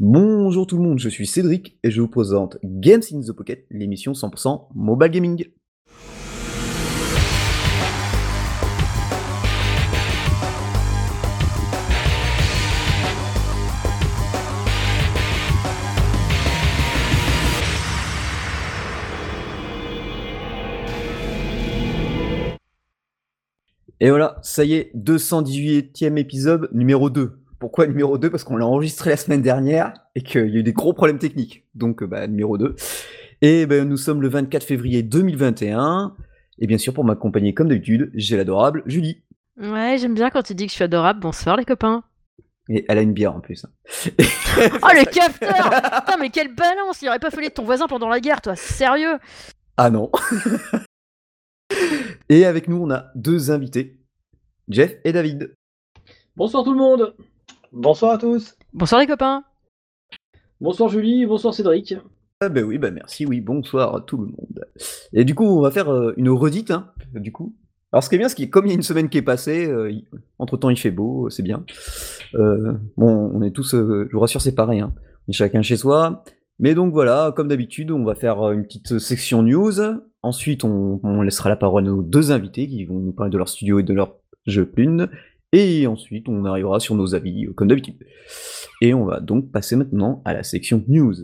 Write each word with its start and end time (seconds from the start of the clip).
Bonjour 0.00 0.66
tout 0.66 0.76
le 0.76 0.82
monde, 0.82 0.98
je 0.98 1.08
suis 1.08 1.24
Cédric 1.24 1.78
et 1.84 1.92
je 1.92 2.00
vous 2.00 2.08
présente 2.08 2.58
Games 2.64 3.00
in 3.12 3.20
the 3.20 3.30
Pocket, 3.30 3.64
l'émission 3.70 4.10
100% 4.10 4.66
mobile 4.74 5.08
gaming. 5.08 5.46
Et 24.00 24.10
voilà, 24.10 24.40
ça 24.42 24.64
y 24.64 24.74
est, 24.74 24.90
218e 24.96 26.16
épisode 26.18 26.68
numéro 26.72 27.10
2. 27.10 27.43
Pourquoi 27.58 27.86
numéro 27.86 28.18
2 28.18 28.30
Parce 28.30 28.44
qu'on 28.44 28.56
l'a 28.56 28.66
enregistré 28.66 29.10
la 29.10 29.16
semaine 29.16 29.42
dernière 29.42 29.94
et 30.14 30.22
qu'il 30.22 30.48
y 30.48 30.56
a 30.56 30.60
eu 30.60 30.62
des 30.62 30.72
gros 30.72 30.92
problèmes 30.92 31.18
techniques. 31.18 31.64
Donc, 31.74 32.04
bah, 32.04 32.26
numéro 32.26 32.58
2. 32.58 32.74
Et 33.42 33.66
ben, 33.66 33.88
nous 33.88 33.96
sommes 33.96 34.22
le 34.22 34.28
24 34.28 34.64
février 34.64 35.02
2021. 35.02 36.14
Et 36.58 36.66
bien 36.66 36.78
sûr, 36.78 36.94
pour 36.94 37.04
m'accompagner 37.04 37.54
comme 37.54 37.68
d'habitude, 37.68 38.10
j'ai 38.14 38.36
l'adorable 38.36 38.82
Julie. 38.86 39.22
Ouais, 39.60 39.96
j'aime 39.98 40.14
bien 40.14 40.30
quand 40.30 40.42
tu 40.42 40.54
dis 40.54 40.66
que 40.66 40.70
je 40.70 40.76
suis 40.76 40.84
adorable. 40.84 41.20
Bonsoir 41.20 41.56
les 41.56 41.64
copains. 41.64 42.04
Et 42.68 42.84
elle 42.88 42.98
a 42.98 43.02
une 43.02 43.12
bière 43.12 43.34
en 43.34 43.40
plus. 43.40 43.66
Oh 44.56 44.88
le 44.92 45.04
capteur 45.04 45.68
Putain 45.68 46.16
mais 46.20 46.30
quelle 46.30 46.54
balance 46.54 47.02
Il 47.02 47.08
aurait 47.08 47.18
pas 47.18 47.32
fallu 47.32 47.48
de 47.48 47.52
ton 47.52 47.64
voisin 47.64 47.88
pendant 47.88 48.08
la 48.08 48.20
guerre, 48.20 48.40
toi, 48.40 48.54
sérieux 48.54 49.18
Ah 49.76 49.90
non. 49.90 50.12
et 52.28 52.44
avec 52.44 52.68
nous, 52.68 52.76
on 52.76 52.90
a 52.92 53.06
deux 53.16 53.50
invités, 53.50 53.98
Jeff 54.68 54.94
et 55.02 55.12
David. 55.12 55.56
Bonsoir 56.36 56.62
tout 56.62 56.70
le 56.70 56.78
monde. 56.78 57.16
Bonsoir 57.74 58.12
à 58.12 58.18
tous. 58.18 58.54
Bonsoir 58.72 59.00
les 59.00 59.06
copains 59.06 59.42
Bonsoir 60.60 60.88
Julie, 60.88 61.26
bonsoir 61.26 61.52
Cédric. 61.52 61.96
Ah 62.40 62.48
ben 62.48 62.64
oui, 62.64 62.78
bah 62.78 62.92
merci, 62.92 63.26
oui, 63.26 63.40
bonsoir 63.40 63.96
à 63.96 64.00
tout 64.00 64.16
le 64.16 64.26
monde. 64.26 64.64
Et 65.12 65.24
du 65.24 65.34
coup, 65.34 65.44
on 65.44 65.60
va 65.60 65.70
faire 65.72 65.88
euh, 65.92 66.14
une 66.16 66.28
redite, 66.30 66.70
hein, 66.70 66.92
du 67.14 67.32
coup. 67.32 67.54
Alors 67.92 68.02
ce 68.04 68.08
qui 68.08 68.14
est 68.14 68.18
bien, 68.18 68.28
c'est 68.28 68.44
que 68.46 68.50
comme 68.50 68.66
il 68.66 68.70
y 68.70 68.72
a 68.72 68.76
une 68.76 68.82
semaine 68.82 69.08
qui 69.08 69.18
est 69.18 69.22
passée, 69.22 69.66
euh, 69.66 69.90
il- 69.90 70.06
entre-temps 70.38 70.70
il 70.70 70.78
fait 70.78 70.90
beau, 70.92 71.30
c'est 71.30 71.42
bien. 71.42 71.64
Euh, 72.34 72.74
bon, 72.96 73.30
on 73.34 73.42
est 73.42 73.50
tous, 73.50 73.74
euh, 73.74 74.06
je 74.08 74.12
vous 74.14 74.20
rassure, 74.20 74.40
c'est 74.40 74.54
pareil, 74.54 74.80
hein. 74.80 74.92
on 75.26 75.30
est 75.30 75.34
chacun 75.34 75.62
chez 75.62 75.76
soi. 75.76 76.22
Mais 76.60 76.74
donc 76.74 76.92
voilà, 76.92 77.32
comme 77.34 77.48
d'habitude, 77.48 77.90
on 77.90 78.04
va 78.04 78.14
faire 78.14 78.50
une 78.52 78.62
petite 78.64 79.00
section 79.00 79.42
news. 79.42 79.72
Ensuite, 80.22 80.62
on, 80.64 81.00
on 81.02 81.22
laissera 81.22 81.48
la 81.50 81.56
parole 81.56 81.82
à 81.82 81.86
nos 81.86 82.02
deux 82.02 82.30
invités 82.30 82.68
qui 82.68 82.84
vont 82.84 83.00
nous 83.00 83.12
parler 83.12 83.32
de 83.32 83.38
leur 83.38 83.48
studio 83.48 83.80
et 83.80 83.82
de 83.82 83.92
leur 83.92 84.14
jeu 84.46 84.70
une. 84.76 85.08
Et 85.56 85.86
ensuite, 85.86 86.28
on 86.28 86.44
arrivera 86.46 86.80
sur 86.80 86.96
nos 86.96 87.14
avis, 87.14 87.46
euh, 87.46 87.52
comme 87.52 87.68
d'habitude. 87.68 87.94
Et 88.80 88.92
on 88.92 89.04
va 89.04 89.20
donc 89.20 89.52
passer 89.52 89.76
maintenant 89.76 90.20
à 90.24 90.34
la 90.34 90.42
section 90.42 90.82
news. 90.88 91.14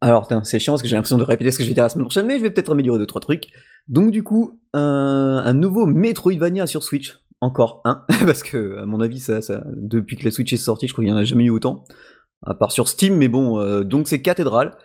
Alors, 0.00 0.28
c'est 0.44 0.60
chiant 0.60 0.74
parce 0.74 0.82
que 0.82 0.88
j'ai 0.88 0.94
l'impression 0.94 1.18
de 1.18 1.24
répéter 1.24 1.50
ce 1.50 1.58
que 1.58 1.64
je 1.64 1.68
vais 1.68 1.74
dire 1.74 1.82
la 1.82 1.88
semaine 1.88 2.04
prochaine, 2.04 2.26
mais 2.26 2.38
je 2.38 2.44
vais 2.44 2.50
peut-être 2.50 2.70
améliorer 2.70 3.00
deux, 3.00 3.06
trois 3.06 3.20
trucs. 3.20 3.48
Donc, 3.88 4.12
du 4.12 4.22
coup, 4.22 4.60
un, 4.72 5.52
nouveau 5.52 5.86
Metroidvania 5.86 6.68
sur 6.68 6.84
Switch. 6.84 7.18
Encore 7.40 7.82
un, 7.84 8.04
parce 8.24 8.44
que, 8.44 8.78
à 8.78 8.86
mon 8.86 9.00
avis, 9.00 9.18
ça, 9.18 9.40
depuis 9.74 10.16
que 10.16 10.24
la 10.24 10.30
Switch 10.30 10.52
est 10.52 10.58
sortie, 10.58 10.86
je 10.86 10.92
crois 10.92 11.02
qu'il 11.02 11.12
n'y 11.12 11.18
en 11.18 11.20
a 11.20 11.24
jamais 11.24 11.46
eu 11.46 11.50
autant. 11.50 11.82
À 12.46 12.54
part 12.54 12.70
sur 12.70 12.86
Steam, 12.86 13.16
mais 13.16 13.26
bon, 13.26 13.58
euh, 13.58 13.82
donc 13.82 14.06
c'est 14.06 14.22
cathédrale. 14.22 14.76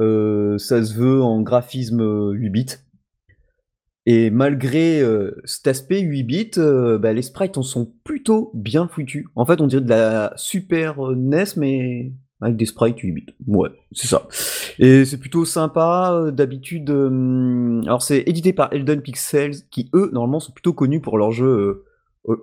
Euh, 0.00 0.58
ça 0.58 0.84
se 0.84 0.94
veut 0.94 1.22
en 1.22 1.42
graphisme 1.42 2.00
euh, 2.00 2.30
8 2.32 2.50
bits. 2.50 2.66
Et 4.06 4.30
malgré 4.30 5.00
euh, 5.02 5.32
cet 5.44 5.66
aspect 5.66 6.00
8 6.00 6.22
bits, 6.22 6.50
euh, 6.58 6.98
bah, 6.98 7.12
les 7.12 7.22
sprites 7.22 7.58
en 7.58 7.62
sont 7.62 7.92
plutôt 8.04 8.50
bien 8.54 8.88
foutus. 8.88 9.26
En 9.34 9.44
fait, 9.44 9.60
on 9.60 9.66
dirait 9.66 9.82
de 9.82 9.88
la 9.90 10.32
Super 10.36 11.10
euh, 11.10 11.14
NES, 11.14 11.44
mais 11.56 12.12
avec 12.40 12.56
des 12.56 12.64
sprites 12.66 12.98
8 13.00 13.12
bits. 13.12 13.26
Ouais, 13.46 13.68
c'est 13.92 14.06
ça. 14.06 14.26
Et 14.78 15.04
c'est 15.04 15.18
plutôt 15.18 15.44
sympa. 15.44 16.12
euh, 16.14 16.30
D'habitude, 16.30 16.88
euh, 16.90 17.82
alors 17.82 18.00
c'est 18.02 18.22
édité 18.26 18.52
par 18.54 18.72
Elden 18.72 19.02
Pixels, 19.02 19.68
qui 19.70 19.90
eux, 19.94 20.08
normalement, 20.12 20.40
sont 20.40 20.52
plutôt 20.52 20.72
connus 20.72 21.00
pour 21.00 21.18
leurs 21.18 21.32
jeux 21.32 21.84
euh, 22.28 22.36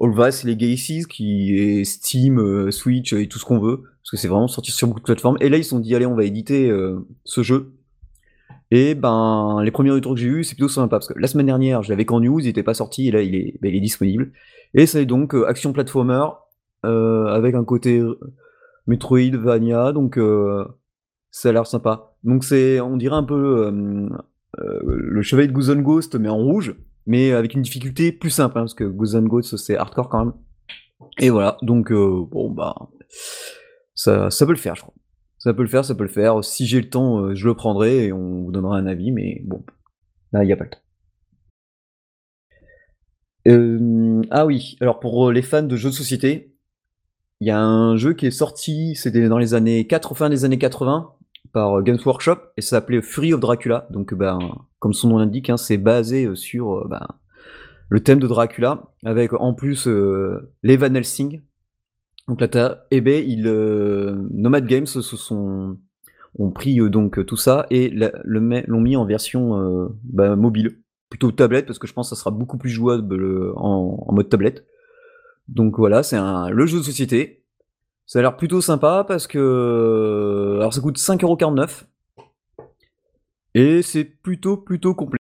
All 0.00 0.12
Vast 0.12 0.44
Legacies, 0.44 1.06
qui 1.08 1.56
est 1.58 1.84
Steam, 1.84 2.38
euh, 2.38 2.70
Switch 2.70 3.12
et 3.14 3.26
tout 3.28 3.38
ce 3.40 3.44
qu'on 3.44 3.58
veut. 3.58 3.82
Parce 4.04 4.10
que 4.10 4.16
c'est 4.18 4.28
vraiment 4.28 4.48
sorti 4.48 4.70
sur 4.70 4.86
beaucoup 4.86 5.00
de 5.00 5.04
plateformes. 5.04 5.38
Et 5.40 5.48
là, 5.48 5.56
ils 5.56 5.64
se 5.64 5.70
sont 5.70 5.80
dit, 5.80 5.94
allez, 5.94 6.04
on 6.04 6.14
va 6.14 6.24
éditer 6.24 6.68
euh, 6.70 7.08
ce 7.24 7.42
jeu. 7.42 7.72
Et 8.70 8.94
ben, 8.94 9.62
les 9.64 9.70
premiers 9.70 9.92
retours 9.92 10.14
que 10.14 10.20
j'ai 10.20 10.26
eu, 10.26 10.44
c'est 10.44 10.56
plutôt 10.56 10.68
sympa. 10.68 10.96
Parce 10.96 11.08
que 11.08 11.18
la 11.18 11.26
semaine 11.26 11.46
dernière, 11.46 11.82
je 11.82 11.88
l'avais 11.88 12.04
qu'en 12.04 12.20
news, 12.20 12.38
il 12.40 12.48
était 12.48 12.62
pas 12.62 12.74
sorti, 12.74 13.08
et 13.08 13.10
là, 13.10 13.22
il 13.22 13.34
est, 13.34 13.54
ben, 13.62 13.72
disponible. 13.80 14.32
Et 14.74 14.84
c'est 14.84 15.06
donc 15.06 15.34
euh, 15.34 15.46
action 15.46 15.72
platformer, 15.72 16.26
euh, 16.84 17.26
avec 17.28 17.54
un 17.54 17.64
côté 17.64 18.02
Metroidvania, 18.86 19.92
donc 19.92 20.18
ça 21.30 21.48
a 21.48 21.52
l'air 21.52 21.66
sympa. 21.66 22.14
Donc 22.24 22.44
c'est, 22.44 22.80
on 22.80 22.98
dirait 22.98 23.16
un 23.16 23.24
peu 23.24 23.72
le 24.58 25.22
chevalier 25.22 25.48
de 25.48 25.52
Goose 25.52 25.74
Ghost, 25.76 26.16
mais 26.16 26.28
en 26.28 26.36
rouge, 26.36 26.76
mais 27.06 27.32
avec 27.32 27.54
une 27.54 27.62
difficulté 27.62 28.12
plus 28.12 28.28
simple, 28.28 28.58
hein, 28.58 28.62
parce 28.62 28.74
que 28.74 28.84
Goose 28.84 29.16
Ghost, 29.16 29.56
c'est 29.56 29.78
hardcore 29.78 30.10
quand 30.10 30.26
même. 30.26 30.34
Et 31.18 31.30
voilà, 31.30 31.56
donc 31.62 31.90
bon, 31.90 32.50
bah, 32.50 32.74
ça, 33.94 34.28
peut 34.40 34.52
le 34.52 34.56
faire, 34.56 34.74
je 34.74 34.82
crois. 34.82 34.94
Ça 35.38 35.52
peut 35.52 35.62
le 35.62 35.68
faire, 35.68 35.84
ça 35.84 35.94
peut 35.94 36.04
le 36.04 36.08
faire. 36.08 36.42
Si 36.42 36.66
j'ai 36.66 36.80
le 36.80 36.88
temps, 36.88 37.18
euh, 37.18 37.34
je 37.34 37.46
le 37.46 37.54
prendrai 37.54 38.06
et 38.06 38.12
on 38.12 38.44
vous 38.44 38.52
donnera 38.52 38.76
un 38.76 38.86
avis, 38.86 39.12
mais 39.12 39.42
bon, 39.44 39.64
là, 40.32 40.42
il 40.42 40.46
n'y 40.46 40.52
a 40.52 40.56
pas 40.56 40.64
le 40.64 40.70
temps. 40.70 40.78
Euh, 43.46 44.22
ah 44.30 44.46
oui, 44.46 44.76
alors 44.80 45.00
pour 45.00 45.28
euh, 45.28 45.32
les 45.32 45.42
fans 45.42 45.62
de 45.62 45.76
jeux 45.76 45.90
de 45.90 45.94
société, 45.94 46.56
il 47.40 47.48
y 47.48 47.50
a 47.50 47.60
un 47.60 47.96
jeu 47.96 48.14
qui 48.14 48.26
est 48.26 48.30
sorti, 48.30 48.94
c'était 48.94 49.28
dans 49.28 49.38
les 49.38 49.52
années 49.52 49.86
4, 49.86 50.14
fin 50.14 50.30
des 50.30 50.46
années 50.46 50.58
80, 50.58 51.12
par 51.52 51.82
Games 51.82 51.98
Workshop, 52.04 52.38
et 52.56 52.62
ça 52.62 52.70
s'appelait 52.70 53.02
Fury 53.02 53.34
of 53.34 53.40
Dracula. 53.40 53.86
Donc, 53.90 54.14
ben, 54.14 54.38
comme 54.78 54.94
son 54.94 55.08
nom 55.08 55.18
l'indique, 55.18 55.50
hein, 55.50 55.58
c'est 55.58 55.76
basé 55.76 56.34
sur 56.34 56.88
ben, 56.88 57.06
le 57.88 58.00
thème 58.00 58.18
de 58.18 58.26
Dracula, 58.26 58.90
avec 59.04 59.32
en 59.34 59.54
plus 59.54 59.86
euh, 59.86 60.52
les 60.62 60.74
Helsing. 60.74 61.42
Donc 62.28 62.40
là, 62.40 62.48
t'as, 62.48 62.78
eh 62.90 63.00
ben, 63.00 63.22
ils, 63.26 63.46
euh, 63.46 64.16
Nomad 64.30 64.66
Games 64.66 64.86
se 64.86 65.02
sont, 65.02 65.78
ont 66.38 66.50
pris 66.50 66.80
euh, 66.80 66.88
donc 66.88 67.24
tout 67.26 67.36
ça 67.36 67.66
et 67.70 67.90
l'ont 68.24 68.80
mis 68.80 68.96
en 68.96 69.04
version 69.04 69.58
euh, 69.58 69.88
ben, 70.04 70.36
mobile, 70.36 70.80
plutôt 71.10 71.32
tablette, 71.32 71.66
parce 71.66 71.78
que 71.78 71.86
je 71.86 71.92
pense 71.92 72.10
que 72.10 72.16
ça 72.16 72.20
sera 72.20 72.30
beaucoup 72.30 72.58
plus 72.58 72.70
jouable 72.70 73.22
euh, 73.22 73.52
en, 73.56 74.04
en 74.08 74.12
mode 74.12 74.28
tablette. 74.28 74.66
Donc 75.48 75.78
voilà, 75.78 76.02
c'est 76.02 76.16
un, 76.16 76.48
le 76.48 76.66
jeu 76.66 76.78
de 76.78 76.82
société. 76.82 77.44
Ça 78.06 78.18
a 78.18 78.22
l'air 78.22 78.36
plutôt 78.36 78.60
sympa 78.60 79.04
parce 79.06 79.26
que. 79.26 80.56
Alors 80.58 80.72
ça 80.72 80.80
coûte 80.80 80.98
5,49€. 80.98 81.84
Et 83.54 83.82
c'est 83.82 84.04
plutôt, 84.04 84.56
plutôt 84.56 84.94
complet. 84.94 85.18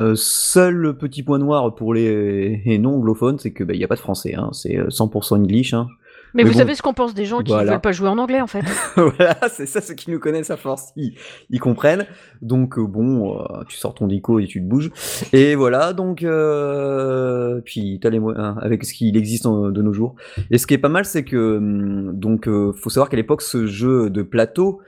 Euh, 0.00 0.14
seul 0.16 0.96
petit 0.98 1.22
point 1.22 1.38
noir 1.38 1.74
pour 1.74 1.92
les, 1.94 2.62
les 2.64 2.78
non-anglophones, 2.78 3.38
c'est 3.38 3.52
qu'il 3.52 3.66
n'y 3.66 3.84
a 3.84 3.88
pas 3.88 3.96
de 3.96 4.00
français. 4.00 4.34
Hein. 4.34 4.48
C'est 4.52 4.78
euh, 4.78 4.86
100% 4.88 5.34
English. 5.36 5.74
Hein. 5.74 5.88
Mais, 6.32 6.44
Mais 6.44 6.48
vous 6.50 6.52
bon. 6.54 6.58
savez 6.60 6.74
ce 6.76 6.82
qu'on 6.82 6.94
pense 6.94 7.12
des 7.12 7.24
gens 7.24 7.40
qui 7.42 7.50
Voilà. 7.50 7.72
veulent 7.72 7.80
pas 7.80 7.90
jouer 7.90 8.08
en 8.08 8.16
anglais 8.16 8.40
en 8.40 8.46
fait 8.46 8.62
voilà, 8.96 9.36
c'est 9.50 9.66
ça, 9.66 9.80
ceux 9.80 9.94
qui 9.94 10.12
nous 10.12 10.20
connaissent 10.20 10.50
à 10.50 10.56
force, 10.56 10.92
ils, 10.94 11.14
ils 11.50 11.58
comprennent. 11.58 12.06
Donc 12.40 12.78
euh, 12.78 12.86
bon, 12.86 13.36
euh, 13.40 13.64
tu 13.68 13.76
sors 13.76 13.94
ton 13.94 14.06
dico 14.06 14.38
et 14.38 14.46
tu 14.46 14.60
te 14.62 14.64
bouges. 14.68 14.92
Et 15.32 15.56
voilà, 15.56 15.92
donc 15.92 16.22
euh, 16.22 17.60
puis 17.64 17.98
t'as 18.00 18.10
les 18.10 18.20
moyens 18.20 18.56
avec 18.60 18.84
ce 18.84 18.94
qu'il 18.94 19.16
existe 19.16 19.44
en- 19.46 19.70
de 19.70 19.82
nos 19.82 19.92
jours. 19.92 20.14
Et 20.52 20.58
ce 20.58 20.66
qui 20.66 20.74
est 20.74 20.78
pas 20.78 20.88
mal, 20.88 21.04
c'est 21.04 21.24
que 21.24 21.56
hum, 21.58 22.12
donc 22.18 22.46
euh, 22.48 22.72
faut 22.72 22.90
savoir 22.90 23.08
qu'à 23.08 23.16
l'époque, 23.16 23.42
ce 23.42 23.66
jeu 23.66 24.08
de 24.10 24.22
plateau, 24.22 24.80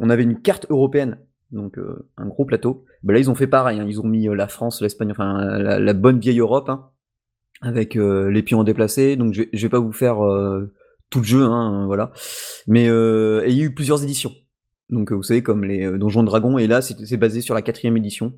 on 0.00 0.10
avait 0.10 0.22
une 0.24 0.40
carte 0.40 0.66
européenne, 0.70 1.18
donc 1.50 1.78
euh, 1.78 2.08
un 2.16 2.26
gros 2.26 2.44
plateau. 2.44 2.84
Ben 3.02 3.14
là, 3.14 3.18
ils 3.18 3.30
ont 3.30 3.34
fait 3.34 3.46
pareil. 3.46 3.80
hein, 3.80 3.86
ils 3.88 4.00
ont 4.00 4.06
mis 4.06 4.28
euh, 4.28 4.34
la 4.34 4.48
France, 4.48 4.82
l'Espagne, 4.82 5.10
enfin 5.10 5.58
la, 5.58 5.94
bonne 5.94 6.18
vieille 6.18 6.40
Europe, 6.40 6.68
hein, 6.68 6.90
avec 7.60 7.96
euh, 7.96 8.30
les 8.30 8.42
pions 8.42 8.64
déplacés. 8.64 9.16
Donc 9.16 9.34
je, 9.34 9.44
je 9.52 9.62
vais 9.62 9.70
pas 9.70 9.80
vous 9.80 9.92
faire 9.92 10.24
euh, 10.24 10.72
tout 11.10 11.20
le 11.20 11.24
jeu, 11.24 11.44
hein, 11.44 11.86
voilà. 11.86 12.12
Mais 12.66 12.88
euh, 12.88 13.42
et 13.46 13.50
il 13.50 13.56
y 13.56 13.62
a 13.62 13.64
eu 13.64 13.74
plusieurs 13.74 14.02
éditions. 14.02 14.32
Donc 14.90 15.12
vous 15.12 15.22
savez 15.22 15.42
comme 15.42 15.64
les 15.64 15.98
Donjons 15.98 16.22
et 16.22 16.26
Dragons 16.26 16.56
et 16.56 16.66
là 16.66 16.80
c'est 16.80 17.16
basé 17.18 17.40
sur 17.42 17.54
la 17.54 17.62
quatrième 17.62 17.96
édition. 17.96 18.34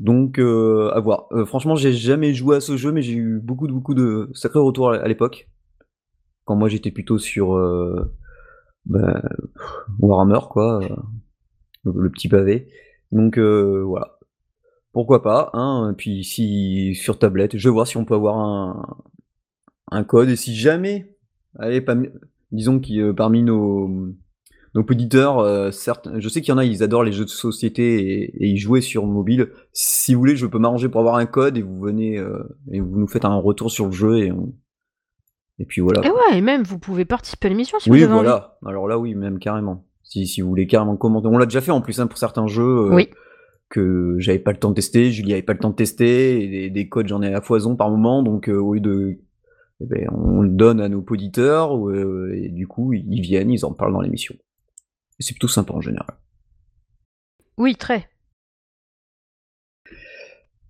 Donc 0.00 0.40
à 0.40 0.98
voir. 0.98 1.28
Franchement 1.46 1.76
j'ai 1.76 1.92
jamais 1.92 2.34
joué 2.34 2.56
à 2.56 2.60
ce 2.60 2.76
jeu 2.76 2.90
mais 2.90 3.00
j'ai 3.00 3.14
eu 3.14 3.38
beaucoup 3.38 3.68
de 3.68 3.72
beaucoup 3.72 3.94
de 3.94 4.28
sacrés 4.34 4.58
retours 4.58 4.90
à, 4.90 5.06
l'époque. 5.06 5.48
Quand 6.46 6.56
moi 6.56 6.68
j'étais 6.68 6.90
plutôt 6.90 7.18
sur 7.18 7.56
bah, 8.86 9.22
Warhammer 10.00 10.40
quoi, 10.50 10.80
le, 11.84 12.10
petit 12.10 12.28
pavé. 12.28 12.68
Donc 13.12 13.38
euh, 13.38 13.82
voilà. 13.84 14.18
Pourquoi 14.92 15.22
pas, 15.22 15.50
hein. 15.54 15.90
Et 15.92 15.96
Puis 15.96 16.24
si 16.24 16.94
sur 16.94 17.18
tablette, 17.18 17.56
je 17.56 17.68
vais 17.68 17.72
voir 17.72 17.86
si 17.86 17.96
on 17.96 18.04
peut 18.04 18.14
avoir 18.14 18.38
un, 18.38 18.96
un 19.90 20.04
code 20.04 20.28
et 20.28 20.36
si 20.36 20.54
jamais, 20.54 21.16
allez, 21.58 21.80
pas, 21.80 21.96
disons 22.52 22.78
que 22.80 22.92
euh, 23.00 23.12
parmi 23.12 23.42
nos, 23.42 23.88
nos 24.74 24.82
auditeurs, 24.82 25.38
euh, 25.40 25.72
certes, 25.72 26.08
je 26.18 26.28
sais 26.28 26.40
qu'il 26.42 26.50
y 26.50 26.54
en 26.54 26.58
a, 26.58 26.64
ils 26.64 26.82
adorent 26.84 27.02
les 27.02 27.12
jeux 27.12 27.24
de 27.24 27.30
société 27.30 28.22
et, 28.22 28.44
et 28.44 28.48
ils 28.48 28.58
jouaient 28.58 28.80
sur 28.80 29.04
mobile. 29.06 29.50
Si 29.72 30.14
vous 30.14 30.20
voulez, 30.20 30.36
je 30.36 30.46
peux 30.46 30.58
m'arranger 30.58 30.88
pour 30.88 31.00
avoir 31.00 31.16
un 31.16 31.26
code 31.26 31.56
et 31.56 31.62
vous 31.62 31.80
venez 31.80 32.16
euh, 32.18 32.44
et 32.70 32.80
vous 32.80 32.96
nous 32.98 33.08
faites 33.08 33.24
un 33.24 33.34
retour 33.36 33.70
sur 33.72 33.86
le 33.86 33.92
jeu 33.92 34.18
et 34.18 34.30
on... 34.32 34.54
et 35.58 35.64
puis 35.64 35.80
voilà. 35.80 36.06
Et 36.06 36.10
ouais, 36.10 36.38
et 36.38 36.40
même 36.40 36.62
vous 36.62 36.78
pouvez 36.78 37.04
participer 37.04 37.46
à 37.46 37.50
l'émission 37.50 37.80
si 37.80 37.90
Oui, 37.90 37.98
vous 37.98 38.04
avez 38.04 38.14
envie. 38.14 38.24
voilà. 38.26 38.58
Alors 38.64 38.86
là, 38.86 38.96
oui, 38.98 39.16
même 39.16 39.40
carrément. 39.40 39.84
Si, 40.14 40.28
si 40.28 40.42
vous 40.42 40.48
voulez 40.48 40.68
carrément 40.68 40.96
commenter, 40.96 41.26
on 41.26 41.38
l'a 41.38 41.46
déjà 41.46 41.60
fait 41.60 41.72
en 41.72 41.80
plus 41.80 41.98
hein, 41.98 42.06
pour 42.06 42.18
certains 42.18 42.46
jeux 42.46 42.62
euh, 42.62 42.94
Oui. 42.94 43.08
que 43.68 44.14
j'avais 44.18 44.38
pas 44.38 44.52
le 44.52 44.58
temps 44.58 44.70
de 44.70 44.76
tester, 44.76 45.10
Julie 45.10 45.32
avait 45.32 45.42
pas 45.42 45.54
le 45.54 45.58
temps 45.58 45.70
de 45.70 45.74
tester, 45.74 46.40
et 46.40 46.48
des, 46.48 46.70
des 46.70 46.88
codes 46.88 47.08
j'en 47.08 47.20
ai 47.20 47.34
à 47.34 47.40
foison 47.40 47.74
par 47.74 47.90
moment, 47.90 48.22
donc 48.22 48.48
euh, 48.48 48.56
au 48.56 48.74
lieu 48.74 48.80
de, 48.80 49.18
eh 49.80 49.86
ben, 49.86 50.08
on 50.12 50.40
le 50.42 50.50
donne 50.50 50.80
à 50.80 50.88
nos 50.88 51.04
auditeurs 51.10 51.76
euh, 51.88 52.32
et 52.32 52.48
du 52.48 52.68
coup 52.68 52.92
ils 52.92 53.22
viennent, 53.22 53.50
ils 53.50 53.64
en 53.64 53.72
parlent 53.72 53.92
dans 53.92 54.02
l'émission. 54.02 54.36
C'est 55.18 55.32
plutôt 55.34 55.48
sympa 55.48 55.74
en 55.74 55.80
général. 55.80 56.14
Oui, 57.58 57.74
très. 57.74 58.08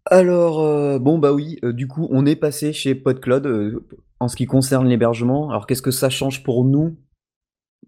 Alors, 0.07 0.61
euh, 0.61 0.99
bon, 0.99 1.19
bah 1.19 1.35
oui, 1.35 1.59
euh, 1.65 1.73
du 1.75 1.87
coup, 1.87 2.09
on 2.11 2.25
est 2.25 2.37
passé 2.37 2.73
chez 2.73 2.95
PodCloud 2.95 3.47
euh, 3.47 3.87
en 4.21 4.29
ce 4.29 4.37
qui 4.37 4.47
concerne 4.47 4.87
l'hébergement. 4.87 5.51
Alors, 5.51 5.67
qu'est-ce 5.67 5.83
que 5.83 5.91
ça 5.91 6.11
change 6.11 6.43
pour 6.43 6.65
nous? 6.65 6.97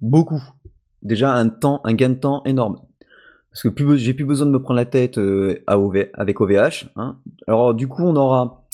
Beaucoup. 0.01 0.43
Déjà, 1.03 1.33
un 1.33 1.49
temps, 1.49 1.81
un 1.85 1.95
gain 1.95 2.11
de 2.11 2.15
temps 2.15 2.43
énorme. 2.45 2.79
Parce 3.51 3.75
que 3.75 3.97
j'ai 3.97 4.13
plus 4.13 4.27
besoin 4.27 4.47
de 4.47 4.51
me 4.53 4.61
prendre 4.61 4.77
la 4.77 4.85
tête 4.85 5.17
euh, 5.17 5.63
avec 5.67 6.41
OVH. 6.41 6.91
hein. 6.97 7.17
Alors, 7.47 7.73
du 7.73 7.89
coup, 7.89 8.03
on 8.03 8.15
aura 8.15 8.67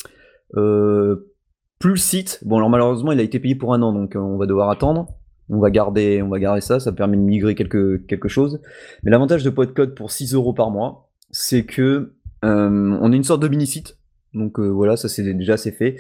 euh, 0.57 1.31
plus 1.79 1.91
le 1.91 1.97
site. 1.97 2.41
Bon, 2.45 2.57
alors 2.57 2.69
malheureusement, 2.69 3.13
il 3.13 3.21
a 3.21 3.23
été 3.23 3.39
payé 3.39 3.55
pour 3.55 3.75
un 3.75 3.83
an, 3.83 3.93
donc 3.93 4.17
euh, 4.17 4.19
on 4.19 4.39
va 4.39 4.47
devoir 4.47 4.71
attendre. 4.71 5.07
On 5.49 5.61
va 5.61 5.71
garder, 5.71 6.25
ça, 6.61 6.81
ça 6.81 6.93
permet 6.93 7.17
de 7.17 7.23
migrer 7.23 7.55
quelque, 7.55 8.29
chose. 8.29 8.61
Mais 9.05 9.11
l'avantage 9.11 9.45
de 9.45 9.51
PodCloud 9.51 9.95
pour 9.95 10.11
6 10.11 10.35
euros 10.35 10.53
par 10.53 10.71
mois, 10.71 11.11
c'est 11.31 11.65
que 11.65 12.15
on 12.43 13.13
a 13.13 13.15
une 13.15 13.23
sorte 13.23 13.43
de 13.43 13.49
mini-site. 13.49 13.99
Donc 14.35 14.59
euh, 14.59 14.69
voilà, 14.69 14.97
ça 14.97 15.09
c'est 15.09 15.23
déjà 15.35 15.57
c'est 15.57 15.73
fait. 15.73 15.97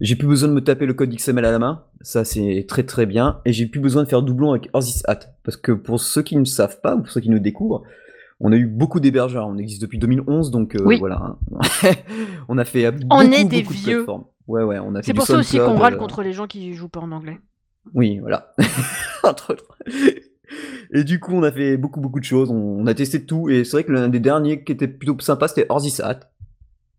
J'ai 0.00 0.16
plus 0.16 0.26
besoin 0.26 0.48
de 0.48 0.54
me 0.54 0.60
taper 0.62 0.84
le 0.86 0.94
code 0.94 1.14
XML 1.14 1.44
à 1.44 1.52
la 1.52 1.58
main, 1.60 1.84
ça 2.00 2.24
c'est 2.24 2.64
très 2.68 2.82
très 2.82 3.06
bien. 3.06 3.40
Et 3.44 3.52
j'ai 3.52 3.66
plus 3.66 3.80
besoin 3.80 4.02
de 4.02 4.08
faire 4.08 4.22
doublon 4.22 4.50
avec 4.50 4.68
Orzisat. 4.72 5.20
Parce 5.44 5.56
que 5.56 5.72
pour 5.72 6.00
ceux 6.00 6.22
qui 6.22 6.36
ne 6.36 6.44
savent 6.44 6.80
pas, 6.80 6.96
ou 6.96 7.02
pour 7.02 7.10
ceux 7.10 7.20
qui 7.20 7.30
nous 7.30 7.38
découvrent, 7.38 7.82
on 8.40 8.50
a 8.52 8.56
eu 8.56 8.66
beaucoup 8.66 8.98
d'hébergeurs. 9.00 9.46
On 9.46 9.56
existe 9.58 9.80
depuis 9.82 9.98
2011, 9.98 10.50
donc 10.50 10.74
euh, 10.74 10.82
Oui. 10.84 10.98
voilà. 10.98 11.36
hein. 11.52 11.90
on 12.48 12.58
a 12.58 12.64
fait 12.64 12.84
euh, 12.86 12.92
On 13.10 13.22
beaucoup, 13.22 13.32
est 13.34 13.44
des 13.44 13.62
beaucoup 13.62 13.74
de 13.74 13.78
vieux. 13.78 13.96
plateformes. 13.98 14.24
Ouais, 14.48 14.62
ouais, 14.64 14.78
on 14.78 14.94
a 14.94 15.02
fait 15.02 15.06
C'est 15.06 15.14
pour 15.14 15.26
ça 15.26 15.36
aussi 15.38 15.58
qu'on 15.58 15.76
râle 15.76 15.94
euh, 15.94 15.98
contre 15.98 16.22
les 16.22 16.32
gens 16.32 16.46
qui 16.46 16.72
jouent 16.74 16.88
pas 16.88 17.00
en 17.00 17.12
anglais. 17.12 17.38
oui, 17.94 18.18
voilà. 18.18 18.52
Entre 19.22 19.52
autres. 19.52 19.76
Et 20.92 21.04
du 21.04 21.20
coup, 21.20 21.32
on 21.34 21.42
a 21.42 21.52
fait 21.52 21.76
beaucoup, 21.76 22.00
beaucoup 22.00 22.18
de 22.18 22.24
choses. 22.24 22.50
On, 22.50 22.54
on 22.56 22.86
a 22.86 22.94
testé 22.94 23.24
tout. 23.24 23.48
Et 23.50 23.64
c'est 23.64 23.72
vrai 23.72 23.84
que 23.84 23.92
l'un 23.92 24.08
des 24.08 24.20
derniers 24.20 24.64
qui 24.64 24.72
était 24.72 24.88
plutôt 24.88 25.16
sympa, 25.20 25.46
c'était 25.48 25.66
Orzisat. 25.68 26.20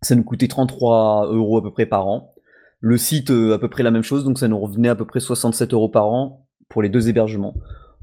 Ça 0.01 0.15
nous 0.15 0.23
coûtait 0.23 0.47
33 0.47 1.27
euros 1.31 1.57
à 1.57 1.63
peu 1.63 1.71
près 1.71 1.85
par 1.85 2.07
an. 2.07 2.33
Le 2.79 2.97
site, 2.97 3.31
euh, 3.31 3.53
à 3.53 3.59
peu 3.59 3.69
près 3.69 3.83
la 3.83 3.91
même 3.91 4.03
chose. 4.03 4.23
Donc 4.23 4.39
ça 4.39 4.47
nous 4.47 4.59
revenait 4.59 4.89
à 4.89 4.95
peu 4.95 5.05
près 5.05 5.19
67 5.19 5.73
euros 5.73 5.89
par 5.89 6.07
an 6.07 6.47
pour 6.69 6.81
les 6.81 6.89
deux 6.89 7.09
hébergements. 7.09 7.55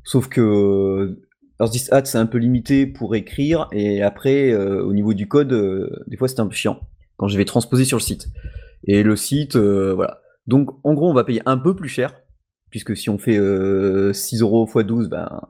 Sauf 0.04 0.28
que 0.28 0.40
euh, 0.40 1.22
Orzisat, 1.58 2.04
c'est 2.04 2.18
un 2.18 2.26
peu 2.26 2.38
limité 2.38 2.86
pour 2.86 3.14
écrire. 3.14 3.68
Et 3.72 4.02
après, 4.02 4.50
euh, 4.52 4.84
au 4.84 4.92
niveau 4.92 5.14
du 5.14 5.26
code, 5.28 5.52
euh, 5.52 6.04
des 6.06 6.16
fois, 6.16 6.28
c'était 6.28 6.40
un 6.40 6.46
peu 6.46 6.54
chiant 6.54 6.80
quand 7.16 7.28
je 7.28 7.38
vais 7.38 7.46
transposer 7.46 7.84
sur 7.84 7.96
le 7.96 8.02
site. 8.02 8.28
Et 8.84 9.02
le 9.02 9.16
site, 9.16 9.56
euh, 9.56 9.94
voilà. 9.94 10.20
Donc, 10.46 10.70
en 10.84 10.94
gros, 10.94 11.10
on 11.10 11.14
va 11.14 11.24
payer 11.24 11.42
un 11.46 11.56
peu 11.56 11.74
plus 11.74 11.88
cher 11.88 12.14
puisque 12.70 12.96
si 12.96 13.08
on 13.10 13.18
fait 13.18 13.38
euh, 13.38 14.12
6 14.12 14.42
euros 14.42 14.68
x 14.68 14.84
12, 14.86 15.08
ben, 15.08 15.40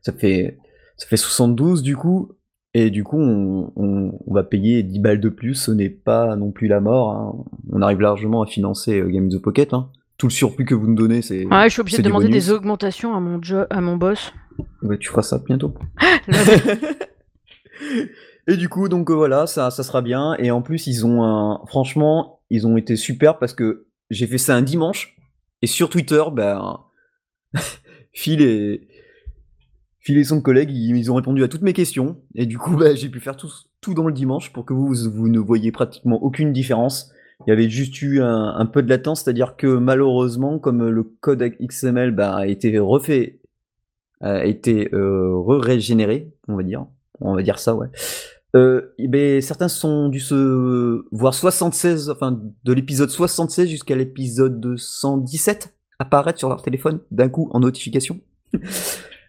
ça 0.00 0.12
fait, 0.12 0.58
ça 0.96 1.06
fait 1.06 1.16
72 1.16 1.82
du 1.82 1.96
coup, 1.96 2.32
et 2.74 2.90
du 2.90 3.04
coup 3.04 3.18
on, 3.20 3.72
on- 3.76 4.18
on 4.26 4.34
va 4.34 4.42
payer 4.44 4.82
10 4.82 4.98
balles 5.00 5.20
de 5.20 5.28
plus, 5.28 5.54
ce 5.54 5.70
n'est 5.70 5.90
pas 5.90 6.36
non 6.36 6.50
plus 6.50 6.68
la 6.68 6.80
mort, 6.80 7.10
hein. 7.12 7.44
on 7.70 7.82
arrive 7.82 8.00
largement 8.00 8.42
à 8.42 8.46
financer 8.46 9.00
euh, 9.00 9.08
Game 9.08 9.26
in 9.26 9.28
the 9.28 9.38
Pocket, 9.40 9.72
hein. 9.74 9.90
tout 10.18 10.26
le 10.26 10.32
surplus 10.32 10.64
que 10.64 10.74
vous 10.74 10.86
nous 10.86 10.94
donnez, 10.94 11.22
c'est... 11.22 11.44
Ouais, 11.46 11.64
je 11.64 11.68
suis 11.70 11.80
obligé 11.80 11.98
de 11.98 12.02
demander 12.02 12.26
bonus. 12.28 12.46
des 12.46 12.52
augmentations 12.52 13.14
à 13.14 13.20
mon, 13.20 13.40
à 13.70 13.80
mon 13.80 13.96
boss. 13.96 14.32
Ouais, 14.82 14.98
tu 14.98 15.08
feras 15.08 15.22
ça 15.22 15.38
bientôt. 15.38 15.74
Et 18.48 18.56
du 18.56 18.68
coup, 18.68 18.88
donc 18.88 19.10
euh, 19.10 19.14
voilà, 19.14 19.46
ça, 19.46 19.70
ça 19.70 19.82
sera 19.82 20.02
bien. 20.02 20.34
Et 20.38 20.50
en 20.50 20.62
plus, 20.62 20.86
ils 20.86 21.06
ont 21.06 21.22
un. 21.22 21.60
Franchement, 21.66 22.40
ils 22.50 22.66
ont 22.66 22.76
été 22.76 22.96
super 22.96 23.38
parce 23.38 23.52
que 23.54 23.86
j'ai 24.10 24.26
fait 24.26 24.38
ça 24.38 24.56
un 24.56 24.62
dimanche. 24.62 25.16
Et 25.62 25.66
sur 25.66 25.88
Twitter, 25.88 26.22
ben. 26.32 26.80
Phil 28.12 28.42
et. 28.42 28.88
Phil 30.02 30.18
et 30.18 30.24
son 30.24 30.40
collègue, 30.40 30.70
ils, 30.72 31.10
ont 31.12 31.14
répondu 31.14 31.44
à 31.44 31.48
toutes 31.48 31.62
mes 31.62 31.72
questions. 31.72 32.16
Et 32.34 32.44
du 32.44 32.58
coup, 32.58 32.76
ben, 32.78 32.96
j'ai 32.96 33.08
pu 33.08 33.20
faire 33.20 33.36
tout, 33.36 33.50
tout 33.80 33.94
dans 33.94 34.06
le 34.06 34.12
dimanche 34.12 34.52
pour 34.52 34.64
que 34.64 34.74
vous, 34.74 34.94
vous 34.94 35.28
ne 35.28 35.38
voyez 35.38 35.72
pratiquement 35.72 36.22
aucune 36.22 36.52
différence. 36.52 37.12
Il 37.46 37.50
y 37.50 37.52
avait 37.52 37.68
juste 37.68 38.00
eu 38.02 38.20
un, 38.20 38.66
peu 38.66 38.82
de 38.82 38.88
latence, 38.88 39.22
c'est-à-dire 39.22 39.56
que 39.56 39.66
malheureusement, 39.66 40.58
comme 40.60 40.88
le 40.88 41.02
code 41.02 41.42
XML 41.42 42.12
ben, 42.12 42.30
a 42.30 42.46
été 42.46 42.78
refait, 42.78 43.40
a 44.20 44.44
été 44.44 44.94
euh, 44.94 45.40
régénéré, 45.40 46.32
on 46.46 46.54
va 46.54 46.62
dire, 46.62 46.86
on 47.20 47.34
va 47.34 47.42
dire 47.42 47.58
ça, 47.58 47.74
ouais. 47.74 47.88
Euh, 48.54 48.92
ben, 48.98 49.40
certains 49.40 49.66
sont 49.66 50.08
dû 50.08 50.20
se 50.20 51.04
voir 51.10 51.34
76, 51.34 52.10
enfin 52.10 52.38
de 52.64 52.72
l'épisode 52.72 53.10
76 53.10 53.68
jusqu'à 53.68 53.96
l'épisode 53.96 54.76
117 54.76 55.74
apparaître 55.98 56.38
sur 56.38 56.48
leur 56.48 56.62
téléphone 56.62 57.00
d'un 57.10 57.28
coup 57.28 57.48
en 57.52 57.60
notification. 57.60 58.20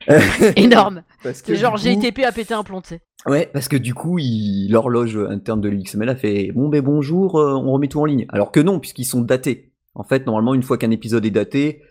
Énorme. 0.55 1.03
parce 1.23 1.41
que 1.41 1.55
genre 1.55 1.73
coup- 1.73 1.79
GTP 1.81 2.19
a 2.25 2.31
pété 2.31 2.53
un 2.53 2.63
plomb, 2.63 2.81
tu 2.81 2.89
sais. 2.89 3.01
Ouais, 3.25 3.49
parce 3.53 3.67
que 3.67 3.77
du 3.77 3.93
coup, 3.93 4.19
il- 4.19 4.69
l'horloge 4.71 5.17
interne 5.29 5.61
de 5.61 5.69
l'XML 5.69 6.09
a 6.09 6.15
fait 6.15 6.51
bon 6.51 6.67
ben 6.69 6.81
bonjour, 6.81 7.39
euh, 7.39 7.53
on 7.53 7.71
remet 7.71 7.87
tout 7.87 7.99
en 8.01 8.05
ligne. 8.05 8.25
Alors 8.29 8.51
que 8.51 8.59
non, 8.59 8.79
puisqu'ils 8.79 9.05
sont 9.05 9.21
datés. 9.21 9.71
En 9.95 10.03
fait, 10.03 10.25
normalement, 10.25 10.53
une 10.53 10.63
fois 10.63 10.77
qu'un 10.77 10.91
épisode 10.91 11.25
est 11.25 11.31
daté, 11.31 11.81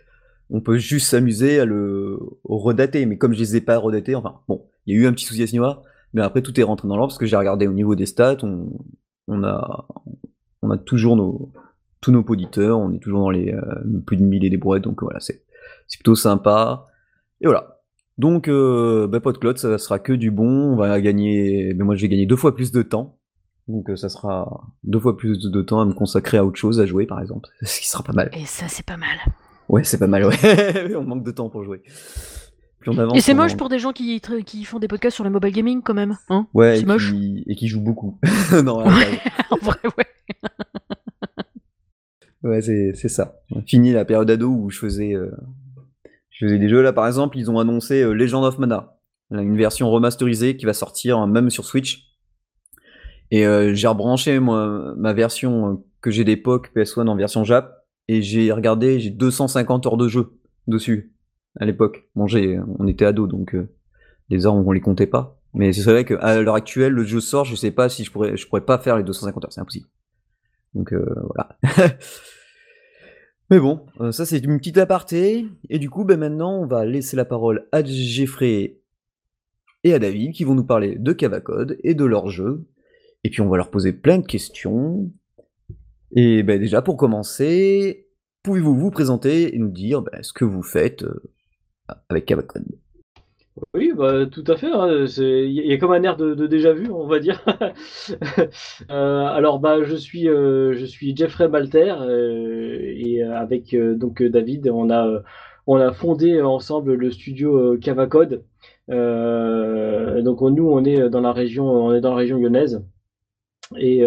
on 0.49 0.61
peut 0.61 0.77
juste 0.77 1.07
s'amuser 1.07 1.59
à 1.59 1.65
le 1.65 2.19
redater. 2.43 3.05
Mais 3.05 3.17
comme 3.17 3.33
je 3.33 3.39
les 3.39 3.55
ai 3.55 3.61
pas 3.61 3.77
redatés, 3.77 4.13
enfin 4.15 4.35
bon, 4.47 4.65
il 4.85 4.95
y 4.95 4.97
a 4.99 5.01
eu 5.01 5.07
un 5.07 5.13
petit 5.13 5.25
souci 5.25 5.41
à 5.41 5.47
ce 5.47 5.53
niveau-là, 5.53 5.81
mais 6.13 6.21
après 6.21 6.41
tout 6.41 6.59
est 6.59 6.63
rentré 6.63 6.87
dans 6.87 6.95
l'ordre 6.97 7.11
parce 7.11 7.17
que 7.17 7.25
j'ai 7.25 7.37
regardé 7.37 7.65
au 7.67 7.73
niveau 7.73 7.95
des 7.95 8.05
stats, 8.05 8.37
on, 8.43 8.69
on 9.27 9.43
a 9.43 9.87
on 10.61 10.69
a 10.69 10.77
toujours 10.77 11.15
nos 11.15 11.51
tous 12.01 12.11
nos 12.11 12.21
auditeurs, 12.27 12.77
on 12.79 12.91
est 12.93 12.99
toujours 12.99 13.21
dans 13.21 13.29
les 13.29 13.53
euh, 13.53 13.61
plus 14.05 14.17
de 14.17 14.23
1000 14.23 14.43
et 14.43 14.49
des 14.49 14.57
brouettes, 14.57 14.83
donc 14.83 15.01
voilà, 15.01 15.19
c'est 15.21 15.43
c'est 15.87 15.97
plutôt 15.97 16.15
sympa. 16.15 16.87
Et 17.41 17.45
voilà. 17.47 17.79
Donc, 18.17 18.47
euh, 18.47 19.07
bah, 19.07 19.19
PodCloud, 19.19 19.57
ça 19.57 19.77
sera 19.77 19.99
que 19.99 20.13
du 20.13 20.31
bon. 20.31 20.73
On 20.73 20.75
va 20.75 20.99
gagner. 21.01 21.73
Mais 21.75 21.83
moi, 21.83 21.95
je 21.95 22.01
vais 22.01 22.09
gagner 22.09 22.25
deux 22.25 22.35
fois 22.35 22.55
plus 22.55 22.71
de 22.71 22.81
temps. 22.81 23.17
Donc, 23.67 23.89
euh, 23.89 23.95
ça 23.95 24.09
sera 24.09 24.67
deux 24.83 24.99
fois 24.99 25.17
plus 25.17 25.39
de 25.39 25.61
temps 25.61 25.79
à 25.79 25.85
me 25.85 25.93
consacrer 25.93 26.37
à 26.37 26.45
autre 26.45 26.57
chose, 26.57 26.79
à 26.79 26.85
jouer, 26.85 27.05
par 27.05 27.21
exemple. 27.21 27.49
Ce 27.61 27.79
qui 27.79 27.87
sera 27.87 28.03
pas 28.03 28.13
mal. 28.13 28.29
Et 28.33 28.45
ça, 28.45 28.67
c'est 28.67 28.85
pas 28.85 28.97
mal. 28.97 29.17
Ouais, 29.69 29.83
c'est 29.83 29.97
pas 29.97 30.07
mal, 30.07 30.25
ouais. 30.25 30.95
on 30.95 31.03
manque 31.03 31.23
de 31.23 31.31
temps 31.31 31.49
pour 31.49 31.63
jouer. 31.63 31.81
Plus 32.79 32.91
on 32.91 32.97
avance. 32.97 33.17
Et 33.17 33.21
c'est 33.21 33.33
moche 33.33 33.55
pour 33.55 33.69
des 33.69 33.79
gens 33.79 33.93
qui, 33.93 34.19
font 34.65 34.79
des 34.79 34.89
podcasts 34.89 35.15
sur 35.15 35.23
le 35.23 35.29
mobile 35.29 35.53
gaming 35.53 35.81
quand 35.81 35.93
même. 35.93 36.17
Hein? 36.29 36.47
Ouais, 36.53 36.75
c'est 36.75 36.83
et 36.83 36.85
moche. 36.85 37.11
qui... 37.11 37.43
et 37.47 37.55
qui 37.55 37.67
jouent 37.67 37.81
beaucoup. 37.81 38.19
non, 38.63 38.85
ouais, 38.85 39.19
en 39.49 39.57
vrai, 39.57 39.79
ouais. 39.97 40.05
Ouais, 42.43 42.61
c'est 42.61 42.91
c'est 42.93 43.07
ça. 43.07 43.39
Fini 43.65 43.93
la 43.93 44.03
période 44.03 44.29
ado 44.29 44.49
où 44.49 44.69
je 44.69 44.77
faisais, 44.77 45.13
euh, 45.13 45.31
faisais 46.45 46.59
des 46.59 46.69
jeux. 46.69 46.81
Là, 46.81 46.93
par 46.93 47.07
exemple, 47.07 47.37
ils 47.37 47.49
ont 47.49 47.59
annoncé 47.59 48.01
euh, 48.01 48.13
Legend 48.13 48.43
of 48.43 48.57
Mana, 48.59 48.97
une 49.31 49.57
version 49.57 49.89
remasterisée 49.89 50.57
qui 50.57 50.65
va 50.65 50.73
sortir 50.73 51.19
euh, 51.19 51.27
même 51.27 51.49
sur 51.49 51.65
Switch. 51.65 52.13
Et 53.33 53.47
euh, 53.47 53.73
j'ai 53.73 53.87
rebranché 53.87 54.39
moi, 54.39 54.93
ma 54.95 55.11
version 55.11 55.71
euh, 55.71 55.75
que 56.01 56.11
j'ai 56.11 56.23
d'époque 56.23 56.71
PS1 56.75 57.07
en 57.07 57.15
version 57.15 57.43
Jap. 57.43 57.83
Et 58.07 58.21
j'ai 58.21 58.51
regardé, 58.51 58.99
j'ai 58.99 59.09
250 59.09 59.87
heures 59.87 59.97
de 59.97 60.07
jeu 60.07 60.37
dessus 60.67 61.15
à 61.59 61.65
l'époque. 61.65 62.07
Bon, 62.15 62.27
j'ai, 62.27 62.59
on 62.77 62.85
était 62.85 63.05
ado, 63.05 63.25
donc 63.25 63.55
euh, 63.55 63.73
les 64.29 64.45
heures 64.45 64.53
on 64.53 64.71
les 64.71 64.81
comptait 64.81 65.07
pas. 65.07 65.41
Mais 65.55 65.73
c'est 65.73 65.89
vrai 65.89 66.05
qu'à 66.05 66.41
l'heure 66.41 66.53
actuelle, 66.53 66.93
le 66.93 67.05
jeu 67.05 67.21
sort, 67.21 67.45
je 67.45 67.55
sais 67.55 67.71
pas 67.71 67.89
si 67.89 68.03
je 68.03 68.11
pourrais, 68.11 68.37
je 68.37 68.47
pourrais 68.47 68.65
pas 68.65 68.77
faire 68.77 68.97
les 68.97 69.03
250 69.03 69.45
heures, 69.45 69.53
c'est 69.53 69.61
impossible. 69.61 69.87
Donc 70.75 70.93
voilà. 70.93 71.57
Mais 73.53 73.59
bon, 73.59 73.85
euh, 74.01 74.11
ça 74.11 74.25
c'est 74.25 74.39
une 74.39 74.57
petite 74.57 74.79
aparté. 74.79 75.45
Et 75.69 75.77
du 75.77 75.87
coup, 75.87 76.05
ben 76.05 76.19
maintenant, 76.19 76.57
on 76.59 76.65
va 76.65 76.85
laisser 76.85 77.15
la 77.15 77.23
parole 77.23 77.67
à 77.71 77.83
Jeffrey 77.83 78.79
et 79.83 79.93
à 79.93 79.99
David 79.99 80.33
qui 80.33 80.43
vont 80.43 80.55
nous 80.55 80.63
parler 80.63 80.95
de 80.95 81.13
Cavacode 81.13 81.77
et 81.83 81.93
de 81.93 82.03
leur 82.03 82.29
jeu. 82.29 82.65
Et 83.23 83.29
puis 83.29 83.41
on 83.41 83.49
va 83.49 83.57
leur 83.57 83.69
poser 83.69 83.93
plein 83.93 84.17
de 84.17 84.25
questions. 84.25 85.11
Et 86.15 86.41
ben 86.41 86.59
déjà, 86.59 86.81
pour 86.81 86.97
commencer, 86.97 88.07
pouvez-vous 88.41 88.75
vous 88.75 88.89
présenter 88.89 89.53
et 89.53 89.59
nous 89.59 89.69
dire 89.69 90.01
ben, 90.01 90.23
ce 90.23 90.33
que 90.33 90.45
vous 90.45 90.63
faites 90.63 91.03
euh, 91.03 91.21
avec 92.09 92.25
Cavacode? 92.25 92.65
Oui, 93.75 93.91
bah, 93.95 94.25
tout 94.25 94.43
à 94.47 94.55
fait. 94.57 94.67
hein, 94.71 95.05
Il 95.17 95.51
y 95.67 95.73
a 95.73 95.77
comme 95.77 95.91
un 95.91 96.01
air 96.03 96.17
de, 96.17 96.33
de 96.33 96.47
déjà 96.47 96.73
vu, 96.73 96.89
on 96.91 97.05
va 97.07 97.19
dire. 97.19 97.43
Euh, 98.91 99.25
alors, 99.27 99.59
bah, 99.59 99.83
je 99.83 99.95
suis, 99.95 100.27
euh, 100.29 100.73
je 100.75 100.85
suis 100.85 101.15
Jeffrey 101.15 101.47
Balter 101.47 101.95
euh, 102.01 102.79
et 102.81 103.23
euh, 103.23 103.35
avec 103.37 103.73
euh, 103.73 103.95
donc 103.95 104.21
euh, 104.21 104.29
David, 104.29 104.69
on 104.69 104.89
a, 104.91 105.21
on 105.67 105.77
a 105.77 105.91
fondé 105.93 106.41
ensemble 106.41 106.93
le 106.95 107.11
studio 107.11 107.77
Cavacode. 107.77 108.43
donc 108.89 110.41
nous, 110.41 110.69
on 110.69 110.83
est 110.85 111.09
dans 111.09 111.21
la 111.21 111.31
région, 111.33 111.65
on 111.65 111.93
est 111.93 112.01
dans 112.01 112.11
la 112.11 112.17
région 112.17 112.37
lyonnaise. 112.37 112.83
Et, 113.77 114.03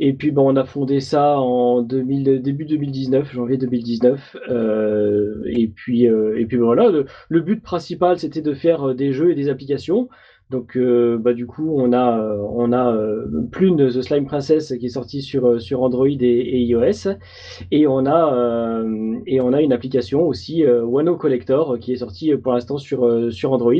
et 0.00 0.12
puis 0.12 0.30
bon, 0.30 0.52
on 0.52 0.56
a 0.56 0.64
fondé 0.64 1.00
ça 1.00 1.38
en 1.38 1.82
2000, 1.82 2.42
début 2.42 2.64
2019, 2.64 3.32
janvier 3.32 3.56
2019. 3.56 4.36
et 5.46 5.68
puis 5.68 6.04
et 6.04 6.46
puis 6.46 6.56
voilà, 6.56 6.90
le 7.28 7.40
but 7.40 7.62
principal 7.62 8.18
c'était 8.18 8.42
de 8.42 8.54
faire 8.54 8.94
des 8.94 9.12
jeux 9.12 9.30
et 9.30 9.34
des 9.34 9.48
applications. 9.48 10.08
Donc, 10.50 10.76
euh, 10.76 11.16
bah, 11.18 11.32
du 11.32 11.46
coup, 11.46 11.74
on 11.76 11.92
a, 11.92 12.18
euh, 12.18 12.36
on 12.50 12.72
a 12.72 12.92
euh, 12.92 13.26
Plune 13.50 13.76
The 13.76 14.02
Slime 14.02 14.26
Princess 14.26 14.74
qui 14.78 14.86
est 14.86 14.90
sorti 14.90 15.22
sur, 15.22 15.60
sur 15.60 15.82
Android 15.82 16.06
et, 16.06 16.60
iOS. 16.60 17.16
Et 17.70 17.86
on, 17.86 18.06
a, 18.06 18.82
et 19.26 19.40
on 19.40 19.52
a 19.52 19.62
une 19.62 19.72
application 19.72 20.22
aussi, 20.22 20.64
Wano 20.66 21.16
Collector, 21.16 21.78
qui 21.78 21.92
est 21.92 21.96
sortie 21.96 22.36
pour 22.36 22.52
l'instant 22.52 22.78
sur, 22.78 23.32
sur 23.32 23.52
Android 23.52 23.72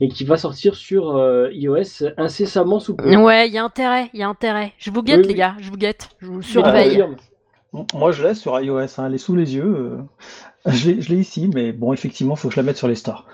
et 0.00 0.08
qui 0.08 0.24
va 0.24 0.36
sortir 0.36 0.74
sur 0.74 1.18
iOS 1.50 2.04
incessamment 2.18 2.78
sous 2.78 2.94
peu. 2.94 3.16
Ouais, 3.16 3.48
il 3.48 3.54
y 3.54 3.58
a 3.58 3.64
intérêt, 3.64 4.10
il 4.12 4.20
y 4.20 4.22
a 4.22 4.28
intérêt. 4.28 4.72
Je 4.78 4.90
vous 4.90 5.02
guette, 5.02 5.26
les 5.26 5.34
gars, 5.34 5.56
je 5.60 5.70
vous 5.70 5.76
guette, 5.76 6.10
je 6.20 6.26
vous 6.26 6.42
surveille. 6.42 7.02
moi, 7.94 8.12
je 8.12 8.26
l'ai 8.26 8.34
sur 8.34 8.60
iOS, 8.60 8.78
hein, 8.98 9.06
elle 9.06 9.14
est 9.14 9.18
sous 9.18 9.34
les 9.34 9.56
yeux. 9.56 9.98
Je 10.66 10.90
l'ai 10.90 11.20
ici, 11.20 11.50
mais 11.52 11.72
bon, 11.72 11.92
effectivement, 11.92 12.34
il 12.34 12.38
faut 12.38 12.48
que 12.48 12.54
je 12.54 12.60
la 12.60 12.64
mette 12.64 12.76
sur 12.76 12.86
les 12.86 12.94
stores. 12.94 13.26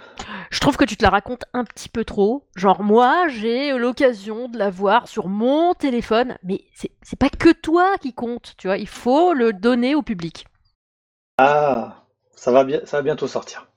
Je 0.51 0.61
trouve 0.61 0.79
que 0.79 0.85
tu 0.85 0.97
te 0.97 1.03
la 1.03 1.11
racontes 1.11 1.45
un 1.53 1.65
petit 1.65 1.91
peu 1.91 2.05
trop. 2.05 2.47
Genre, 2.57 2.83
moi, 2.83 3.29
j'ai 3.29 3.77
l'occasion 3.77 4.49
de 4.49 4.57
la 4.57 4.71
voir 4.71 5.09
sur 5.09 5.29
mon 5.29 5.75
téléphone, 5.75 6.39
mais 6.43 6.63
c'est 6.75 7.19
pas 7.19 7.29
que 7.29 7.53
toi 7.53 7.99
qui 8.01 8.15
compte, 8.15 8.55
tu 8.57 8.69
vois. 8.69 8.79
Il 8.79 8.89
faut 8.89 9.35
le 9.35 9.53
donner 9.53 9.95
au 9.95 10.03
public. 10.03 10.47
Ah, 11.37 12.07
ça 12.35 12.51
va, 12.51 12.65
bien, 12.65 12.81
ça 12.85 12.97
va 12.99 13.03
bientôt 13.03 13.27
sortir. 13.27 13.69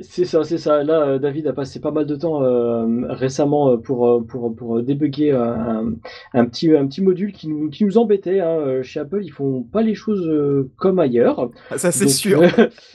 C'est 0.00 0.24
ça, 0.24 0.42
c'est 0.44 0.56
ça. 0.56 0.82
Là, 0.82 1.02
euh, 1.02 1.18
David 1.18 1.46
a 1.46 1.52
passé 1.52 1.78
pas 1.78 1.90
mal 1.90 2.06
de 2.06 2.16
temps 2.16 2.42
euh, 2.42 3.06
récemment 3.10 3.72
euh, 3.72 3.76
pour, 3.76 4.24
pour, 4.26 4.56
pour 4.56 4.82
débugger 4.82 5.32
un, 5.32 5.92
un, 6.32 6.44
petit, 6.46 6.74
un 6.74 6.86
petit 6.86 7.02
module 7.02 7.32
qui 7.32 7.48
nous, 7.48 7.68
qui 7.68 7.84
nous 7.84 7.98
embêtait. 7.98 8.40
Hein. 8.40 8.82
Chez 8.82 9.00
Apple, 9.00 9.22
ils 9.22 9.30
font 9.30 9.62
pas 9.62 9.82
les 9.82 9.94
choses 9.94 10.26
comme 10.78 10.98
ailleurs. 10.98 11.50
Ah, 11.70 11.76
ça, 11.76 11.92
c'est 11.92 12.08
sûr. 12.08 12.40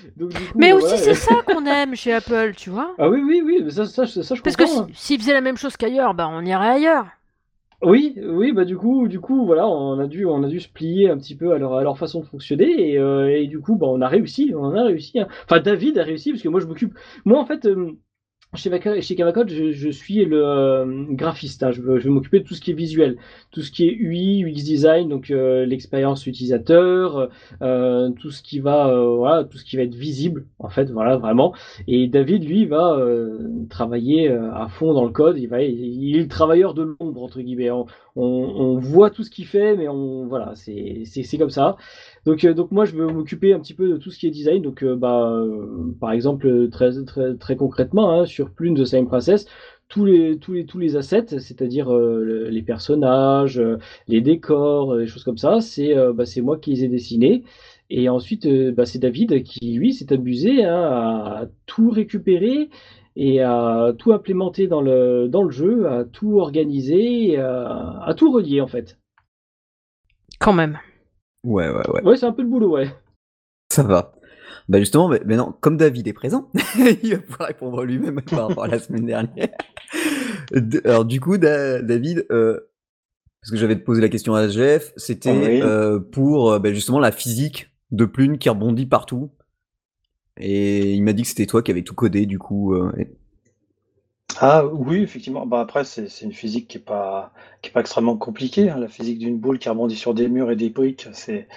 mais 0.55 0.74
aussi, 0.74 0.98
c'est 0.98 1.13
ça 1.13 1.36
qu'on 1.46 1.63
aime 1.67 1.96
chez 1.96 2.12
Apple, 2.12 2.53
tu 2.58 2.72
vois. 2.72 2.96
Ah 2.98 3.08
oui, 3.08 3.22
oui, 3.24 3.43
oui. 3.46 3.72
Ça, 3.72 3.86
ça, 3.86 4.08
ça, 4.08 4.36
je 4.36 4.41
Parce 4.41 4.55
que 4.55 4.65
s'ils 4.93 5.19
faisaient 5.19 5.34
la 5.34 5.41
même 5.41 5.58
chose 5.58 5.77
qu'ailleurs, 5.77 6.15
bah, 6.15 6.27
on 6.31 6.43
irait 6.43 6.69
ailleurs. 6.69 7.05
Oui, 7.81 8.15
oui, 8.21 8.51
bah 8.51 8.65
du 8.65 8.75
coup, 8.77 9.07
du 9.07 9.21
coup, 9.21 9.45
voilà, 9.45 9.65
on 9.67 10.00
a 10.00 10.07
dû, 10.07 10.25
on 10.25 10.43
a 10.43 10.48
dû 10.50 10.59
se 10.59 10.67
plier 10.67 11.09
un 11.09 11.17
petit 11.17 11.36
peu 11.38 11.53
à 11.53 11.57
leur, 11.57 11.74
à 11.75 11.81
leur 11.83 11.98
façon 11.98 12.19
de 12.19 12.25
fonctionner 12.25 12.91
et, 12.91 12.98
euh, 13.00 13.29
et 13.33 13.48
du 13.48 13.62
coup, 13.62 13.77
bah, 13.77 13.88
on 13.89 14.01
a 14.01 14.07
réussi, 14.09 14.51
on 14.53 14.75
a 14.75 14.83
réussi. 14.83 15.17
Hein. 15.19 15.27
Enfin, 15.45 15.62
David 15.62 15.98
a 15.98 16.03
réussi 16.03 16.31
parce 16.31 16.43
que 16.43 16.50
moi, 16.50 16.59
je 16.59 16.65
m'occupe. 16.67 16.93
Moi, 17.24 17.39
en 17.39 17.45
fait, 17.45 17.65
euh, 17.65 17.93
chez, 18.56 18.72
chez 19.01 19.15
je, 19.15 19.89
suis 19.91 20.25
le 20.25 20.44
euh, 20.44 21.06
graphiste. 21.12 21.62
Hein. 21.62 21.72
Je, 21.72 21.82
vais 21.82 22.10
m'occuper 22.10 22.39
de 22.39 22.46
tout 22.46 22.56
ce 22.56 22.62
qui 22.62 22.72
est 22.72 22.74
visuel, 22.75 23.18
tout 23.51 23.62
ce 23.62 23.72
qui 23.72 23.88
est 23.88 23.91
UI, 23.91 24.44
UX 24.44 24.63
design, 24.63 25.08
donc 25.08 25.29
euh, 25.29 25.65
l'expérience 25.68 26.25
utilisateur, 26.25 27.29
euh, 27.62 28.10
tout 28.20 28.32
ce 28.32 28.41
qui 28.41 28.60
va, 28.60 28.91
voilà, 29.03 29.44
tout 29.44 29.60
ce 29.60 29.63
qui 29.65 29.77
va 29.77 29.84
être 29.84 29.94
visible, 29.94 30.48
en 30.58 30.70
fait, 30.70 30.89
voilà, 30.89 31.18
vraiment. 31.18 31.53
Et 31.88 32.08
David, 32.08 32.44
lui, 32.44 32.65
va 32.65 33.00
travailler 33.70 34.29
à 34.29 34.68
fond 34.68 34.94
dans 34.94 35.06
le 35.06 35.12
code. 35.12 35.38
Il 35.38 35.48
va, 35.48 35.62
il, 35.62 36.15
est 36.15 36.22
le 36.22 36.27
travailleur 36.27 36.74
de 36.74 36.96
l'ombre 37.00 37.24
entre 37.24 37.41
guillemets. 37.41 37.70
On, 38.15 38.79
voit 38.79 39.12
tout 39.12 39.24
ce 39.24 39.29
qu'il 39.29 39.46
fait, 39.46 39.77
mais 39.77 39.88
on, 39.88 40.25
voilà, 40.27 40.53
c'est 40.56 41.38
comme 41.38 41.50
ça. 41.51 41.77
Donc, 42.25 42.43
euh, 42.43 42.53
donc 42.53 42.71
moi, 42.71 42.85
je 42.85 42.95
vais 42.95 43.11
m'occuper 43.11 43.53
un 43.53 43.59
petit 43.59 43.73
peu 43.73 43.89
de 43.89 43.97
tout 43.97 44.11
ce 44.11 44.19
qui 44.19 44.27
est 44.27 44.31
design. 44.31 44.61
Donc, 44.61 44.83
euh, 44.83 44.95
bah, 44.95 45.31
euh, 45.31 45.93
par 45.99 46.11
exemple, 46.11 46.69
très, 46.69 47.03
très, 47.03 47.35
très 47.35 47.55
concrètement, 47.55 48.11
hein, 48.11 48.25
sur 48.25 48.51
Plune 48.51 48.73
de 48.73 48.85
Slime 48.85 49.07
Princess, 49.07 49.45
tous 49.88 50.05
les, 50.05 50.38
tous 50.38 50.53
les, 50.53 50.65
tous 50.65 50.77
les 50.77 50.95
assets, 50.95 51.39
c'est-à-dire 51.39 51.91
les 51.91 52.61
personnages, 52.61 53.59
les 54.07 54.21
décors, 54.21 54.95
les 54.95 55.07
choses 55.07 55.23
comme 55.23 55.39
ça, 55.39 55.61
c'est 55.61 55.95
bah, 56.13 56.25
moi 56.43 56.59
qui 56.59 56.71
les 56.71 56.83
ai 56.83 56.88
dessinés. 56.88 57.43
Et 57.89 58.07
ensuite, 58.07 58.47
bah, 58.75 58.85
c'est 58.85 58.99
David 58.99 59.41
qui, 59.41 59.73
lui, 59.73 59.93
s'est 59.93 60.13
amusé 60.13 60.63
hein, 60.63 60.79
à 60.79 61.47
tout 61.65 61.89
récupérer 61.89 62.69
et 63.15 63.41
à 63.41 63.91
tout 63.97 64.13
implémenter 64.13 64.67
dans 64.67 64.81
le, 64.81 65.27
dans 65.27 65.41
le 65.41 65.49
jeu, 65.49 65.88
à 65.88 66.03
tout 66.05 66.39
organiser, 66.39 67.38
à 67.38 68.13
tout 68.15 68.31
relier 68.31 68.61
en 68.61 68.67
fait. 68.67 68.99
Quand 70.38 70.53
même. 70.53 70.77
Ouais, 71.43 71.69
ouais, 71.69 71.89
ouais. 71.89 72.03
Ouais, 72.03 72.17
c'est 72.17 72.25
un 72.25 72.34
peu 72.34 72.41
le 72.41 72.48
boulot, 72.48 72.72
ouais. 72.72 72.89
Ça 73.72 73.84
va. 73.84 74.13
Bah 74.67 74.79
justement, 74.79 75.10
maintenant, 75.10 75.58
comme 75.62 75.77
David 75.77 76.08
est 76.08 76.13
présent, 76.13 76.50
il 77.03 77.13
va 77.13 77.19
pouvoir 77.19 77.48
répondre 77.48 77.84
lui-même 77.84 78.22
par 78.22 78.48
rapport 78.48 78.65
à 78.65 78.67
la 78.67 78.79
semaine 78.79 79.05
dernière. 79.05 79.50
Alors 80.86 81.05
du 81.05 81.19
coup, 81.19 81.38
David, 81.38 82.27
euh, 82.31 82.60
parce 83.41 83.51
que 83.51 83.58
j'avais 83.58 83.77
posé 83.77 84.01
la 84.01 84.10
question 84.10 84.36
à 84.36 84.48
Jeff, 84.48 84.93
c'était 84.96 85.62
euh, 85.63 86.00
pour 86.00 86.51
euh, 86.51 86.60
bah, 86.60 86.72
justement 86.72 87.00
la 87.00 87.12
physique 87.12 87.72
de 87.91 88.05
Plune 88.05 88.38
qui 88.38 88.50
rebondit 88.50 88.86
partout. 88.86 89.31
Et 90.38 90.93
il 90.93 91.03
m'a 91.03 91.13
dit 91.13 91.24
que 91.24 91.29
c'était 91.29 91.48
toi 91.48 91.63
qui 91.63 91.72
avais 91.72 91.81
tout 91.81 91.96
codé, 91.96 92.25
du 92.25 92.38
coup. 92.39 92.75
Ah 94.41 94.65
oui, 94.65 95.01
effectivement. 95.01 95.46
Bah 95.46 95.60
après, 95.60 95.84
c'est 95.84 96.08
une 96.22 96.31
physique 96.34 96.67
qui 96.69 96.77
est 96.77 96.81
pas, 96.81 97.34
extrêmement 97.75 98.17
compliquée. 98.17 98.69
hein. 98.69 98.77
La 98.79 98.88
physique 98.88 99.19
d'une 99.19 99.38
boule 99.38 99.60
qui 99.60 99.69
rebondit 99.69 99.96
sur 99.98 100.13
des 100.13 100.29
murs 100.29 100.50
et 100.51 100.55
des 100.55 100.69
briques, 100.69 101.08
c'est 101.13 101.48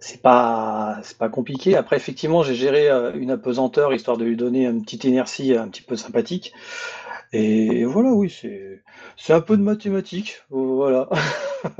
c'est 0.00 0.22
pas, 0.22 1.00
compliqué. 1.32 1.76
Après, 1.76 1.96
effectivement, 1.96 2.42
j'ai 2.42 2.54
géré 2.54 2.88
euh, 2.90 3.12
une 3.14 3.30
apesanteur 3.32 3.92
histoire 3.94 4.16
de 4.16 4.24
lui 4.24 4.36
donner 4.36 4.66
une 4.66 4.82
petite 4.82 5.04
inertie 5.04 5.54
un 5.56 5.68
petit 5.68 5.82
peu 5.82 5.96
sympathique. 5.96 6.52
Et 7.32 7.84
voilà, 7.84 8.12
oui, 8.12 8.30
c'est 9.16 9.32
un 9.32 9.40
peu 9.40 9.56
de 9.56 9.62
mathématiques. 9.62 10.42
Voilà. 10.50 11.08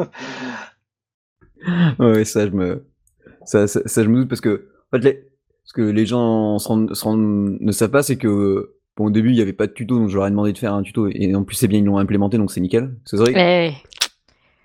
Ça 2.24 2.46
je 2.46 2.50
me 2.50 2.84
ça, 3.44 3.66
ça, 3.66 3.80
je 3.86 4.08
doute 4.08 4.28
parce 4.28 4.40
que 4.40 4.68
en 4.92 4.98
ce 5.64 5.72
que 5.72 5.82
les 5.82 6.06
gens 6.06 6.58
ne 6.58 7.72
savent 7.72 7.90
pas, 7.90 8.02
c'est 8.02 8.16
que 8.16 8.77
Bon, 8.98 9.04
au 9.06 9.10
début, 9.10 9.30
il 9.30 9.36
n'y 9.36 9.40
avait 9.40 9.52
pas 9.52 9.68
de 9.68 9.72
tuto, 9.72 9.96
donc 9.96 10.08
j'aurais 10.08 10.28
demandé 10.28 10.52
de 10.52 10.58
faire 10.58 10.74
un 10.74 10.82
tuto. 10.82 11.06
Et 11.06 11.32
en 11.32 11.44
plus, 11.44 11.54
c'est 11.54 11.68
bien, 11.68 11.78
ils 11.78 11.84
l'ont 11.84 11.98
implémenté, 11.98 12.36
donc 12.36 12.50
c'est 12.50 12.60
nickel. 12.60 12.96
C'est 13.04 13.16
vrai. 13.16 13.72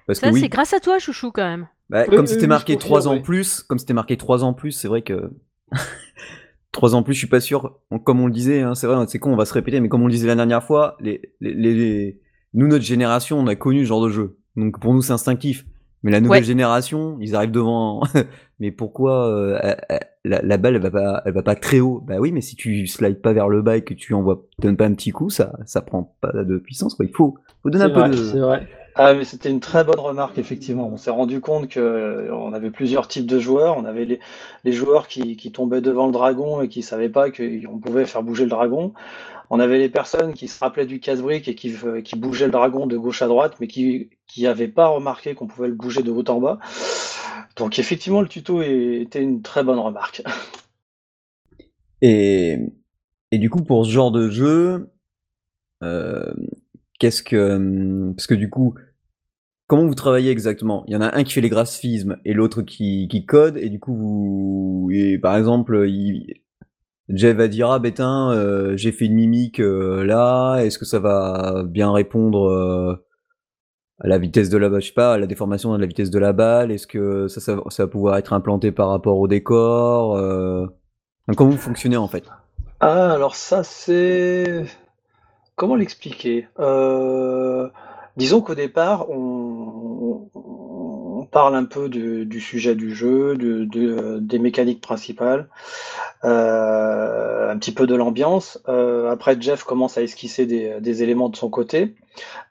Parce 0.07 0.19
ça, 0.19 0.31
c'est 0.33 0.49
grâce 0.49 0.73
à 0.73 0.79
toi, 0.79 0.97
chouchou, 0.97 1.31
quand 1.31 1.43
même. 1.43 1.67
Bah, 1.91 2.05
comme 2.05 2.25
c'était 2.25 2.47
marqué 2.47 2.75
3 2.77 3.07
ans 3.07 3.21
plus, 3.21 3.61
comme 3.61 3.77
c'était 3.77 3.93
marqué 3.93 4.17
3 4.17 4.43
ans 4.43 4.53
plus, 4.53 4.71
c'est 4.71 4.87
vrai 4.87 5.03
que. 5.03 5.31
3 6.71 6.95
ans 6.95 7.03
plus, 7.03 7.13
je 7.13 7.19
suis 7.19 7.27
pas 7.27 7.41
sûr. 7.41 7.79
Comme 8.03 8.21
on 8.21 8.25
le 8.25 8.33
disait, 8.33 8.61
hein, 8.61 8.73
c'est 8.73 8.87
vrai, 8.87 9.05
c'est 9.07 9.19
con, 9.19 9.31
on 9.31 9.35
va 9.35 9.45
se 9.45 9.53
répéter, 9.53 9.79
mais 9.79 9.87
comme 9.87 10.01
on 10.01 10.07
le 10.07 10.11
disait 10.11 10.27
la 10.27 10.35
dernière 10.35 10.63
fois, 10.63 10.97
les, 10.99 11.21
les, 11.39 11.53
les, 11.53 12.19
nous, 12.55 12.67
notre 12.67 12.83
génération, 12.83 13.37
on 13.37 13.45
a 13.45 13.55
connu 13.55 13.81
ce 13.81 13.85
genre 13.89 14.03
de 14.03 14.09
jeu. 14.09 14.39
Donc 14.55 14.79
pour 14.79 14.95
nous, 14.95 15.03
c'est 15.03 15.13
instinctif. 15.13 15.63
Mais 16.01 16.11
la 16.11 16.19
nouvelle 16.19 16.43
génération, 16.43 17.17
ils 17.21 17.35
arrivent 17.35 17.51
devant. 17.51 18.01
Mais 18.63 18.71
pourquoi 18.71 19.27
euh, 19.27 19.75
la, 20.23 20.57
balle, 20.57 20.75
elle 20.75 20.81
va 20.81 20.89
pas, 20.89 21.21
elle 21.25 21.33
va 21.33 21.43
pas 21.43 21.55
très 21.55 21.81
haut? 21.81 22.01
Bah 22.07 22.15
oui, 22.17 22.31
mais 22.31 22.39
si 22.39 22.55
tu 22.55 22.87
slides 22.87 23.21
pas 23.21 23.33
vers 23.33 23.49
le 23.49 23.61
bas 23.61 23.75
et 23.75 23.81
que 23.81 23.93
tu 23.93 24.13
envoies, 24.13 24.41
donnes 24.59 24.77
pas 24.77 24.85
un 24.85 24.93
petit 24.93 25.11
coup, 25.11 25.29
ça, 25.29 25.51
ça 25.65 25.81
prend 25.81 26.15
pas 26.21 26.31
de 26.31 26.57
puissance. 26.59 26.95
Quoi. 26.95 27.05
Il 27.05 27.13
faut, 27.13 27.35
faut 27.61 27.69
donner 27.69 27.83
un 27.83 27.89
peu 27.89 28.07
de. 28.07 28.15
C'est 28.15 28.39
vrai. 28.39 28.65
Ah, 28.95 29.13
mais 29.15 29.25
c'était 29.25 29.49
une 29.49 29.59
très 29.59 29.83
bonne 29.83 29.99
remarque, 29.99 30.37
effectivement. 30.37 30.87
On 30.87 30.95
s'est 30.95 31.11
rendu 31.11 31.41
compte 31.41 31.67
que 31.67 31.81
euh, 31.81 32.33
on 32.33 32.53
avait 32.53 32.69
plusieurs 32.69 33.09
types 33.09 33.25
de 33.25 33.37
joueurs. 33.37 33.75
On 33.77 33.83
avait 33.83 34.05
les, 34.05 34.19
les 34.63 34.71
joueurs 34.71 35.09
qui, 35.09 35.35
qui, 35.35 35.51
tombaient 35.51 35.81
devant 35.81 36.05
le 36.05 36.13
dragon 36.13 36.61
et 36.61 36.69
qui 36.69 36.83
savaient 36.83 37.09
pas 37.09 37.31
qu'on 37.31 37.79
pouvait 37.79 38.05
faire 38.05 38.23
bouger 38.23 38.45
le 38.45 38.49
dragon. 38.49 38.93
On 39.49 39.59
avait 39.59 39.77
les 39.77 39.89
personnes 39.89 40.33
qui 40.33 40.47
se 40.47 40.57
rappelaient 40.57 40.85
du 40.85 41.01
casse-brique 41.01 41.49
et 41.49 41.55
qui, 41.55 41.75
euh, 41.83 42.01
qui 42.01 42.15
bougeaient 42.15 42.45
le 42.45 42.51
dragon 42.51 42.87
de 42.87 42.95
gauche 42.95 43.21
à 43.23 43.27
droite, 43.27 43.55
mais 43.59 43.67
qui 43.67 44.09
n'avaient 44.37 44.69
pas 44.69 44.87
remarqué 44.87 45.33
qu'on 45.33 45.47
pouvait 45.47 45.67
le 45.67 45.75
bouger 45.75 46.01
de 46.01 46.11
haut 46.11 46.23
en 46.29 46.39
bas. 46.39 46.59
Donc 47.55 47.79
effectivement, 47.79 48.21
le 48.21 48.27
tuto 48.27 48.61
était 48.61 49.21
une 49.21 49.41
très 49.41 49.63
bonne 49.63 49.79
remarque. 49.79 50.23
Et, 52.01 52.59
du 53.31 53.49
coup, 53.49 53.63
pour 53.63 53.85
ce 53.85 53.91
genre 53.91 54.11
de 54.11 54.29
jeu, 54.29 54.89
euh, 55.83 56.33
qu'est-ce 56.99 57.23
que. 57.23 57.55
Hum, 57.55 58.13
parce 58.15 58.27
que 58.27 58.33
du 58.33 58.49
coup, 58.49 58.75
comment 59.67 59.85
vous 59.85 59.95
travaillez 59.95 60.29
exactement? 60.29 60.83
Il 60.87 60.93
y 60.93 60.97
en 60.97 61.01
a 61.01 61.15
un 61.15 61.23
qui 61.23 61.33
fait 61.33 61.41
les 61.41 61.49
graphismes 61.49 62.17
et 62.25 62.33
l'autre 62.33 62.61
qui, 62.61 63.25
code, 63.25 63.57
et 63.57 63.69
du 63.69 63.79
coup, 63.79 63.95
vous. 63.95 64.89
Et 64.91 65.17
par 65.17 65.37
exemple, 65.37 65.87
Jeff 67.07 67.37
va 67.37 67.47
dire 67.47 67.71
Ah, 67.71 67.79
bétain, 67.79 68.31
euh, 68.31 68.75
j'ai 68.75 68.91
fait 68.91 69.05
une 69.05 69.15
mimique 69.15 69.61
euh, 69.61 70.03
là, 70.03 70.57
est-ce 70.57 70.77
que 70.77 70.85
ça 70.85 70.99
va 70.99 71.63
bien 71.65 71.91
répondre 71.93 73.02
la 73.99 74.17
vitesse 74.17 74.49
de 74.49 74.57
la 74.57 74.69
balle, 74.69 74.81
je 74.81 74.87
sais 74.87 74.93
pas, 74.93 75.17
la 75.17 75.27
déformation 75.27 75.73
de 75.73 75.79
la 75.79 75.85
vitesse 75.85 76.09
de 76.09 76.19
la 76.19 76.33
balle 76.33 76.71
Est-ce 76.71 76.87
que 76.87 77.27
ça, 77.27 77.55
va 77.55 77.87
pouvoir 77.87 78.17
être 78.17 78.33
implanté 78.33 78.71
par 78.71 78.89
rapport 78.89 79.17
au 79.17 79.27
décor 79.27 80.17
Comment 81.37 81.51
vous 81.51 81.57
en 81.97 82.07
fait? 82.07 82.25
Ah, 82.79 83.13
alors 83.13 83.35
ça, 83.35 83.63
c'est. 83.63 84.65
Comment 85.55 85.75
l'expliquer? 85.75 86.49
Euh, 86.59 87.69
disons 88.17 88.41
qu'au 88.41 88.55
départ, 88.55 89.09
on 89.09 90.27
parle 91.33 91.55
un 91.55 91.65
peu 91.65 91.89
du, 91.89 92.39
sujet 92.39 92.75
du 92.75 92.95
jeu, 92.95 93.35
de- 93.35 94.19
des 94.19 94.39
mécaniques 94.39 94.81
principales, 94.81 95.49
euh, 96.23 97.51
un 97.51 97.57
petit 97.57 97.73
peu 97.73 97.87
de 97.87 97.95
l'ambiance. 97.95 98.61
Euh, 98.69 99.11
après, 99.11 99.35
Jeff 99.39 99.63
commence 99.63 99.97
à 99.97 100.03
esquisser 100.03 100.45
des, 100.45 101.03
éléments 101.03 101.29
de 101.29 101.35
son 101.35 101.49
côté. 101.49 101.95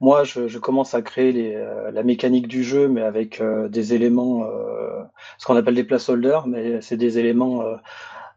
Moi, 0.01 0.25
je, 0.25 0.59
commence 0.59 0.95
à 0.95 1.03
créer 1.03 1.57
euh, 1.57 1.91
la 1.93 2.03
mécanique 2.03 2.49
du 2.49 2.65
jeu, 2.65 2.89
mais 2.89 3.03
avec 3.03 3.41
euh, 3.41 3.69
des 3.69 3.95
éléments, 3.95 4.45
euh, 4.45 5.03
ce 5.39 5.47
qu'on 5.47 5.57
appelle 5.57 5.77
des 5.77 5.85
placeholders, 5.85 6.47
mais 6.47 6.83
c'est 6.83 6.97
des 6.97 7.19
éléments 7.19 7.63
euh, 7.63 7.77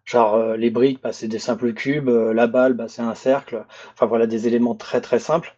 genre 0.05 0.35
euh, 0.35 0.55
les 0.55 0.69
briques, 0.69 1.01
bah, 1.01 1.11
c'est 1.11 1.27
des 1.27 1.39
simples 1.39 1.73
cubes, 1.73 2.09
euh, 2.09 2.33
la 2.33 2.47
balle, 2.47 2.73
bah, 2.73 2.85
c'est 2.87 3.01
un 3.01 3.15
cercle. 3.15 3.65
Enfin 3.93 4.05
voilà, 4.05 4.27
des 4.27 4.47
éléments 4.47 4.75
très 4.75 5.01
très 5.01 5.19
simples. 5.19 5.55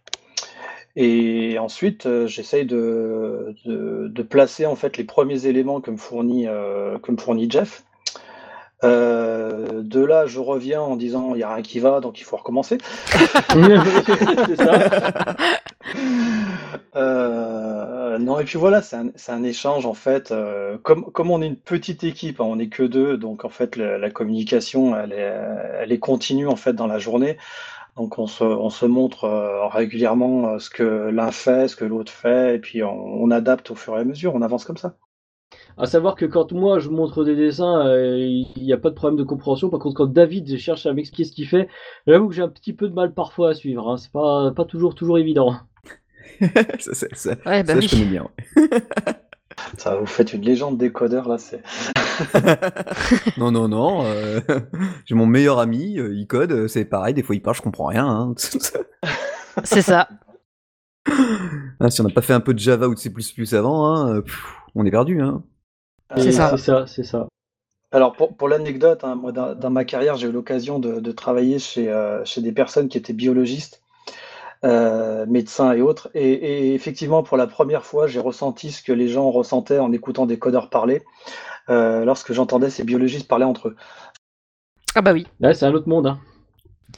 Et 0.99 1.59
ensuite, 1.59 2.07
euh, 2.07 2.25
j'essaye 2.25 2.65
de, 2.65 3.53
de, 3.65 4.07
de 4.07 4.23
placer 4.23 4.65
en 4.65 4.75
fait 4.75 4.97
les 4.97 5.03
premiers 5.03 5.45
éléments 5.45 5.79
que 5.79 5.91
me 5.91 5.97
fournit, 5.97 6.47
euh, 6.47 6.97
que 6.97 7.11
me 7.11 7.17
fournit 7.17 7.49
Jeff. 7.51 7.83
Euh, 8.83 9.83
de 9.83 10.03
là, 10.03 10.25
je 10.25 10.39
reviens 10.39 10.81
en 10.81 10.95
disant 10.95 11.35
il 11.35 11.37
n'y 11.37 11.43
a 11.43 11.53
rien 11.53 11.61
qui 11.61 11.79
va, 11.79 11.99
donc 11.99 12.19
il 12.19 12.23
faut 12.23 12.37
recommencer. 12.37 12.79
c'est 13.07 14.55
ça. 14.55 15.35
Non, 18.19 18.39
et 18.39 18.45
puis 18.45 18.57
voilà, 18.57 18.81
c'est 18.81 18.95
un, 18.95 19.09
c'est 19.15 19.31
un 19.31 19.43
échange 19.43 19.85
en 19.85 19.93
fait. 19.93 20.33
comme, 20.81 21.11
comme 21.11 21.29
on 21.29 21.43
est 21.43 21.45
une 21.45 21.55
petite 21.55 22.03
équipe, 22.03 22.41
hein, 22.41 22.45
on 22.45 22.55
n'est 22.55 22.67
que 22.67 22.81
deux, 22.81 23.15
donc 23.15 23.45
en 23.45 23.49
fait 23.49 23.75
la, 23.75 23.99
la 23.99 24.09
communication 24.09 24.97
elle 24.97 25.13
est, 25.13 25.33
elle 25.79 25.91
est 25.91 25.99
continue 25.99 26.47
en 26.47 26.55
fait 26.55 26.73
dans 26.73 26.87
la 26.87 26.97
journée. 26.97 27.37
Donc 27.97 28.19
on 28.19 28.27
se, 28.27 28.43
on 28.43 28.69
se 28.69 28.85
montre 28.85 29.25
euh, 29.25 29.67
régulièrement 29.67 30.49
euh, 30.53 30.59
ce 30.59 30.69
que 30.69 30.83
l'un 31.09 31.31
fait, 31.31 31.67
ce 31.67 31.75
que 31.75 31.85
l'autre 31.85 32.11
fait, 32.11 32.55
et 32.55 32.59
puis 32.59 32.83
on, 32.83 32.91
on 32.91 33.31
adapte 33.31 33.71
au 33.71 33.75
fur 33.75 33.97
et 33.97 34.01
à 34.01 34.03
mesure, 34.03 34.35
on 34.35 34.41
avance 34.41 34.65
comme 34.65 34.77
ça. 34.77 34.95
À 35.77 35.85
savoir 35.85 36.15
que 36.15 36.25
quand 36.25 36.51
moi 36.51 36.79
je 36.79 36.89
montre 36.89 37.23
des 37.23 37.35
dessins, 37.35 37.85
euh, 37.87 38.17
il 38.19 38.63
n'y 38.63 38.73
a 38.73 38.77
pas 38.77 38.89
de 38.89 38.95
problème 38.95 39.17
de 39.17 39.23
compréhension. 39.23 39.69
Par 39.69 39.79
contre, 39.79 39.95
quand 39.95 40.05
David 40.11 40.57
cherche 40.57 40.85
à 40.85 40.93
m'expliquer 40.93 41.23
ce 41.23 41.31
qu'il 41.31 41.47
fait, 41.47 41.67
j'avoue 42.05 42.27
que 42.29 42.35
j'ai 42.35 42.41
un 42.41 42.49
petit 42.49 42.73
peu 42.73 42.87
de 42.89 42.93
mal 42.93 43.13
parfois 43.13 43.49
à 43.51 43.53
suivre. 43.53 43.89
Hein. 43.89 43.97
C'est 43.97 44.11
pas, 44.11 44.51
pas 44.51 44.65
toujours, 44.65 44.93
toujours 44.95 45.17
évident. 45.17 45.55
ça, 46.79 46.93
ça- 46.93 47.07
ça- 47.13 47.35
Ouais, 47.45 47.63
bah 47.63 47.73
ça, 47.73 47.79
oui. 47.79 47.87
je 47.87 47.89
connais 47.89 48.05
bien. 48.05 48.23
ouais. 48.23 48.69
Ça, 49.77 49.95
vous 49.95 50.05
faites 50.05 50.33
une 50.33 50.41
légende 50.43 50.77
décodeur 50.77 51.27
là, 51.27 51.37
c'est. 51.37 51.61
non, 53.37 53.51
non, 53.51 53.67
non. 53.67 54.05
euh, 54.05 54.39
J'ai 55.05 55.15
mon 55.15 55.25
meilleur 55.25 55.59
ami, 55.59 55.99
euh, 55.99 56.13
il 56.13 56.27
code, 56.27 56.51
euh, 56.51 56.67
c'est 56.67 56.85
pareil, 56.85 57.13
des 57.13 57.23
fois 57.23 57.35
il 57.35 57.41
parle, 57.41 57.55
je 57.55 57.61
comprends 57.61 57.87
rien. 57.87 58.07
hein. 58.07 58.33
C'est 59.63 59.81
ça. 59.81 60.07
Ah, 61.79 61.89
si 61.89 62.01
on 62.01 62.03
n'a 62.03 62.09
pas 62.13 62.21
fait 62.21 62.33
un 62.33 62.39
peu 62.39 62.53
de 62.53 62.59
Java 62.59 62.87
ou 62.87 62.93
de 62.95 62.99
C++ 62.99 63.11
avant, 63.55 63.87
hein, 63.87 64.21
pff, 64.21 64.45
on 64.75 64.85
est 64.85 64.91
perdu. 64.91 65.21
Hein. 65.21 65.43
C'est 66.17 66.31
ça. 66.31 66.51
C'est 66.51 66.63
ça, 66.63 66.85
c'est 66.87 67.03
ça. 67.03 67.27
Alors 67.91 68.13
pour, 68.13 68.35
pour 68.35 68.47
l'anecdote, 68.49 69.03
hein, 69.03 69.15
moi 69.15 69.31
dans, 69.31 69.55
dans 69.55 69.69
ma 69.69 69.85
carrière, 69.85 70.17
j'ai 70.17 70.27
eu 70.27 70.31
l'occasion 70.31 70.77
de, 70.79 70.99
de 70.99 71.11
travailler 71.11 71.57
chez, 71.57 71.89
euh, 71.89 72.23
chez 72.25 72.41
des 72.41 72.51
personnes 72.51 72.89
qui 72.89 72.97
étaient 72.97 73.13
biologistes, 73.13 73.81
euh, 74.63 75.25
médecins 75.27 75.73
et 75.73 75.81
autres. 75.81 76.09
Et, 76.13 76.31
et 76.31 76.73
effectivement, 76.73 77.23
pour 77.23 77.37
la 77.37 77.47
première 77.47 77.83
fois, 77.85 78.07
j'ai 78.07 78.19
ressenti 78.19 78.71
ce 78.71 78.81
que 78.83 78.91
les 78.93 79.07
gens 79.07 79.29
ressentaient 79.31 79.79
en 79.79 79.91
écoutant 79.91 80.25
des 80.25 80.39
codeurs 80.39 80.69
parler, 80.69 81.03
euh, 81.69 82.05
lorsque 82.05 82.33
j'entendais 82.33 82.69
ces 82.69 82.83
biologistes 82.83 83.27
parler 83.27 83.45
entre 83.45 83.69
eux. 83.69 83.75
Ah 84.95 85.01
bah 85.01 85.13
oui. 85.13 85.27
Ouais, 85.41 85.53
c'est 85.53 85.65
un 85.65 85.73
autre 85.73 85.89
monde. 85.89 86.07
Hein. 86.07 86.19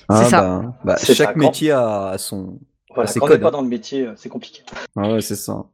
Ah, 0.07 0.23
ça. 0.25 0.41
bah, 0.41 0.73
bah, 0.83 0.95
C'est 0.97 1.13
chaque 1.15 1.27
ça, 1.29 1.33
quand- 1.33 1.39
métier 1.39 1.71
a 1.71 2.15
son. 2.17 2.59
Voilà, 2.93 3.07
c'est 3.07 3.19
quand 3.19 3.27
on 3.27 3.29
n'est 3.29 3.37
pas 3.39 3.49
hein. 3.49 3.51
dans 3.51 3.61
le 3.61 3.67
métier, 3.67 4.07
euh, 4.07 4.13
c'est 4.15 4.29
compliqué. 4.29 4.61
Ah 4.95 5.13
ouais, 5.13 5.21
c'est 5.21 5.35
ça. 5.35 5.65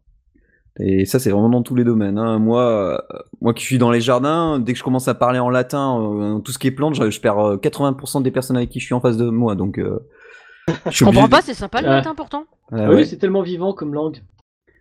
Et 0.77 1.05
ça, 1.05 1.19
c'est 1.19 1.29
vraiment 1.31 1.49
dans 1.49 1.61
tous 1.63 1.75
les 1.75 1.85
domaines. 1.85 2.17
hein. 2.17 2.37
Moi, 2.37 2.61
euh, 2.61 2.97
moi 3.39 3.53
qui 3.53 3.63
suis 3.63 3.77
dans 3.77 3.91
les 3.91 4.01
jardins, 4.01 4.59
dès 4.59 4.73
que 4.73 4.79
je 4.79 4.83
commence 4.83 5.07
à 5.07 5.13
parler 5.13 5.39
en 5.39 5.49
latin, 5.49 6.01
euh, 6.01 6.39
tout 6.39 6.51
ce 6.51 6.59
qui 6.59 6.67
est 6.67 6.71
plantes, 6.71 6.95
je, 6.95 7.09
je 7.09 7.21
perds 7.21 7.39
euh, 7.39 7.57
80% 7.57 8.21
des 8.23 8.31
personnes 8.31 8.57
avec 8.57 8.69
qui 8.71 8.81
je 8.81 8.85
suis 8.85 8.93
en 8.93 8.99
face 8.99 9.15
de 9.15 9.29
moi. 9.29 9.55
Donc, 9.55 9.77
euh, 9.79 9.99
je 10.89 11.05
comprends 11.05 11.29
pas, 11.29 11.41
c'est 11.41 11.53
sympa 11.53 11.81
le 11.81 11.87
Ouais. 11.87 11.93
latin 11.95 12.15
pourtant. 12.15 12.45
Ah 12.71 12.77
Ah 12.79 12.89
oui, 12.91 13.05
c'est 13.05 13.17
tellement 13.17 13.41
vivant 13.43 13.73
comme 13.73 13.93
langue. 13.93 14.21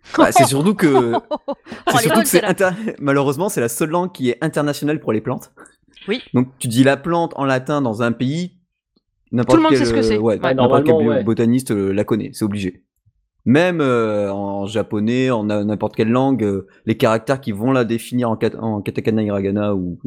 Bah, 0.19 0.33
c'est 0.33 0.45
surtout 0.45 0.75
que, 0.75 1.15
Oh, 1.15 1.21
c'est 1.31 1.93
elle 1.93 1.95
est 1.95 1.99
surtout 2.03 2.09
bonne, 2.15 2.23
que 2.25 2.29
c'est 2.29 2.41
celle-là. 2.41 2.51
inter- 2.51 2.95
malheureusement, 3.01 3.49
c'est 3.49 3.63
la 3.63 3.71
seule 3.71 3.89
langue 3.89 4.13
qui 4.13 4.29
est 4.31 4.39
internationale 4.45 5.01
pour 5.01 5.13
les 5.15 5.23
plantes. 5.23 5.53
Oui. 6.09 6.21
Donc, 6.35 6.49
tu 6.59 6.69
dis 6.69 6.85
la 6.85 6.99
plante 6.99 7.33
en 7.37 7.45
latin 7.47 7.81
dans 7.81 8.03
un 8.03 8.13
pays, 8.13 8.59
n'importe 9.33 9.51
Tout 9.53 9.57
le 9.57 9.63
monde 9.63 9.71
quel, 9.73 9.79
sait 9.79 9.85
ce 9.87 9.95
que 9.95 10.03
c'est. 10.03 10.19
Ouais, 10.19 10.39
Ouais. 10.39 10.55
n'importe 10.55 10.85
quel 10.85 10.93
Normalement, 10.95 10.99
bio- 11.01 11.11
ouais. 11.11 11.25
botaniste 11.25 11.71
la 11.71 12.05
connaît, 12.05 12.31
c'est 12.35 12.45
obligé. 12.45 12.85
Même 13.47 13.81
euh, 13.81 14.31
en 14.31 14.67
japonais, 14.67 15.31
en 15.31 15.45
n'importe 15.45 15.97
quelle 15.97 16.11
langue, 16.11 16.45
euh, 16.45 16.67
les 16.87 16.97
caractères 16.99 17.41
qui 17.41 17.53
vont 17.53 17.73
la 17.73 17.85
définir 17.85 18.29
en, 18.31 18.37
kat- 18.37 18.59
en 18.61 18.83
katakana, 18.83 19.23
hiragana 19.23 19.75
ou 19.75 19.99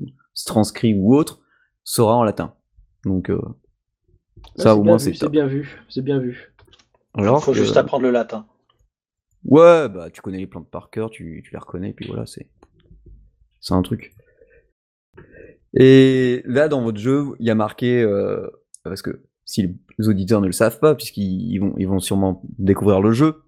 transcrit 0.46 0.94
ou 0.96 1.16
autre 1.16 1.40
sera 1.84 2.16
en 2.16 2.24
latin. 2.24 2.54
Donc, 3.06 3.30
euh, 3.32 3.40
ça 4.56 4.64
c'est 4.64 4.70
au 4.72 4.76
bien 4.82 4.84
moins 4.84 4.98
vu, 4.98 5.14
c'est 5.16 5.30
bien 5.30 5.48
vu, 5.48 5.82
c'est 5.90 6.02
bien 6.02 6.20
vu. 6.20 6.54
Il 7.18 7.24
Alors 7.24 7.44
faut 7.44 7.52
que- 7.52 7.58
juste 7.58 7.78
apprendre 7.78 8.04
le 8.04 8.12
latin. 8.12 8.46
Ouais, 9.46 9.88
bah 9.90 10.10
tu 10.12 10.22
connais 10.22 10.40
les 10.40 10.48
plantes 10.48 10.70
par 10.70 10.90
cœur, 10.90 11.10
tu, 11.10 11.42
tu 11.46 11.52
les 11.52 11.58
reconnais, 11.60 11.94
puis 11.94 12.08
voilà, 12.08 12.26
c'est 12.26 12.48
c'est 13.62 13.74
un 13.74 13.82
truc. 13.82 14.14
Et 15.74 16.42
là, 16.46 16.68
dans 16.68 16.82
votre 16.82 16.98
jeu, 17.00 17.26
il 17.40 17.46
y 17.46 17.50
a 17.50 17.56
marqué, 17.56 18.02
euh, 18.02 18.48
parce 18.84 19.02
que 19.02 19.22
si 19.46 19.76
les 19.98 20.08
auditeurs 20.10 20.42
ne 20.42 20.48
le 20.48 20.52
savent 20.54 20.80
pas, 20.80 20.96
puisqu'ils 20.96 21.52
ils 21.52 21.60
vont, 21.60 21.74
ils 21.78 21.88
vont 21.88 22.00
sûrement 22.00 22.42
découvrir 22.58 23.02
le 23.02 23.12
jeu, 23.12 23.44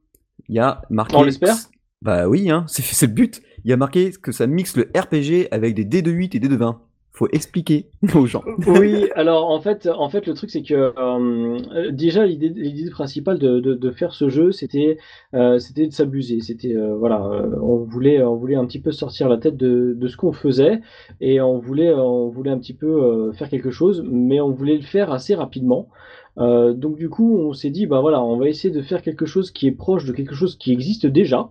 il 0.47 0.56
y 0.56 0.60
a 0.60 0.82
marqué. 0.89 1.15
On 1.15 1.23
l'espère 1.23 1.56
Bah 2.02 2.28
oui, 2.28 2.49
hein, 2.49 2.65
c'est 2.67 2.84
c'est 2.84 3.08
le 3.08 3.13
but. 3.13 3.41
Il 3.63 3.69
y 3.69 3.73
a 3.73 3.78
marqué 3.78 4.12
que 4.12 4.32
ça 4.32 4.47
mixe 4.47 4.78
le 4.78 4.89
RPG 4.97 5.47
avec 5.52 5.75
des 5.75 5.86
dés 5.86 6.02
de 6.02 6.12
8 6.12 6.36
et 6.36 6.39
des 6.39 6.47
de 6.47 6.56
20. 6.56 6.82
Faut 7.12 7.28
expliquer 7.32 7.88
aux 8.15 8.28
gens. 8.28 8.43
Oui, 8.67 9.10
alors 9.15 9.50
en 9.50 9.60
fait, 9.60 9.88
en 9.88 10.10
fait, 10.10 10.26
le 10.28 10.34
truc 10.34 10.52
c'est 10.52 10.62
que 10.62 10.93
euh, 10.98 11.91
déjà 11.91 12.26
l'idée, 12.26 12.89
principale 12.91 13.39
de, 13.39 13.91
faire 13.91 14.13
ce 14.13 14.30
jeu, 14.30 14.52
c'était, 14.52 14.98
euh, 15.34 15.60
de 15.76 15.89
s'abuser. 15.89 16.39
C'était 16.39 16.76
euh, 16.76 16.95
voilà, 16.95 17.22
on 17.62 17.78
voulait, 17.78 18.22
un 18.22 18.65
petit 18.65 18.80
peu 18.80 18.91
sortir 18.91 19.28
la 19.28 19.38
tête 19.38 19.58
de, 19.58 20.08
ce 20.08 20.17
qu'on 20.17 20.34
faisait 20.34 20.82
et 21.19 21.41
on 21.41 21.60
voulait, 21.60 21.93
on 21.93 22.30
voulait 22.30 22.52
un 22.52 22.60
petit 22.60 22.74
peu 22.74 23.32
faire 23.34 23.50
quelque 23.50 23.72
chose, 23.72 24.04
mais 24.10 24.39
on 24.39 24.52
voulait 24.52 24.78
le 24.78 24.84
faire 24.84 25.12
assez 25.12 25.36
rapidement. 25.36 25.89
Donc 26.38 26.95
du 26.95 27.10
coup, 27.10 27.38
on 27.38 27.54
s'est 27.54 27.72
dit, 27.72 27.86
bah 27.86 28.00
voilà, 28.00 28.24
on 28.24 28.38
va 28.38 28.48
essayer 28.48 28.74
de 28.74 28.82
faire 28.82 29.02
quelque 29.02 29.26
chose 29.26 29.52
qui 29.52 29.67
est 29.67 29.72
proche 29.72 30.06
de 30.06 30.13
quelque 30.13 30.36
chose 30.36 30.58
qui 30.58 30.72
existe 30.72 31.06
déjà. 31.06 31.50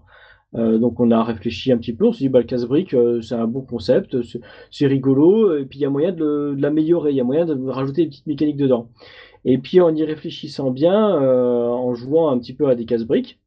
Euh, 0.54 0.78
donc 0.78 0.98
on 0.98 1.10
a 1.10 1.22
réfléchi 1.22 1.72
un 1.72 1.76
petit 1.76 1.92
peu, 1.92 2.06
on 2.06 2.12
s'est 2.12 2.20
dit 2.24 2.28
bah 2.30 2.38
le 2.38 2.46
casse-brique 2.46 2.94
euh, 2.94 3.20
c'est 3.20 3.34
un 3.34 3.46
bon 3.46 3.60
concept, 3.60 4.16
c'est- 4.70 4.86
rigolo, 4.86 5.54
et 5.58 5.66
puis 5.66 5.78
il 5.78 5.82
y 5.82 5.84
a 5.84 5.90
moyen 5.90 6.10
de 6.12 6.54
l'améliorer, 6.58 7.10
il 7.10 7.16
y 7.16 7.20
a 7.20 7.24
moyen 7.24 7.44
de 7.44 7.68
rajouter 7.68 8.04
des 8.04 8.08
petites 8.08 8.26
mécaniques 8.26 8.56
dedans. 8.56 8.88
Et 9.44 9.58
puis 9.58 9.80
en 9.80 9.94
y 9.94 10.04
réfléchissant 10.04 10.70
bien, 10.70 11.16
euh, 11.22 11.66
en 11.68 11.94
jouant 11.94 12.30
un 12.30 12.38
petit 12.38 12.54
peu 12.54 12.68
à 12.68 12.76
des 12.76 12.86
casse-briques, 12.86 13.40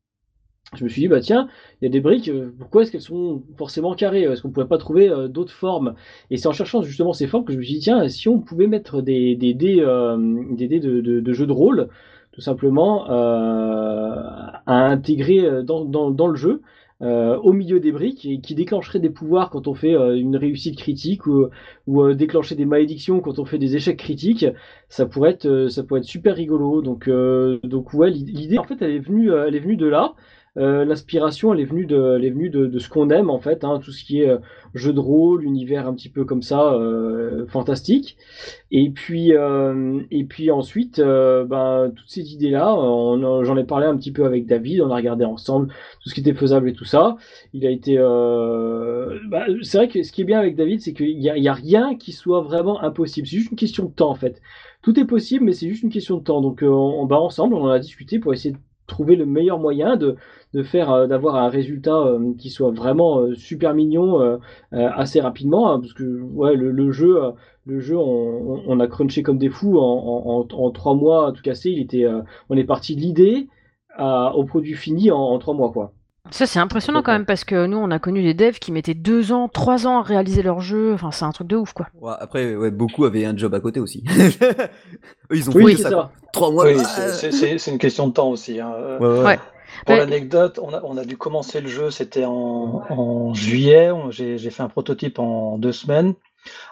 je 0.76 0.84
me 0.86 0.90
suis 0.90 1.02
dit 1.02 1.08
bah 1.10 1.22
tiens, 1.22 1.48
il 1.82 1.86
y 1.86 1.88
a 1.88 1.92
des 1.92 2.02
briques, 2.02 2.32
pourquoi 2.60 2.84
est-ce 2.84 2.92
qu'elles 2.92 3.02
sont 3.02 3.44
forcément 3.58 3.94
carrées? 3.96 4.24
Est-ce 4.24 4.42
qu'on 4.42 4.52
pourrait 4.52 4.68
pas 4.70 4.78
trouver 4.78 5.10
d'autres 5.30 5.54
formes? 5.54 5.96
Et 6.30 6.38
c'est 6.38 6.48
en 6.48 6.54
cherchant 6.54 6.82
justement 6.84 7.14
ces 7.14 7.28
formes 7.28 7.46
que 7.46 7.54
je 7.54 7.58
me 7.58 7.64
suis 7.64 7.76
dit 7.76 7.80
tiens, 7.82 8.08
si 8.10 8.30
on 8.30 8.40
pouvait 8.40 8.68
mettre 8.68 9.02
des, 9.02 9.36
dés, 9.36 9.54
des 9.54 10.68
dés 10.68 10.80
de, 10.80 11.02
de, 11.02 11.20
de 11.22 11.52
rôle, 11.52 11.90
tout 12.32 12.42
simplement, 12.42 13.06
à 13.08 14.62
intégrer 14.68 15.64
dans 15.64 16.28
le 16.28 16.36
jeu 16.36 16.62
euh, 17.02 17.38
au 17.38 17.52
milieu 17.52 17.80
des 17.80 17.92
briques 17.92 18.26
et 18.26 18.42
qui 18.42 18.54
déclencherait 18.54 19.00
des 19.00 19.10
pouvoirs 19.10 19.50
quand 19.50 19.68
on 19.68 19.74
fait 19.74 19.96
euh, 19.96 20.16
une 20.16 20.36
réussite 20.36 20.78
critique 20.78 21.26
ou, 21.26 21.50
euh, 21.88 22.14
déclencher 22.14 22.54
des 22.56 22.66
malédictions 22.66 23.22
quand 23.22 23.40
on 23.40 23.46
fait 23.46 23.58
des 23.58 23.76
échecs 23.76 23.98
critiques, 23.98 24.46
ça 24.88 25.08
pourrait 25.08 25.32
être, 25.32 25.68
ça 25.70 25.84
pourrait 25.84 26.02
être 26.02 26.06
super 26.06 26.36
rigolo. 26.36 26.82
Donc, 26.82 27.10
donc 27.64 27.94
ouais, 27.94 28.12
l'idée 28.12 28.60
en 28.60 28.64
fait, 28.64 28.82
elle 28.82 28.92
est 28.92 29.00
venue, 29.00 29.32
elle 29.32 29.56
est 29.56 29.60
venue 29.60 29.78
de 29.78 29.88
là. 29.88 30.14
Euh, 30.58 30.84
L'inspiration, 30.84 31.54
elle 31.54 31.62
est 31.62 31.66
venue 31.66 31.86
de, 31.86 32.16
elle 32.18 32.26
est 32.26 32.30
venue 32.30 32.50
de, 32.50 32.78
ce 32.78 32.90
qu'on 32.90 33.10
aime 33.10 33.30
en 33.30 33.40
fait, 33.40 33.64
hein, 33.64 33.80
tout 33.82 33.92
ce 33.92 34.04
qui 34.04 34.22
est 34.22 34.30
euh, 34.30 34.38
jeu 34.74 34.92
de 34.92 35.00
rôle, 35.00 35.46
univers 35.46 35.88
un 35.88 35.94
petit 35.94 36.10
peu 36.10 36.26
comme 36.26 36.42
ça, 36.42 36.74
euh, 36.74 37.48
fantastique. 37.48 38.18
Et 38.70 38.90
puis, 38.90 39.34
euh, 39.34 40.02
et 40.12 40.26
puis 40.26 40.52
ensuite, 40.52 41.00
ben, 41.00 41.92
toutes 41.96 42.10
ces 42.10 42.34
idées-là, 42.34 42.76
j'en 43.44 43.58
ai 43.58 43.64
parlé 43.64 43.86
un 43.86 43.96
petit 43.96 44.12
peu 44.12 44.26
avec 44.26 44.46
David, 44.46 44.82
on 44.82 44.92
a 44.92 44.96
regardé 44.96 45.24
ensemble 45.24 45.68
tout 46.04 46.10
ce 46.10 46.14
qui 46.14 46.20
était 46.20 46.34
faisable 46.34 46.70
et 46.70 46.74
tout 46.74 46.86
ça. 46.86 47.16
Il 47.54 47.66
a 47.66 47.70
été, 47.70 47.98
bah, 47.98 49.46
c'est 49.62 49.78
vrai 49.78 49.88
que 49.88 50.04
ce 50.04 50.12
qui 50.12 50.22
est 50.22 50.26
bien 50.26 50.40
avec 50.40 50.56
David, 50.58 50.82
c'est 50.82 50.94
qu'il 50.94 51.22
y 51.22 51.30
a, 51.30 51.38
y 51.38 51.48
a 51.48 51.54
rien 51.54 51.96
qui 51.96 52.12
soit 52.12 52.42
vraiment 52.42 52.82
impossible. 52.82 53.28
C'est 53.28 53.38
juste 53.38 53.52
une 53.52 53.58
question 53.58 53.86
de 53.86 53.92
temps 53.92 54.10
en 54.10 54.16
fait. 54.16 54.42
Tout 54.82 55.00
est 55.00 55.06
possible, 55.06 55.46
mais 55.46 55.54
c'est 55.54 55.70
juste 55.70 55.84
une 55.84 55.92
question 55.92 56.18
de 56.18 56.24
temps. 56.24 56.42
Donc, 56.42 56.62
on, 56.64 57.06
bah, 57.06 57.20
ensemble, 57.20 57.54
on 57.56 57.64
en 57.66 57.70
a 57.70 57.80
discuté 57.80 58.20
pour 58.20 58.34
essayer 58.34 58.54
de 58.54 58.60
trouver 58.92 59.16
le 59.16 59.26
meilleur 59.26 59.58
moyen 59.58 59.96
de, 59.96 60.18
faire, 60.64 60.92
euh, 60.92 61.08
d'avoir 61.08 61.36
un 61.36 61.48
résultat 61.50 61.98
euh, 61.98 62.34
qui 62.38 62.50
soit 62.50 62.72
vraiment 62.72 63.22
euh, 63.22 63.36
super 63.36 63.74
mignon 63.74 64.40
assez 64.72 65.22
rapidement, 65.22 65.72
hein, 65.72 65.80
parce 65.80 65.94
que 65.94 66.22
ouais, 66.22 66.56
le, 66.56 66.92
jeu. 66.92 67.20
le 67.66 67.80
jeu, 67.80 67.98
on, 67.98 68.80
a 68.80 68.88
crunché 68.88 69.24
comme 69.24 69.38
des 69.38 69.50
fous 69.50 69.80
en, 69.80 70.72
trois 70.72 70.96
mois, 70.96 71.32
tout 71.32 71.42
casser. 71.42 71.72
Il 71.72 71.80
était, 71.80 72.06
on 72.50 72.58
est 72.58 72.64
parti 72.64 72.96
de 72.96 73.02
l'idée 73.02 73.48
au 74.00 74.44
produit 74.46 74.74
fini 74.74 75.12
en, 75.12 75.20
en 75.20 75.40
trois 75.40 75.54
mois, 75.54 75.72
quoi. 75.72 75.94
Ça, 76.30 76.46
c'est 76.46 76.60
impressionnant 76.60 77.02
quand 77.02 77.12
même 77.12 77.26
parce 77.26 77.44
que 77.44 77.66
nous, 77.66 77.78
on 77.78 77.90
a 77.92 77.98
connu 78.00 78.22
des 78.22 78.34
devs 78.34 78.60
qui 78.60 78.72
mettaient 78.72 78.94
deux 78.94 79.32
ans, 79.32 79.50
trois 79.50 79.88
ans 79.88 80.00
à 80.00 80.04
réaliser 80.04 80.44
leur 80.44 80.62
jeu. 80.62 80.94
Enfin, 80.94 81.12
c'est 81.12 81.26
un 81.26 81.32
truc 81.32 81.48
de 81.48 81.56
ouf, 81.58 81.74
quoi. 81.74 81.88
Ouais, 82.00 82.14
après, 82.20 82.56
ouais, 82.56 82.70
beaucoup 82.72 83.06
avaient 83.06 83.26
un 83.26 83.36
job 83.36 83.54
à 83.56 83.60
côté 83.60 83.80
aussi. 83.80 84.04
Ils 85.34 85.50
ont 85.50 85.54
Oui, 85.54 85.76
fait 85.76 85.84
c'est 85.84 85.90
ça. 85.90 86.12
Trois 86.32 86.52
mois. 86.52 86.66
Oui, 86.66 86.76
bah, 86.76 86.84
c'est- 86.84 87.68
une 87.68 87.80
question 87.80 88.08
de 88.08 88.14
temps 88.14 88.30
aussi. 88.30 88.60
hein. 88.60 88.72
Euh, 88.78 89.00
ouais, 89.00 89.20
ouais. 89.20 89.26
Ouais. 89.26 89.40
Pour 89.86 89.96
Ouais. 89.96 90.00
l'anecdote, 90.00 90.60
on 90.62 90.74
a, 90.74 90.82
on 90.84 90.96
a 90.98 91.06
dû 91.06 91.18
commencer 91.18 91.60
le 91.60 91.68
jeu, 91.70 91.92
c'était 91.92 92.26
en, 92.26 92.84
en 92.90 93.34
juillet. 93.34 93.90
J'ai 94.12 94.38
fait 94.52 94.64
un 94.64 94.70
prototype 94.70 95.18
en 95.18 95.58
deux 95.58 95.72
semaines. 95.72 96.14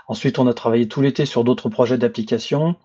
Ensuite, 0.07 0.37
on 0.39 0.47
a 0.47 0.53
travaillé 0.53 0.87
tout 0.87 1.01
l'été 1.01 1.25
sur 1.25 1.43
d'autres 1.43 1.69
projets 1.69 1.97
d'application. 1.97 2.75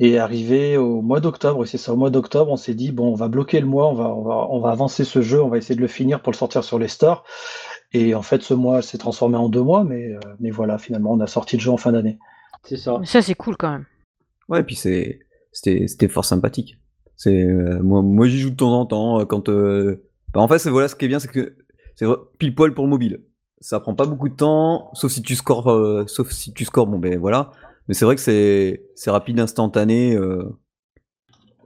Et 0.00 0.18
arrivé 0.18 0.76
au 0.76 1.02
mois 1.02 1.20
d'octobre, 1.20 1.62
et 1.62 1.66
c'est 1.66 1.78
ça, 1.78 1.92
au 1.92 1.96
mois 1.96 2.10
d'octobre, 2.10 2.50
on 2.50 2.56
s'est 2.56 2.74
dit, 2.74 2.90
bon, 2.90 3.12
on 3.12 3.14
va 3.14 3.28
bloquer 3.28 3.60
le 3.60 3.66
mois, 3.66 3.88
on 3.88 3.94
va, 3.94 4.08
on 4.08 4.22
va, 4.22 4.46
on 4.50 4.58
va 4.58 4.70
avancer 4.70 5.04
ce 5.04 5.20
jeu, 5.20 5.40
on 5.42 5.48
va 5.48 5.58
essayer 5.58 5.76
de 5.76 5.80
le 5.80 5.88
finir 5.88 6.22
pour 6.22 6.32
le 6.32 6.36
sortir 6.36 6.64
sur 6.64 6.78
les 6.78 6.88
stores. 6.88 7.24
Et 7.92 8.14
en 8.14 8.22
fait, 8.22 8.42
ce 8.42 8.54
mois 8.54 8.82
s'est 8.82 8.98
transformé 8.98 9.36
en 9.36 9.48
deux 9.48 9.62
mois, 9.62 9.84
mais, 9.84 10.06
euh, 10.06 10.18
mais 10.40 10.50
voilà, 10.50 10.78
finalement, 10.78 11.12
on 11.12 11.20
a 11.20 11.26
sorti 11.26 11.56
le 11.56 11.62
jeu 11.62 11.70
en 11.70 11.76
fin 11.76 11.92
d'année. 11.92 12.18
C'est 12.64 12.76
ça. 12.76 12.96
Mais 12.98 13.06
Ça, 13.06 13.22
c'est 13.22 13.34
cool 13.34 13.56
quand 13.56 13.70
même. 13.70 13.86
Ouais, 14.48 14.64
puis 14.64 14.74
c'est 14.74 15.20
c'était 15.52 15.86
c'était 15.86 16.08
fort 16.08 16.24
sympathique. 16.24 16.78
C'est 17.16 17.42
euh, 17.44 17.80
moi 17.82 18.02
moi 18.02 18.26
j'y 18.26 18.38
joue 18.38 18.50
de 18.50 18.56
temps 18.56 18.72
en 18.72 18.86
temps 18.86 19.20
euh, 19.20 19.24
quand 19.24 19.48
euh, 19.48 20.02
bah, 20.32 20.40
en 20.40 20.48
fait 20.48 20.58
c'est 20.58 20.70
voilà 20.70 20.88
ce 20.88 20.96
qui 20.96 21.04
est 21.04 21.08
bien 21.08 21.20
c'est 21.20 21.28
que 21.28 21.56
c'est 21.94 22.06
pile 22.38 22.54
poil 22.54 22.74
pour 22.74 22.86
mobile. 22.86 23.22
Ça 23.60 23.78
prend 23.78 23.94
pas 23.94 24.06
beaucoup 24.06 24.28
de 24.28 24.34
temps 24.34 24.90
sauf 24.94 25.12
si 25.12 25.22
tu 25.22 25.36
scores 25.36 25.70
euh, 25.70 26.04
sauf 26.06 26.30
si 26.30 26.52
tu 26.52 26.64
scores 26.64 26.86
bon 26.86 26.98
ben 26.98 27.18
voilà. 27.18 27.52
Mais 27.90 27.94
c'est 27.94 28.04
vrai 28.04 28.14
que 28.14 28.20
c'est 28.20 28.84
c'est 28.94 29.10
rapide 29.10 29.40
instantané 29.40 30.14
euh, 30.14 30.44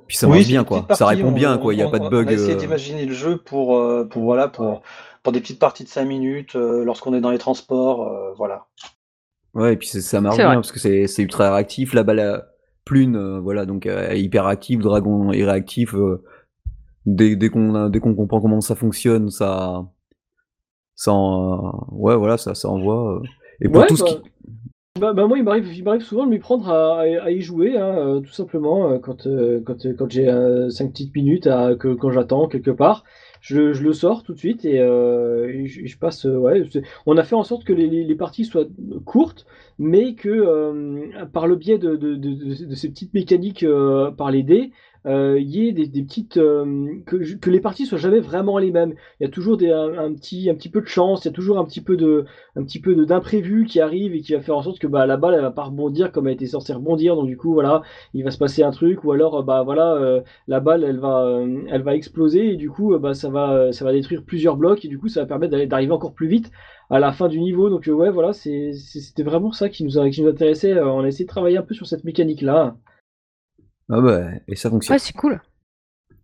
puis 0.06 0.16
ça 0.16 0.26
Oui, 0.26 0.36
marche 0.36 0.48
bien 0.48 0.64
quoi. 0.64 0.86
Ça 0.94 1.06
répond 1.06 1.28
on- 1.28 1.32
bien 1.32 1.58
quoi, 1.58 1.74
il 1.74 1.80
y 1.80 1.82
a 1.82 1.86
on- 1.86 1.90
pas 1.90 1.98
de 1.98 2.08
bug. 2.08 2.26
On 2.26 2.30
a 2.30 2.32
essayé 2.32 2.54
euh, 2.54 2.56
d'imaginer 2.56 3.04
le 3.04 3.12
jeu 3.12 3.36
pour, 3.36 3.76
euh, 3.76 4.04
pour, 4.04 4.22
voilà, 4.22 4.48
pour, 4.48 4.80
pour 5.22 5.32
des 5.34 5.40
petites 5.42 5.58
parties 5.58 5.84
de 5.84 5.88
5 5.90 6.06
minutes, 6.06 6.56
euh, 6.56 6.82
lorsqu'on 6.82 7.12
est 7.12 7.20
dans 7.20 7.30
les 7.30 7.36
transports, 7.36 8.08
euh, 8.08 8.32
voilà. 8.38 8.68
Ouais, 9.54 9.74
et 9.74 9.76
puis 9.76 9.86
ça 9.86 10.20
marche 10.22 10.36
bien 10.36 10.46
vrai. 10.46 10.54
parce 10.56 10.72
que 10.72 10.80
c'est 10.80 11.06
c'est 11.06 11.22
ultra 11.22 11.52
réactif. 11.54 11.92
La 11.92 12.04
balle 12.04 12.20
à 12.20 12.46
plune, 12.86 13.16
euh, 13.16 13.38
voilà, 13.40 13.66
donc 13.66 13.84
euh, 13.84 14.06
elle 14.08 14.16
est 14.16 14.22
hyper 14.22 14.46
active. 14.46 14.80
Dragon 14.80 15.30
est 15.30 15.44
réactif. 15.44 15.94
euh, 15.94 16.22
dès 17.06 17.36
dès 17.36 17.50
qu'on 17.50 17.90
qu'on 18.00 18.14
comprend 18.14 18.40
comment 18.40 18.60
ça 18.62 18.74
fonctionne, 18.76 19.30
ça, 19.30 19.84
ça, 20.94 21.12
en- 21.12 21.86
ouais, 21.92 22.16
voilà, 22.16 22.36
ça, 22.38 22.54
ça 22.54 22.68
envoie. 22.68 23.16
euh. 23.16 23.22
Et 23.60 23.68
pour 23.68 23.82
Ouais, 23.82 23.86
tout 23.86 23.96
ce 23.96 24.02
bah, 24.02 24.08
qui, 24.10 24.30
Bah, 25.00 25.12
bah, 25.12 25.26
moi, 25.26 25.38
il 25.38 25.42
m'arrive, 25.44 26.02
souvent 26.02 26.24
de 26.24 26.30
m'y 26.30 26.38
prendre 26.38 26.68
à, 26.70 27.00
à- 27.00 27.30
y 27.32 27.40
jouer, 27.40 27.76
hein, 27.76 27.96
euh, 27.98 28.20
tout 28.20 28.30
simplement, 28.30 28.92
euh, 28.92 28.98
quand, 29.00 29.26
euh, 29.26 29.60
quand, 29.66 29.74
quand 29.98 30.08
j'ai 30.08 30.28
euh, 30.28 30.70
cinq 30.70 30.92
petites 30.92 31.12
minutes 31.16 31.48
à, 31.48 31.74
que, 31.74 31.94
quand 31.94 32.12
j'attends 32.12 32.46
quelque 32.46 32.70
part, 32.70 33.02
je, 33.40 33.72
je 33.72 33.82
le 33.82 33.92
sors 33.92 34.22
tout 34.22 34.34
de 34.34 34.38
suite 34.38 34.64
et, 34.64 34.78
euh, 34.80 35.48
et 35.52 35.66
je, 35.66 35.84
je 35.84 35.98
passe. 35.98 36.24
ouais, 36.26 36.62
on 37.06 37.16
a 37.16 37.24
fait 37.24 37.34
en 37.34 37.42
sorte 37.42 37.64
que 37.64 37.72
les, 37.72 37.88
les, 37.88 38.14
parties 38.14 38.44
soient 38.44 38.66
courtes, 39.04 39.46
mais 39.80 40.14
que 40.14 40.28
euh, 40.28 41.26
par 41.32 41.48
le 41.48 41.56
biais 41.56 41.78
de, 41.78 41.96
de, 41.96 42.14
de- 42.14 42.64
de 42.66 42.74
ces 42.76 42.88
petites 42.88 43.14
mécaniques 43.14 43.64
euh, 43.64 44.12
par 44.12 44.30
les 44.30 44.44
dés, 44.44 44.70
euh, 45.06 45.38
y 45.38 45.68
ait 45.68 45.72
des, 45.72 46.02
petites 46.02 46.38
euh, 46.38 46.86
que, 47.06 47.50
les 47.50 47.60
parties 47.60 47.84
soient 47.86 47.98
jamais 47.98 48.20
vraiment 48.20 48.58
les 48.58 48.70
mêmes. 48.70 48.94
Il 49.20 49.24
y 49.24 49.26
a 49.26 49.30
toujours 49.30 49.56
des, 49.56 49.70
un, 49.70 49.98
un 49.98 50.14
petit, 50.14 50.48
un 50.48 50.54
petit 50.54 50.70
peu 50.70 50.80
de 50.80 50.86
chance, 50.86 51.24
il 51.24 51.28
y 51.28 51.30
a 51.30 51.34
toujours 51.34 51.58
un 51.58 51.64
petit 51.64 51.82
peu 51.82 51.96
de 51.96 52.24
un 52.56 52.62
petit 52.64 52.80
peu 52.80 52.94
d'imprévu 53.04 53.66
qui 53.66 53.80
arrive 53.80 54.14
et 54.14 54.20
qui 54.20 54.32
va 54.32 54.40
faire 54.40 54.56
en 54.56 54.62
sorte 54.62 54.78
que 54.78 54.86
bah, 54.86 55.06
la 55.06 55.16
balle 55.16 55.34
elle 55.34 55.42
va 55.42 55.50
pas 55.50 55.64
rebondir 55.64 56.10
comme 56.12 56.26
elle 56.26 56.34
était 56.34 56.46
censée 56.46 56.72
rebondir. 56.72 57.16
Donc 57.16 57.26
du 57.26 57.36
coup 57.36 57.52
voilà 57.52 57.82
il 58.14 58.24
va 58.24 58.30
se 58.30 58.38
passer 58.38 58.62
un 58.62 58.70
truc 58.70 59.04
ou 59.04 59.12
alors 59.12 59.42
bah 59.44 59.62
voilà 59.62 59.94
euh, 59.94 60.22
la 60.48 60.60
balle 60.60 60.84
elle 60.84 60.98
va 60.98 61.24
euh, 61.24 61.64
elle 61.68 61.82
va 61.82 61.94
exploser 61.94 62.52
et 62.52 62.56
du 62.56 62.70
coup 62.70 62.96
bah 62.98 63.14
ça 63.14 63.28
va 63.28 63.72
ça 63.72 63.84
va 63.84 63.92
détruire 63.92 64.22
plusieurs 64.24 64.56
blocs 64.56 64.84
et 64.84 64.88
du 64.88 64.98
coup 64.98 65.08
ça 65.08 65.20
va 65.20 65.26
permettre 65.26 65.56
d'arriver 65.66 65.92
encore 65.92 66.14
plus 66.14 66.28
vite 66.28 66.50
à 66.90 66.98
la 66.98 67.12
fin 67.12 67.28
du 67.28 67.40
niveau. 67.40 67.68
Donc 67.70 67.88
ouais 67.92 68.10
voilà 68.10 68.32
c'était 68.32 69.22
vraiment 69.22 69.52
ça 69.52 69.68
qui 69.68 69.84
nous 69.84 70.10
qui 70.10 70.22
nous 70.22 70.28
intéressait 70.28 70.80
on 70.80 71.00
a 71.00 71.08
essayé 71.08 71.24
de 71.24 71.30
travailler 71.30 71.58
un 71.58 71.62
peu 71.62 71.74
sur 71.74 71.86
cette 71.86 72.04
mécanique 72.04 72.42
là 72.42 72.76
ah 73.90 74.00
bah, 74.00 74.22
et 74.48 74.56
ça 74.56 74.70
fonctionne, 74.70 74.94
Ouais, 74.94 74.98
c'est 74.98 75.12
cool. 75.14 75.40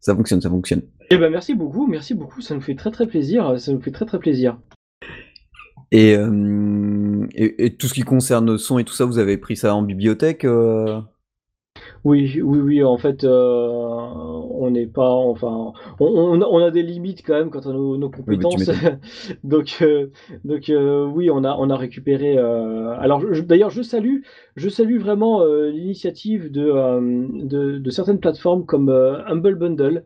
ça 0.00 0.14
fonctionne, 0.14 0.40
ça 0.40 0.48
fonctionne. 0.50 0.82
et 1.10 1.18
ben 1.18 1.30
merci 1.30 1.54
beaucoup 1.54 1.86
merci 1.86 2.14
beaucoup 2.14 2.40
ça 2.40 2.54
nous 2.54 2.60
fait 2.60 2.74
très 2.74 2.90
très 2.90 3.06
plaisir 3.06 3.58
ça 3.60 3.72
nous 3.72 3.80
fait 3.80 3.90
très 3.90 4.06
très 4.06 4.18
plaisir 4.18 4.58
Et, 5.92 6.14
euh, 6.16 7.26
et, 7.34 7.66
et 7.66 7.76
tout 7.76 7.86
ce 7.88 7.94
qui 7.94 8.02
concerne 8.02 8.46
le 8.52 8.58
son 8.58 8.78
et 8.78 8.84
tout 8.84 8.94
ça, 8.94 9.04
vous 9.04 9.18
avez 9.18 9.36
pris 9.38 9.56
ça 9.56 9.74
en 9.74 9.82
bibliothèque 9.82 10.44
euh? 10.44 11.00
Oui, 12.02 12.40
oui, 12.42 12.58
oui, 12.60 12.82
en 12.82 12.96
fait, 12.96 13.24
euh, 13.24 13.28
on 13.30 14.70
n'est 14.70 14.86
pas, 14.86 15.10
enfin, 15.10 15.72
on, 15.98 16.06
on 16.06 16.40
a, 16.40 16.46
on 16.46 16.58
a 16.64 16.70
des 16.70 16.82
limites 16.82 17.22
quand 17.26 17.34
même 17.34 17.50
quant 17.50 17.60
à 17.60 17.72
nos, 17.72 18.10
compétences. 18.10 18.70
donc, 19.44 19.78
euh, 19.82 20.06
donc 20.44 20.70
euh, 20.70 21.04
oui, 21.04 21.30
on 21.30 21.44
a, 21.44 21.54
on 21.58 21.68
a 21.68 21.76
récupéré. 21.76 22.38
euh, 22.38 22.96
alors, 22.98 23.22
d'ailleurs, 23.42 23.68
je 23.68 23.82
salue, 23.82 24.20
je 24.56 24.68
salue 24.70 24.98
vraiment 24.98 25.42
euh, 25.42 25.68
l'initiative 25.70 26.50
de, 26.50 27.44
de, 27.46 27.78
de 27.78 27.90
certaines 27.90 28.20
plateformes 28.20 28.64
comme 28.64 28.88
euh, 28.88 29.22
Humble 29.26 29.56
Bundle. 29.56 30.04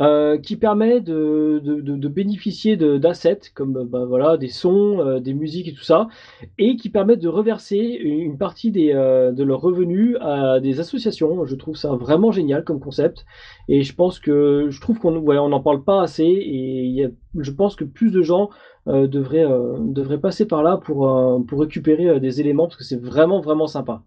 Euh, 0.00 0.38
qui 0.38 0.56
permet 0.56 1.00
de, 1.00 2.08
bénéficier 2.08 2.76
d'assets 2.76 3.40
comme 3.54 3.76
euh, 3.76 3.84
bah, 3.84 4.04
voilà, 4.06 4.36
des 4.36 4.48
sons, 4.48 5.00
euh, 5.00 5.18
des 5.18 5.34
musiques 5.34 5.68
et 5.68 5.72
tout 5.72 5.82
ça, 5.82 6.08
et 6.56 6.76
qui 6.76 6.88
permettent 6.88 7.20
de 7.20 7.28
reverser 7.28 7.76
une 7.76 8.38
partie 8.38 8.70
des, 8.70 8.92
euh, 8.94 9.32
de 9.32 9.42
leurs 9.42 9.60
revenus 9.60 10.16
à 10.20 10.60
des 10.60 10.78
associations. 10.78 11.44
Je 11.44 11.54
trouve 11.56 11.76
ça 11.76 11.92
vraiment 11.96 12.30
génial 12.30 12.62
comme 12.64 12.78
concept, 12.78 13.24
et 13.68 13.82
je 13.82 13.94
pense 13.94 14.20
que 14.20 14.68
je 14.70 14.80
trouve 14.80 15.00
qu'on 15.00 15.16
on 15.16 15.48
n'en 15.48 15.60
parle 15.60 15.82
pas 15.82 16.02
assez, 16.02 16.24
et 16.24 17.08
je 17.36 17.50
pense 17.50 17.74
que 17.74 17.84
plus 17.84 18.10
de 18.10 18.22
gens 18.22 18.50
devraient, 18.86 19.46
devraient 19.80 20.20
passer 20.20 20.46
par 20.46 20.62
là 20.62 20.78
pour, 20.78 21.10
pour 21.46 21.60
récupérer 21.60 22.20
des 22.20 22.40
éléments, 22.40 22.66
parce 22.66 22.76
que 22.76 22.84
c'est 22.84 23.00
vraiment, 23.00 23.40
vraiment 23.40 23.66
sympa. 23.66 24.02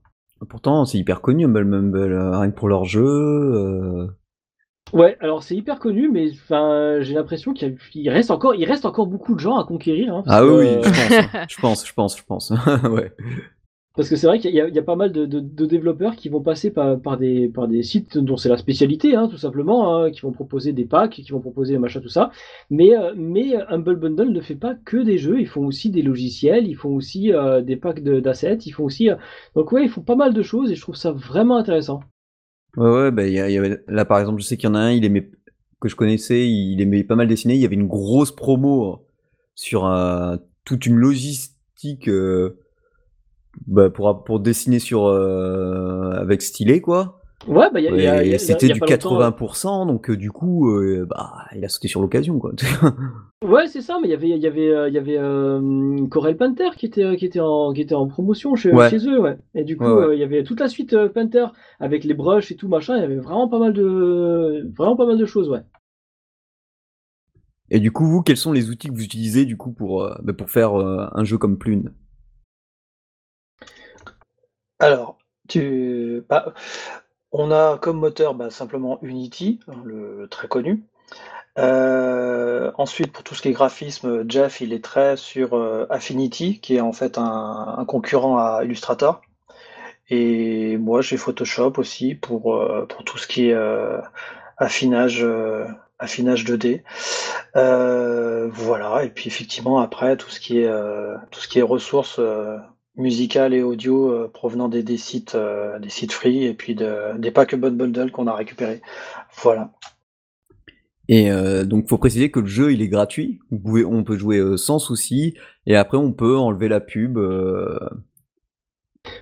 Pourtant, 0.50 0.86
c'est 0.86 0.98
hyper 0.98 1.22
connu, 1.22 1.48
Mumble, 1.48 2.14
que 2.34 2.54
pour 2.56 2.68
leur 2.68 2.86
jeu. 2.86 4.10
Euh. 4.94 4.98
Ouais, 4.98 5.18
alors 5.20 5.44
c'est 5.44 5.56
hyper 5.56 5.80
connu, 5.80 6.10
mais 6.10 6.30
enfin, 6.32 6.98
j'ai 7.02 7.14
l'impression 7.14 7.54
qu'il 7.54 8.10
reste 8.10 8.32
encore, 8.32 8.56
il 8.56 8.66
reste 8.66 8.86
encore 8.86 9.08
beaucoup 9.08 9.36
de 9.36 9.40
gens 9.40 9.58
à 9.58 9.64
conquérir. 9.66 10.14
hein, 10.16 10.24
Ah 10.28 10.42
que, 10.42 10.46
oui, 10.50 10.68
euh, 10.68 10.82
je 10.84 10.90
pense, 10.90 11.12
hein. 11.12 11.46
je 11.48 11.58
pense, 11.60 11.88
je 11.88 11.94
pense, 11.94 12.18
je 12.18 12.24
pense. 12.24 12.52
ouais. 12.92 13.12
Parce 13.94 14.08
que 14.10 14.16
c'est 14.16 14.26
vrai 14.28 14.40
qu'il 14.40 14.52
y, 14.56 14.62
a- 14.62 14.70
il 14.70 14.74
y 14.74 14.80
a 14.80 14.84
pas 14.84 14.96
mal 14.96 15.12
de, 15.12 15.26
de- 15.26 15.42
de 15.42 15.66
développeurs 15.66 16.16
qui 16.16 16.30
vont 16.30 16.42
passer 16.42 16.72
par, 16.72 17.00
par 17.02 17.18
des, 17.18 17.50
par 17.50 17.68
des 17.68 17.84
sites 17.84 18.18
dont 18.18 18.38
c'est 18.38 18.48
la 18.48 18.56
spécialité, 18.58 19.16
hein, 19.16 19.28
tout 19.28 19.36
simplement, 19.38 19.98
hein, 19.98 20.12
qui 20.12 20.22
vont 20.22 20.32
proposer 20.32 20.72
des 20.72 20.86
packs, 20.86 21.12
qui 21.12 21.30
vont 21.32 21.42
proposer 21.42 21.78
machin, 21.78 22.00
tout 22.00 22.08
ça. 22.08 22.32
Mais, 22.70 22.98
euh, 22.98 23.14
mais 23.18 23.56
Humble 23.68 23.98
Bundle 23.98 24.30
ne 24.32 24.40
fait 24.42 24.56
pas 24.56 24.76
que 24.76 24.96
des 24.98 25.18
jeux, 25.18 25.42
ils 25.42 25.48
font 25.48 25.66
aussi 25.66 25.90
des 25.90 26.02
logiciels, 26.04 26.68
ils 26.68 26.76
font 26.76 26.96
aussi 26.96 27.34
euh, 27.34 27.62
des 27.62 27.76
packs 27.76 28.02
de- 28.02 28.22
d'assets, 28.22 28.60
ils 28.66 28.72
font 28.72 28.86
aussi. 28.86 29.10
euh, 29.10 29.16
Donc 29.56 29.72
ouais, 29.74 29.84
ils 29.84 29.90
font 29.90 30.02
pas 30.04 30.16
mal 30.16 30.34
de 30.34 30.42
choses 30.42 30.72
et 30.72 30.76
je 30.76 30.82
trouve 30.82 30.96
ça 30.96 31.12
vraiment 31.12 31.58
intéressant. 31.58 32.00
Ouais, 32.78 32.90
ouais, 32.90 33.12
bah, 33.12 33.28
y 33.28 33.34
y 33.36 33.78
là, 33.88 34.06
par 34.06 34.20
exemple, 34.20 34.42
je 34.42 34.48
sais 34.48 34.58
qu'il 34.58 34.70
y 34.70 34.72
en 34.72 34.76
a 34.76 34.80
un, 34.80 34.92
il 34.92 35.04
aimait, 35.04 35.30
que 35.82 35.90
je 35.90 35.96
connaissais, 35.96 36.48
il 36.50 36.80
aimait 36.82 37.04
pas 37.04 37.16
mal 37.16 37.28
dessiner. 37.28 37.56
Il 37.56 37.60
y 37.60 37.66
avait 37.66 37.76
une 37.76 37.88
grosse 37.88 38.34
promo 38.34 39.06
sur 39.56 39.84
toute 40.64 40.86
une 40.86 40.96
logistique 40.96 42.08
euh, 42.08 42.58
bah, 43.68 43.90
pour, 43.90 44.24
pour 44.24 44.40
dessiner 44.40 44.80
sur, 44.80 45.06
euh, 45.06 46.12
avec 46.14 46.42
stylet, 46.42 46.82
quoi. 46.82 47.21
Ouais, 47.48 47.70
bah 47.72 47.80
a- 48.36 48.38
c'était 48.38 48.68
il 48.68 48.70
y 48.70 48.72
a 48.72 48.76
du 48.76 48.82
pas 48.82 48.86
longtemps, 48.88 49.36
80%, 49.36 49.86
donc 49.86 50.10
euh, 50.10 50.18
du 50.18 50.32
coup, 50.32 50.70
euh, 50.70 51.06
bah, 51.10 51.46
il 51.56 51.64
a 51.66 51.70
sauté 51.70 51.88
sur 51.88 52.02
l'occasion, 52.02 52.40
quoi. 52.40 52.52
Ouais, 53.44 53.68
c'est 53.68 53.82
ça, 53.82 53.98
mais 54.00 54.08
il 54.08 54.12
y 54.12 54.14
avait, 54.14 54.30
il 54.30 54.38
y 54.38 54.46
avait, 54.48 54.90
il 54.90 54.94
y 54.94 54.98
avait 55.00 55.18
euh, 55.18 56.08
Corel 56.10 56.38
Panther 56.38 56.70
qui 56.78 56.86
était, 56.86 57.16
qui 57.18 57.26
était 57.26 57.40
en, 57.40 57.74
qui 57.74 57.82
était 57.82 57.96
en 57.96 58.08
promotion 58.08 58.54
chez, 58.56 58.78
Ouais. 58.78 58.90
chez 58.90 58.98
eux, 59.08 59.20
ouais. 59.20 59.38
Et 59.56 59.64
du 59.64 59.78
coup, 59.80 59.86
Ouais, 59.86 59.94
ouais. 59.94 60.08
euh, 60.10 60.14
il 60.16 60.20
y 60.20 60.24
avait 60.24 60.44
toute 60.44 60.60
la 60.60 60.68
suite 60.68 60.94
euh, 60.94 61.10
Panther 61.10 61.48
avec 61.80 62.04
les 62.04 62.14
brushes 62.14 62.52
et 62.52 62.56
tout 62.56 62.68
machin. 62.68 62.98
Il 62.98 63.02
y 63.02 63.04
avait 63.04 63.16
vraiment 63.18 63.48
pas 63.48 63.58
mal 63.58 63.74
de, 63.74 64.70
vraiment 64.78 64.96
pas 64.96 65.08
mal 65.08 65.18
de 65.18 65.26
choses, 65.26 65.50
ouais. 65.50 65.62
Et 67.72 67.80
du 67.80 67.92
coup, 67.92 68.06
vous, 68.06 68.22
quels 68.22 68.38
sont 68.38 68.52
les 68.52 68.70
outils 68.70 68.90
que 68.90 68.94
vous 68.94 69.04
utilisez, 69.04 69.46
du 69.46 69.58
coup, 69.58 69.72
pour, 69.72 70.04
euh, 70.04 70.16
bah, 70.22 70.34
pour 70.34 70.50
faire 70.52 70.80
euh, 70.80 71.08
un 71.14 71.24
jeu 71.24 71.38
comme 71.40 71.58
Plune? 71.58 71.92
Alors, 74.80 75.18
tu, 75.48 76.24
bah, 76.30 76.54
on 77.32 77.52
a 77.52 77.78
comme 77.78 77.98
moteur 78.00 78.34
bah, 78.36 78.50
simplement 78.50 79.00
Unity, 79.02 79.60
hein, 79.68 79.82
le 79.86 80.28
très 80.30 80.48
connu. 80.48 80.84
Euh, 81.60 82.72
ensuite, 82.78 83.12
pour 83.12 83.24
tout 83.24 83.36
ce 83.36 83.42
qui 83.42 83.50
est 83.50 83.54
graphisme, 83.54 84.24
Jeff, 84.30 84.62
il 84.62 84.74
est 84.74 84.84
très 84.84 85.18
sur 85.18 85.56
euh, 85.56 85.86
Affinity, 85.90 86.60
qui 86.60 86.78
est 86.78 86.82
en 86.82 86.94
fait 86.94 87.18
un, 87.18 87.84
concurrent 87.88 88.38
à 88.38 88.64
Illustrator. 88.64 89.22
Et 90.10 90.78
moi, 90.78 91.02
j'ai 91.02 91.18
Photoshop 91.18 91.74
aussi 91.78 92.16
pour, 92.16 92.56
euh, 92.56 92.86
pour 92.88 93.04
tout 93.04 93.18
ce 93.18 93.28
qui 93.28 93.50
est 93.50 93.58
affinage, 94.58 95.26
affinage 96.00 96.46
2D. 96.46 96.84
Euh, 97.56 98.50
voilà. 98.52 99.04
Et 99.04 99.10
puis 99.10 99.28
effectivement, 99.28 99.80
après, 99.80 100.18
tout 100.18 100.30
ce 100.30 100.40
qui 100.40 100.60
est, 100.60 100.70
tout 101.32 101.40
ce 101.40 101.48
qui 101.48 101.60
est 101.60 101.64
ressources 101.64 102.20
musicales 102.96 103.54
et 103.54 103.64
audio 103.64 104.12
euh, 104.12 104.28
provenant 104.28 104.68
des, 104.68 104.98
sites, 104.98 105.36
euh, 105.36 105.80
des 105.80 105.90
sites 105.90 106.12
free 106.12 106.46
et 106.46 106.54
puis 106.54 106.76
de, 106.76 107.18
des 107.18 107.32
packs 107.32 107.56
Bundle 107.56 108.12
qu'on 108.12 108.28
a 108.28 108.36
récupérés. 108.36 108.82
Voilà. 109.42 109.72
Et 111.08 111.32
euh, 111.32 111.66
donc, 111.66 111.88
faut 111.88 111.98
préciser 111.98 112.32
que 112.32 112.40
le 112.40 112.48
jeu, 112.48 112.72
il 112.72 112.82
est 112.82 112.88
gratuit. 112.88 113.40
On 113.52 114.04
peut 114.04 114.18
jouer 114.18 114.42
sans 114.58 114.80
souci. 114.80 115.36
Et 115.66 115.76
après, 115.76 115.98
on 115.98 116.14
peut 116.14 116.38
enlever 116.38 116.70
la 116.70 116.80
pub. 116.80 117.20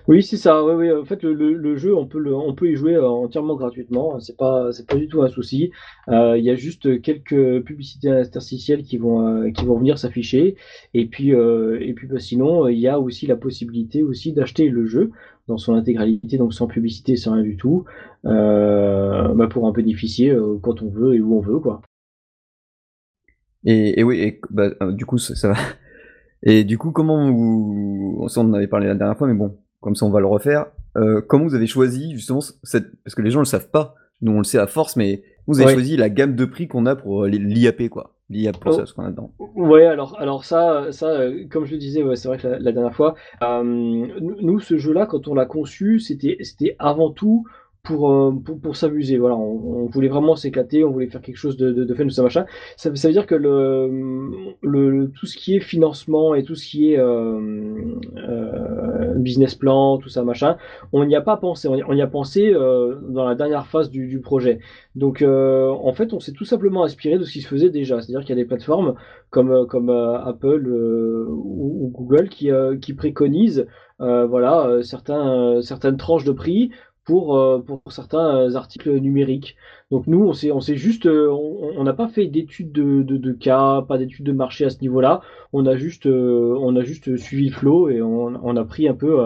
Oui, 0.10 0.24
c'est 0.24 0.38
ça. 0.38 0.64
Oui, 0.66 0.74
oui. 0.74 0.92
En 0.92 1.06
fait, 1.06 1.22
le, 1.22 1.76
jeu, 1.78 1.96
on 1.96 2.08
peut, 2.08 2.34
on 2.34 2.56
peut 2.56 2.72
y 2.72 2.76
jouer 2.76 2.96
euh, 2.96 3.08
entièrement 3.08 3.56
gratuitement. 3.56 4.20
C'est 4.20 4.36
pas, 4.36 4.72
pas 4.88 4.96
du 4.96 5.08
tout 5.08 5.22
un 5.22 5.30
souci. 5.30 5.72
Euh, 6.08 6.36
Il 6.36 6.44
y 6.44 6.50
a 6.50 6.56
juste 6.56 7.00
quelques 7.02 7.64
publicités 7.64 8.10
interstitielles 8.10 8.82
qui 8.84 8.98
vont, 8.98 9.46
euh, 9.46 9.52
qui 9.52 9.66
vont 9.66 9.78
venir 9.78 10.00
s'afficher. 10.00 10.56
Et 10.96 11.06
puis, 11.06 11.30
et 11.30 11.94
puis 11.94 12.08
bah, 12.08 12.20
sinon, 12.20 12.68
il 12.68 12.80
y 12.80 12.88
a 12.88 13.00
aussi 13.00 13.28
la 13.28 13.36
possibilité 13.36 14.02
aussi 14.02 14.34
d'acheter 14.34 14.70
le 14.70 14.88
jeu 14.88 15.12
dans 15.48 15.58
son 15.58 15.76
intégralité, 15.76 16.38
donc 16.38 16.54
sans 16.56 16.68
publicité, 16.68 17.16
sans 17.16 17.34
rien 17.34 17.44
du 17.44 17.56
tout, 17.58 17.86
bah, 18.24 19.48
pour 19.50 19.64
en 19.66 19.72
bénéficier 19.72 20.36
quand 20.64 20.82
on 20.82 20.90
veut 20.90 21.16
et 21.16 21.22
où 21.22 21.38
on 21.38 21.42
veut. 21.42 21.62
Et, 23.66 24.04
oui, 24.04 24.20
et, 24.22 24.42
bah, 24.50 24.72
du 24.92 25.06
coup, 25.06 25.18
ça, 25.20 25.50
va. 25.50 25.56
Et 26.44 26.64
du 26.64 26.78
coup, 26.78 26.92
comment 26.92 27.32
vous. 27.32 28.18
On 28.36 28.42
en 28.42 28.54
avait 28.54 28.68
parlé 28.68 28.88
la 28.88 28.96
dernière 28.96 29.18
fois, 29.18 29.28
mais 29.28 29.34
bon, 29.34 29.58
comme 29.82 29.96
ça, 29.96 30.06
on 30.06 30.10
va 30.12 30.20
le 30.20 30.26
refaire. 30.28 30.68
Euh, 30.98 31.22
comment 31.22 31.46
vous 31.46 31.56
avez 31.56 31.68
choisi, 31.68 32.14
justement, 32.16 32.40
cette. 32.64 32.86
Parce 33.04 33.16
que 33.16 33.22
les 33.22 33.32
gens 33.32 33.40
le 33.40 33.46
savent 33.46 33.70
pas. 33.70 33.96
Nous, 34.22 34.32
on 34.32 34.40
le 34.40 34.44
sait 34.44 34.58
à 34.60 34.68
force, 34.68 34.96
mais 34.96 35.24
vous 35.48 35.60
avez 35.60 35.68
Ouais. 35.68 35.74
choisi 35.74 35.96
la 35.98 36.10
gamme 36.10 36.36
de 36.36 36.46
prix 36.46 36.68
qu'on 36.68 36.86
a 36.86 36.96
pour 36.96 37.24
euh, 37.24 37.28
l'IAP, 37.30 37.88
quoi. 37.90 38.16
L'IAP 38.30 38.58
pour 38.60 38.74
Oh. 38.74 38.76
ça, 38.76 38.86
ce 38.86 38.94
qu'on 38.94 39.06
a 39.06 39.10
dedans. 39.12 39.32
Ouais, 39.56 39.86
alors, 39.86 40.20
alors 40.20 40.44
ça, 40.46 40.88
ça, 40.92 41.08
euh, 41.08 41.46
comme 41.50 41.66
je 41.66 41.72
le 41.72 41.78
disais, 41.78 42.04
ouais, 42.04 42.16
c'est 42.16 42.28
vrai 42.28 42.38
que 42.38 42.48
la, 42.48 42.60
la 42.60 42.72
dernière 42.72 42.94
fois, 42.94 43.16
euh, 43.42 43.64
nous, 43.64 44.36
nous, 44.42 44.60
ce 44.60 44.78
jeu-là, 44.78 45.06
quand 45.06 45.28
on 45.28 45.34
l'a 45.34 45.46
conçu, 45.46 46.00
c'était, 46.00 46.38
c'était 46.42 46.76
avant 46.80 47.12
tout 47.12 47.46
pour, 47.90 48.12
euh, 48.12 48.32
pour, 48.46 48.60
pour 48.60 48.76
s'amuser. 48.76 49.18
Voilà, 49.18 49.36
on, 49.36 49.88
voulait 49.88 50.10
vraiment 50.10 50.36
s'éclater, 50.36 50.84
on 50.84 50.92
voulait 50.92 51.08
faire 51.08 51.22
quelque 51.22 51.38
chose 51.38 51.58
de, 51.58 51.72
de, 51.72 51.94
fun, 51.96 52.06
de 52.06 52.10
ça 52.10 52.22
machin. 52.22 52.46
Ça, 52.78 52.94
ça 52.96 53.08
veut 53.08 53.14
dire 53.14 53.26
que 53.26 53.34
le, 53.34 54.56
le, 54.62 55.12
tout 55.20 55.26
ce 55.26 55.36
qui 55.36 55.56
est 55.56 55.60
financement 55.60 56.36
et 56.36 56.44
tout 56.44 56.54
ce 56.54 56.68
qui 56.68 56.94
est 56.94 57.00
euh, 57.00 57.40
euh, 58.16 59.16
business 59.16 59.56
plan, 59.56 59.98
tout 59.98 60.10
ça 60.10 60.24
machin, 60.24 60.58
on 60.94 61.04
n'y 61.04 61.16
a 61.16 61.22
pas 61.22 61.38
pensé. 61.38 61.68
On 61.68 61.94
y, 61.94 62.02
a 62.02 62.08
pensé 62.08 62.52
dans 62.52 63.26
la 63.26 63.34
dernière 63.34 63.66
phase 63.66 63.90
du, 63.90 64.20
projet. 64.20 64.60
Donc, 64.96 65.24
en 65.24 65.94
fait, 65.94 66.14
on 66.14 66.20
s'est 66.20 66.34
tout 66.34 66.46
simplement 66.46 66.84
inspiré 66.84 67.18
de 67.18 67.24
ce 67.24 67.32
qui 67.32 67.42
se 67.42 67.48
faisait 67.48 67.72
déjà. 67.72 68.02
C'est-à-dire 68.02 68.22
qu'il 68.22 68.38
y 68.38 68.40
a 68.40 68.44
des 68.44 68.48
plateformes 68.48 68.94
comme, 69.32 69.66
comme 69.68 69.90
Apple 69.90 70.68
ou, 70.70 71.92
Google 71.92 72.30
qui, 72.30 72.52
qui 72.82 72.94
préconisent 72.94 73.66
voilà, 74.00 74.68
euh, 74.68 75.62
certaines 75.62 75.98
tranches 75.98 76.24
de 76.24 76.32
prix 76.32 76.72
pour, 77.10 77.40
euh, 77.40 77.58
pour 77.58 77.82
certains 77.92 78.38
euh, 78.38 78.54
articles 78.54 78.92
numériques. 79.00 79.56
Donc 79.90 80.06
nous, 80.06 80.24
on 80.24 80.32
s'est, 80.62 80.76
juste, 80.76 81.08
euh, 81.08 81.28
on 81.28 81.84
n'a 81.84 81.94
pas 81.94 82.08
fait 82.08 82.28
d'études 82.28 82.72
de, 82.72 83.32
cas, 83.32 83.82
pas 83.82 83.98
d'études 83.98 84.28
de 84.28 84.32
marché 84.32 84.66
à 84.66 84.70
ce 84.70 84.80
niveau-là. 84.82 85.22
On 85.52 85.66
a 85.66 85.76
juste, 85.76 86.06
on 86.06 86.76
a 86.76 86.84
juste 86.84 87.18
suivi 87.18 87.50
le 87.50 87.56
flow 87.56 87.90
et 87.90 88.00
on, 88.04 88.56
a 88.56 88.64
pris 88.64 88.88
un 88.88 88.94
peu, 88.94 89.18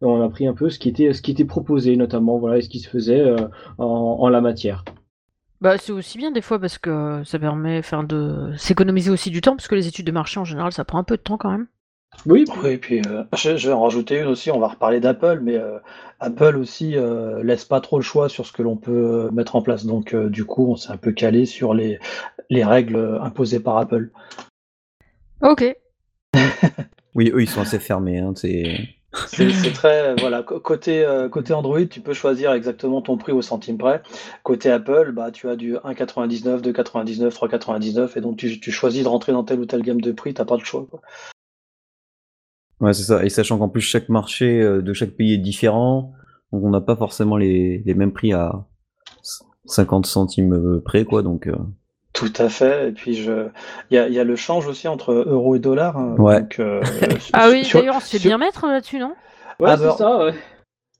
on 0.00 0.22
a 0.22 0.28
pris 0.28 0.46
un 0.46 0.54
peu 0.54 0.70
ce 0.70 0.78
qui 0.78 0.88
était, 0.88 1.12
ce 1.12 1.22
qui 1.22 1.32
était 1.32 1.44
proposé 1.44 1.96
notamment, 1.96 2.38
voilà, 2.38 2.58
et 2.58 2.62
ce 2.62 2.68
qui 2.68 2.78
se 2.78 2.88
faisait 2.88 3.34
en, 3.78 4.28
la 4.28 4.40
matière. 4.40 4.84
Bah, 5.60 5.76
c'est 5.76 5.90
aussi 5.90 6.16
bien 6.16 6.30
des 6.30 6.42
fois 6.42 6.60
parce 6.60 6.78
que 6.78 7.22
ça 7.24 7.40
permet 7.40 7.80
de 7.80 8.52
s'économiser 8.56 9.10
aussi 9.10 9.30
du 9.30 9.40
temps, 9.40 9.56
parce 9.56 9.66
que 9.66 9.74
les 9.74 9.88
études 9.88 10.06
de 10.06 10.12
marché 10.12 10.38
en 10.38 10.44
général 10.44 10.70
ça 10.70 10.84
prend 10.84 10.98
un 10.98 11.04
peu 11.04 11.16
de 11.16 11.22
temps 11.22 11.38
quand 11.38 11.50
même. 11.50 11.66
Oui, 12.26 12.44
Oui, 12.62 12.70
et 12.70 12.78
puis 12.78 13.02
euh, 13.06 13.24
je, 13.36 13.56
je 13.56 13.68
vais 13.68 13.74
en 13.74 13.82
rajouter 13.82 14.18
une 14.18 14.28
aussi, 14.28 14.50
on 14.50 14.58
va 14.58 14.68
reparler 14.68 15.00
d'Apple, 15.00 15.40
mais 15.42 15.56
euh, 15.56 15.78
Apple 16.20 16.56
aussi 16.56 16.96
euh, 16.96 17.42
laisse 17.42 17.64
pas 17.64 17.80
trop 17.80 17.98
le 17.98 18.02
choix 18.02 18.28
sur 18.28 18.46
ce 18.46 18.52
que 18.52 18.62
l'on 18.62 18.76
peut 18.76 19.26
euh, 19.26 19.30
mettre 19.30 19.56
en 19.56 19.62
place. 19.62 19.84
Donc 19.84 20.14
euh, 20.14 20.30
du 20.30 20.44
coup, 20.44 20.70
on 20.70 20.76
s'est 20.76 20.90
un 20.90 20.96
peu 20.96 21.12
calé 21.12 21.44
sur 21.44 21.74
les, 21.74 21.98
les 22.48 22.64
règles 22.64 22.96
euh, 22.96 23.20
imposées 23.22 23.60
par 23.60 23.76
Apple. 23.76 24.10
Ok. 25.42 25.64
Oui, 27.16 27.30
eux, 27.32 27.42
ils 27.42 27.48
sont 27.48 27.60
assez 27.60 27.78
fermés. 27.78 28.18
Hein, 28.18 28.32
c'est... 28.34 28.64
C'est 29.28 29.52
c'est 29.52 29.70
très, 29.70 30.16
voilà, 30.16 30.42
co- 30.42 30.58
côté, 30.58 31.04
euh, 31.04 31.28
côté 31.28 31.52
Android, 31.52 31.84
tu 31.88 32.00
peux 32.00 32.14
choisir 32.14 32.52
exactement 32.52 33.00
ton 33.00 33.16
prix 33.16 33.30
au 33.30 33.42
centime 33.42 33.78
près. 33.78 34.02
Côté 34.42 34.72
Apple, 34.72 35.12
bah, 35.12 35.30
tu 35.30 35.48
as 35.48 35.54
du 35.54 35.74
1,99, 35.76 36.60
2,99, 36.62 37.28
3,99, 37.30 38.18
et 38.18 38.20
donc 38.20 38.36
tu, 38.36 38.58
tu 38.58 38.72
choisis 38.72 39.04
de 39.04 39.08
rentrer 39.08 39.30
dans 39.30 39.44
telle 39.44 39.60
ou 39.60 39.66
telle 39.66 39.82
gamme 39.82 40.00
de 40.00 40.10
prix, 40.10 40.34
t'as 40.34 40.44
pas 40.44 40.56
le 40.56 40.64
choix. 40.64 40.84
quoi. 40.90 41.00
Ouais, 42.84 42.92
c'est 42.92 43.04
ça. 43.04 43.24
Et 43.24 43.28
sachant 43.30 43.58
qu'en 43.58 43.68
plus, 43.68 43.80
chaque 43.80 44.08
marché 44.08 44.60
euh, 44.60 44.82
de 44.82 44.92
chaque 44.92 45.10
pays 45.12 45.32
est 45.34 45.38
différent, 45.38 46.12
donc 46.52 46.62
on 46.64 46.70
n'a 46.70 46.80
pas 46.82 46.96
forcément 46.96 47.36
les, 47.36 47.82
les 47.86 47.94
mêmes 47.94 48.12
prix 48.12 48.32
à 48.34 48.64
50 49.66 50.06
centimes 50.06 50.52
euh, 50.54 50.82
près, 50.84 51.04
quoi. 51.04 51.22
Donc, 51.22 51.46
euh, 51.46 51.54
Tout 52.12 52.32
à 52.36 52.48
fait. 52.48 52.90
Et 52.90 52.92
puis, 52.92 53.14
je... 53.14 53.48
il 53.90 53.94
y 53.94 53.98
a, 53.98 54.06
il 54.08 54.12
y 54.14 54.18
a 54.18 54.24
le 54.24 54.36
change 54.36 54.66
aussi 54.66 54.86
entre 54.88 55.12
euro 55.12 55.54
et 55.56 55.60
dollar. 55.60 55.96
hein. 55.96 56.14
Ouais. 56.18 56.40
Donc, 56.42 56.60
euh, 56.60 56.82
Ah 57.32 57.48
oui, 57.50 57.64
sur- 57.64 57.78
d'ailleurs 57.80 57.96
on 57.96 58.00
se 58.00 58.10
fait 58.10 58.18
sur- 58.18 58.28
bien 58.28 58.38
mettre 58.38 58.66
là-dessus, 58.66 58.98
non? 58.98 59.14
Ouais, 59.60 59.70
Ah, 59.70 59.76
c'est 59.78 59.90
ça. 59.92 60.24
ouais. 60.26 60.34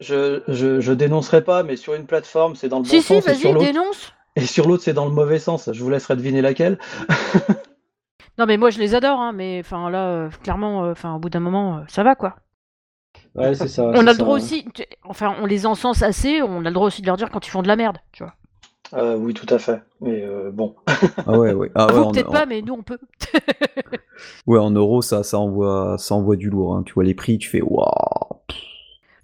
Je, 0.00 0.42
je, 0.48 0.80
je 0.80 0.92
dénoncerai 0.92 1.44
pas, 1.44 1.62
mais 1.62 1.76
sur 1.76 1.94
une 1.94 2.06
plateforme, 2.06 2.56
c'est 2.56 2.68
dans 2.68 2.78
le 2.78 2.84
bon 2.84 2.88
Si, 2.88 3.02
si, 3.02 3.14
sens, 3.14 3.26
et 3.28 3.34
sur 3.34 3.52
vas-y, 3.52 3.66
dénonce. 3.72 4.12
et 4.36 4.40
sur 4.46 4.66
l'autre, 4.66 4.82
c'est 4.82 4.94
dans 4.94 5.04
le 5.06 5.12
mauvais 5.12 5.38
sens. 5.38 5.68
Je 5.72 5.82
vous 5.84 5.90
laisserai 5.90 6.16
deviner 6.16 6.40
laquelle. 6.42 6.78
Non, 8.38 8.46
mais 8.46 8.56
moi 8.56 8.70
je 8.70 8.78
les 8.78 8.94
adore, 8.94 9.20
hein, 9.20 9.32
mais 9.32 9.60
enfin 9.60 9.90
là, 9.90 10.08
euh, 10.08 10.28
clairement, 10.42 10.84
euh, 10.84 10.92
enfin 10.92 11.14
au 11.14 11.18
bout 11.18 11.30
d'un 11.30 11.40
moment, 11.40 11.78
euh, 11.78 11.80
ça 11.88 12.02
va 12.02 12.14
quoi. 12.14 12.36
Ouais, 13.36 13.54
c'est 13.54 13.68
ça. 13.68 13.84
on 13.86 13.92
a 13.98 14.02
le 14.02 14.08
ça. 14.12 14.14
droit 14.18 14.36
aussi, 14.36 14.64
tu- 14.74 14.84
enfin 15.04 15.34
on 15.40 15.46
les 15.46 15.66
encense 15.66 16.02
assez, 16.02 16.42
on 16.42 16.60
a 16.60 16.68
le 16.68 16.72
droit 16.72 16.86
aussi 16.88 17.00
de 17.02 17.06
leur 17.06 17.16
dire 17.16 17.30
quand 17.30 17.46
ils 17.46 17.50
font 17.50 17.62
de 17.62 17.68
la 17.68 17.76
merde, 17.76 17.98
tu 18.12 18.22
vois. 18.24 18.34
Euh, 18.92 19.16
oui, 19.16 19.34
tout 19.34 19.46
à 19.52 19.58
fait. 19.58 19.82
Mais 20.00 20.22
euh, 20.22 20.50
bon. 20.52 20.74
ah 21.26 21.38
ouais, 21.38 21.52
ouais. 21.52 21.70
Ah 21.74 21.86
ouais, 21.86 21.92
Vous 21.92 21.98
en, 22.02 22.12
peut-être 22.12 22.28
en- 22.28 22.32
pas, 22.32 22.46
mais 22.46 22.60
nous 22.62 22.74
on 22.74 22.82
peut. 22.82 22.98
ouais, 24.46 24.58
en 24.58 24.70
euros, 24.70 25.00
ça, 25.02 25.22
ça 25.22 25.38
envoie, 25.38 25.96
ça 25.98 26.14
envoie 26.14 26.36
du 26.36 26.50
lourd. 26.50 26.76
Hein. 26.76 26.82
Tu 26.84 26.92
vois 26.94 27.04
les 27.04 27.14
prix, 27.14 27.38
tu 27.38 27.48
fais 27.48 27.62
waouh. 27.62 27.88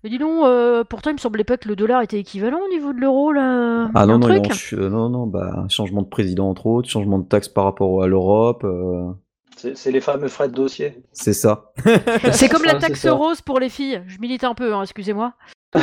Mais 0.02 0.10
dis 0.10 0.18
donc, 0.18 0.44
euh, 0.44 0.82
pourtant 0.84 1.10
il 1.10 1.14
me 1.14 1.18
semblait 1.18 1.44
pas 1.44 1.56
que 1.58 1.68
le 1.68 1.76
dollar 1.76 2.00
était 2.02 2.18
équivalent 2.18 2.58
au 2.64 2.68
niveau 2.68 2.92
de 2.92 2.98
l'euro 3.00 3.32
là. 3.32 3.90
Ah 3.94 4.06
non, 4.06 4.18
non, 4.18 4.28
truc 4.28 4.46
ch- 4.46 4.74
euh, 4.74 4.88
non, 4.88 5.08
non, 5.10 5.26
bah, 5.26 5.66
changement 5.68 6.02
de 6.02 6.08
président 6.08 6.48
entre 6.48 6.66
autres, 6.66 6.88
changement 6.88 7.18
de 7.18 7.26
taxe 7.26 7.48
par 7.48 7.64
rapport 7.64 8.02
à 8.02 8.06
l'Europe, 8.06 8.64
euh, 8.64 9.12
C'est 9.56 9.90
les 9.90 10.00
fameux 10.00 10.28
frais 10.28 10.48
de 10.48 10.54
dossier. 10.54 11.02
c'est 11.12 11.34
ça. 11.34 11.72
C'est 12.32 12.48
comme 12.48 12.64
la 12.64 12.74
taxe 12.78 13.00
ça. 13.00 13.12
rose 13.12 13.42
pour 13.42 13.60
les 13.60 13.68
filles. 13.68 14.02
Je 14.06 14.18
milite 14.20 14.44
un 14.44 14.54
peu, 14.54 14.72
hein, 14.74 14.82
excusez-moi. 14.82 15.34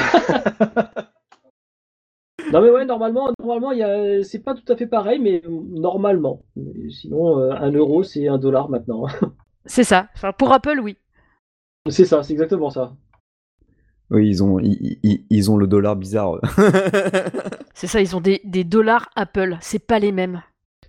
Non 2.53 2.61
mais 2.61 2.69
ouais, 2.69 2.85
normalement, 2.85 3.29
normalement, 3.39 3.71
il 3.71 3.79
y 3.79 3.83
a, 3.83 4.23
c'est 4.23 4.39
pas 4.39 4.53
tout 4.53 4.71
à 4.71 4.75
fait 4.77 4.87
pareil, 4.87 5.19
mais 5.19 5.41
normalement. 5.47 6.43
Sinon, 6.89 7.39
euh, 7.39 7.51
un 7.51 7.71
euro, 7.71 8.03
c'est 8.03 8.27
un 8.27 8.37
dollar 8.37 8.69
maintenant. 8.69 9.05
C'est 9.65 9.83
ça. 9.83 10.07
Enfin, 10.15 10.31
pour 10.31 10.53
Apple, 10.53 10.79
oui. 10.81 10.97
c'est 11.89 12.05
ça, 12.05 12.23
c'est 12.23 12.31
exactement 12.33 12.69
ça. 12.69 12.93
Oui, 14.09 14.27
ils 14.29 14.41
ont, 14.43 14.57
ils, 14.59 14.99
ils- 15.03 15.25
ils 15.29 15.51
ont 15.51 15.57
le 15.57 15.67
dollar 15.67 15.95
bizarre. 15.95 16.39
C'est 17.73 17.87
ça, 17.87 17.99
ils 18.01 18.15
ont 18.15 18.21
des, 18.21 18.41
des 18.45 18.63
dollars 18.63 19.09
Apple. 19.15 19.57
C'est 19.61 19.79
pas 19.85 19.99
les 19.99 20.11
mêmes. 20.11 20.41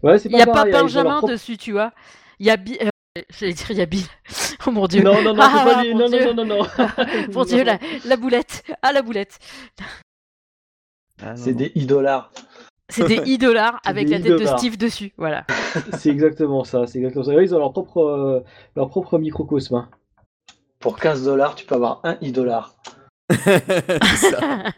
Ouais, 0.02 0.18
c'est 0.18 0.28
Il 0.28 0.36
n'y 0.36 0.40
a 0.42 0.46
pas 0.46 0.52
pareil, 0.52 0.72
Benjamin 0.72 1.18
propre- 1.18 1.32
dessus, 1.32 1.56
tu 1.56 1.72
vois. 1.72 1.92
Il 2.38 2.46
y 2.46 2.50
a 2.50 2.56
Bill. 2.56 2.78
euh, 2.82 3.22
J'allais 3.36 3.52
dire, 3.52 3.70
il 3.70 3.76
y 3.78 3.80
a 3.82 3.86
Bill. 3.86 4.04
Oh 4.66 4.70
mon 4.70 4.86
dieu. 4.86 5.02
Non, 5.02 5.22
non, 5.22 5.34
non, 5.34 5.42
Ah, 5.42 5.64
pas 5.64 5.82
lui. 5.82 5.94
Non, 5.94 6.08
Dieu. 6.08 6.24
non, 6.32 6.34
non, 6.34 6.44
non, 6.44 6.56
non. 6.58 6.66
Mon 7.32 7.44
dieu, 7.44 7.62
la, 7.64 7.78
la 8.04 8.16
boulette. 8.16 8.64
Ah, 8.82 8.92
la 8.92 9.02
boulette. 9.02 9.38
Ah, 11.22 11.36
C'est 11.36 11.54
des 11.54 11.72
e-dollars. 11.76 12.30
C'est 12.90 13.06
des 13.06 13.16
e-dollars 13.34 13.80
C'est 13.84 13.90
avec 13.90 14.06
des 14.08 14.18
la 14.18 14.20
tête 14.20 14.40
de. 14.40 14.46
Steve 14.58 14.76
dessus. 14.76 15.12
Voilà. 15.16 15.44
C'est 15.96 16.10
exactement 16.10 16.64
ça, 16.64 16.86
c'est 16.86 16.98
exactement 16.98 17.24
ça. 17.24 17.34
Ils 17.34 17.54
ont 17.54 17.58
leur 17.58 17.72
propre, 17.72 17.98
euh, 18.00 18.40
leur 18.76 18.88
propre 18.88 19.18
microcosme. 19.18 19.74
hein. 19.76 19.88
Pour 20.80 20.98
15 20.98 21.24
dollars, 21.24 21.54
tu 21.54 21.64
peux 21.66 21.74
avoir 21.74 22.00
un 22.04 22.14
e-dollar. 22.22 22.76
Ça. 23.30 24.64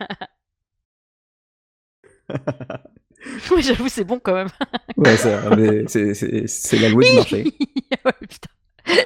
oui, 3.52 3.62
j'avoue, 3.62 3.88
c'est 3.88 4.04
bon 4.04 4.18
quand 4.18 4.34
même. 4.34 4.48
Ouais, 4.96 5.16
ça, 5.16 5.50
mais 5.56 5.84
c'est, 5.88 6.14
c'est, 6.14 6.46
c'est 6.46 6.78
la 6.78 6.88
loi 6.88 7.02
du 7.02 7.14
marché. 7.14 7.44
Ouais, 8.04 8.12
putain. 8.20 8.48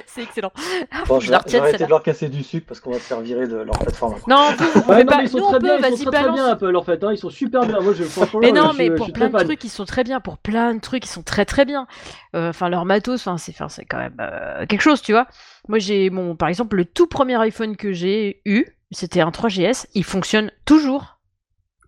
C'est 0.05 0.21
excellent. 0.23 0.51
Ah, 0.91 1.03
Bon, 1.07 1.19
je 1.19 1.27
vais, 1.29 1.35
arrêter 1.35 1.59
celle-là. 1.59 1.77
de 1.85 1.89
leur 1.89 2.01
casser 2.01 2.29
du 2.29 2.43
sucre 2.43 2.65
parce 2.67 2.79
qu'on 2.79 2.91
va 2.91 2.97
se 2.97 3.03
faire 3.03 3.19
virer 3.19 3.45
de 3.47 3.57
leur 3.57 3.77
plateforme. 3.77 4.15
Non, 4.27 4.51
vous, 4.57 4.65
vous 4.65 4.79
Ouais, 4.79 4.81
pouvez 4.83 5.03
non, 5.03 5.11
pas. 5.11 5.17
mais 5.17 5.23
ils 5.25 5.29
sont 5.29 5.37
Nous, 5.39 5.43
on 5.43 5.49
très 5.49 5.59
peut, 5.59 5.65
bien, 5.65 5.89
ils 5.89 5.97
sont 5.97 6.11
très, 6.11 6.31
bien 6.31 6.45
Apple 6.47 6.75
en 6.75 6.83
fait. 6.83 7.03
hein. 7.03 7.11
Ils 7.11 7.17
sont 7.17 7.29
super 7.29 7.65
bien. 7.65 7.81
Moi, 7.81 7.93
je, 7.93 8.03
Mais 8.39 8.51
non, 8.53 8.71
mais 8.73 8.87
je 8.87 8.93
pour 8.93 9.11
plein 9.11 9.29
de 9.29 9.43
trucs, 9.43 9.63
ils 9.63 9.69
sont 9.69 9.85
très 9.85 10.03
bien. 10.03 10.21
Pour 10.21 10.37
plein 10.37 10.73
de 10.75 10.79
trucs, 10.79 11.05
ils 11.05 11.09
sont 11.09 11.23
très 11.23 11.45
très 11.45 11.65
bien. 11.65 11.87
Euh, 12.35 12.49
Enfin, 12.49 12.69
leur 12.69 12.85
matos, 12.85 13.27
c'est 13.37 13.85
quand 13.85 13.97
même 13.97 14.15
euh, 14.21 14.65
quelque 14.65 14.81
chose, 14.81 15.01
tu 15.01 15.11
vois. 15.11 15.27
Moi, 15.67 15.79
j'ai 15.79 16.09
mon, 16.09 16.35
par 16.35 16.47
exemple, 16.47 16.77
le 16.77 16.85
tout 16.85 17.07
premier 17.07 17.35
iPhone 17.41 17.75
que 17.75 17.91
j'ai 17.91 18.41
eu, 18.45 18.65
c'était 18.95 19.21
un 19.21 19.29
3GS. 19.29 19.85
Il 19.93 20.03
fonctionne 20.03 20.51
toujours. 20.65 21.19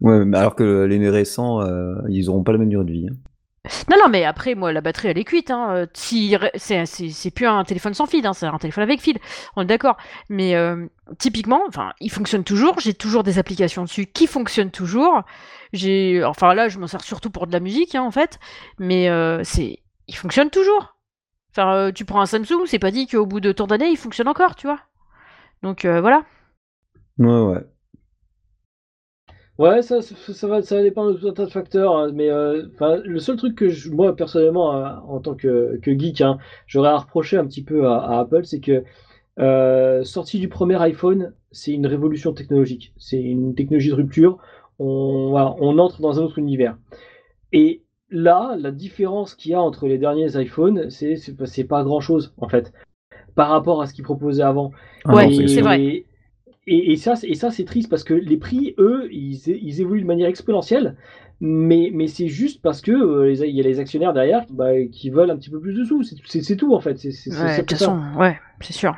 Ouais, 0.01 0.25
mais 0.25 0.37
alors 0.37 0.55
que 0.55 0.83
les 0.83 1.09
récents, 1.09 1.61
euh, 1.61 1.95
ils 2.09 2.29
auront 2.29 2.43
pas 2.43 2.51
la 2.51 2.59
même 2.59 2.69
durée 2.69 2.85
de 2.85 2.91
vie. 2.91 3.07
hein. 3.09 3.15
Non, 3.89 3.97
non, 4.01 4.09
mais 4.09 4.23
après, 4.23 4.55
moi, 4.55 4.71
la 4.71 4.81
batterie, 4.81 5.09
elle 5.09 5.17
est 5.17 5.23
cuite. 5.23 5.51
Hein. 5.51 5.69
Euh, 5.71 5.85
si, 5.93 6.35
c'est, 6.55 6.85
c'est, 6.85 7.09
c'est 7.09 7.31
plus 7.31 7.47
un 7.47 7.63
téléphone 7.63 7.93
sans 7.93 8.05
fil, 8.05 8.25
hein, 8.25 8.33
c'est 8.33 8.45
un 8.45 8.57
téléphone 8.57 8.83
avec 8.83 9.01
fil. 9.01 9.17
On 9.55 9.63
est 9.63 9.65
d'accord. 9.65 9.97
Mais 10.29 10.55
euh, 10.55 10.85
typiquement, 11.17 11.61
enfin, 11.67 11.91
il 11.99 12.11
fonctionne 12.11 12.43
toujours. 12.43 12.79
J'ai 12.79 12.93
toujours 12.93 13.23
des 13.23 13.39
applications 13.39 13.83
dessus 13.83 14.05
qui 14.05 14.27
fonctionnent 14.27 14.71
toujours. 14.71 15.23
J'ai, 15.73 16.23
enfin 16.23 16.53
là, 16.53 16.69
je 16.69 16.79
m'en 16.79 16.87
sers 16.87 17.01
surtout 17.01 17.29
pour 17.29 17.47
de 17.47 17.51
la 17.51 17.59
musique, 17.59 17.95
hein, 17.95 18.03
en 18.03 18.11
fait. 18.11 18.39
Mais 18.79 19.09
euh, 19.09 19.41
c'est, 19.43 19.79
il 20.07 20.15
fonctionne 20.15 20.49
toujours. 20.49 20.95
Enfin, 21.51 21.91
tu 21.93 22.05
prends 22.05 22.21
un 22.21 22.25
Samsung, 22.27 22.65
c'est 22.67 22.79
pas 22.79 22.91
dit 22.91 23.07
qu'au 23.07 23.25
bout 23.25 23.39
de 23.39 23.51
tant 23.51 23.67
d'années, 23.67 23.89
il 23.89 23.97
fonctionne 23.97 24.27
encore, 24.27 24.55
tu 24.55 24.67
vois. 24.67 24.79
Donc 25.63 25.85
voilà. 25.85 26.21
Ouais, 27.19 27.25
ouais. 27.27 27.67
Ouais, 29.57 29.81
ça, 29.81 30.01
ça, 30.03 30.15
ça 30.33 30.47
va, 30.47 30.61
ça 30.61 30.75
va 30.75 30.83
dépendre 30.83 31.13
de 31.13 31.17
tout 31.19 31.27
un 31.27 31.33
tas 31.33 31.45
de 31.45 31.49
facteurs, 31.51 31.95
hein, 31.97 32.11
mais 32.13 32.29
euh, 32.29 32.63
le 33.05 33.19
seul 33.19 33.37
truc 33.37 33.55
que 33.55 33.69
je- 33.69 33.89
moi 33.89 34.15
personnellement, 34.15 34.71
hein, 34.75 35.01
en 35.07 35.19
tant 35.19 35.33
que, 35.33 35.79
que 35.81 35.97
geek, 35.97 36.21
hein, 36.21 36.37
j'aurais 36.67 36.89
à 36.89 36.97
reprocher 36.97 37.37
un 37.37 37.45
petit 37.47 37.63
peu 37.63 37.87
à, 37.87 37.97
à 37.97 38.19
Apple, 38.19 38.45
c'est 38.45 38.59
que 38.59 38.83
euh, 39.39 40.03
sortie 40.03 40.39
du 40.39 40.49
premier 40.49 40.81
iPhone, 40.81 41.33
c'est 41.51 41.71
une 41.73 41.87
révolution 41.87 42.33
technologique, 42.33 42.93
c'est 42.97 43.21
une 43.21 43.55
technologie 43.55 43.89
de 43.89 43.95
rupture. 43.95 44.39
On, 44.79 45.29
voilà, 45.31 45.55
on 45.59 45.77
entre 45.79 46.01
dans 46.01 46.19
un 46.19 46.23
autre 46.23 46.39
univers. 46.39 46.77
Et 47.53 47.83
là, 48.09 48.55
la 48.59 48.71
différence 48.71 49.35
qu'il 49.35 49.51
y 49.51 49.55
a 49.55 49.61
entre 49.61 49.87
les 49.87 49.97
derniers 49.97 50.35
iPhones, 50.41 50.89
c'est 50.89 51.15
c'est 51.17 51.63
pas 51.65 51.83
grand-chose 51.83 52.33
en 52.37 52.49
fait, 52.49 52.73
par 53.35 53.49
rapport 53.49 53.81
à 53.81 53.87
ce 53.87 53.93
qu'ils 53.93 54.03
proposaient 54.05 54.43
avant. 54.43 54.71
Ah 55.05 55.15
Ouais, 55.15 55.27
non, 55.27 55.31
c'est 55.31 55.61
vrai. 55.61 55.81
Et, 55.83 56.05
et 56.67 56.95
ça, 56.97 57.15
c'est- 57.15 57.27
et 57.27 57.35
ça, 57.35 57.49
c'est 57.51 57.63
triste 57.65 57.89
parce 57.89 58.03
que 58.03 58.13
les 58.13 58.37
prix, 58.37 58.75
eux, 58.77 59.07
ils, 59.11 59.79
évoluent 59.81 60.01
de 60.01 60.07
manière 60.07 60.27
exponentielle, 60.27 60.95
mais, 61.39 61.91
mais 61.93 62.07
c'est 62.07 62.27
juste 62.27 62.61
parce 62.61 62.81
que 62.81 62.91
euh, 62.91 63.27
les- 63.27 63.47
il 63.47 63.55
y 63.55 63.59
a 63.59 63.63
les 63.63 63.79
actionnaires 63.79 64.13
derrière 64.13 64.45
bah, 64.49 64.71
qui 64.91 65.09
veulent 65.09 65.29
un 65.31 65.37
petit 65.37 65.49
peu 65.49 65.59
plus 65.59 65.73
de 65.73 65.83
sous. 65.85 66.03
C'est- 66.03 66.15
C'est 66.25 66.41
c'est 66.41 66.55
tout 66.57 66.73
en 66.73 66.79
fait. 66.79 66.97
C'est 66.97 67.11
c'est- 67.11 67.29
c'est 67.31 67.41
Ouais, 67.43 67.57
de 67.57 67.61
toute 67.61 67.77
façon, 67.77 68.01
ouais, 68.17 68.39
c'est 68.61 68.73
sûr. 68.73 68.95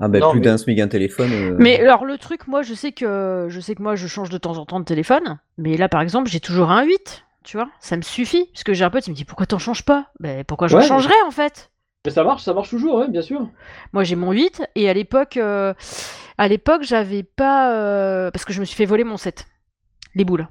Ah 0.00 0.08
ben 0.08 0.20
Non, 0.20 0.30
plus 0.32 0.40
mais- 0.40 0.46
d'un 0.46 0.56
SMIC 0.56 0.80
un 0.80 0.88
téléphone. 0.88 1.30
euh, 1.32 1.56
Mais 1.60 1.78
alors 1.78 2.04
le 2.04 2.18
truc, 2.18 2.48
moi 2.48 2.62
je 2.62 2.74
sais 2.74 2.90
que 2.90 3.46
je 3.48 3.60
sais 3.60 3.76
que 3.76 3.82
moi 3.82 3.94
je 3.94 4.08
change 4.08 4.28
de 4.28 4.38
temps 4.38 4.58
en 4.58 4.66
temps 4.66 4.80
de 4.80 4.84
téléphone, 4.84 5.38
mais 5.56 5.76
là 5.76 5.88
par 5.88 6.00
exemple 6.00 6.28
j'ai 6.28 6.40
toujours 6.40 6.72
un 6.72 6.82
8, 6.84 7.24
tu 7.44 7.56
vois, 7.58 7.68
ça 7.78 7.96
me 7.96 8.02
suffit. 8.02 8.46
Parce 8.52 8.64
que 8.64 8.72
j'ai 8.74 8.84
un 8.84 8.90
pote, 8.90 9.06
il 9.06 9.10
me 9.10 9.14
dit 9.16 9.24
pourquoi 9.24 9.46
t'en 9.46 9.58
changes 9.58 9.84
pas? 9.84 10.08
Ben 10.18 10.42
pourquoi 10.42 10.66
je 10.66 10.76
Ouais. 10.76 10.82
changerais 10.82 11.14
en 11.26 11.30
fait? 11.30 11.70
Mais 12.06 12.10
ça 12.10 12.24
marche, 12.24 12.42
ça 12.42 12.52
marche 12.54 12.70
toujours, 12.70 12.96
ouais, 12.96 13.08
bien 13.08 13.22
sûr. 13.22 13.48
Moi 13.92 14.02
j'ai 14.02 14.16
mon 14.16 14.32
8 14.32 14.62
et 14.74 14.88
à 14.88 14.94
l'époque, 14.94 15.36
euh, 15.36 15.74
à 16.38 16.48
l'époque 16.48 16.82
j'avais 16.82 17.22
pas 17.22 17.72
euh, 17.74 18.30
parce 18.30 18.44
que 18.44 18.52
je 18.52 18.60
me 18.60 18.64
suis 18.64 18.76
fait 18.76 18.84
voler 18.86 19.04
mon 19.04 19.16
7, 19.16 19.46
les 20.14 20.24
boules. 20.24 20.48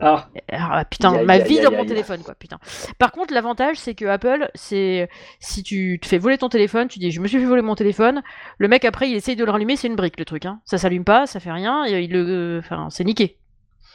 Ah, 0.00 0.28
Ah, 0.52 0.84
putain, 0.84 1.24
ma 1.24 1.38
vie 1.38 1.60
dans 1.60 1.72
mon 1.72 1.84
téléphone, 1.84 2.22
quoi, 2.22 2.36
putain. 2.36 2.58
Par 3.00 3.10
contre, 3.10 3.34
l'avantage, 3.34 3.78
c'est 3.78 3.96
que 3.96 4.04
Apple, 4.04 4.48
c'est 4.54 5.08
si 5.40 5.64
tu 5.64 5.98
te 6.00 6.06
fais 6.06 6.18
voler 6.18 6.38
ton 6.38 6.48
téléphone, 6.48 6.86
tu 6.86 7.00
dis 7.00 7.10
je 7.10 7.20
me 7.20 7.26
suis 7.26 7.38
fait 7.38 7.44
voler 7.44 7.62
mon 7.62 7.74
téléphone, 7.74 8.22
le 8.58 8.68
mec 8.68 8.84
après 8.84 9.10
il 9.10 9.16
essaye 9.16 9.34
de 9.34 9.44
le 9.44 9.50
rallumer, 9.50 9.74
c'est 9.74 9.88
une 9.88 9.96
brique 9.96 10.18
le 10.20 10.24
truc, 10.24 10.46
hein. 10.46 10.60
Ça 10.64 10.78
s'allume 10.78 11.02
pas, 11.04 11.26
ça 11.26 11.40
fait 11.40 11.50
rien, 11.50 11.84
et 11.84 12.00
il 12.02 12.12
le, 12.12 12.60
enfin, 12.62 12.88
c'est 12.90 13.02
niqué. 13.04 13.38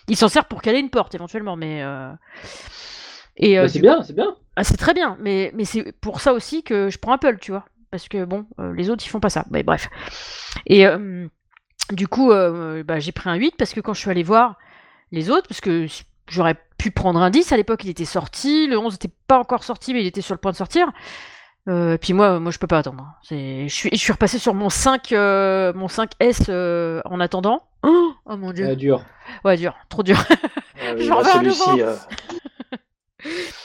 Il 0.10 0.18
s'en 0.18 0.28
sert 0.28 0.44
pour 0.46 0.62
caler 0.62 0.80
une 0.80 0.90
porte 0.90 1.16
éventuellement, 1.16 1.56
mais 1.56 1.82
euh, 1.84 2.12
et 3.38 3.58
euh, 3.58 3.64
bah, 3.64 3.70
c'est 3.70 3.80
bien, 3.80 4.04
c'est 4.04 4.14
bien. 4.14 4.36
ah, 4.58 4.64
c'est 4.66 4.78
très 4.78 4.94
bien, 4.94 5.18
mais 5.22 5.52
mais 5.56 5.64
c'est 5.66 5.94
pour 6.02 6.20
ça 6.20 6.34
aussi 6.34 6.64
que 6.64 6.90
je 6.90 6.98
prends 7.00 7.14
Apple, 7.14 7.38
tu 7.40 7.52
vois, 7.52 7.66
parce 7.94 8.08
que 8.08 8.26
bon, 8.26 8.48
euh, 8.60 8.74
les 8.74 8.90
autres 8.90 9.06
ils 9.06 9.10
font 9.10 9.20
pas 9.20 9.30
ça. 9.30 9.46
Mais 9.52 9.62
bref. 9.62 9.88
Et 10.66 10.88
euh, 10.88 11.28
du 11.92 12.08
coup, 12.08 12.32
euh, 12.32 12.84
bah, 12.84 13.00
j'ai 13.00 13.12
pris 13.12 13.30
un 13.30 13.36
8 13.36 13.54
parce 13.56 13.76
que 13.76 13.82
quand 13.82 13.94
je 13.94 14.00
suis 14.00 14.10
allé 14.10 14.24
voir 14.24 14.58
les 15.12 15.30
autres, 15.30 15.48
parce 15.48 15.62
que 15.62 15.86
j'aurais 16.28 16.56
pu 16.80 16.90
prendre 16.90 17.22
un 17.22 17.30
10 17.30 17.52
à 17.52 17.58
l'époque, 17.58 17.84
il 17.84 17.92
était 17.92 18.04
sorti, 18.04 18.66
le 18.66 18.80
11 18.80 18.94
n'était 18.94 19.14
pas 19.28 19.38
encore 19.38 19.64
sorti, 19.64 19.94
mais 19.94 20.02
il 20.02 20.08
était 20.08 20.22
sur 20.22 20.34
le 20.34 20.40
point 20.40 20.50
de 20.52 20.58
sortir. 20.58 20.92
Euh, 21.70 22.00
puis 22.00 22.14
moi, 22.14 22.40
moi 22.40 22.52
je 22.52 22.58
peux 22.58 22.66
pas 22.66 22.80
attendre. 22.80 23.06
je 23.30 23.68
suis, 23.70 23.92
je 23.92 23.98
suis 23.98 24.12
repassé 24.12 24.40
sur 24.40 24.56
mon 24.56 24.72
5, 24.72 25.12
euh, 25.12 25.72
mon 25.76 25.86
5S 25.86 26.48
euh, 26.50 27.00
en 27.06 27.20
attendant. 27.20 27.62
Oh, 27.84 28.14
oh 28.26 28.38
mon 28.38 28.54
dieu. 28.54 28.70
Euh, 28.70 28.76
dur. 28.76 29.06
Ouais, 29.46 29.56
dur, 29.56 29.76
trop 29.88 30.02
dur. 30.02 30.18
Euh, 30.82 30.96
J'en 31.00 31.22
veux 31.22 31.36
un 31.36 31.44
nouveau. 31.44 31.78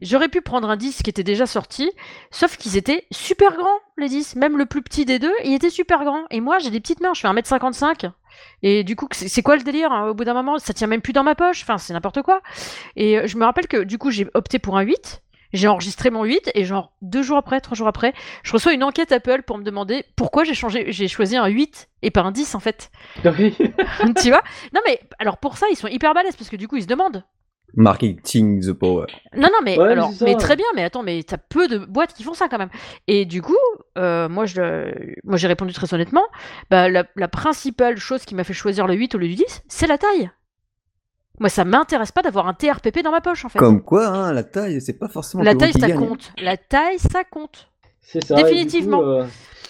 J'aurais 0.00 0.28
pu 0.28 0.40
prendre 0.40 0.68
un 0.70 0.76
10 0.76 1.02
qui 1.02 1.10
était 1.10 1.22
déjà 1.22 1.46
sorti, 1.46 1.90
sauf 2.30 2.56
qu'ils 2.56 2.76
étaient 2.76 3.06
super 3.10 3.56
grands, 3.56 3.78
les 3.98 4.08
10. 4.08 4.36
Même 4.36 4.56
le 4.56 4.66
plus 4.66 4.82
petit 4.82 5.04
des 5.04 5.18
deux, 5.18 5.32
il 5.44 5.52
était 5.52 5.70
super 5.70 6.04
grand. 6.04 6.24
Et 6.30 6.40
moi, 6.40 6.58
j'ai 6.58 6.70
des 6.70 6.80
petites 6.80 7.00
mains, 7.00 7.12
je 7.14 7.20
fais 7.20 7.28
1m55. 7.28 8.10
Et 8.62 8.84
du 8.84 8.96
coup, 8.96 9.08
c'est 9.12 9.28
c'est 9.28 9.42
quoi 9.42 9.56
le 9.56 9.62
délire 9.62 9.92
hein? 9.92 10.08
Au 10.08 10.14
bout 10.14 10.24
d'un 10.24 10.34
moment, 10.34 10.58
ça 10.58 10.72
tient 10.72 10.86
même 10.86 11.02
plus 11.02 11.12
dans 11.12 11.24
ma 11.24 11.34
poche. 11.34 11.62
Enfin, 11.62 11.78
c'est 11.78 11.92
n'importe 11.92 12.22
quoi. 12.22 12.40
Et 12.96 13.18
euh, 13.18 13.26
je 13.26 13.36
me 13.36 13.44
rappelle 13.44 13.68
que 13.68 13.84
du 13.84 13.98
coup, 13.98 14.10
j'ai 14.10 14.26
opté 14.34 14.58
pour 14.58 14.78
un 14.78 14.82
8. 14.82 15.22
J'ai 15.52 15.66
enregistré 15.66 16.10
mon 16.10 16.22
8 16.24 16.52
et 16.54 16.64
genre 16.64 16.92
deux 17.02 17.22
jours 17.22 17.36
après, 17.36 17.60
trois 17.60 17.74
jours 17.76 17.88
après, 17.88 18.12
je 18.44 18.52
reçois 18.52 18.72
une 18.72 18.84
enquête 18.84 19.10
Apple 19.10 19.42
pour 19.42 19.58
me 19.58 19.64
demander 19.64 20.04
pourquoi 20.14 20.44
j'ai 20.44 20.54
changé, 20.54 20.92
j'ai 20.92 21.08
choisi 21.08 21.36
un 21.36 21.48
8 21.48 21.88
et 22.02 22.12
pas 22.12 22.20
un 22.20 22.30
10 22.30 22.54
en 22.54 22.60
fait. 22.60 22.90
Oui. 23.24 23.56
tu 24.22 24.28
vois? 24.28 24.42
Non 24.72 24.80
mais 24.86 25.00
alors 25.18 25.38
pour 25.38 25.56
ça, 25.58 25.66
ils 25.70 25.76
sont 25.76 25.88
hyper 25.88 26.14
balèzes 26.14 26.36
parce 26.36 26.50
que 26.50 26.56
du 26.56 26.68
coup, 26.68 26.76
ils 26.76 26.82
se 26.84 26.86
demandent 26.86 27.24
Marketing 27.74 28.60
the 28.64 28.72
power. 28.72 29.06
non, 29.36 29.42
non, 29.48 29.58
mais 29.64 29.78
Ouais, 29.78 29.88
alors, 29.92 30.10
mais 30.22 30.34
très 30.36 30.56
bien, 30.56 30.66
mais 30.74 30.82
attends, 30.84 31.02
mais 31.02 31.22
t'as 31.22 31.38
peu 31.38 31.68
de 31.68 31.78
boîtes 31.78 32.12
qui 32.14 32.22
font 32.22 32.34
ça 32.34 32.48
quand 32.48 32.58
même. 32.58 32.70
Et 33.06 33.24
du 33.24 33.42
coup, 33.42 33.56
euh, 33.98 34.28
moi, 34.28 34.46
je, 34.46 34.92
moi, 35.24 35.36
j'ai 35.36 35.46
répondu 35.48 35.72
très 35.72 35.92
honnêtement. 35.94 36.24
Bah, 36.70 36.88
la, 36.88 37.04
la 37.16 37.28
principale 37.28 37.96
chose 37.98 38.24
qui 38.24 38.34
m'a 38.34 38.44
fait 38.44 38.52
choisir 38.52 38.86
le 38.86 38.94
8 38.94 39.14
au 39.14 39.18
lieu 39.18 39.28
du 39.28 39.34
10, 39.36 39.62
c'est 39.68 39.86
la 39.86 39.98
taille. 39.98 40.30
Moi, 41.38 41.48
ça 41.48 41.64
m'intéresse 41.64 42.12
pas 42.12 42.22
d'avoir 42.22 42.46
un 42.48 42.54
TRPP 42.54 43.02
dans 43.02 43.10
ma 43.12 43.20
poche, 43.22 43.44
en 43.44 43.48
fait. 43.48 43.58
Comme 43.58 43.82
quoi, 43.82 44.06
hein, 44.08 44.32
la 44.32 44.42
taille, 44.44 44.80
c'est 44.80 44.98
pas 44.98 45.08
forcément 45.08 45.42
la 45.42 45.54
taille, 45.54 45.72
ça 45.72 45.88
gagne. 45.88 45.96
compte. 45.98 46.32
La 46.42 46.56
taille, 46.58 46.98
ça 46.98 47.24
compte. 47.24 47.70
C'est 48.02 48.22
ça. 48.24 48.34
Définitivement. 48.34 48.98
Et 49.00 49.02
du, 49.02 49.06
coup, 49.06 49.10
euh, 49.10 49.26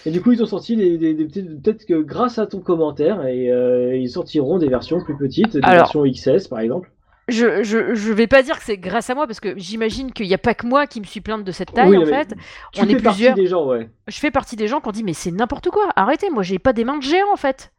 et 0.07 0.11
du 0.11 0.21
coup, 0.23 0.33
ils 0.33 0.43
ont 0.43 0.47
sorti 0.47 0.75
des, 0.77 0.99
des- 0.99 1.15
des 1.15 1.25
petites- 1.27 1.63
peut-être 1.63 1.85
que 1.87 2.01
grâce 2.01 2.39
à 2.41 2.47
ton 2.47 2.61
commentaire, 2.61 3.25
et 3.27 3.53
euh, 3.53 3.95
ils 3.97 4.09
sortiront 4.11 4.59
des 4.59 4.69
versions 4.69 5.01
plus 5.05 5.17
petites, 5.17 5.53
des 5.53 5.61
Alors. 5.63 5.93
versions 5.93 6.03
XS 6.05 6.49
par 6.49 6.59
exemple. 6.61 6.91
Je, 7.31 7.63
je, 7.63 7.95
je 7.95 8.13
vais 8.13 8.27
pas 8.27 8.43
dire 8.43 8.59
que 8.59 8.65
c'est 8.65 8.79
grâce 8.79 9.11
à 9.11 9.15
moi, 9.15 9.27
parce 9.27 9.41
que 9.41 9.57
j'imagine 9.59 10.13
qu'il 10.13 10.27
n'y 10.29 10.35
a 10.35 10.39
pas 10.39 10.55
que 10.55 10.67
moi 10.67 10.87
qui 10.87 11.01
me 11.01 11.07
suis 11.07 11.21
plainte 11.21 11.45
de 11.45 11.53
cette 11.53 11.73
taille, 11.73 11.89
Oui, 11.89 11.97
en 11.97 12.05
fait. 12.07 12.35
Tu 12.73 12.85
on 12.85 12.89
est 12.89 12.95
fais 12.95 13.01
partie 13.01 13.33
plusieurs. 13.33 13.35
des 13.35 13.47
gens, 13.47 13.67
ouais. 13.67 13.89
Je 14.09 14.19
fais 14.19 14.31
partie 14.31 14.57
des 14.57 14.69
gens 14.69 14.81
qui 14.81 14.89
ont 14.89 14.93
dit, 14.93 15.05
mais 15.05 15.15
c'est 15.15 15.31
n'importe 15.31 15.71
quoi, 15.71 15.91
arrêtez, 15.97 16.31
moi, 16.31 16.43
j'ai 16.43 16.59
pas 16.59 16.73
des 16.73 16.85
mains 16.85 16.99
de 16.99 17.03
géant, 17.03 17.33
en 17.33 17.37
fait. 17.37 17.73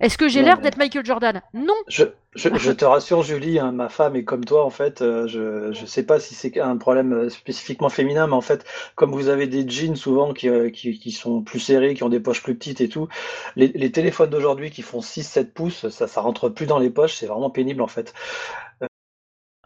Est-ce 0.00 0.18
que 0.18 0.28
j'ai 0.28 0.42
l'air 0.42 0.60
d'être 0.60 0.76
Michael 0.76 1.06
Jordan? 1.06 1.40
Non. 1.54 1.72
Je, 1.88 2.04
je, 2.34 2.50
je 2.54 2.70
te 2.72 2.84
rassure, 2.84 3.22
Julie, 3.22 3.58
hein, 3.58 3.72
ma 3.72 3.88
femme 3.88 4.14
est 4.14 4.24
comme 4.24 4.44
toi, 4.44 4.62
en 4.64 4.68
fait. 4.70 5.00
euh, 5.00 5.26
je 5.26 5.68
ne 5.68 5.86
sais 5.86 6.04
pas 6.04 6.20
si 6.20 6.34
c'est 6.34 6.60
un 6.60 6.76
problème 6.76 7.14
euh, 7.14 7.30
spécifiquement 7.30 7.88
féminin, 7.88 8.26
mais 8.26 8.34
en 8.34 8.42
fait, 8.42 8.66
comme 8.94 9.12
vous 9.12 9.28
avez 9.28 9.46
des 9.46 9.66
jeans 9.66 9.96
souvent 9.96 10.34
qui, 10.34 10.50
euh, 10.50 10.68
qui, 10.68 10.98
qui 10.98 11.12
sont 11.12 11.42
plus 11.42 11.60
serrés, 11.60 11.94
qui 11.94 12.02
ont 12.02 12.10
des 12.10 12.20
poches 12.20 12.42
plus 12.42 12.56
petites 12.56 12.82
et 12.82 12.90
tout, 12.90 13.08
les, 13.56 13.68
les 13.68 13.90
téléphones 13.90 14.28
d'aujourd'hui 14.28 14.70
qui 14.70 14.82
font 14.82 15.00
6-7 15.00 15.52
pouces, 15.52 15.88
ça, 15.88 16.06
ça 16.08 16.20
rentre 16.20 16.50
plus 16.50 16.66
dans 16.66 16.78
les 16.78 16.90
poches, 16.90 17.14
c'est 17.14 17.26
vraiment 17.26 17.48
pénible, 17.50 17.80
en 17.80 17.86
fait. 17.88 18.12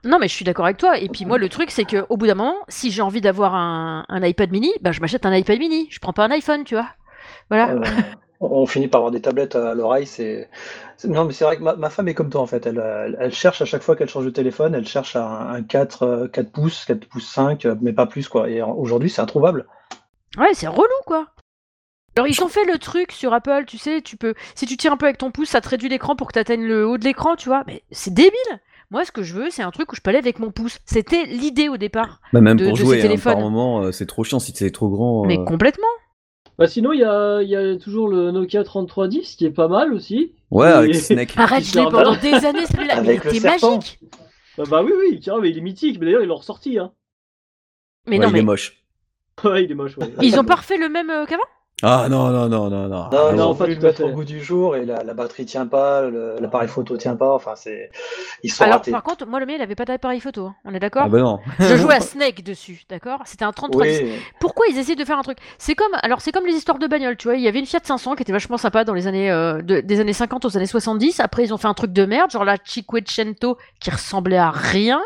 Non, 0.05 0.19
mais 0.19 0.29
je 0.29 0.35
suis 0.35 0.45
d'accord 0.45 0.65
avec 0.65 0.79
toi. 0.79 0.99
Et 0.99 1.09
puis 1.09 1.25
moi, 1.27 1.39
le 1.39 1.49
truc, 1.49 1.71
c'est 1.71 1.85
que 1.85 2.07
au 2.09 2.17
bout 2.17 2.27
d'un 2.27 2.35
moment, 2.35 2.57
si 2.69 2.91
j'ai 2.91 3.03
envie 3.03 3.21
d'avoir 3.21 3.55
un, 3.55 4.05
un 4.09 4.23
iPad 4.23 4.51
mini, 4.51 4.73
bah, 4.81 4.93
je 4.93 5.01
m'achète 5.01 5.27
un 5.27 5.35
iPad 5.35 5.59
mini. 5.59 5.89
Je 5.91 5.99
prends 5.99 6.13
pas 6.13 6.25
un 6.25 6.31
iPhone, 6.31 6.65
tu 6.65 6.75
vois. 6.75 6.89
Voilà. 7.51 7.71
Euh, 7.73 7.83
on 8.41 8.65
finit 8.67 8.89
par 8.89 9.01
avoir 9.01 9.11
des 9.11 9.21
tablettes 9.21 9.57
à 9.57 9.75
l'oreille. 9.75 10.07
C'est 10.07 10.49
non, 11.05 11.25
mais 11.25 11.33
c'est 11.33 11.45
vrai 11.45 11.57
que 11.57 11.63
ma, 11.63 11.77
ma 11.77 11.91
femme 11.91 12.09
est 12.09 12.15
comme 12.15 12.31
toi 12.31 12.41
en 12.41 12.47
fait. 12.47 12.67
Elle, 12.67 12.79
elle, 12.79 13.17
elle 13.21 13.33
cherche 13.33 13.61
à 13.63 13.65
chaque 13.65 13.83
fois 13.83 13.97
qu'elle 13.97 14.09
change 14.09 14.25
de 14.25 14.31
téléphone, 14.31 14.75
elle 14.75 14.87
cherche 14.87 15.17
un, 15.17 15.49
un 15.51 15.63
4, 15.63 16.03
euh, 16.03 16.29
4 16.29 16.51
pouces, 16.51 16.85
4 16.87 17.07
pouces 17.07 17.31
5, 17.31 17.65
euh, 17.65 17.75
mais 17.81 17.93
pas 17.93 18.07
plus 18.07 18.29
quoi. 18.29 18.49
Et 18.49 18.63
aujourd'hui, 18.63 19.11
c'est 19.11 19.23
introuvable. 19.23 19.67
Ouais, 20.39 20.55
c'est 20.55 20.69
relou, 20.69 20.89
quoi. 21.07 21.27
Alors, 22.17 22.29
ils 22.29 22.43
ont 22.43 22.49
fait 22.49 22.65
le 22.65 22.79
truc 22.79 23.13
sur 23.13 23.33
Apple, 23.33 23.65
tu 23.67 23.79
sais, 23.79 24.03
tu 24.03 24.17
peux. 24.17 24.35
Si 24.55 24.67
tu 24.67 24.77
tires 24.77 24.93
un 24.93 24.97
peu 24.97 25.07
avec 25.07 25.19
ton 25.19 25.31
pouce, 25.31 25.49
ça 25.49 25.61
te 25.61 25.69
réduit 25.69 25.89
l'écran 25.89 26.17
pour 26.17 26.27
que 26.29 26.33
tu 26.33 26.39
atteignes 26.39 26.67
le 26.67 26.87
haut 26.87 26.99
de 26.99 27.05
l'écran, 27.05 27.37
tu 27.37 27.49
vois. 27.49 27.63
Mais 27.67 27.83
c'est 27.91 28.13
débile. 28.13 28.61
Moi, 28.91 29.05
ce 29.05 29.13
que 29.13 29.23
je 29.23 29.35
veux, 29.35 29.51
c'est 29.51 29.63
un 29.63 29.71
truc 29.71 29.93
où 29.93 29.97
je 29.97 30.01
peux 30.01 30.09
aller 30.11 30.19
avec 30.19 30.39
mon 30.41 30.51
pouce. 30.51 30.79
C'était 30.85 31.25
l'idée 31.25 31.69
au 31.69 31.77
départ. 31.77 32.21
Bah, 32.33 32.41
même 32.41 32.57
de- 32.57 32.65
pour 32.65 32.73
de 32.73 32.79
ces 32.79 32.85
jouer, 32.85 33.07
hein, 33.07 33.15
par 33.23 33.39
moment, 33.39 33.83
euh, 33.85 33.93
c'est 33.93 34.07
trop 34.07 34.25
chiant 34.25 34.41
si 34.41 34.53
c'est 34.55 34.71
trop 34.73 34.89
grand. 34.89 35.25
Mais 35.27 35.39
euh, 35.39 35.45
complètement. 35.45 35.87
Bah, 36.59 36.67
sinon, 36.67 36.93
il 36.93 37.01
y 37.01 37.05
a, 37.05 37.41
il 37.41 37.49
y 37.49 37.57
a 37.57 37.77
toujours 37.77 38.09
le 38.09 38.33
Nokia 38.33 38.65
3310 38.65 39.37
qui 39.37 39.47
est 39.47 39.51
pas 39.51 39.69
mal 39.69 39.95
aussi. 39.95 40.35
Ouais, 40.51 40.69
Et- 40.69 40.73
avec 40.73 40.95
Snake. 40.97 41.35
Arrête, 41.37 41.65
je 41.65 41.79
l'ai 41.79 41.85
pendant 41.85 42.17
de- 42.17 42.21
des 42.21 42.45
années, 42.45 42.67
celui-là. 42.67 43.01
Mais 43.03 43.21
il 43.33 43.43
magique. 43.43 44.01
Bah, 44.59 44.65
bah 44.69 44.83
oui, 44.83 44.93
oui, 44.99 45.21
tiens, 45.21 45.39
mais 45.41 45.51
il 45.51 45.57
est 45.59 45.63
mythique. 45.63 45.99
Mais 46.01 46.07
d'ailleurs, 46.07 46.23
ils 46.23 46.27
l'ont 46.29 46.37
ressorti. 46.37 46.77
Hein. 46.79 46.93
Mais 48.09 48.19
Ouais, 48.19 48.27
non, 48.27 48.33
il 48.33 48.39
est 48.39 48.43
moche. 48.43 48.77
Ouais, 49.45 49.65
il 49.65 49.71
est 49.71 49.75
moche. 49.75 49.97
Ouais. 49.97 50.13
Ils 50.21 50.39
ont 50.39 50.45
pas 50.45 50.57
refait 50.57 50.77
le 50.77 50.89
même 50.91 51.09
euh, 51.09 51.25
qu'avant? 51.25 51.45
Ah 51.83 52.09
non, 52.11 52.29
non, 52.31 52.49
non, 52.49 52.69
non, 52.69 52.89
non. 52.89 52.89
Non, 52.89 53.09
Ah, 53.13 53.33
non, 53.33 53.55
pas 53.55 53.65
tout 53.65 53.71
le 53.71 53.77
à 53.77 53.81
mettre 53.81 53.97
fait. 53.99 54.03
au 54.05 54.11
goût 54.11 54.25
du 54.25 54.43
jour 54.43 54.77
et 54.77 54.85
la, 54.85 55.03
la 55.03 55.15
batterie 55.15 55.47
tient 55.47 55.67
pas, 55.67 56.03
l'appareil 56.41 56.69
photo 56.69 56.97
tient 56.97 57.17
pas. 57.17 57.33
Enfin, 57.35 57.55
c'est 57.57 57.91
ils 58.43 58.51
sont 58.51 58.65
Alors, 58.65 58.77
ratés. 58.77 58.91
par 58.91 59.03
contre, 59.03 59.27
moi, 59.27 59.41
le 59.41 59.47
mien, 59.47 59.55
il 59.57 59.63
avait 59.63 59.75
pas 59.75 59.85
d'appareil 59.87 60.21
photo. 60.21 60.47
hein. 60.47 60.55
On 60.65 60.75
est 60.75 60.79
d'accord 60.79 61.05
Ah 61.07 61.09
bah 61.09 61.19
non. 61.21 61.41
Je 61.59 61.77
jouais 61.77 61.95
à 61.95 62.01
Snake 62.01 62.43
dessus, 62.45 62.83
d'accord? 62.91 63.21
C'était 63.25 63.45
un 63.45 63.53
33 63.53 63.83
Oui, 63.83 64.13
Pourquoi 64.41 64.67
ils 64.71 64.79
essaient 64.79 64.95
de 64.97 65.05
faire 65.05 65.19
un 65.19 65.23
truc? 65.23 65.39
C'est 65.59 65.75
comme, 65.75 65.93
alors 66.03 66.21
c'est 66.21 66.33
comme 66.33 66.47
les 66.47 66.55
histoires 66.55 66.79
de 66.79 66.87
bagnole, 66.87 67.17
tu 67.17 67.29
vois. 67.29 67.37
Il 67.37 67.43
y 67.43 67.49
avait 67.49 67.61
une 67.61 67.67
Fiat 67.67 67.81
500 67.83 68.15
qui 68.15 68.23
était 68.23 68.33
vachement 68.33 68.59
sympa 68.59 68.85
dans 68.85 68.95
les 68.95 69.07
années 69.07 69.31
euh, 69.31 69.63
de- 69.63 69.81
des 69.81 70.01
années 70.01 70.13
50 70.13 70.45
aux 70.45 70.57
années 70.57 70.67
70. 70.67 71.21
Après, 71.21 71.45
ils 71.45 71.55
ont 71.55 71.59
fait 71.59 71.69
un 71.69 71.75
truc 71.75 71.93
de 71.93 72.05
merde, 72.05 72.31
genre 72.31 72.45
la 72.45 72.57
Cinquecento 72.65 73.57
qui 73.81 73.91
ressemblait 73.91 74.37
à 74.37 74.51
rien. 74.51 75.01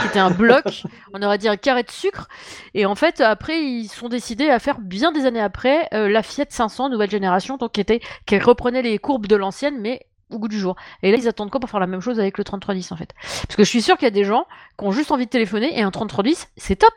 Qui 0.00 0.06
était 0.06 0.18
un 0.18 0.30
bloc, 0.30 0.64
on 1.14 1.22
aurait 1.22 1.38
dit 1.38 1.48
un 1.48 1.56
carré 1.56 1.82
de 1.82 1.90
sucre. 1.90 2.28
Et 2.74 2.86
en 2.86 2.94
fait, 2.94 3.20
après, 3.20 3.60
ils 3.62 3.88
sont 3.88 4.08
décidés 4.08 4.50
à 4.50 4.58
faire 4.58 4.78
bien 4.80 5.12
des 5.12 5.26
années 5.26 5.40
après 5.40 5.88
euh, 5.94 6.08
la 6.08 6.22
Fiat 6.22 6.46
500 6.48 6.88
nouvelle 6.90 7.10
génération, 7.10 7.56
donc 7.56 7.72
qui 7.72 7.80
était 7.80 8.00
qui 8.26 8.38
reprenait 8.38 8.82
les 8.82 8.98
courbes 8.98 9.26
de 9.26 9.36
l'ancienne, 9.36 9.78
mais 9.80 10.06
au 10.30 10.38
goût 10.38 10.48
du 10.48 10.58
jour. 10.58 10.76
Et 11.02 11.10
là, 11.10 11.16
ils 11.18 11.26
attendent 11.26 11.50
quoi 11.50 11.58
pour 11.60 11.70
faire 11.70 11.80
la 11.80 11.86
même 11.86 12.00
chose 12.02 12.20
avec 12.20 12.36
le 12.36 12.44
3310 12.44 12.92
en 12.92 12.96
fait? 12.96 13.14
Parce 13.46 13.56
que 13.56 13.64
je 13.64 13.68
suis 13.70 13.80
sûr 13.82 13.96
qu'il 13.96 14.04
y 14.04 14.08
a 14.08 14.10
des 14.10 14.24
gens 14.24 14.44
qui 14.78 14.84
ont 14.84 14.92
juste 14.92 15.10
envie 15.10 15.24
de 15.24 15.30
téléphoner 15.30 15.78
et 15.78 15.82
un 15.82 15.90
3310, 15.90 16.48
c'est 16.58 16.76
top. 16.76 16.92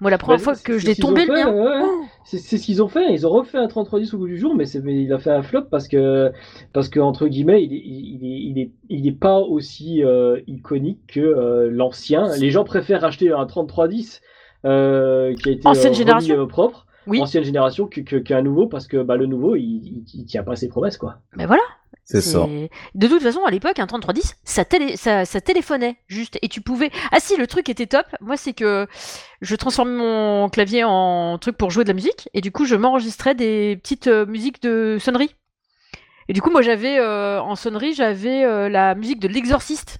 Moi, 0.00 0.10
la 0.10 0.16
première 0.18 0.38
Bah, 0.38 0.44
fois 0.44 0.54
c'est- 0.54 0.64
que 0.64 0.78
je 0.78 0.86
l'ai 0.86 0.96
tombé 0.96 1.26
le 1.26 1.34
mien. 1.34 1.48
ouais. 1.50 1.80
oh 1.84 2.04
C'est 2.24 2.38
ce 2.38 2.64
qu'ils 2.64 2.82
ont 2.82 2.88
fait. 2.88 3.12
Ils 3.12 3.26
ont 3.26 3.30
refait 3.30 3.58
un 3.58 3.66
3310 3.66 4.14
au 4.14 4.18
goût 4.18 4.26
du 4.26 4.38
jour, 4.38 4.54
mais, 4.54 4.68
il 4.68 5.12
a 5.12 5.18
fait 5.18 5.30
un 5.30 5.42
flop 5.42 5.64
parce 5.70 5.88
que, 5.88 6.32
parce 6.72 6.88
que 6.88 7.00
entre 7.00 7.26
guillemets, 7.26 7.62
il 7.64 7.72
il 7.72 8.50
il 8.50 8.58
est, 8.58 8.70
il 8.88 9.06
est 9.06 9.18
pas 9.18 9.38
aussi 9.38 10.04
euh, 10.04 10.40
iconique 10.46 11.00
que 11.08 11.20
euh, 11.20 11.68
l'ancien. 11.70 12.28
Les 12.36 12.50
gens 12.50 12.64
préfèrent 12.64 13.04
acheter 13.04 13.32
un 13.32 13.44
3310 13.46 14.20
euh, 14.64 15.34
qui 15.34 15.48
a 15.48 15.52
été 15.52 15.66
Ancienne 15.66 15.94
génération 15.94 16.46
propre, 16.46 16.86
Oui. 17.06 17.20
ancienne 17.20 17.44
génération, 17.44 17.86
qu'un 17.86 18.42
nouveau 18.42 18.66
parce 18.66 18.86
que 18.86 19.02
bah, 19.02 19.16
le 19.16 19.26
nouveau, 19.26 19.56
il, 19.56 20.04
tient 20.26 20.44
pas 20.44 20.56
ses 20.56 20.68
promesses 20.68 20.96
quoi. 20.96 21.16
Mais 21.36 21.46
voilà. 21.46 21.62
C'est 22.04 22.20
ça. 22.20 22.46
De 22.94 23.06
toute 23.06 23.22
façon, 23.22 23.44
à 23.44 23.50
l'époque, 23.50 23.78
un 23.78 23.86
3310, 23.86 24.36
ça, 24.44 24.64
télé... 24.64 24.96
ça, 24.96 25.24
ça 25.24 25.40
téléphonait 25.40 25.96
juste. 26.08 26.38
Et 26.42 26.48
tu 26.48 26.60
pouvais. 26.60 26.90
Ah 27.12 27.20
si, 27.20 27.36
le 27.36 27.46
truc 27.46 27.68
était 27.68 27.86
top. 27.86 28.06
Moi, 28.20 28.36
c'est 28.36 28.52
que 28.52 28.86
je 29.40 29.56
transformais 29.56 29.96
mon 29.96 30.48
clavier 30.48 30.84
en 30.84 31.38
truc 31.38 31.56
pour 31.56 31.70
jouer 31.70 31.84
de 31.84 31.88
la 31.88 31.94
musique. 31.94 32.28
Et 32.34 32.40
du 32.40 32.50
coup, 32.50 32.64
je 32.64 32.74
m'enregistrais 32.74 33.34
des 33.34 33.76
petites 33.76 34.08
euh, 34.08 34.26
musiques 34.26 34.60
de 34.62 34.98
sonnerie. 35.00 35.34
Et 36.28 36.32
du 36.32 36.42
coup, 36.42 36.50
moi, 36.50 36.62
j'avais 36.62 36.98
euh, 36.98 37.40
en 37.40 37.56
sonnerie, 37.56 37.94
j'avais 37.94 38.44
euh, 38.44 38.68
la 38.68 38.94
musique 38.94 39.20
de 39.20 39.28
l'exorciste. 39.28 39.98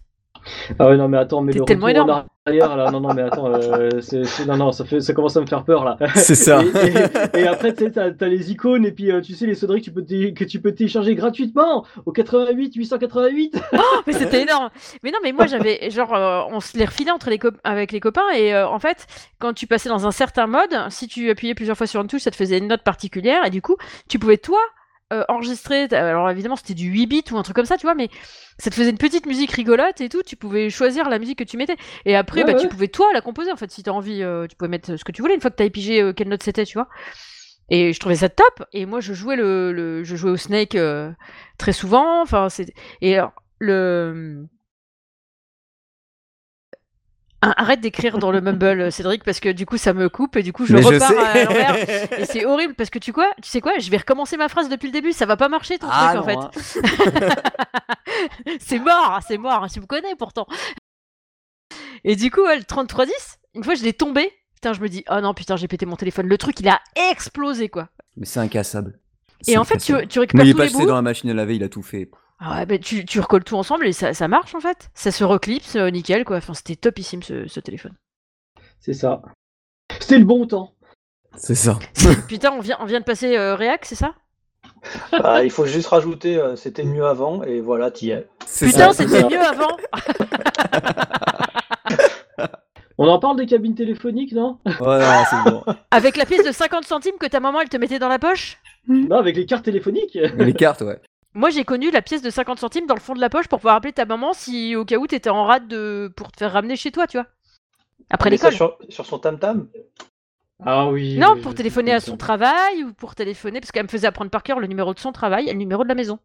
Ah 0.79 0.89
ouais, 0.89 0.97
non, 0.97 1.09
mais 1.09 1.19
attends, 1.19 1.41
mais 1.43 1.53
le 1.53 1.65
tellement 1.65 1.87
retour 1.87 2.03
en 2.03 2.05
énorme. 2.07 2.25
arrière, 2.47 2.77
là, 2.77 2.91
non, 2.91 3.01
non, 3.01 3.15
mais 3.15 3.23
attends, 3.23 3.47
euh, 3.53 4.01
c'est, 4.01 4.25
c'est- 4.25 4.45
non, 4.47 4.57
non, 4.57 4.73
ça, 4.73 4.85
fait, 4.85 5.01
ça 5.01 5.13
commence 5.13 5.37
à 5.37 5.41
me 5.41 5.47
faire 5.47 5.65
peur, 5.65 5.85
là. 5.85 5.97
C'est 6.15 6.35
ça. 6.35 6.63
Et, 6.63 7.39
et- 7.39 7.41
et 7.43 7.47
après, 7.47 7.73
tu 7.75 7.85
sais, 7.85 7.91
t'as, 7.93 8.11
t'as 8.11 8.27
les 8.27 8.51
icônes, 8.51 8.85
et 8.85 8.93
puis, 8.93 9.11
euh, 9.13 9.21
tu 9.21 9.35
sais, 9.35 9.47
les 9.47 9.55
sonneries 9.55 9.81
que 9.81 9.85
tu 9.87 9.93
peux, 9.93 10.05
té- 10.05 10.35
que 10.35 10.45
tu 10.45 10.61
peux 10.61 10.73
télécharger 10.73 11.15
gratuitement 11.15 11.85
au 12.07 12.13
88 12.13 12.75
888. 12.75 13.61
Oh, 13.75 14.01
mais 14.07 14.13
c'était 14.13 14.43
énorme. 14.43 14.71
Mais 15.03 15.11
non, 15.11 15.19
mais 15.23 15.33
moi, 15.33 15.47
j'avais 15.47 15.91
genre, 15.91 16.15
euh, 16.15 16.43
on 16.51 16.61
se 16.61 16.77
les 16.79 16.85
refilait 16.85 17.11
entre 17.11 17.31
les 17.31 17.39
avec 17.65 17.93
les 17.93 18.01
copains. 18.01 18.31
Et 18.37 18.55
euh, 18.55 18.67
en 18.69 18.79
fait, 18.79 19.07
quand 19.39 19.53
tu 19.53 19.67
passais 19.67 19.89
dans 19.89 20.07
un 20.07 20.11
certain 20.13 20.47
mode, 20.47 20.75
si 20.89 21.09
tu 21.09 21.31
appuyais 21.31 21.55
plusieurs 21.55 21.77
fois 21.77 21.87
sur 21.87 22.01
une 22.01 22.07
touche, 22.09 22.23
ça 22.23 22.31
te 22.31 22.37
faisait 22.37 22.59
une 22.59 22.69
note 22.69 22.83
particulière. 22.83 23.45
Et 23.47 23.51
du 23.51 23.61
coup, 23.63 23.77
tu 24.09 24.19
pouvais 24.19 24.37
toi 24.39 24.59
euh, 25.13 25.25
enregistrer. 25.29 25.85
Alors 25.93 26.29
évidemment, 26.31 26.57
c'était 26.57 26.75
du 26.75 26.89
8 26.89 27.07
bits 27.07 27.25
ou 27.33 27.37
un 27.39 27.43
truc 27.43 27.55
comme 27.55 27.67
ça, 27.67 27.77
tu 27.77 27.87
vois, 27.87 27.95
mais 27.95 28.09
ça 28.59 28.71
te 28.71 28.75
faisait 28.75 28.91
une 28.91 28.99
petite 28.99 29.27
musique 29.27 29.53
rigolote 29.53 30.01
et 30.01 30.09
tout. 30.09 30.23
Tu 30.25 30.37
pouvais 30.37 30.71
choisir 30.71 31.09
la 31.09 31.19
musique 31.19 31.39
que 31.39 31.45
tu 31.45 31.57
mettais. 31.57 31.77
Et 32.07 32.17
après, 32.17 32.43
Ouais, 32.45 32.53
bah, 32.53 32.59
tu 32.59 32.69
pouvais 32.69 32.89
toi 32.89 33.07
la 33.13 33.21
composer 33.21 33.53
en 33.53 33.57
fait. 33.57 33.71
Si 33.71 33.83
t'as 33.83 33.91
envie, 33.93 34.23
euh, 34.23 34.47
tu 34.47 34.57
pouvais 34.57 34.69
mettre 34.71 34.97
ce 34.97 35.05
que 35.05 35.13
tu 35.13 35.23
voulais 35.23 35.35
une 35.35 35.41
fois 35.41 35.51
que 35.51 35.57
t'avais 35.57 35.71
pigé 35.71 36.01
euh, 36.03 36.13
quelle 36.13 36.29
note 36.29 36.43
c'était, 36.43 36.65
tu 36.65 36.75
vois. 36.79 36.89
Et 37.71 37.93
je 37.93 38.01
trouvais 38.01 38.17
ça 38.17 38.29
top. 38.29 38.65
Et 38.73 38.87
moi, 38.87 39.01
je 39.01 39.13
jouais 39.15 39.37
le, 39.37 39.73
le- 39.73 40.05
je 40.05 40.17
jouais 40.17 40.31
au 40.33 40.37
Snake 40.37 40.75
euh, 40.75 41.11
très 41.59 41.73
souvent. 41.73 42.21
Enfin, 42.23 42.49
c'est 42.49 42.73
et 43.01 43.17
alors, 43.17 43.33
le 43.59 44.47
Arrête 47.45 47.81
d'écrire 47.81 48.19
dans 48.19 48.31
le 48.31 48.41
Mumble, 48.41 48.81
euh, 48.81 48.91
Cédric, 48.93 49.25
parce 49.25 49.41
que 49.41 49.49
du 49.49 49.67
coup 49.67 49.77
ça 49.77 49.93
me 49.93 50.09
coupe 50.09 50.37
et 50.37 50.45
du 50.45 50.53
coup 50.53 50.65
je 50.65 50.75
Mais 50.75 50.81
repars 50.81 51.11
à 51.11 51.43
l'envers. 51.45 51.77
Et 52.21 52.25
c'est 52.25 52.45
horrible 52.45 52.75
parce 52.75 52.89
que 52.89 53.01
tu 53.01 53.13
quoi 53.13 53.27
Tu 53.43 53.49
sais 53.51 53.61
quoi 53.61 53.73
Je 53.81 53.91
vais 53.91 53.97
recommencer 53.97 54.37
ma 54.37 54.49
phrase 54.49 54.69
depuis 54.69 54.87
le 54.87 54.93
début, 54.93 55.13
ça 55.13 55.27
va 55.27 55.37
pas 55.37 55.49
marcher 55.49 55.77
ton 55.79 55.89
Ah, 55.91 56.13
truc 56.15 56.23
en 56.23 56.25
fait. 56.25 56.79
hein. 57.27 57.35
c'est 58.61 58.79
mort, 58.79 59.19
c'est 59.27 59.39
mort, 59.39 59.67
tu 59.73 59.81
me 59.81 59.87
connais 59.87 60.15
pourtant. 60.17 60.47
Et 62.05 62.15
du 62.17 62.31
coup, 62.31 62.43
ouais, 62.43 62.57
le 62.59 62.65
3310, 62.65 63.13
une 63.55 63.65
fois 63.65 63.75
je 63.75 63.83
l'ai 63.83 63.93
tombé, 63.93 64.31
putain, 64.55 64.73
je 64.73 64.81
me 64.81 64.89
dis, 64.89 65.05
oh 65.11 65.21
non, 65.21 65.35
putain, 65.35 65.57
j'ai 65.57 65.67
pété 65.69 65.85
mon 65.87 65.97
téléphone. 65.97 66.27
Le 66.29 66.39
truc, 66.39 66.61
il 66.61 66.69
a 66.69 66.81
explosé 67.11 67.69
quoi. 67.69 67.89
Mais 68.17 68.27
c'est 68.27 68.41
incassable. 68.41 68.99
Et 69.49 69.59
en 69.59 69.65
fait, 69.65 69.79
tu, 69.79 69.93
tu 70.07 70.21
récupères 70.21 70.45
il 70.45 70.51
est 70.51 70.53
tous 70.53 70.59
pas 70.59 70.65
les 70.65 70.69
jeté 70.71 70.83
bouts. 70.83 70.89
dans 70.89 70.95
la 70.95 71.03
machine 71.03 71.29
à 71.31 71.35
laver, 71.35 71.57
il 71.57 71.65
a 71.65 71.69
tout 71.69 71.83
fait. 71.83 72.09
Ah 72.45 72.57
ouais, 72.59 72.67
bah, 72.67 72.79
tu, 72.79 73.05
tu 73.05 73.21
recolles 73.21 73.45
tout 73.45 73.57
ensemble 73.57 73.87
et 73.87 73.93
ça, 73.93 74.15
ça 74.15 74.27
marche 74.27 74.55
en 74.57 74.61
fait. 74.61 74.91
Ça 74.95 75.13
se 75.13 75.23
reclipse, 75.23 75.77
euh, 75.77 75.91
nickel 75.91 76.25
quoi. 76.25 76.39
Enfin, 76.39 76.55
c'était 76.55 76.75
topissime 76.75 77.23
ce, 77.23 77.47
ce 77.47 77.61
téléphone. 77.61 77.95
C'est 78.81 78.95
ça. 78.95 79.23
C'était 80.01 80.19
le 80.19 80.25
bon 80.25 80.45
temps. 80.47 80.73
C'est 81.37 81.55
ça. 81.55 81.79
putain, 82.29 82.51
on 82.53 82.61
vient, 82.61 82.77
on 82.81 82.85
vient 82.85 82.99
de 83.01 83.05
passer 83.05 83.37
euh, 83.39 83.55
Réac, 83.55 83.85
c'est 83.85 83.95
ça? 83.95 84.15
Bah, 85.13 85.45
il 85.45 85.51
faut 85.51 85.67
juste 85.67 85.87
rajouter, 85.87 86.37
euh, 86.37 86.57
c'était 86.57 86.83
mieux 86.83 87.07
avant, 87.07 87.45
et 87.45 87.61
voilà, 87.61 87.93
t'y 87.93 88.11
es. 88.11 88.27
C'est 88.45 88.67
Putain, 88.67 88.93
ça. 88.93 89.05
c'était 89.05 89.23
mieux 89.29 89.41
avant. 89.41 89.77
On 92.99 93.09
en 93.09 93.19
parle 93.19 93.37
des 93.37 93.47
cabines 93.47 93.75
téléphoniques, 93.75 94.33
non? 94.33 94.59
Ouais, 94.67 94.99
non, 94.99 95.25
c'est 95.31 95.51
bon. 95.51 95.65
Avec 95.91 96.17
la 96.17 96.27
pièce 96.27 96.45
de 96.45 96.53
50 96.53 96.85
centimes 96.85 97.17
que 97.19 97.27
ta 97.27 97.41
maman 97.41 97.61
elle 97.61 97.69
te 97.69 97.77
mettait 97.77 97.99
dans 97.99 98.09
la 98.09 98.19
poche? 98.19 98.59
Non, 98.87 99.17
avec 99.17 99.37
les 99.37 99.47
cartes 99.47 99.65
téléphoniques. 99.65 100.19
Les 100.37 100.53
cartes, 100.53 100.83
ouais. 100.83 101.01
Moi 101.35 101.51
j'ai 101.51 101.65
connu 101.65 101.91
la 101.91 102.03
pièce 102.03 102.23
de 102.23 102.31
50 102.31 102.59
centimes 102.59 102.87
dans 102.87 102.95
le 102.95 103.01
fond 103.01 103.15
de 103.15 103.21
la 103.21 103.31
poche 103.31 103.49
pour 103.49 103.59
pouvoir 103.59 103.77
appeler 103.77 103.93
ta 103.93 104.05
maman 104.05 104.33
si 104.35 104.77
au 104.77 104.85
cas 104.85 104.97
où 104.97 105.07
t'étais 105.07 105.31
en 105.31 105.45
rade 105.45 105.67
de... 105.69 106.13
pour 106.17 106.31
te 106.31 106.39
faire 106.39 106.53
ramener 106.53 106.77
chez 106.77 106.91
toi, 106.91 107.07
tu 107.07 107.17
vois. 107.17 107.27
Après 108.11 108.29
l'école. 108.31 108.53
sur, 108.53 108.77
sur 108.91 109.07
son 109.07 109.19
tam-tam? 109.19 109.69
Ah 110.65 110.89
oui. 110.91 111.17
Non, 111.19 111.33
oui, 111.35 111.41
pour 111.41 111.55
téléphoner 111.55 111.93
à 111.93 112.01
son 112.01 112.17
travail 112.17 112.85
ou 112.85 112.93
pour 112.93 113.15
téléphoner, 113.15 113.61
parce 113.61 113.73
qu'elle 113.73 113.85
me 113.85 113.89
faisait 113.89 114.07
apprendre 114.07 114.31
par 114.31 114.43
cœur 114.43 114.61
le 114.61 114.67
numéro 114.67 114.93
de 114.95 114.99
son 114.99 115.11
travail 115.11 115.49
et 115.49 115.53
le 115.53 115.59
numéro 115.59 115.83
de 115.83 115.89
la 115.89 115.95
maison. 115.95 116.19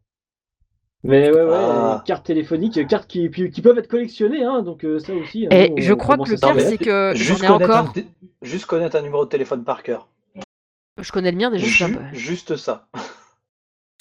Mais 1.03 1.29
ouais, 1.31 1.43
ouais, 1.43 1.53
Ah. 1.55 1.95
euh, 1.95 2.03
cartes 2.03 2.25
téléphoniques, 2.25 2.77
euh, 2.77 2.83
cartes 2.83 3.07
qui, 3.07 3.29
qui, 3.31 3.49
qui 3.49 3.61
peuvent 3.61 3.77
être 3.77 3.87
collectionnées, 3.87 4.43
hein, 4.43 4.61
donc 4.63 4.83
euh, 4.83 4.99
ça 4.99 5.13
aussi. 5.13 5.45
hein, 5.45 5.49
Et 5.51 5.73
je 5.77 5.93
on 5.93 5.97
crois 5.97 6.17
que 6.17 6.29
le 6.29 6.37
pire, 6.37 6.59
c'est 6.59 6.77
que 6.77 7.13
juste 7.15 7.39
j'en 7.39 7.45
ai 7.45 7.65
connaître, 7.65 7.77
encore. 7.77 7.93
un, 7.97 8.01
juste 8.41 8.65
connaître 8.65 8.95
un 8.97 9.01
numéro 9.01 9.23
de 9.23 9.29
téléphone 9.29 9.63
par 9.63 9.83
cœur. 9.83 10.07
Je 10.99 11.11
connais 11.11 11.31
le 11.31 11.37
mien 11.37 11.49
déjà, 11.51 11.65
Ju- 11.87 11.97
juste 12.13 12.57
ça. 12.57 12.87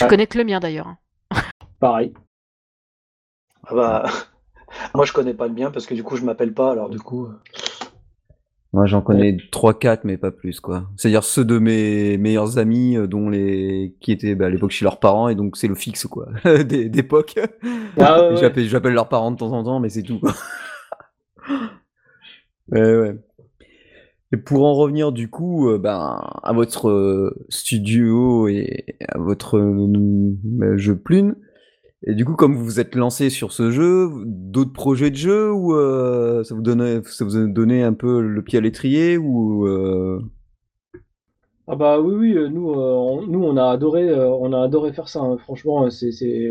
je 0.00 0.06
connais 0.06 0.26
que 0.26 0.38
le 0.38 0.44
mien 0.44 0.60
d'ailleurs. 0.60 0.88
hein. 0.88 0.98
Pareil. 1.80 2.12
Ah 3.64 3.74
bah, 3.74 4.06
moi, 4.94 5.04
je 5.04 5.12
connais 5.12 5.34
pas 5.34 5.46
le 5.48 5.54
bien 5.54 5.70
parce 5.70 5.86
que 5.86 5.94
du 5.94 6.02
coup, 6.04 6.16
je 6.16 6.24
m'appelle 6.24 6.54
pas, 6.54 6.72
alors 6.72 6.90
du 6.90 6.98
coup. 6.98 7.26
euh, 7.26 7.40
Moi, 8.72 8.84
j'en 8.86 9.00
connais 9.00 9.36
3-4, 9.50 10.04
mais 10.04 10.18
pas 10.18 10.30
plus, 10.30 10.60
quoi. 10.60 10.88
C'est-à-dire 10.96 11.24
ceux 11.24 11.44
de 11.44 11.58
mes 11.58 12.18
meilleurs 12.18 12.58
amis, 12.58 12.96
euh, 12.96 13.06
dont 13.06 13.30
les 13.30 13.96
qui 14.00 14.12
étaient 14.12 14.34
bah, 14.34 14.46
à 14.46 14.50
l'époque 14.50 14.72
chez 14.72 14.84
leurs 14.84 15.00
parents, 15.00 15.28
et 15.28 15.34
donc 15.34 15.56
c'est 15.56 15.68
le 15.68 15.74
fixe, 15.74 16.06
quoi, 16.06 16.28
d'é- 16.64 16.88
d'époque. 16.90 17.38
Ah 17.98 18.20
ouais, 18.30 18.36
ouais. 18.36 18.36
J'appelle 18.36 18.68
j'appelle 18.68 18.92
leurs 18.92 19.08
parents 19.08 19.30
de 19.30 19.36
temps 19.36 19.52
en 19.52 19.64
temps, 19.64 19.80
mais 19.80 19.88
c'est 19.88 20.02
tout, 20.02 20.18
quoi. 20.20 20.32
ouais, 22.68 22.96
ouais. 22.96 23.25
Et 24.32 24.36
pour 24.36 24.64
en 24.64 24.74
revenir, 24.74 25.12
du 25.12 25.30
coup, 25.30 25.68
euh, 25.68 25.78
ben, 25.78 26.20
à 26.42 26.52
votre 26.52 26.88
euh, 26.88 27.46
studio 27.48 28.48
et 28.48 28.96
à 29.08 29.18
votre 29.18 29.56
euh, 29.58 30.76
jeu 30.76 30.96
Plune, 30.96 31.36
et 32.02 32.14
du 32.14 32.24
coup, 32.24 32.34
comme 32.34 32.54
vous 32.54 32.64
vous 32.64 32.80
êtes 32.80 32.94
lancé 32.94 33.30
sur 33.30 33.52
ce 33.52 33.70
jeu, 33.70 34.10
d'autres 34.26 34.72
projets 34.72 35.10
de 35.10 35.16
jeu 35.16 35.50
ou 35.50 35.74
euh, 35.74 36.44
ça 36.44 36.54
vous 36.54 36.62
donne 36.62 37.02
ça 37.04 37.24
vous 37.24 37.36
a 37.36 37.46
donné 37.46 37.82
un 37.82 37.94
peu 37.94 38.20
le 38.20 38.42
pied 38.42 38.58
à 38.58 38.62
l'étrier 38.62 39.16
ou 39.18 39.66
Ah 41.68 41.74
bah 41.74 41.98
oui, 42.00 42.14
oui, 42.14 42.32
euh, 42.36 42.48
nous, 42.48 42.70
euh, 42.70 42.74
on, 42.94 43.26
nous 43.26 43.42
on 43.42 43.56
a 43.56 43.64
adoré, 43.70 44.08
euh, 44.08 44.28
on 44.30 44.52
a 44.52 44.62
adoré 44.62 44.92
faire 44.92 45.08
ça. 45.08 45.20
hein. 45.20 45.36
Franchement, 45.38 45.90
c'est, 45.90 46.12
c'est 46.12 46.48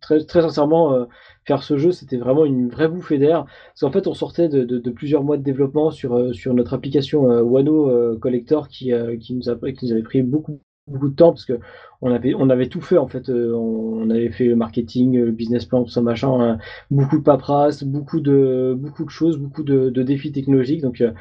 très, 0.00 0.24
très 0.24 0.42
sincèrement 0.42 1.08
faire 1.44 1.62
ce 1.64 1.76
jeu, 1.76 1.90
c'était 1.92 2.18
vraiment 2.18 2.44
une 2.44 2.68
vraie 2.68 2.86
bouffée 2.88 3.18
d'air. 3.18 3.46
Parce 3.46 3.80
qu'en 3.80 3.90
fait, 3.90 4.06
on 4.06 4.14
sortait 4.14 4.48
de, 4.48 4.62
de- 4.64 4.90
plusieurs 4.90 5.24
mois 5.24 5.36
de 5.38 5.42
développement 5.42 5.90
sur, 5.90 6.32
sur 6.34 6.54
notre 6.54 6.74
application 6.74 7.22
Wano 7.42 8.16
Collector 8.18 8.68
qui, 8.68 8.92
qui 9.20 9.34
nous 9.34 9.50
a, 9.50 9.56
qui 9.72 9.86
nous 9.86 9.92
avait 9.92 10.02
pris 10.02 10.22
beaucoup, 10.22 10.60
beaucoup 10.86 11.08
de 11.08 11.14
temps 11.16 11.30
parce 11.32 11.44
que 11.44 11.58
on 12.00 12.12
avait, 12.12 12.34
on 12.34 12.48
avait 12.50 12.68
tout 12.68 12.80
fait 12.80 12.98
en 12.98 13.08
fait. 13.08 13.28
Euh, 13.28 13.52
on, 13.54 14.10
avait 14.10 14.30
fait 14.30 14.46
le 14.46 14.56
marketing, 14.56 15.18
le 15.18 15.32
business 15.32 15.64
plan, 15.64 15.84
tout 15.84 15.90
ça 15.90 16.00
machin, 16.00 16.40
hein. 16.40 16.58
beaucoup 16.90 17.18
de 17.18 17.22
paperasse, 17.22 17.84
beaucoup 17.84 18.20
de, 18.20 18.74
beaucoup 18.78 19.04
de 19.04 19.10
choses, 19.10 19.38
beaucoup 19.38 19.62
de, 19.62 19.90
défis 20.02 20.32
technologiques. 20.32 20.82
Donc 20.82 21.00
euh, 21.00 21.12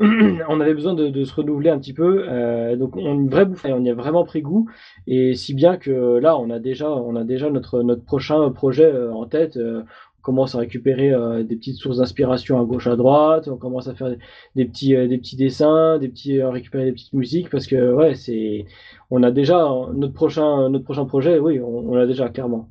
on 0.48 0.60
avait 0.60 0.74
besoin 0.74 0.94
de, 0.94 1.24
se 1.24 1.34
renouveler 1.34 1.70
un 1.70 1.78
petit 1.78 1.94
peu. 1.94 2.26
Euh, 2.28 2.76
donc 2.76 2.96
on 2.96 3.28
y 3.28 3.90
a 3.90 3.94
vraiment 3.94 4.24
pris 4.24 4.42
goût. 4.42 4.68
Et 5.06 5.34
si 5.34 5.54
bien 5.54 5.76
que 5.76 6.18
là, 6.18 6.36
on 6.38 6.50
a 6.50 6.58
déjà, 6.58 6.90
on 6.90 7.16
a 7.16 7.24
déjà 7.24 7.50
notre, 7.50 7.82
notre 7.82 8.04
prochain 8.04 8.50
projet 8.50 8.84
euh, 8.84 9.12
en 9.12 9.26
tête. 9.26 9.56
Euh, 9.56 9.82
on 10.26 10.32
commence 10.32 10.56
à 10.56 10.58
récupérer 10.58 11.12
euh, 11.12 11.44
des 11.44 11.54
petites 11.54 11.76
sources 11.76 11.98
d'inspiration 11.98 12.60
à 12.60 12.64
gauche 12.64 12.88
à 12.88 12.96
droite. 12.96 13.46
On 13.46 13.56
commence 13.56 13.86
à 13.86 13.94
faire 13.94 14.12
des 14.56 14.64
petits, 14.64 14.96
euh, 14.96 15.06
des 15.06 15.18
petits 15.18 15.36
dessins, 15.36 15.98
des 15.98 16.08
petits, 16.08 16.40
euh, 16.40 16.50
récupérer 16.50 16.84
des 16.84 16.92
petites 16.92 17.12
musiques 17.12 17.48
parce 17.48 17.68
que 17.68 17.92
ouais, 17.92 18.16
c'est, 18.16 18.64
on 19.10 19.22
a 19.22 19.30
déjà 19.30 19.64
euh, 19.64 19.92
notre 19.92 20.14
prochain, 20.14 20.68
notre 20.68 20.84
prochain 20.84 21.04
projet. 21.04 21.38
Oui, 21.38 21.60
on, 21.60 21.90
on 21.90 21.94
l'a 21.94 22.06
déjà 22.06 22.28
clairement. 22.28 22.70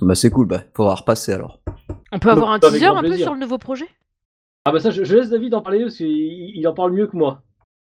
bah 0.00 0.14
c'est 0.14 0.30
cool, 0.30 0.46
bah 0.46 0.62
faudra 0.74 0.94
repasser 0.94 1.32
alors. 1.32 1.60
On 2.12 2.18
peut 2.18 2.30
avoir 2.30 2.50
un 2.50 2.58
Avec 2.58 2.70
teaser 2.72 2.86
un 2.86 3.00
peu 3.00 3.16
sur 3.16 3.34
le 3.34 3.40
nouveau 3.40 3.58
projet? 3.58 3.88
Ah 4.64 4.72
bah 4.72 4.80
ça, 4.80 4.90
je, 4.90 5.04
je 5.04 5.16
laisse 5.16 5.30
David 5.30 5.54
en 5.54 5.62
parler 5.62 5.82
parce 5.82 5.96
qu'il 5.96 6.06
il 6.08 6.68
en 6.68 6.74
parle 6.74 6.92
mieux 6.92 7.06
que 7.06 7.16
moi. 7.16 7.42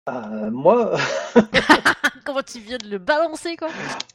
Ah, 0.06 0.50
moi, 0.52 0.96
Comment 2.26 2.42
tu 2.42 2.60
viens 2.60 2.78
de 2.78 2.90
le 2.90 3.00
balancer 3.00 3.58
quoi? 3.58 3.68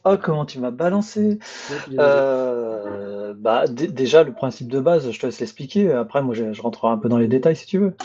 Oh, 0.03 0.15
comment 0.21 0.45
tu 0.45 0.59
m'as 0.59 0.71
balancé? 0.71 1.39
Ouais. 1.69 1.95
Euh, 1.99 3.09
Euh, 3.29 3.33
bah, 3.37 3.67
déjà, 3.67 4.23
le 4.23 4.33
principe 4.33 4.69
de 4.69 4.79
base, 4.79 5.11
je 5.11 5.19
te 5.19 5.25
laisse 5.25 5.39
l'expliquer. 5.39 5.91
Après, 5.91 6.21
moi, 6.21 6.33
je, 6.33 6.59
rentrerai 6.61 6.91
un 6.91 6.97
peu 6.97 7.09
dans 7.09 7.17
les 7.17 7.27
détails 7.27 7.55
si 7.55 7.65
tu 7.65 7.77
veux. 7.77 7.95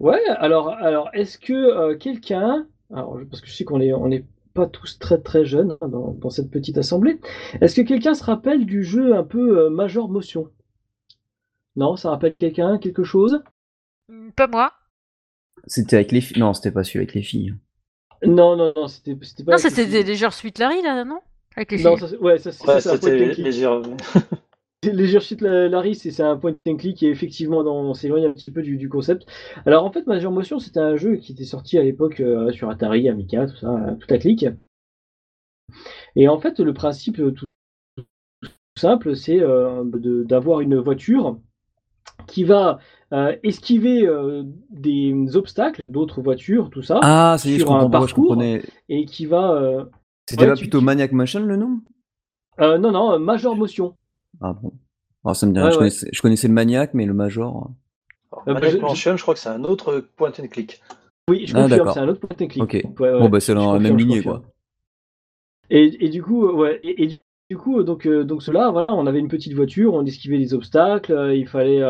Ouais, 0.00 0.20
alors, 0.38 0.70
alors 0.70 1.10
est-ce 1.12 1.38
que 1.38 1.52
euh, 1.52 1.96
quelqu'un, 1.96 2.66
parce 2.90 3.40
que 3.40 3.46
je 3.48 3.52
sais 3.54 3.64
qu'on 3.64 3.80
est, 3.80 3.92
on 3.92 4.10
est 4.10 4.24
pas 4.54 4.66
tous 4.66 4.98
très 4.98 5.20
très 5.20 5.44
jeunes 5.44 5.76
hein, 5.80 5.88
dans, 5.88 6.30
cette 6.30 6.50
petite 6.50 6.78
assemblée, 6.78 7.20
est-ce 7.60 7.76
que 7.76 7.86
quelqu'un 7.86 8.14
se 8.14 8.24
rappelle 8.24 8.66
du 8.66 8.82
jeu 8.82 9.14
un 9.14 9.22
peu 9.22 9.58
euh, 9.58 9.70
Major 9.70 10.08
Motion? 10.08 10.50
Non, 11.76 11.96
ça 11.96 12.10
rappelle 12.10 12.34
quelqu'un, 12.34 12.78
quelque 12.78 13.04
chose? 13.04 13.42
Hmm, 14.08 14.30
Pas 14.30 14.48
moi. 14.48 14.72
C'était 15.66 15.96
avec 15.96 16.12
les 16.12 16.20
filles 16.20 16.40
Non, 16.40 16.52
c'était 16.52 16.72
pas 16.72 16.84
celui 16.84 17.00
avec 17.00 17.14
les 17.14 17.22
filles. 17.22 17.54
Non, 18.24 18.56
non, 18.56 18.72
non, 18.74 18.88
c'était 18.88 19.14
pas. 19.14 19.52
Non, 19.52 19.58
c'était 19.58 20.04
des, 20.04 20.30
Suite 20.30 20.58
Larry, 20.58 20.82
là, 20.82 21.04
non? 21.04 21.20
Avec 21.56 21.70
les 21.70 21.78
filles. 21.78 21.86
Non, 21.86 21.96
ça, 21.96 22.16
ouais, 22.18 22.38
ça, 22.38 22.52
c'était 22.52 23.34
les 24.82 25.20
Suite 25.20 25.42
Larry, 25.42 25.94
c'est 25.94 26.22
un 26.22 26.36
point 26.36 26.54
and 26.66 26.76
click 26.76 27.02
et 27.02 27.08
effectivement, 27.08 27.58
on 27.58 27.94
s'éloigne 27.94 28.26
un 28.26 28.32
petit 28.32 28.50
peu 28.50 28.62
du, 28.62 28.88
concept. 28.88 29.26
Alors 29.66 29.84
en 29.84 29.92
fait, 29.92 30.06
Major 30.06 30.32
Motion, 30.32 30.58
c'était 30.58 30.80
un 30.80 30.96
jeu 30.96 31.16
qui 31.16 31.32
était 31.32 31.44
sorti 31.44 31.78
à 31.78 31.82
l'époque 31.82 32.20
euh, 32.20 32.50
sur 32.52 32.70
Atari, 32.70 33.08
Amiga, 33.08 33.46
tout 33.46 33.56
ça, 33.56 33.74
euh, 33.74 33.94
tout 33.94 34.12
à 34.12 34.18
clic. 34.18 34.46
Et 36.16 36.28
en 36.28 36.38
fait, 36.38 36.60
le 36.60 36.72
principe 36.72 37.20
euh, 37.20 37.30
tout, 37.30 37.44
simple, 38.76 39.14
c'est 39.14 39.40
d'avoir 40.24 40.60
une 40.60 40.78
voiture 40.78 41.38
qui 42.26 42.44
va 42.44 42.78
esquiver 43.42 44.08
des 44.70 45.36
obstacles, 45.36 45.82
d'autres 45.90 46.22
voitures, 46.22 46.70
tout 46.70 46.82
ça, 46.82 47.00
ah, 47.02 47.36
sur 47.38 47.74
un 47.74 47.90
parcours, 47.90 48.42
et 48.88 49.04
qui 49.04 49.26
va. 49.26 49.86
C'était 50.26 50.46
pas 50.46 50.56
plutôt 50.56 50.80
Maniac 50.80 51.12
Motion 51.12 51.40
le 51.40 51.56
nom? 51.56 51.80
Non, 52.58 52.90
non, 52.90 53.18
Major 53.18 53.54
Motion. 53.54 53.96
Ah 54.40 54.54
bon 54.54 54.72
Alors, 55.24 55.36
ça 55.36 55.46
me 55.46 55.52
dit 55.52 55.60
je, 55.60 56.20
connaissais, 56.20 56.48
le 56.48 56.54
Maniac, 56.54 56.94
mais 56.94 57.06
le 57.06 57.14
Major. 57.14 57.70
Euh, 58.46 58.54
Maniac 58.54 58.80
bah, 58.80 58.88
je, 58.94 59.16
je 59.16 59.22
crois 59.22 59.34
que 59.34 59.40
c'est 59.40 59.48
un 59.48 59.64
autre 59.64 60.04
point 60.16 60.30
and 60.30 60.48
click. 60.48 60.80
Oui, 61.28 61.46
je 61.46 61.56
ah, 61.56 61.62
confirme, 61.62 61.90
c'est 61.92 62.00
un 62.00 62.08
autre 62.08 62.20
point 62.20 62.36
and 62.40 62.48
click. 62.48 62.62
Ok. 62.62 62.86
bon, 62.96 63.28
bah, 63.28 63.40
c'est 63.40 63.54
dans 63.54 63.72
la 63.72 63.78
même 63.78 63.96
lignée, 63.96 64.22
quoi. 64.22 64.42
Et, 65.72 66.04
et, 66.04 66.08
du 66.08 66.20
coup, 66.20 66.44
ouais, 66.48 66.80
et, 66.82 67.20
du 67.48 67.56
coup, 67.56 67.84
donc, 67.84 68.04
euh, 68.06 68.24
donc 68.24 68.42
cela, 68.42 68.70
voilà, 68.72 68.92
on 68.92 69.06
avait 69.06 69.20
une 69.20 69.28
petite 69.28 69.54
voiture, 69.54 69.94
on 69.94 70.04
esquivait 70.04 70.38
des 70.38 70.52
obstacles, 70.52 71.12
euh, 71.12 71.34
il 71.34 71.46
fallait, 71.46 71.80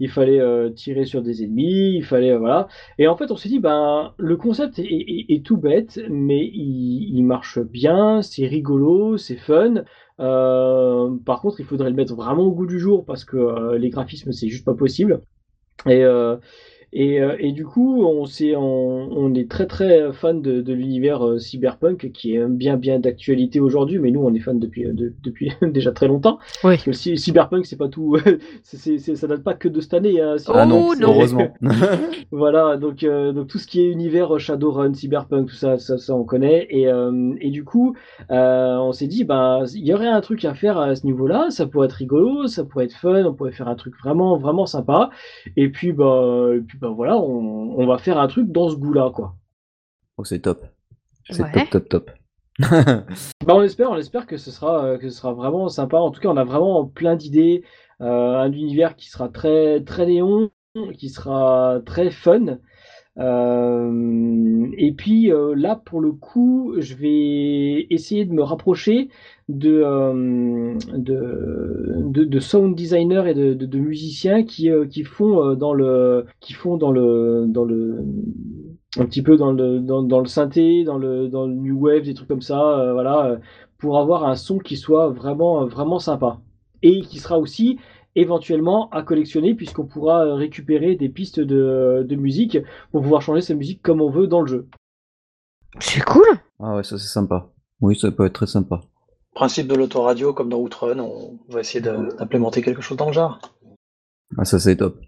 il 0.00 0.10
fallait 0.10 0.72
tirer 0.74 1.04
sur 1.04 1.22
des 1.22 1.44
ennemis, 1.44 1.96
il 1.96 2.04
fallait, 2.04 2.36
voilà. 2.36 2.66
Et 2.98 3.06
en 3.06 3.16
fait, 3.16 3.30
on 3.30 3.36
s'est 3.36 3.48
dit, 3.48 3.60
ben, 3.60 4.14
le 4.16 4.36
concept 4.36 4.80
est, 4.80 5.26
est, 5.28 5.44
tout 5.44 5.58
bête, 5.58 6.00
mais 6.10 6.44
il, 6.44 7.10
il 7.14 7.22
marche 7.22 7.60
bien, 7.60 8.22
c'est 8.22 8.46
rigolo, 8.46 9.16
c'est 9.16 9.36
fun. 9.36 9.84
Euh, 10.20 11.16
par 11.24 11.40
contre, 11.40 11.60
il 11.60 11.66
faudrait 11.66 11.90
le 11.90 11.96
mettre 11.96 12.14
vraiment 12.14 12.44
au 12.44 12.52
goût 12.52 12.66
du 12.66 12.78
jour 12.78 13.04
parce 13.04 13.24
que 13.24 13.36
euh, 13.36 13.78
les 13.78 13.90
graphismes, 13.90 14.32
c'est 14.32 14.48
juste 14.48 14.64
pas 14.64 14.74
possible. 14.74 15.20
Et, 15.86 16.04
euh, 16.96 17.24
euh, 17.24 17.36
et, 17.38 17.52
du 17.52 17.64
coup, 17.64 18.04
on, 18.04 18.24
est, 18.24 18.56
on, 18.56 19.34
est 19.34 19.50
très 19.50 19.66
très 19.66 20.12
fan 20.12 20.40
de, 20.42 20.72
l'univers 20.72 21.26
euh, 21.26 21.38
cyberpunk 21.38 22.10
qui 22.12 22.34
est 22.34 22.46
bien 22.46 22.76
bien 22.76 22.98
d'actualité 22.98 23.60
aujourd'hui, 23.60 23.98
mais 23.98 24.10
nous 24.10 24.22
on 24.22 24.34
est 24.34 24.40
fan 24.40 24.58
depuis, 24.58 24.86
euh, 24.86 25.12
depuis 25.22 25.52
déjà 25.62 25.92
très 25.92 26.08
longtemps. 26.08 26.38
Oui. 26.62 26.76
Parce 26.84 26.84
que 26.84 27.16
cyberpunk, 27.16 27.66
c'est 27.66 27.76
pas 27.76 27.88
tout, 27.88 28.16
ça 28.62 29.26
date 29.26 29.42
pas 29.42 29.54
que 29.54 29.68
de 29.68 29.80
cette 29.80 29.94
année. 29.94 30.20
Hein, 30.20 30.36
ah 30.48 30.66
non, 30.66 30.90
heureusement. 31.00 31.48
voilà, 32.30 32.76
donc, 32.76 33.04
donc 33.04 33.46
tout 33.48 33.58
ce 33.58 33.66
qui 33.66 33.80
est 33.80 33.90
univers 33.90 34.38
Shadowrun, 34.38 34.94
cyberpunk, 34.94 35.48
tout 35.48 35.54
ça, 35.54 35.78
ça, 35.78 35.98
ça 35.98 36.14
on 36.14 36.24
connaît. 36.24 36.66
Et, 36.70 36.88
et 37.40 37.50
du 37.50 37.64
coup, 37.64 37.94
on 38.30 38.92
s'est 38.92 39.06
dit, 39.06 39.24
bah, 39.24 39.62
il 39.74 39.86
y 39.86 39.94
aurait 39.94 40.08
un 40.08 40.20
truc 40.20 40.44
à 40.44 40.54
faire 40.54 40.78
à 40.78 40.94
ce 40.94 41.06
niveau-là, 41.06 41.46
ça 41.50 41.66
pourrait 41.66 41.86
être 41.86 41.92
rigolo, 41.92 42.46
ça 42.46 42.64
pourrait 42.64 42.86
être 42.86 42.94
fun, 42.94 43.24
on 43.24 43.34
pourrait 43.34 43.52
faire 43.52 43.68
un 43.68 43.74
truc 43.74 43.94
vraiment 44.02 44.36
vraiment 44.36 44.66
sympa. 44.66 45.10
Et 45.56 45.68
puis, 45.68 45.92
bah, 45.92 46.50
et 46.54 46.60
puis, 46.60 46.78
bah, 46.78 46.83
ben 46.84 46.92
voilà, 46.92 47.16
on, 47.16 47.86
va 47.86 47.96
faire 47.96 48.18
un 48.18 48.28
truc 48.28 48.52
dans 48.52 48.68
ce 48.68 48.76
goût-là, 48.76 49.10
quoi. 49.10 49.34
Oh, 50.18 50.24
c'est 50.24 50.40
top. 50.40 50.66
C'est 51.30 51.50
top, 51.50 51.70
top, 51.70 51.88
top. 51.88 52.10
bah, 52.58 53.54
on 53.54 53.62
espère, 53.62 53.90
on 53.90 53.96
espère 53.96 54.26
que 54.26 54.36
ce 54.36 54.50
sera, 54.50 54.84
euh, 54.84 54.98
que 54.98 55.08
ce 55.08 55.16
sera 55.16 55.32
vraiment 55.32 55.68
sympa. 55.68 55.96
En 55.96 56.10
tout 56.10 56.20
cas, 56.20 56.28
on 56.28 56.36
a 56.36 56.44
vraiment 56.44 56.84
plein 56.84 57.16
d'idées. 57.16 57.64
Euh, 58.02 58.36
un 58.36 58.52
univers 58.52 58.96
qui 58.96 59.08
sera 59.08 59.30
très, 59.30 59.82
très 59.82 60.04
néon, 60.04 60.50
qui 60.98 61.08
sera 61.08 61.80
très 61.86 62.10
fun. 62.10 62.58
Euh, 63.18 64.66
et 64.76 64.92
puis 64.92 65.30
là, 65.54 65.76
pour 65.76 66.00
le 66.00 66.12
coup, 66.12 66.74
je 66.78 66.94
vais 66.94 67.86
essayer 67.90 68.24
de 68.24 68.32
me 68.32 68.42
rapprocher 68.42 69.08
de, 69.48 69.82
euh, 69.84 70.74
de, 70.96 72.24
de, 72.24 72.40
sound 72.40 72.74
designers 72.74 73.24
et 73.28 73.34
de, 73.34 73.78
musiciens 73.78 74.42
qui, 74.42 74.70
euh, 74.70 74.86
qui 74.86 75.04
font 75.04 75.42
euh, 75.42 75.54
dans 75.54 75.74
le 75.74 76.26
qui 76.40 76.54
font 76.54 76.76
dans 76.76 76.90
le 76.90 77.44
dans 77.48 77.64
le 77.64 78.04
un 78.98 79.04
petit 79.04 79.22
peu 79.22 79.36
dans 79.36 79.52
le 79.52 79.80
dans 79.80 80.20
le 80.20 80.26
synthé, 80.26 80.84
dans 80.84 80.98
le 80.98 81.28
dans 81.28 81.46
le 81.46 81.54
new 81.54 81.78
wave, 81.78 82.02
des 82.02 82.14
trucs 82.14 82.28
comme 82.28 82.40
ça, 82.40 82.92
voilà, 82.92 83.38
pour 83.78 83.98
avoir 83.98 84.24
un 84.24 84.36
son 84.36 84.58
qui 84.58 84.76
soit 84.76 85.08
vraiment 85.08 85.66
vraiment 85.66 85.98
sympa. 85.98 86.40
Et 86.82 87.00
qui 87.00 87.18
sera 87.18 87.38
aussi 87.38 87.78
éventuellement 88.16 88.88
à 88.90 89.02
collectionner 89.02 89.54
puisqu'on 89.54 89.86
pourra 89.86 90.34
récupérer 90.34 90.94
des 90.94 91.08
pistes 91.08 91.40
de, 91.40 92.04
de 92.08 92.16
musique 92.16 92.58
pour 92.92 93.02
pouvoir 93.02 93.22
changer 93.22 93.40
sa 93.40 93.54
musique 93.54 93.82
comme 93.82 94.00
on 94.00 94.10
veut 94.10 94.26
dans 94.26 94.40
le 94.40 94.46
jeu. 94.46 94.68
C'est 95.80 96.04
cool. 96.04 96.26
Ah 96.60 96.76
ouais, 96.76 96.84
ça 96.84 96.98
c'est 96.98 97.08
sympa. 97.08 97.50
Oui, 97.80 97.96
ça 97.96 98.10
peut 98.10 98.26
être 98.26 98.34
très 98.34 98.46
sympa 98.46 98.80
principe 99.34 99.66
de 99.66 99.74
l'autoradio, 99.74 100.32
comme 100.32 100.48
dans 100.48 100.58
Outrun, 100.58 100.98
on 101.00 101.38
va 101.48 101.60
essayer 101.60 101.80
d'implémenter 101.80 102.62
quelque 102.62 102.80
chose 102.80 102.96
dans 102.96 103.08
le 103.08 103.12
genre. 103.12 103.40
Ah, 104.38 104.44
ça 104.44 104.58
c'est 104.58 104.76
top. 104.76 105.00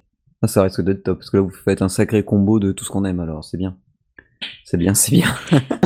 Ah, 0.42 0.48
ça 0.48 0.62
risque 0.62 0.82
d'être 0.82 1.04
top, 1.04 1.18
parce 1.18 1.30
que 1.30 1.38
là 1.38 1.42
vous 1.42 1.50
faites 1.50 1.80
un 1.80 1.88
sacré 1.88 2.24
combo 2.24 2.59
de 2.59 2.72
tout 2.72 2.84
ce 2.84 2.90
qu'on 2.90 3.04
aime, 3.04 3.20
alors 3.20 3.44
c'est 3.44 3.57
bien. 3.57 3.78
C'est 4.64 4.76
bien, 4.76 4.92
c'est 4.92 5.12
bien. 5.12 5.28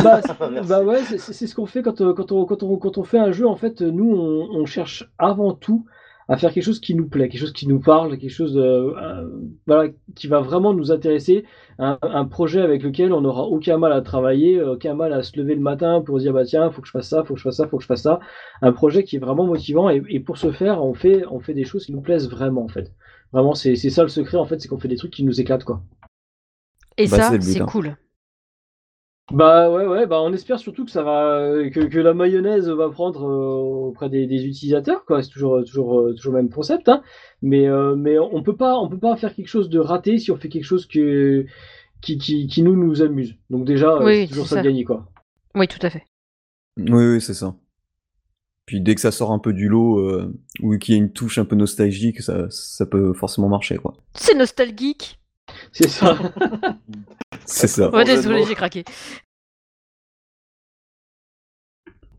bah, 0.03 0.21
bah, 0.69 0.83
ouais, 0.83 1.05
c'est 1.05 1.47
ce 1.47 1.55
qu'on 1.55 1.67
fait 1.67 1.83
quand, 1.83 2.01
euh, 2.01 2.15
quand, 2.15 2.33
on, 2.33 2.45
quand, 2.47 2.63
on, 2.65 2.77
quand 2.79 2.99
on 2.99 3.05
fait 3.05 3.19
un 3.19 3.31
jeu. 3.31 3.47
En 3.47 3.55
fait, 3.55 3.81
nous, 3.81 4.11
on 4.11 4.67
cherche 4.67 5.09
avant 5.19 5.53
tout 5.53 5.87
à 6.31 6.37
faire 6.37 6.53
quelque 6.53 6.63
chose 6.63 6.79
qui 6.79 6.95
nous 6.95 7.09
plaît, 7.09 7.29
quelque 7.29 7.41
chose 7.41 7.53
qui 7.53 7.67
nous 7.67 7.81
parle, 7.81 8.17
quelque 8.17 8.31
chose 8.31 8.57
euh, 8.57 9.27
voilà, 9.67 9.91
qui 10.15 10.29
va 10.29 10.41
vraiment 10.41 10.73
nous 10.73 10.93
intéresser, 10.93 11.45
un, 11.79 12.25
projet 12.25 12.61
avec 12.61 12.85
lequel 12.85 13.13
on 13.13 13.23
n'aura 13.23 13.43
aucun 13.43 13.79
mal 13.79 13.93
à 13.93 14.01
travailler, 14.01 14.63
aucun 14.63 14.95
mal 14.95 15.13
à 15.13 15.25
se 15.25 15.37
lever 15.37 15.57
le 15.57 15.61
matin 15.61 16.03
pour 16.03 16.19
dire 16.19 16.33
bah 16.33 16.45
tiens, 16.45 16.71
faut 16.71 16.83
que 16.83 16.87
je 16.87 16.93
fasse 16.93 17.09
ça, 17.09 17.25
faut 17.25 17.35
que 17.35 17.41
je 17.41 17.45
fasse 17.45 17.57
ça, 17.57 17.67
faut 17.67 17.79
que 17.79 17.83
je 17.83 17.89
fasse 17.89 18.03
ça. 18.03 18.21
Un 18.63 18.71
projet 18.71 19.03
qui 19.03 19.17
est 19.17 19.19
vraiment 19.19 19.45
motivant 19.45 19.91
et, 19.91 20.21
pour 20.21 20.39
ce 20.39 20.53
faire, 20.53 20.85
on 20.85 20.95
fait, 20.95 21.25
on 21.33 21.41
fait 21.41 21.55
des 21.55 21.65
choses 21.65 21.87
qui 21.87 21.93
nous 21.93 22.01
plaisent 22.01 22.31
vraiment 22.31 22.63
en 22.63 22.69
fait. 22.69 22.93
Vraiment, 23.33 23.55
c'est 23.55 23.75
ça 23.77 24.05
le 24.05 24.09
secret 24.09 24.37
en 24.37 24.45
fait, 24.45 24.61
c'est 24.61 24.69
qu'on 24.69 24.79
fait 24.79 24.89
des 24.89 24.97
trucs 24.97 25.13
qui 25.13 25.25
nous 25.25 25.41
éclatent 25.41 25.65
quoi. 25.65 25.83
Et 26.97 27.09
bah, 27.09 27.17
ça, 27.17 27.41
c'est 27.41 27.61
hein. 27.61 27.67
cool. 27.67 27.97
Bah 29.31 29.71
ouais, 29.71 29.87
ouais, 29.87 30.07
bah 30.07 30.21
on 30.21 30.33
espère 30.33 30.59
surtout 30.59 30.85
que 30.85 30.91
ça 30.91 31.05
va, 31.05 31.53
que, 31.71 31.99
la 31.99 32.15
mayonnaise 32.15 32.69
va 32.69 32.89
prendre 32.91 33.25
euh, 33.25 33.89
auprès 33.89 34.09
des, 34.09 34.25
utilisateurs, 34.25 35.05
quoi. 35.05 35.23
C'est 35.23 35.31
toujours, 35.31 35.65
toujours, 35.65 36.01
euh, 36.01 36.15
toujours 36.15 36.33
le 36.33 36.43
même 36.43 36.51
concept, 36.51 36.89
hein. 36.89 37.03
Mais, 37.41 37.69
euh, 37.69 37.95
mais 37.95 38.19
on 38.19 38.43
peut 38.43 38.57
pas, 38.57 38.77
on 38.79 38.89
peut 38.89 38.99
pas 38.99 39.17
faire 39.17 39.35
quelque 39.35 39.49
chose 39.49 39.71
de 39.71 39.79
raté 39.79 40.19
si 40.19 40.33
on 40.33 40.37
fait 40.37 40.49
quelque 40.49 40.65
chose 40.65 40.87
que, 40.87 41.47
qui, 42.01 42.19
qui, 42.19 42.63
nous 42.63 42.75
nous 42.75 43.03
amuse. 43.03 43.37
Donc 43.51 43.65
déjà, 43.65 43.99
c'est 44.05 44.27
toujours 44.27 44.49
ça, 44.49 44.57
de 44.57 44.63
gagner, 44.63 44.85
quoi. 44.85 45.09
Oui, 45.55 45.69
tout 45.69 45.85
à 45.85 45.91
fait. 45.91 46.05
Oui, 46.77 47.13
oui, 47.13 47.21
c'est 47.21 47.35
ça. 47.35 47.55
Puis 48.67 48.81
dès 48.81 48.95
que 48.95 49.01
ça 49.01 49.13
sort 49.13 49.33
un 49.33 49.39
peu 49.39 49.53
du 49.53 49.69
lot 49.69 50.01
ou 50.61 50.79
qu'il 50.79 50.95
y 50.95 50.99
a 50.99 51.01
une 51.01 51.13
touche 51.13 51.39
un 51.39 51.45
peu 51.45 51.57
nostalgique, 51.57 52.21
ça, 52.21 52.47
ça 52.51 52.87
peut 52.87 53.13
forcément 53.13 53.49
marcher, 53.49 53.77
quoi. 53.77 53.95
C'est 54.15 54.37
nostalgique. 54.37 55.19
C'est 55.73 55.89
ça. 55.89 56.17
C'est 57.51 57.67
ça. 57.67 57.91
désolé, 58.05 58.45
j'ai 58.45 58.55
craqué. 58.55 58.85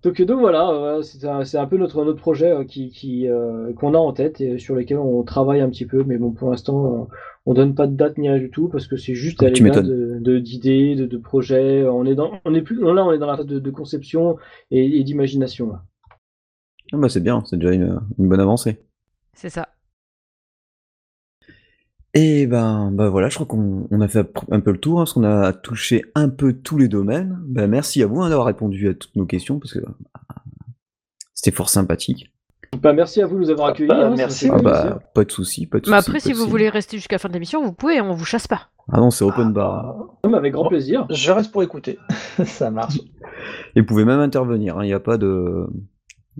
Donc, 0.03 0.19
donc 0.19 0.39
voilà, 0.39 0.99
c'est 1.03 1.57
un, 1.57 1.67
peu 1.67 1.77
notre, 1.77 2.03
notre 2.03 2.19
projet 2.19 2.51
euh, 2.51 2.63
qui, 2.63 3.27
euh, 3.27 3.71
qu'on 3.73 3.93
a 3.93 3.99
en 3.99 4.13
tête 4.13 4.41
et 4.41 4.57
sur 4.57 4.73
lequel 4.73 4.97
on 4.97 5.21
travaille 5.21 5.61
un 5.61 5.69
petit 5.69 5.85
peu. 5.85 6.03
Mais 6.03 6.17
bon, 6.17 6.31
pour 6.31 6.49
l'instant, 6.49 7.07
on 7.45 7.53
donne 7.53 7.75
pas 7.75 7.85
de 7.85 7.95
date 7.95 8.17
ni 8.17 8.27
rien 8.27 8.39
du 8.39 8.49
tout 8.49 8.67
parce 8.67 8.87
que 8.87 8.97
c'est 8.97 9.13
juste 9.13 9.43
à 9.43 9.49
l'état 9.49 9.81
de, 9.83 10.39
d'idées, 10.39 10.95
de, 10.95 11.05
de, 11.05 11.17
projets. 11.17 11.85
On 11.85 12.03
est 12.05 12.15
dans, 12.15 12.31
on 12.45 12.55
est 12.55 12.63
plus, 12.63 12.81
là, 12.81 13.05
on 13.05 13.11
est 13.11 13.19
dans 13.19 13.27
la 13.27 13.37
phase 13.37 13.45
de, 13.45 13.71
conception 13.71 14.37
et, 14.71 15.03
d'imagination. 15.03 15.73
Ah 16.93 16.97
bah 16.97 17.07
c'est 17.07 17.21
bien, 17.21 17.43
c'est 17.45 17.57
déjà 17.57 17.73
une 17.73 18.01
bonne 18.17 18.39
avancée. 18.39 18.81
C'est 19.33 19.49
ça. 19.49 19.69
Et 22.13 22.45
ben, 22.45 22.91
ben 22.91 23.07
voilà, 23.07 23.29
je 23.29 23.35
crois 23.35 23.47
qu'on 23.47 24.01
a 24.01 24.07
fait 24.07 24.27
un 24.51 24.59
peu 24.59 24.71
le 24.71 24.79
tour, 24.79 24.99
hein, 24.99 25.03
parce 25.03 25.13
qu'on 25.13 25.23
a 25.23 25.53
touché 25.53 26.03
un 26.13 26.27
peu 26.27 26.53
tous 26.53 26.77
les 26.77 26.89
domaines. 26.89 27.39
Ben, 27.45 27.67
merci 27.67 28.03
à 28.03 28.07
vous 28.07 28.21
hein, 28.21 28.29
d'avoir 28.29 28.47
répondu 28.47 28.89
à 28.89 28.93
toutes 28.93 29.15
nos 29.15 29.25
questions, 29.25 29.59
parce 29.59 29.73
que 29.73 29.79
bah, 29.79 29.95
c'était 31.33 31.55
fort 31.55 31.69
sympathique. 31.69 32.33
Bah, 32.81 32.93
merci 32.93 33.21
à 33.21 33.27
vous 33.27 33.35
de 33.35 33.41
nous 33.41 33.49
avoir 33.49 33.69
accueillis. 33.69 33.89
Bah, 33.89 34.07
hein, 34.07 34.13
merci. 34.15 34.49
Ah 34.51 34.59
bah, 34.61 34.99
pas 35.13 35.23
de 35.23 35.31
souci, 35.31 35.67
pas 35.67 35.79
de 35.79 35.89
Mais 35.89 35.97
après, 35.97 36.19
si 36.19 36.33
vous 36.33 36.47
voulez 36.47 36.69
rester 36.69 36.97
jusqu'à 36.97 37.15
la 37.15 37.19
fin 37.19 37.29
de 37.29 37.33
l'émission, 37.33 37.63
vous 37.63 37.73
pouvez, 37.73 38.01
on 38.01 38.13
vous 38.13 38.25
chasse 38.25 38.47
pas. 38.47 38.69
Ah 38.91 38.99
non, 38.99 39.09
c'est 39.09 39.23
open 39.23 39.53
bar. 39.53 39.95
Ah, 40.23 40.35
avec 40.35 40.53
grand 40.53 40.67
plaisir. 40.67 41.05
Je 41.09 41.31
reste 41.31 41.51
pour 41.51 41.63
écouter. 41.63 41.97
Ça 42.45 42.71
marche. 42.71 42.99
Et 43.75 43.81
vous 43.81 43.85
pouvez 43.85 44.05
même 44.05 44.19
intervenir, 44.19 44.77
il 44.83 44.87
n'y 44.87 44.93
a 44.93 44.99
pas 44.99 45.17
de 45.17 45.67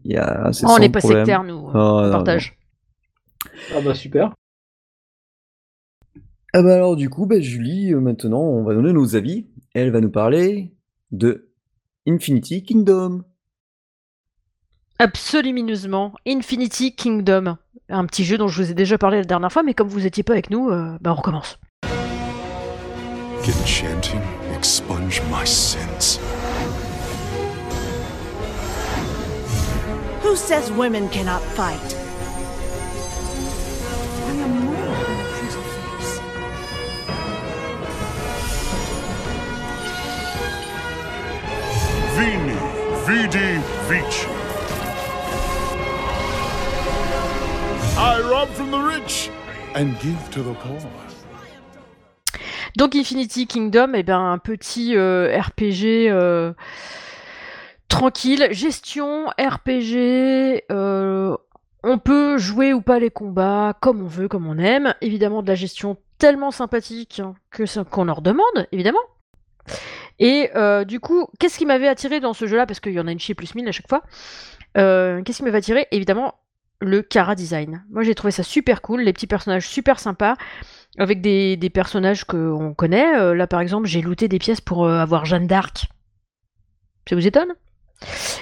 y 0.03 0.17
a, 0.17 0.51
c'est 0.51 0.65
Oh, 0.65 0.71
on 0.75 0.79
n'est 0.79 0.89
pas 0.89 1.01
sectaire, 1.01 1.43
nous. 1.43 1.69
Oh, 1.73 1.75
on 1.75 2.01
non, 2.03 2.11
partage. 2.11 2.57
Ah 3.75 3.81
bah 3.83 3.93
super. 3.93 4.33
Ah 6.53 6.61
bah 6.61 6.75
alors 6.75 6.97
du 6.97 7.09
coup, 7.09 7.25
bah, 7.25 7.39
Julie, 7.39 7.93
euh, 7.93 8.01
maintenant, 8.01 8.41
on 8.41 8.63
va 8.63 8.73
donner 8.73 8.91
nos 8.91 9.15
avis. 9.15 9.47
Elle 9.73 9.91
va 9.91 10.01
nous 10.01 10.11
parler 10.11 10.73
de 11.11 11.49
Infinity 12.05 12.63
Kingdom. 12.63 13.23
Absolument. 14.99 16.13
Infinity 16.27 16.93
Kingdom. 16.93 17.57
Un 17.87 18.05
petit 18.05 18.25
jeu 18.25 18.37
dont 18.37 18.49
je 18.49 18.61
vous 18.61 18.71
ai 18.71 18.73
déjà 18.73 18.97
parlé 18.97 19.17
la 19.17 19.23
dernière 19.23 19.51
fois, 19.51 19.63
mais 19.63 19.73
comme 19.73 19.87
vous 19.87 20.05
étiez 20.05 20.23
pas 20.23 20.33
avec 20.33 20.49
nous, 20.49 20.69
euh, 20.69 20.97
bah 20.99 21.11
on 21.13 21.15
recommence. 21.15 21.57
Can 23.43 23.65
chanting 23.65 24.21
expunge 24.53 25.21
my 25.31 25.45
sins? 25.45 26.19
Who 30.23 30.35
says 30.35 30.69
women 30.71 31.09
cannot 31.09 31.41
fight? 31.55 32.10
Vini, 42.17 42.57
vidi, 43.07 43.59
vici. 43.87 44.27
I 47.97 48.21
rob 48.29 48.49
from 48.49 48.71
the 48.71 48.77
rich 48.77 49.29
and 49.75 49.93
give 50.01 50.29
to 50.31 50.41
the 50.43 50.53
poor. 50.55 50.79
Donc 52.75 52.95
Infinity 52.95 53.47
Kingdom, 53.47 53.93
eh 53.93 54.03
ben, 54.03 54.19
un 54.19 54.37
petit 54.39 54.97
euh, 54.97 55.39
RPG 55.39 56.09
euh, 56.09 56.53
tranquille, 57.87 58.49
gestion, 58.51 59.27
RPG, 59.39 60.65
euh, 60.69 61.37
on 61.83 61.97
peut 61.97 62.37
jouer 62.37 62.73
ou 62.73 62.81
pas 62.81 62.99
les 62.99 63.09
combats 63.09 63.77
comme 63.79 64.01
on 64.01 64.07
veut, 64.07 64.27
comme 64.27 64.47
on 64.47 64.57
aime. 64.57 64.95
Évidemment 64.99 65.43
de 65.43 65.47
la 65.47 65.55
gestion 65.55 65.95
tellement 66.17 66.51
sympathique 66.51 67.21
que 67.51 67.83
qu'on 67.83 68.03
leur 68.03 68.21
demande, 68.21 68.67
évidemment. 68.73 68.99
Et 70.21 70.51
euh, 70.55 70.85
du 70.85 71.01
coup, 71.01 71.27
qu'est-ce 71.39 71.57
qui 71.57 71.65
m'avait 71.65 71.87
attiré 71.89 72.19
dans 72.21 72.33
ce 72.33 72.45
jeu-là? 72.45 72.65
Parce 72.65 72.79
qu'il 72.79 72.93
y 72.93 72.99
en 72.99 73.07
a 73.07 73.11
une 73.11 73.19
chier 73.19 73.35
plus 73.35 73.53
mille 73.55 73.67
à 73.67 73.73
chaque 73.73 73.89
fois. 73.89 74.03
Euh, 74.77 75.21
qu'est-ce 75.23 75.39
qui 75.39 75.43
m'avait 75.43 75.57
attiré? 75.57 75.87
Évidemment, 75.91 76.35
le 76.79 77.01
Cara 77.01 77.35
Design. 77.35 77.83
Moi 77.89 78.03
j'ai 78.03 78.15
trouvé 78.15 78.31
ça 78.31 78.43
super 78.43 78.81
cool, 78.81 79.01
les 79.01 79.13
petits 79.13 79.27
personnages 79.27 79.67
super 79.67 79.99
sympas 79.99 80.35
avec 80.97 81.21
des, 81.21 81.57
des 81.57 81.69
personnages 81.69 82.23
qu'on 82.23 82.73
connaît. 82.73 83.19
Euh, 83.19 83.33
là, 83.33 83.47
par 83.47 83.59
exemple, 83.59 83.87
j'ai 83.87 84.01
looté 84.01 84.27
des 84.27 84.39
pièces 84.39 84.61
pour 84.61 84.87
avoir 84.87 85.25
Jeanne 85.25 85.47
d'Arc. 85.47 85.87
Ça 87.09 87.15
vous 87.15 87.27
étonne? 87.27 87.53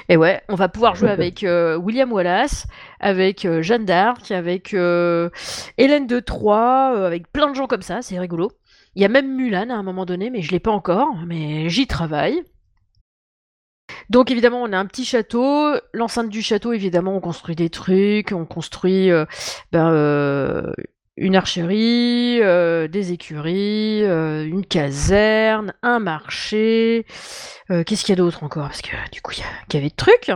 Et 0.07 0.17
ouais, 0.17 0.41
on 0.49 0.55
va 0.55 0.69
pouvoir 0.69 0.95
jouer 0.95 1.09
avec 1.11 1.43
euh, 1.43 1.77
William 1.77 2.11
Wallace, 2.11 2.67
avec 2.99 3.45
euh, 3.45 3.61
Jeanne 3.61 3.85
d'Arc, 3.85 4.31
avec 4.31 4.73
euh, 4.73 5.29
Hélène 5.77 6.07
de 6.07 6.19
Troyes, 6.19 7.05
avec 7.05 7.31
plein 7.31 7.49
de 7.49 7.55
gens 7.55 7.67
comme 7.67 7.81
ça, 7.81 8.01
c'est 8.01 8.19
rigolo. 8.19 8.51
Il 8.95 9.01
y 9.01 9.05
a 9.05 9.09
même 9.09 9.35
Mulan 9.35 9.69
à 9.69 9.75
un 9.75 9.83
moment 9.83 10.05
donné, 10.05 10.29
mais 10.29 10.41
je 10.41 10.51
l'ai 10.51 10.59
pas 10.59 10.71
encore, 10.71 11.15
mais 11.25 11.69
j'y 11.69 11.87
travaille. 11.87 12.43
Donc 14.09 14.31
évidemment, 14.31 14.61
on 14.63 14.73
a 14.73 14.77
un 14.77 14.85
petit 14.85 15.05
château. 15.05 15.75
L'enceinte 15.93 16.29
du 16.29 16.41
château, 16.41 16.73
évidemment, 16.73 17.15
on 17.15 17.19
construit 17.19 17.55
des 17.55 17.69
trucs, 17.69 18.31
on 18.31 18.45
construit 18.45 19.11
euh, 19.11 19.25
ben, 19.71 19.91
euh, 19.91 20.71
une 21.17 21.35
archerie, 21.35 22.39
euh, 22.41 22.87
des 22.87 23.11
écuries, 23.11 24.01
une 24.01 24.65
caserne, 24.65 25.73
un 25.83 25.99
marché. 25.99 27.05
Qu'est-ce 27.67 28.03
qu'il 28.03 28.09
y 28.09 28.13
a 28.13 28.15
d'autre 28.15 28.43
encore? 28.43 28.67
Parce 28.67 28.81
que 28.81 28.95
du 29.11 29.21
coup, 29.21 29.33
il 29.33 29.75
y, 29.75 29.77
avait 29.77 29.89
de 29.89 29.95
trucs. 29.95 30.31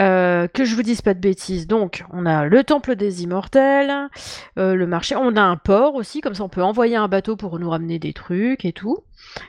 Euh, 0.00 0.46
que 0.48 0.66
je 0.66 0.74
vous 0.74 0.82
dise 0.82 1.00
pas 1.00 1.14
de 1.14 1.20
bêtises. 1.20 1.66
Donc, 1.66 2.04
on 2.12 2.26
a 2.26 2.44
le 2.44 2.64
temple 2.64 2.96
des 2.96 3.22
immortels, 3.22 4.10
euh, 4.58 4.74
le 4.74 4.86
marché. 4.86 5.16
On 5.16 5.36
a 5.36 5.42
un 5.42 5.56
port 5.56 5.94
aussi, 5.94 6.20
comme 6.20 6.34
ça 6.34 6.44
on 6.44 6.48
peut 6.48 6.62
envoyer 6.62 6.96
un 6.96 7.08
bateau 7.08 7.36
pour 7.36 7.58
nous 7.58 7.70
ramener 7.70 7.98
des 7.98 8.12
trucs 8.12 8.64
et 8.64 8.72
tout. 8.72 8.98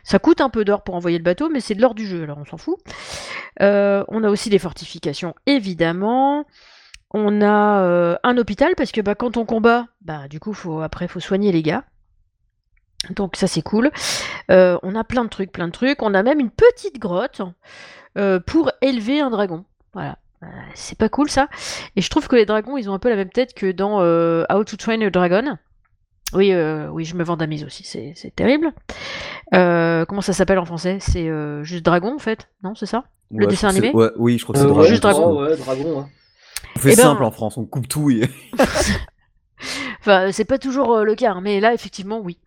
Ça 0.04 0.20
coûte 0.20 0.40
un 0.40 0.50
peu 0.50 0.64
d'or 0.64 0.84
pour 0.84 0.96
envoyer 0.96 1.18
le 1.18 1.24
bateau, 1.24 1.50
mais 1.50 1.60
c'est 1.60 1.76
de 1.76 1.82
l'or 1.82 1.96
du 1.96 2.06
jeu, 2.06 2.24
alors 2.24 2.38
on 2.38 2.46
s'en 2.46 2.58
fout. 2.58 2.78
Euh, 3.62 4.06
on 4.08 4.24
a 4.24 4.30
aussi 4.30 4.50
des 4.50 4.60
fortifications, 4.60 5.36
évidemment. 5.46 6.46
On 7.12 7.42
a 7.42 8.18
un 8.24 8.38
hôpital 8.38 8.74
parce 8.76 8.92
que 8.92 9.02
bah, 9.02 9.16
quand 9.16 9.38
on 9.38 9.46
combat, 9.46 9.88
bah 10.02 10.28
du 10.28 10.42
coup 10.42 10.54
faut 10.54 10.82
après 10.82 11.08
faut 11.08 11.22
soigner 11.22 11.54
les 11.54 11.64
gars. 11.64 11.86
Donc 13.12 13.38
ça 13.38 13.48
c'est 13.48 13.62
cool. 13.62 13.92
On 14.50 14.96
a 14.96 15.04
plein 15.06 15.24
de 15.24 15.30
trucs, 15.30 15.54
plein 15.54 15.68
de 15.68 15.72
trucs. 15.72 16.02
On 16.02 16.14
a 16.14 16.22
même 16.22 16.42
une 16.42 16.52
petite 16.52 17.00
grotte 17.00 17.42
pour 18.46 18.72
élever 18.82 19.22
un 19.22 19.30
dragon. 19.30 19.64
Voilà. 19.94 20.18
Euh, 20.44 20.48
C'est 20.76 20.98
pas 20.98 21.10
cool 21.10 21.30
ça. 21.30 21.48
Et 21.96 22.02
je 22.02 22.10
trouve 22.10 22.28
que 22.28 22.36
les 22.36 22.46
dragons 22.46 22.78
ils 22.78 22.90
ont 22.90 22.94
un 22.94 23.00
peu 23.00 23.10
la 23.10 23.16
même 23.16 23.30
tête 23.32 23.54
que 23.54 23.72
dans 23.72 24.02
euh, 24.02 24.44
How 24.52 24.64
to 24.64 24.78
Train 24.78 25.02
a 25.02 25.10
Dragon. 25.10 25.58
Oui, 26.34 26.52
euh, 26.52 26.90
oui, 26.90 27.06
je 27.06 27.16
me 27.16 27.24
vends 27.24 27.38
d'amise 27.38 27.64
aussi, 27.64 27.84
c'est 27.86 28.12
c'est 28.16 28.36
terrible. 28.36 28.74
Euh, 29.56 30.04
comment 30.06 30.22
ça 30.22 30.34
s'appelle 30.34 30.60
en 30.60 30.66
français? 30.66 30.98
C'est 31.00 31.30
euh, 31.30 31.64
juste 31.64 31.86
dragon 31.86 32.14
en 32.16 32.20
fait, 32.20 32.50
non 32.64 32.76
C'est 32.76 32.86
ça? 32.86 33.06
Le 33.32 33.46
Ouais, 33.46 33.48
dessin 33.48 33.70
animé? 33.70 33.92
ouais, 33.94 34.10
Oui, 34.18 34.38
je 34.38 34.44
crois 34.44 34.54
que 34.54 34.60
c'est 34.60 34.66
Euh, 34.66 34.70
Dragon. 34.70 34.88
Juste 34.88 35.04
Dragon. 35.04 35.42
Ouais, 35.42 35.56
dragon. 35.58 36.00
hein. 36.02 36.10
On 36.76 36.80
fait 36.80 36.94
Eh 36.94 36.96
ben- 36.98 37.02
simple 37.04 37.24
en 37.24 37.32
France, 37.32 37.58
on 37.58 37.66
coupe 37.66 37.88
tout 37.88 38.10
et... 38.12 38.30
Enfin, 40.00 40.32
c'est 40.32 40.46
pas 40.46 40.58
toujours 40.58 40.94
euh, 40.96 41.04
le 41.04 41.16
cas, 41.16 41.32
hein, 41.32 41.42
mais 41.42 41.60
là, 41.60 41.74
effectivement, 41.74 42.20
oui. 42.20 42.38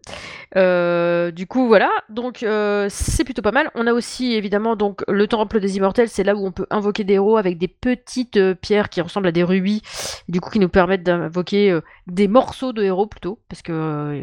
Euh, 0.56 1.30
du 1.30 1.46
coup, 1.46 1.66
voilà. 1.66 1.90
Donc, 2.08 2.42
euh, 2.42 2.86
c'est 2.90 3.24
plutôt 3.24 3.42
pas 3.42 3.52
mal. 3.52 3.70
On 3.74 3.86
a 3.86 3.92
aussi, 3.92 4.34
évidemment, 4.34 4.76
donc 4.76 5.02
le 5.08 5.26
temple 5.26 5.60
des 5.60 5.76
immortels. 5.76 6.08
C'est 6.08 6.24
là 6.24 6.34
où 6.34 6.46
on 6.46 6.52
peut 6.52 6.66
invoquer 6.70 7.04
des 7.04 7.14
héros 7.14 7.36
avec 7.36 7.58
des 7.58 7.68
petites 7.68 8.54
pierres 8.54 8.88
qui 8.88 9.00
ressemblent 9.00 9.28
à 9.28 9.32
des 9.32 9.44
rubis, 9.44 9.82
du 10.28 10.40
coup, 10.40 10.50
qui 10.50 10.58
nous 10.58 10.68
permettent 10.68 11.02
d'invoquer 11.02 11.78
des 12.06 12.28
morceaux 12.28 12.72
de 12.72 12.82
héros 12.82 13.06
plutôt, 13.06 13.38
parce 13.48 13.62
que 13.62 14.22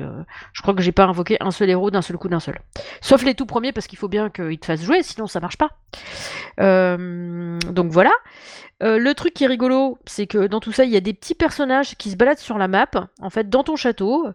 je 0.53 0.61
crois 0.61 0.73
que 0.73 0.81
j'ai 0.81 0.91
pas 0.91 1.05
invoqué 1.05 1.37
un 1.39 1.51
seul 1.51 1.69
héros 1.69 1.91
d'un 1.91 2.01
seul 2.01 2.17
coup 2.17 2.27
d'un 2.27 2.39
seul. 2.39 2.59
Sauf 3.01 3.23
les 3.23 3.35
tout 3.35 3.45
premiers, 3.45 3.71
parce 3.71 3.87
qu'il 3.87 3.97
faut 3.97 4.09
bien 4.09 4.29
qu'ils 4.29 4.59
te 4.59 4.65
fassent 4.65 4.83
jouer, 4.83 5.03
sinon 5.03 5.27
ça 5.27 5.39
marche 5.39 5.57
pas. 5.57 5.71
Donc 6.57 7.91
voilà. 7.91 8.11
Le 8.81 9.13
truc 9.13 9.33
qui 9.33 9.43
est 9.43 9.47
rigolo, 9.47 9.97
c'est 10.05 10.27
que 10.27 10.47
dans 10.47 10.59
tout 10.59 10.71
ça, 10.71 10.83
il 10.83 10.91
y 10.91 10.97
a 10.97 11.01
des 11.01 11.13
petits 11.13 11.35
personnages 11.35 11.95
qui 11.95 12.11
se 12.11 12.15
baladent 12.15 12.37
sur 12.37 12.57
la 12.57 12.67
map, 12.67 12.87
en 13.19 13.29
fait, 13.29 13.49
dans 13.49 13.63
ton 13.63 13.75
château, 13.75 14.27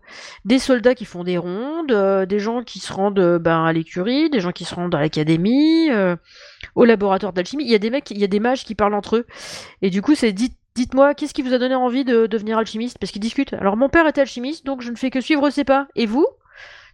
des 0.45 0.59
soldats 0.59 0.95
qui 0.95 1.05
font 1.05 1.23
des 1.23 1.39
rondes, 1.39 1.93
euh, 1.93 2.27
des 2.27 2.41
gens 2.41 2.65
qui 2.65 2.81
se 2.81 2.93
rendent 2.93 3.19
euh, 3.21 3.39
ben, 3.39 3.65
à 3.65 3.73
l'écurie, 3.73 4.29
des 4.29 4.41
gens 4.41 4.51
qui 4.51 4.65
se 4.65 4.75
rendent 4.75 4.95
à 4.95 5.01
l'académie, 5.01 5.91
euh, 5.91 6.17
au 6.75 6.85
laboratoire 6.85 7.33
d'alchimie. 7.33 7.65
Il 7.65 7.71
y 7.71 7.77
a 7.77 7.79
des 7.79 7.91
mecs, 7.91 8.11
il 8.11 8.19
y 8.19 8.25
a 8.25 8.29
des 8.29 8.41
mages 8.41 8.65
qui 8.65 8.75
parlent 8.75 8.95
entre 8.95 9.17
eux, 9.17 9.27
et 9.83 9.91
du 9.91 10.03
coup, 10.03 10.17
c'est 10.17 10.33
dites, 10.33 10.57
dites-moi, 10.75 11.15
qu'est-ce 11.15 11.35
qui 11.35 11.43
vous 11.43 11.55
a 11.55 11.59
donné 11.59 11.77
envie 11.77 12.05
de 12.05 12.27
devenir 12.27 12.59
alchimiste? 12.59 12.99
Parce 12.99 13.13
qu'ils 13.13 13.23
discutent. 13.23 13.53
Alors, 13.53 13.77
mon 13.77 13.89
père 13.89 14.07
était 14.09 14.23
alchimiste, 14.23 14.67
donc 14.67 14.83
je 14.83 14.91
ne 14.91 14.97
fais 14.97 15.11
que 15.11 15.21
suivre 15.21 15.49
ses 15.51 15.65
pas. 15.65 15.87
Et 15.95 16.07
vous? 16.07 16.27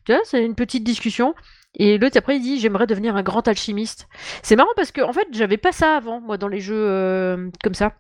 Tu 0.05 0.13
vois, 0.13 0.21
c'est 0.25 0.45
une 0.45 0.55
petite 0.55 0.85
discussion. 0.85 1.35
Et 1.75 1.99
l'autre 1.99 2.17
après 2.17 2.37
il 2.37 2.41
dit 2.41 2.59
j'aimerais 2.59 2.87
devenir 2.87 3.15
un 3.15 3.23
grand 3.23 3.47
alchimiste. 3.47 4.09
C'est 4.43 4.57
marrant 4.57 4.71
parce 4.75 4.91
que 4.91 5.03
en 5.03 5.13
fait 5.13 5.29
j'avais 5.33 5.59
pas 5.59 5.71
ça 5.71 5.97
avant 5.97 6.19
moi 6.19 6.39
dans 6.39 6.49
les 6.49 6.61
jeux 6.61 7.51
comme 7.63 7.75
ça. 7.75 7.93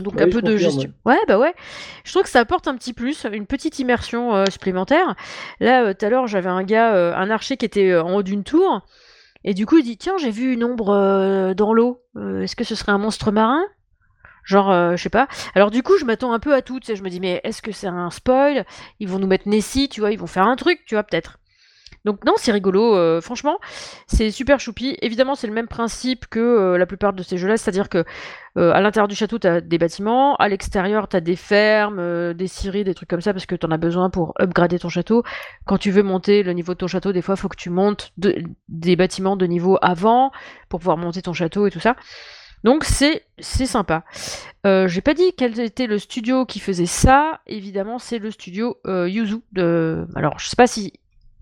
Donc 0.00 0.14
Ouais, 0.14 0.22
un 0.22 0.28
peu 0.28 0.42
de 0.42 0.56
gestion. 0.56 0.92
Ouais. 1.04 1.18
bah 1.26 1.38
ouais. 1.38 1.54
Je 2.04 2.10
trouve 2.12 2.22
que 2.22 2.28
ça 2.28 2.40
apporte 2.40 2.68
un 2.68 2.76
petit 2.76 2.92
plus, 2.92 3.26
une 3.32 3.46
petite 3.46 3.78
immersion 3.78 4.34
euh, 4.34 4.44
supplémentaire. 4.50 5.14
Là 5.60 5.84
euh, 5.84 5.94
tout 5.94 6.06
à 6.06 6.08
l'heure 6.08 6.26
j'avais 6.26 6.48
un 6.48 6.62
gars, 6.62 6.94
euh, 6.94 7.14
un 7.14 7.30
archer 7.30 7.56
qui 7.56 7.64
était 7.64 7.96
en 7.96 8.14
haut 8.14 8.22
d'une 8.22 8.44
tour. 8.44 8.82
Et 9.44 9.54
du 9.54 9.66
coup 9.66 9.78
il 9.78 9.84
dit 9.84 9.96
tiens 9.96 10.14
j'ai 10.18 10.30
vu 10.30 10.52
une 10.52 10.64
ombre 10.64 10.90
euh, 10.90 11.54
dans 11.54 11.72
l'eau. 11.72 12.02
Est-ce 12.16 12.56
que 12.56 12.64
ce 12.64 12.74
serait 12.74 12.92
un 12.92 12.98
monstre 12.98 13.30
marin? 13.32 13.62
Genre, 14.44 14.70
euh, 14.70 14.96
je 14.96 15.02
sais 15.02 15.10
pas. 15.10 15.28
Alors 15.54 15.70
du 15.70 15.82
coup, 15.82 15.98
je 15.98 16.06
m'attends 16.06 16.32
un 16.32 16.38
peu 16.38 16.54
à 16.54 16.62
tout. 16.62 16.80
tu 16.80 16.86
sais, 16.86 16.96
Je 16.96 17.02
me 17.02 17.10
dis, 17.10 17.20
mais 17.20 17.42
est-ce 17.44 17.60
que 17.60 17.70
c'est 17.70 17.86
un 17.86 18.08
spoil? 18.10 18.64
Ils 18.98 19.06
vont 19.06 19.18
nous 19.18 19.26
mettre 19.26 19.46
Nessie, 19.46 19.90
tu 19.90 20.00
vois, 20.00 20.10
ils 20.10 20.18
vont 20.18 20.26
faire 20.26 20.46
un 20.46 20.56
truc, 20.56 20.80
tu 20.86 20.94
vois, 20.94 21.02
peut-être. 21.02 21.37
Donc 22.08 22.24
non, 22.24 22.32
c'est 22.38 22.52
rigolo, 22.52 22.96
euh, 22.96 23.20
franchement, 23.20 23.58
c'est 24.06 24.30
super 24.30 24.58
choupi. 24.60 24.96
Évidemment, 25.02 25.34
c'est 25.34 25.46
le 25.46 25.52
même 25.52 25.68
principe 25.68 26.26
que 26.26 26.38
euh, 26.40 26.78
la 26.78 26.86
plupart 26.86 27.12
de 27.12 27.22
ces 27.22 27.36
jeux-là, 27.36 27.58
c'est-à-dire 27.58 27.90
que 27.90 28.02
euh, 28.56 28.72
à 28.72 28.80
l'intérieur 28.80 29.08
du 29.08 29.14
château, 29.14 29.38
tu 29.38 29.46
as 29.46 29.60
des 29.60 29.76
bâtiments, 29.76 30.34
à 30.36 30.48
l'extérieur, 30.48 31.06
tu 31.06 31.16
as 31.18 31.20
des 31.20 31.36
fermes, 31.36 32.32
des 32.32 32.46
scieries, 32.46 32.82
des 32.82 32.94
trucs 32.94 33.10
comme 33.10 33.20
ça, 33.20 33.34
parce 33.34 33.44
que 33.44 33.54
tu 33.54 33.66
en 33.66 33.70
as 33.72 33.76
besoin 33.76 34.08
pour 34.08 34.32
upgrader 34.40 34.78
ton 34.78 34.88
château. 34.88 35.22
Quand 35.66 35.76
tu 35.76 35.90
veux 35.90 36.02
monter 36.02 36.42
le 36.42 36.54
niveau 36.54 36.72
de 36.72 36.78
ton 36.78 36.86
château, 36.86 37.12
des 37.12 37.20
fois, 37.20 37.34
il 37.36 37.40
faut 37.42 37.50
que 37.50 37.56
tu 37.56 37.68
montes 37.68 38.12
de- 38.16 38.42
des 38.68 38.96
bâtiments 38.96 39.36
de 39.36 39.44
niveau 39.44 39.76
avant 39.82 40.30
pour 40.70 40.80
pouvoir 40.80 40.96
monter 40.96 41.20
ton 41.20 41.34
château 41.34 41.66
et 41.66 41.70
tout 41.70 41.80
ça. 41.80 41.94
Donc 42.64 42.84
c'est 42.84 43.22
c'est 43.38 43.66
sympa. 43.66 44.02
Euh, 44.66 44.88
J'ai 44.88 45.02
pas 45.02 45.12
dit 45.12 45.30
quel 45.36 45.60
était 45.60 45.86
le 45.86 45.98
studio 45.98 46.46
qui 46.46 46.58
faisait 46.58 46.86
ça. 46.86 47.40
Évidemment, 47.46 47.98
c'est 47.98 48.18
le 48.18 48.30
studio 48.30 48.78
Yuzu. 48.86 49.42
De... 49.52 50.06
Alors, 50.16 50.38
je 50.38 50.48
sais 50.48 50.56
pas 50.56 50.66
si 50.66 50.94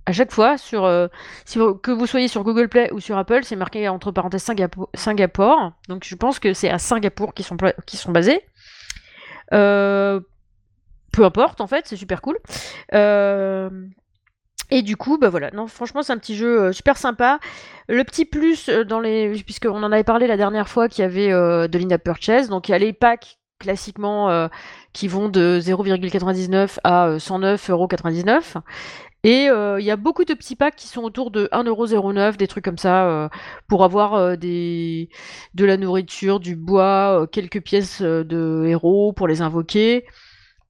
à 0.06 0.12
chaque 0.12 0.32
fois 0.32 0.56
sur 0.56 0.84
euh, 0.84 1.08
si 1.44 1.58
vous- 1.58 1.74
que 1.74 1.90
vous 1.90 2.06
soyez 2.06 2.28
sur 2.28 2.42
Google 2.44 2.68
Play 2.68 2.90
ou 2.92 3.00
sur 3.00 3.18
Apple, 3.18 3.40
c'est 3.42 3.56
marqué 3.56 3.88
entre 3.88 4.12
parenthèses 4.12 4.48
Singapour. 4.94 5.72
Donc, 5.88 6.04
je 6.04 6.14
pense 6.14 6.38
que 6.38 6.54
c'est 6.54 6.70
à 6.70 6.78
Singapour 6.78 7.34
qui 7.34 7.42
sont 7.42 7.56
qui 7.86 7.96
sont 7.96 8.12
basés. 8.12 8.40
Euh, 9.52 10.20
peu 11.12 11.24
importe, 11.24 11.60
en 11.60 11.66
fait, 11.66 11.86
c'est 11.86 11.96
super 11.96 12.20
cool. 12.20 12.38
Euh, 12.94 13.70
Et 14.70 14.82
du 14.82 14.96
coup, 14.96 15.16
bah 15.16 15.28
voilà, 15.28 15.50
non, 15.52 15.68
franchement, 15.68 16.02
c'est 16.02 16.12
un 16.12 16.18
petit 16.18 16.34
jeu 16.36 16.72
super 16.72 16.96
sympa. 16.96 17.38
Le 17.88 18.02
petit 18.02 18.24
plus 18.24 18.68
dans 18.68 18.98
les, 18.98 19.30
puisqu'on 19.44 19.82
en 19.84 19.92
avait 19.92 20.02
parlé 20.02 20.26
la 20.26 20.36
dernière 20.36 20.68
fois 20.68 20.88
qu'il 20.88 21.02
y 21.02 21.04
avait 21.04 21.30
de 21.30 21.78
l'in-app 21.78 22.02
purchase, 22.02 22.48
donc 22.48 22.68
il 22.68 22.72
y 22.72 22.74
a 22.74 22.78
les 22.78 22.92
packs 22.92 23.38
classiquement 23.60 24.48
qui 24.96 25.08
vont 25.08 25.28
de 25.28 25.60
0,99 25.60 26.78
à 26.82 27.08
euh, 27.08 27.18
109,99€. 27.18 28.62
Et 29.24 29.50
euh, 29.50 29.78
il 29.78 29.84
y 29.84 29.90
a 29.90 29.96
beaucoup 29.96 30.24
de 30.24 30.32
petits 30.32 30.56
packs 30.56 30.76
qui 30.76 30.88
sont 30.88 31.02
autour 31.02 31.30
de 31.30 31.50
1,09€, 31.52 32.36
des 32.38 32.46
trucs 32.46 32.64
comme 32.64 32.78
ça, 32.78 33.06
euh, 33.06 33.28
pour 33.68 33.84
avoir 33.84 34.14
euh, 34.14 34.36
des... 34.36 35.10
de 35.52 35.66
la 35.66 35.76
nourriture, 35.76 36.40
du 36.40 36.56
bois, 36.56 37.20
euh, 37.22 37.26
quelques 37.26 37.60
pièces 37.60 38.00
euh, 38.00 38.24
de 38.24 38.64
héros 38.66 39.12
pour 39.12 39.28
les 39.28 39.42
invoquer. 39.42 40.06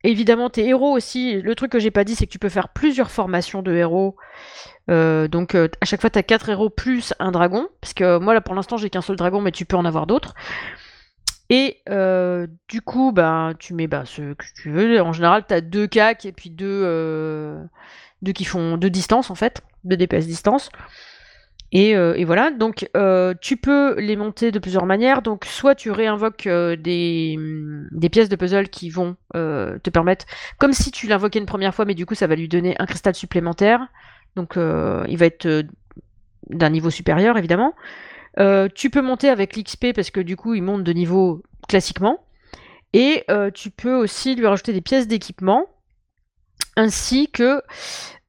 Évidemment, 0.03 0.51
tes 0.51 0.67
héros 0.67 0.97
aussi, 0.97 1.41
le 1.41 1.55
truc 1.55 1.71
que 1.71 1.79
j'ai 1.79 1.93
pas 1.93 2.03
dit, 2.03 2.17
c'est 2.17 2.27
que 2.27 2.33
tu 2.33 2.41
peux 2.41 2.49
faire 2.49 2.71
plusieurs 2.71 3.13
formations 3.13 3.63
de 3.63 3.73
héros. 3.75 4.17
Euh, 4.91 5.29
donc 5.29 5.55
euh, 5.55 5.69
à 5.81 5.85
chaque 5.85 6.01
fois, 6.01 6.11
tu 6.11 6.19
as 6.19 6.25
4 6.25 6.49
héros 6.49 6.71
plus 6.71 7.15
un 7.21 7.31
dragon. 7.31 7.69
Parce 7.81 7.95
que 7.95 8.05
euh, 8.05 8.21
moi, 8.21 8.35
là, 8.35 8.41
pour 8.41 8.55
l'instant, 8.55 8.77
j'ai 8.77 8.91
qu'un 8.91 9.03
seul 9.03 9.17
dragon, 9.17 9.41
mais 9.41 9.53
tu 9.53 9.65
peux 9.65 9.77
en 9.77 9.85
avoir 9.85 10.07
d'autres. 10.07 10.35
Et 11.49 11.79
euh, 11.89 12.47
du 12.69 12.81
coup, 12.81 13.13
bah, 13.13 13.53
tu 13.59 13.75
mets 13.75 13.87
bah, 13.87 14.05
ce 14.05 14.35
que 14.35 14.45
tu 14.55 14.71
veux. 14.71 15.01
En 15.01 15.13
général, 15.13 15.45
tu 15.47 15.55
as 15.55 15.61
deux 15.61 15.87
cacs 15.87 16.25
et 16.25 16.33
puis 16.33 16.51
deux, 16.51 16.83
euh, 16.85 17.63
deux 18.23 18.33
qui 18.33 18.45
font 18.45 18.77
deux 18.77 18.91
distances, 18.91 19.31
en 19.31 19.35
fait. 19.35 19.63
Deux 19.85 19.97
DPS 19.97 20.27
distance. 20.27 20.71
Et, 21.73 21.97
euh, 21.97 22.15
et 22.15 22.25
voilà, 22.25 22.51
donc 22.51 22.89
tu 23.41 23.57
peux 23.57 23.99
les 24.01 24.17
monter 24.17 24.51
de 24.51 24.59
plusieurs 24.59 24.87
manières. 24.87 25.23
Donc 25.23 25.45
soit 25.45 25.75
tu 25.75 25.91
réinvoques 25.91 26.49
des, 26.49 27.35
hum, 27.37 27.89
des 27.93 28.09
pièces 28.09 28.29
de 28.29 28.37
puzzle 28.37 28.69
qui 28.69 28.91
vont 28.91 29.17
te 29.35 29.91
permettre, 29.91 30.27
comme 30.59 30.73
si 30.73 30.91
tu 30.91 31.07
l'invoquais 31.07 31.39
une 31.39 31.47
première 31.47 31.75
fois, 31.75 31.85
mais 31.85 31.95
du 31.95 32.07
coup 32.07 32.15
ça 32.15 32.27
va 32.27 32.35
lui 32.35 32.49
donner 32.49 32.75
un 32.79 32.87
cristal 32.87 33.15
supplémentaire. 33.15 33.87
Donc 34.35 34.57
il 34.57 35.17
va 35.17 35.27
être 35.27 35.65
d'un 36.51 36.71
niveau 36.71 36.91
supérieur 36.91 37.37
évidemment. 37.37 37.75
Euh, 38.39 38.69
tu 38.75 38.91
peux 38.91 39.03
monter 39.03 39.29
avec 39.29 39.57
l'XP 39.57 39.93
parce 39.95 40.11
que 40.11 40.21
du 40.21 40.37
coup 40.37 40.55
il 40.55 40.63
monte 40.63 40.85
de 40.85 40.93
niveau 40.93 41.43
classiquement. 41.69 42.21
Et 42.93 43.25
euh, 43.31 43.51
tu 43.51 43.71
peux 43.71 43.95
aussi 43.95 44.35
lui 44.35 44.47
rajouter 44.47 44.73
des 44.73 44.81
pièces 44.81 45.09
d'équipement 45.09 45.67
ainsi 46.77 47.31
que 47.31 47.63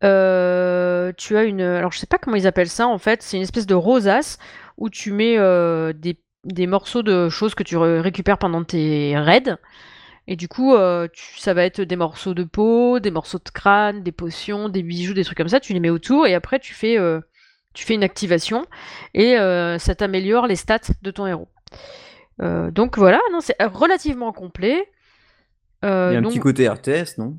euh, 0.04 1.12
tu 1.18 1.38
as 1.38 1.44
une. 1.44 1.62
Alors, 1.62 1.92
je 1.92 2.00
sais 2.00 2.08
pas 2.08 2.18
comment 2.18 2.36
ils 2.36 2.48
appellent 2.48 2.70
ça 2.70 2.88
en 2.88 2.98
fait. 2.98 3.22
C'est 3.22 3.38
une 3.38 3.44
espèce 3.44 3.66
de 3.68 3.76
rosace 3.76 4.38
où 4.78 4.90
tu 4.90 5.12
mets 5.12 5.38
des, 5.94 6.68
morceaux 6.68 7.04
de 7.04 7.30
choses 7.30 7.56
que 7.56 7.64
tu 7.64 7.78
ré- 7.78 8.02
récupères 8.02 8.38
pendant 8.38 8.64
tes 8.64 9.18
raids. 9.18 9.58
Et 10.28 10.36
du 10.36 10.48
coup, 10.48 10.76
tu- 11.14 11.40
ça 11.40 11.54
va 11.54 11.64
être 11.64 11.82
des 11.82 11.96
morceaux 11.96 12.34
de 12.34 12.44
peau, 12.44 13.00
des 13.00 13.12
morceaux 13.12 13.40
de 13.40 13.50
crâne, 13.50 14.04
des 14.04 14.12
potions, 14.12 14.70
des 14.70 14.84
bijoux, 14.84 15.14
des 15.14 15.24
trucs 15.24 15.38
comme 15.38 15.50
ça. 15.50 15.60
Tu 15.60 15.74
les 15.74 15.80
mets 15.80 15.90
autour 15.90 16.28
et 16.28 16.36
après, 16.36 16.60
tu 16.60 16.74
fais, 16.74 16.98
tu 17.78 17.86
fais 17.86 17.94
une 17.94 18.04
activation 18.04 18.66
et 19.14 19.38
euh, 19.38 19.78
ça 19.78 19.94
t'améliore 19.94 20.48
les 20.48 20.56
stats 20.56 20.80
de 21.04 21.12
ton 21.12 21.28
héros. 21.28 21.48
Euh, 22.42 22.72
donc 22.72 22.98
voilà, 22.98 23.20
non, 23.32 23.40
c'est 23.40 23.56
relativement 23.62 24.32
complet. 24.32 24.90
Euh, 25.86 26.10
Il 26.10 26.14
y 26.14 26.16
a 26.16 26.20
un 26.20 26.22
donc- 26.24 26.32
petit 26.32 26.40
côté 26.40 26.68
RTS, 26.68 27.20
non? 27.20 27.38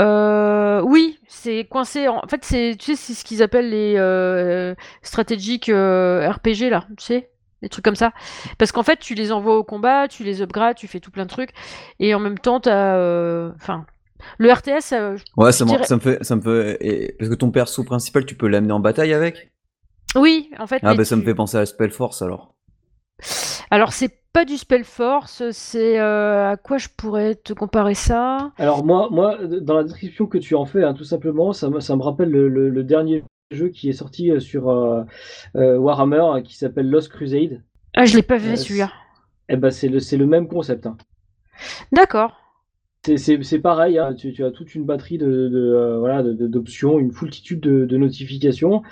Euh, 0.00 0.80
oui, 0.82 1.20
c'est 1.28 1.64
coincé. 1.70 2.08
En... 2.08 2.16
en 2.16 2.26
fait, 2.28 2.44
c'est 2.44 2.74
tu 2.76 2.86
sais, 2.86 2.96
c'est 2.96 3.14
ce 3.14 3.24
qu'ils 3.24 3.44
appellent 3.44 3.70
les 3.70 3.94
euh, 3.96 4.74
stratégiques 5.02 5.68
euh, 5.68 6.28
RPG 6.28 6.68
là, 6.68 6.84
tu 6.98 7.04
sais, 7.04 7.30
des 7.62 7.68
trucs 7.68 7.84
comme 7.84 7.94
ça. 7.94 8.12
Parce 8.58 8.72
qu'en 8.72 8.82
fait, 8.82 8.98
tu 8.98 9.14
les 9.14 9.30
envoies 9.30 9.56
au 9.56 9.62
combat, 9.62 10.08
tu 10.08 10.24
les 10.24 10.42
upgrades, 10.42 10.74
tu 10.76 10.88
fais 10.88 10.98
tout 10.98 11.12
plein 11.12 11.26
de 11.26 11.30
trucs, 11.30 11.50
et 12.00 12.12
en 12.12 12.18
même 12.18 12.38
temps, 12.40 12.58
t'as, 12.58 12.96
euh, 12.96 13.52
enfin, 13.54 13.86
le 14.38 14.52
RTS. 14.52 14.92
euh, 14.92 15.16
Ouais, 15.36 15.52
ça, 15.52 15.64
dirais- 15.64 15.84
ça 15.84 15.96
me 15.96 16.00
fait, 16.00 16.22
ça 16.24 16.36
me 16.36 16.40
fait, 16.40 16.76
et- 16.80 17.12
parce 17.18 17.30
que 17.30 17.34
ton 17.34 17.50
perso 17.50 17.84
principal, 17.84 18.24
tu 18.26 18.34
peux 18.34 18.48
l'amener 18.48 18.72
en 18.72 18.80
bataille 18.80 19.12
avec? 19.12 19.50
Oui, 20.16 20.50
en 20.58 20.66
fait. 20.66 20.80
Ah 20.82 20.90
mais 20.90 20.96
bah 20.98 21.04
ça 21.04 21.16
me 21.16 21.22
fait 21.22 21.34
penser 21.34 21.56
à 21.56 21.66
Spellforce 21.66 22.22
alors. 22.22 22.54
Alors, 23.70 23.92
c'est 23.92 24.10
pas 24.32 24.44
du 24.44 24.56
spell 24.56 24.84
force, 24.84 25.42
c'est 25.52 25.98
euh, 26.00 26.50
à 26.50 26.56
quoi 26.56 26.78
je 26.78 26.88
pourrais 26.96 27.34
te 27.36 27.52
comparer 27.52 27.94
ça? 27.94 28.52
Alors 28.58 28.84
moi, 28.84 29.08
moi, 29.10 29.38
dans 29.46 29.74
la 29.76 29.84
description 29.84 30.26
que 30.26 30.38
tu 30.38 30.54
en 30.54 30.66
fais, 30.66 30.82
hein, 30.82 30.94
tout 30.94 31.04
simplement, 31.04 31.52
ça 31.52 31.68
me, 31.70 31.80
ça 31.80 31.94
me 31.96 32.02
rappelle 32.02 32.30
le, 32.30 32.48
le- 32.48 32.68
le 32.68 32.84
dernier 32.84 33.22
jeu 33.52 33.68
qui 33.68 33.88
est 33.88 33.92
sorti 33.92 34.30
euh, 34.30 34.40
sur 34.40 34.68
euh, 34.70 35.02
euh, 35.56 35.76
Warhammer 35.78 36.24
euh, 36.38 36.40
qui 36.42 36.56
s'appelle 36.56 36.90
Lost 36.90 37.08
Crusade. 37.10 37.62
Ah, 37.96 38.04
je 38.04 38.16
l'ai 38.16 38.22
pas 38.22 38.36
vu 38.36 38.52
Euh, 38.52 38.56
celui-là. 38.56 38.90
Eh 39.48 39.56
ben 39.56 39.70
c'est 39.70 39.88
le, 39.88 40.00
c'est 40.00 40.16
le 40.16 40.26
même 40.26 40.48
concept. 40.48 40.86
hein. 40.86 40.96
D'accord. 41.92 42.32
C'est- 43.06 43.58
pareil, 43.58 43.98
hein, 43.98 44.14
tu, 44.14 44.32
tu 44.32 44.42
as 44.44 44.50
toute 44.50 44.74
une 44.74 44.84
batterie 44.84 45.18
de, 45.18 45.26
euh, 45.26 45.98
voilà, 45.98 46.22
d'options, 46.22 46.98
une 46.98 47.12
foultitude 47.12 47.60
de, 47.60 47.96
notifications, 47.98 48.82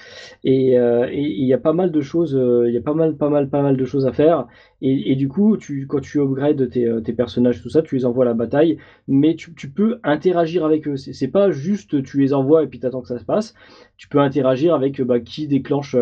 et 0.44 0.78
euh, 0.78 1.08
et 1.10 1.22
il 1.22 1.46
y 1.46 1.54
a 1.54 1.58
pas 1.58 1.72
mal 1.72 1.90
de 1.90 2.00
choses, 2.02 2.36
euh, 2.36 2.68
il 2.68 2.74
y 2.74 2.76
a 2.76 2.82
pas 2.82 2.92
mal, 2.94 3.16
pas 3.16 3.30
mal, 3.30 3.48
pas 3.48 3.62
mal 3.62 3.76
de 3.76 3.84
choses 3.86 4.06
à 4.06 4.12
faire. 4.12 4.46
Et, 4.82 5.14
du 5.16 5.28
coup, 5.28 5.56
tu, 5.56 5.86
quand 5.86 6.00
tu 6.00 6.20
upgrades 6.20 6.68
tes, 6.68 7.12
personnages, 7.14 7.62
tout 7.62 7.70
ça, 7.70 7.82
tu 7.82 7.94
les 7.96 8.04
envoies 8.04 8.24
à 8.24 8.28
la 8.28 8.34
bataille, 8.34 8.78
mais 9.08 9.36
tu, 9.36 9.52
peux 9.70 9.98
interagir 10.04 10.64
avec 10.64 10.88
eux. 10.88 10.96
C'est 10.96 11.28
pas 11.28 11.50
juste 11.50 12.02
tu 12.02 12.20
les 12.20 12.34
envoies 12.34 12.64
et 12.64 12.66
puis 12.66 12.80
t'attends 12.80 13.00
que 13.02 13.08
ça 13.08 13.18
se 13.18 13.24
passe. 13.24 13.54
Tu 13.96 14.08
peux 14.08 14.18
interagir 14.18 14.74
avec 14.74 15.00
bah, 15.02 15.20
qui 15.20 15.46
déclenche, 15.46 15.96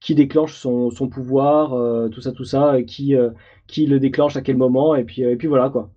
qui 0.00 0.14
déclenche 0.14 0.54
son, 0.56 0.90
son 0.90 1.08
pouvoir, 1.08 2.10
tout 2.10 2.20
ça, 2.20 2.32
tout 2.32 2.44
ça, 2.44 2.82
qui, 2.86 3.14
qui 3.68 3.86
le 3.86 4.00
déclenche 4.00 4.36
à 4.36 4.42
quel 4.42 4.56
moment, 4.56 4.94
et 4.96 5.04
puis, 5.04 5.22
et 5.22 5.36
puis 5.36 5.48
voilà 5.48 5.70
quoi. 5.70 5.90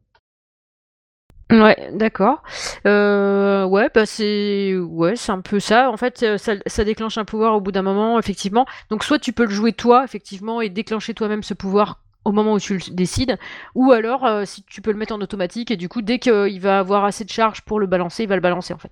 Ouais, 1.51 1.91
d'accord. 1.93 2.41
Euh, 2.87 3.65
ouais, 3.65 3.89
bah 3.93 4.07
c'est 4.07 4.75
ouais, 4.75 5.15
c'est 5.15 5.31
un 5.31 5.41
peu 5.41 5.59
ça. 5.59 5.91
En 5.91 5.97
fait, 5.97 6.23
euh, 6.23 6.37
ça, 6.39 6.83
déclenche 6.83 7.19
un 7.19 7.25
pouvoir 7.25 7.53
au 7.55 7.61
bout 7.61 7.71
d'un 7.71 7.83
moment, 7.83 8.17
effectivement. 8.17 8.65
Donc 8.89 9.03
soit 9.03 9.19
tu 9.19 9.31
peux 9.31 9.45
le 9.45 9.51
jouer 9.51 9.71
toi, 9.71 10.03
effectivement, 10.03 10.59
et 10.59 10.69
déclencher 10.69 11.13
toi-même 11.13 11.43
ce 11.43 11.53
pouvoir 11.53 12.01
au 12.23 12.31
moment 12.31 12.53
où 12.53 12.59
tu 12.59 12.73
le 12.73 12.93
décides, 12.95 13.37
ou 13.75 13.91
alors 13.91 14.25
euh, 14.25 14.45
si 14.45 14.63
tu 14.63 14.81
peux 14.81 14.91
le 14.91 14.97
mettre 14.97 15.13
en 15.13 15.21
automatique 15.21 15.69
et 15.69 15.77
du 15.77 15.87
coup 15.87 16.01
dès 16.01 16.17
qu'il 16.17 16.59
va 16.59 16.79
avoir 16.79 17.05
assez 17.05 17.23
de 17.23 17.29
charge 17.29 17.61
pour 17.61 17.79
le 17.79 17.85
balancer, 17.85 18.23
il 18.23 18.29
va 18.29 18.33
le 18.33 18.41
balancer 18.41 18.73
en 18.73 18.79
fait. 18.79 18.91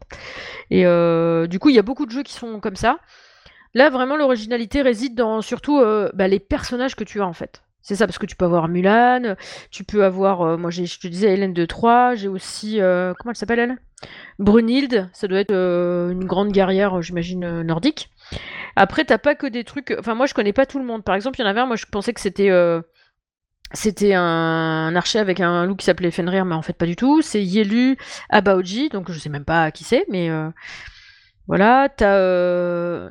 Et 0.70 0.84
du 1.48 1.60
coup, 1.60 1.70
il 1.70 1.76
y 1.76 1.80
a 1.80 1.84
beaucoup 1.84 2.06
de 2.06 2.12
jeux 2.12 2.24
qui 2.24 2.34
sont 2.34 2.60
comme 2.60 2.76
ça. 2.76 3.00
Là, 3.74 3.90
vraiment, 3.90 4.16
l'originalité 4.16 4.84
réside 4.84 5.16
dans 5.16 5.42
surtout 5.42 5.82
bah, 6.14 6.28
les 6.28 6.40
personnages 6.40 6.96
que 6.96 7.04
tu 7.04 7.22
as 7.22 7.26
en 7.28 7.34
fait. 7.34 7.64
C'est 7.84 7.96
ça, 7.96 8.08
parce 8.08 8.18
que 8.18 8.26
tu 8.26 8.38
peux 8.38 8.46
avoir 8.46 8.70
Mulan, 8.70 9.36
tu 9.70 9.84
peux 9.84 10.06
avoir, 10.06 10.42
euh, 10.42 10.58
moi 10.58 10.72
je 10.72 10.84
te 10.84 11.08
disais 11.08 11.34
Hélène 11.34 11.54
de 11.54 11.66
Troyes, 11.66 12.16
j'ai 12.16 12.30
aussi, 12.30 12.80
euh, 12.80 13.14
comment 13.20 13.32
elle 13.32 13.38
s'appelle 13.38 13.60
elle? 13.60 13.78
Brunhilde, 14.40 15.10
ça 15.12 15.28
doit 15.28 15.40
être 15.40 15.52
euh, 15.52 16.10
une 16.10 16.24
grande 16.24 16.54
guerrière, 16.54 17.02
j'imagine, 17.02 17.62
nordique. 17.62 18.10
Après, 18.78 19.04
t'as 19.04 19.18
pas 19.18 19.36
que 19.36 19.48
des 19.48 19.66
trucs, 19.66 19.94
enfin 20.00 20.16
moi 20.16 20.28
je 20.28 20.34
connais 20.34 20.54
pas 20.54 20.66
tout 20.66 20.80
le 20.80 20.86
monde. 20.86 21.04
Par 21.04 21.14
exemple, 21.16 21.38
il 21.40 21.44
y 21.44 21.46
en 21.46 21.50
avait 21.50 21.60
un, 21.60 21.66
moi 21.66 21.76
je 21.76 21.86
pensais 21.86 22.14
que 22.14 22.22
c'était 22.22 22.50
c'était 23.74 24.14
un, 24.14 24.96
archer 24.96 25.20
avec 25.20 25.42
un 25.42 25.66
loup 25.66 25.76
qui 25.76 25.86
s'appelait 25.86 26.12
Fenrir, 26.12 26.46
mais 26.46 26.56
en 26.56 26.62
fait 26.62 26.74
pas 26.74 26.86
du 26.86 26.96
tout. 26.96 27.22
C'est 27.22 27.44
Yelu 27.44 27.98
Abaoji, 28.30 28.90
donc 28.90 29.12
je 29.12 29.20
sais 29.20 29.30
même 29.30 29.46
pas 29.46 29.72
qui 29.72 29.84
c'est, 29.84 30.06
mais 30.10 30.30
voilà, 31.48 31.90
t'as... 31.90 33.10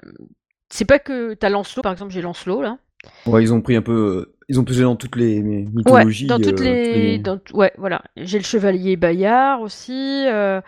C'est 0.70 0.86
pas 0.86 0.98
que 0.98 1.34
t'as 1.34 1.50
Lancelot, 1.50 1.82
par 1.82 1.92
exemple, 1.92 2.12
j'ai 2.12 2.22
Lancelot 2.22 2.62
là. 2.62 2.78
Ouais, 3.26 3.42
ils 3.42 3.52
ont 3.52 3.60
pris 3.60 3.76
un 3.76 3.82
peu, 3.82 4.34
ils 4.48 4.58
ont 4.60 4.64
pesé 4.64 4.82
dans 4.82 4.96
toutes 4.96 5.16
les 5.16 5.40
Ouais, 5.40 5.66
mythologies. 5.72 6.26
dans 6.26 6.38
toutes 6.38 6.60
euh, 6.60 6.64
les, 6.64 7.18
dans 7.18 7.38
ouais, 7.52 7.72
voilà. 7.78 8.02
J'ai 8.16 8.38
le 8.38 8.44
chevalier 8.44 8.96
Bayard 8.96 9.60
aussi, 9.60 10.24
euh, 10.26 10.60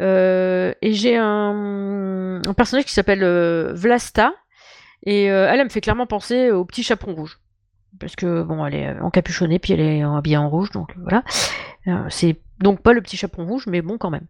euh, 0.00 0.72
et 0.80 0.92
j'ai 0.94 1.16
un, 1.16 2.40
un 2.46 2.54
personnage 2.54 2.84
qui 2.84 2.92
s'appelle 2.92 3.22
euh, 3.22 3.72
Vlasta, 3.74 4.32
et 5.04 5.30
euh, 5.30 5.48
elle, 5.50 5.60
elle 5.60 5.64
me 5.64 5.70
fait 5.70 5.80
clairement 5.80 6.06
penser 6.06 6.50
au 6.50 6.64
petit 6.64 6.82
chaperon 6.82 7.14
rouge, 7.14 7.38
parce 8.00 8.16
que 8.16 8.42
bon, 8.42 8.64
elle 8.64 8.74
est 8.74 8.98
encapuchonnée 9.00 9.58
puis 9.58 9.72
elle 9.74 9.80
est 9.80 10.02
habillée 10.02 10.36
en 10.36 10.48
rouge, 10.48 10.70
donc 10.70 10.94
voilà. 10.96 11.22
C'est 12.10 12.36
donc 12.60 12.82
pas 12.82 12.92
le 12.92 13.00
petit 13.00 13.16
chaperon 13.16 13.46
rouge, 13.46 13.64
mais 13.66 13.80
bon 13.80 13.96
quand 13.96 14.10
même. 14.10 14.26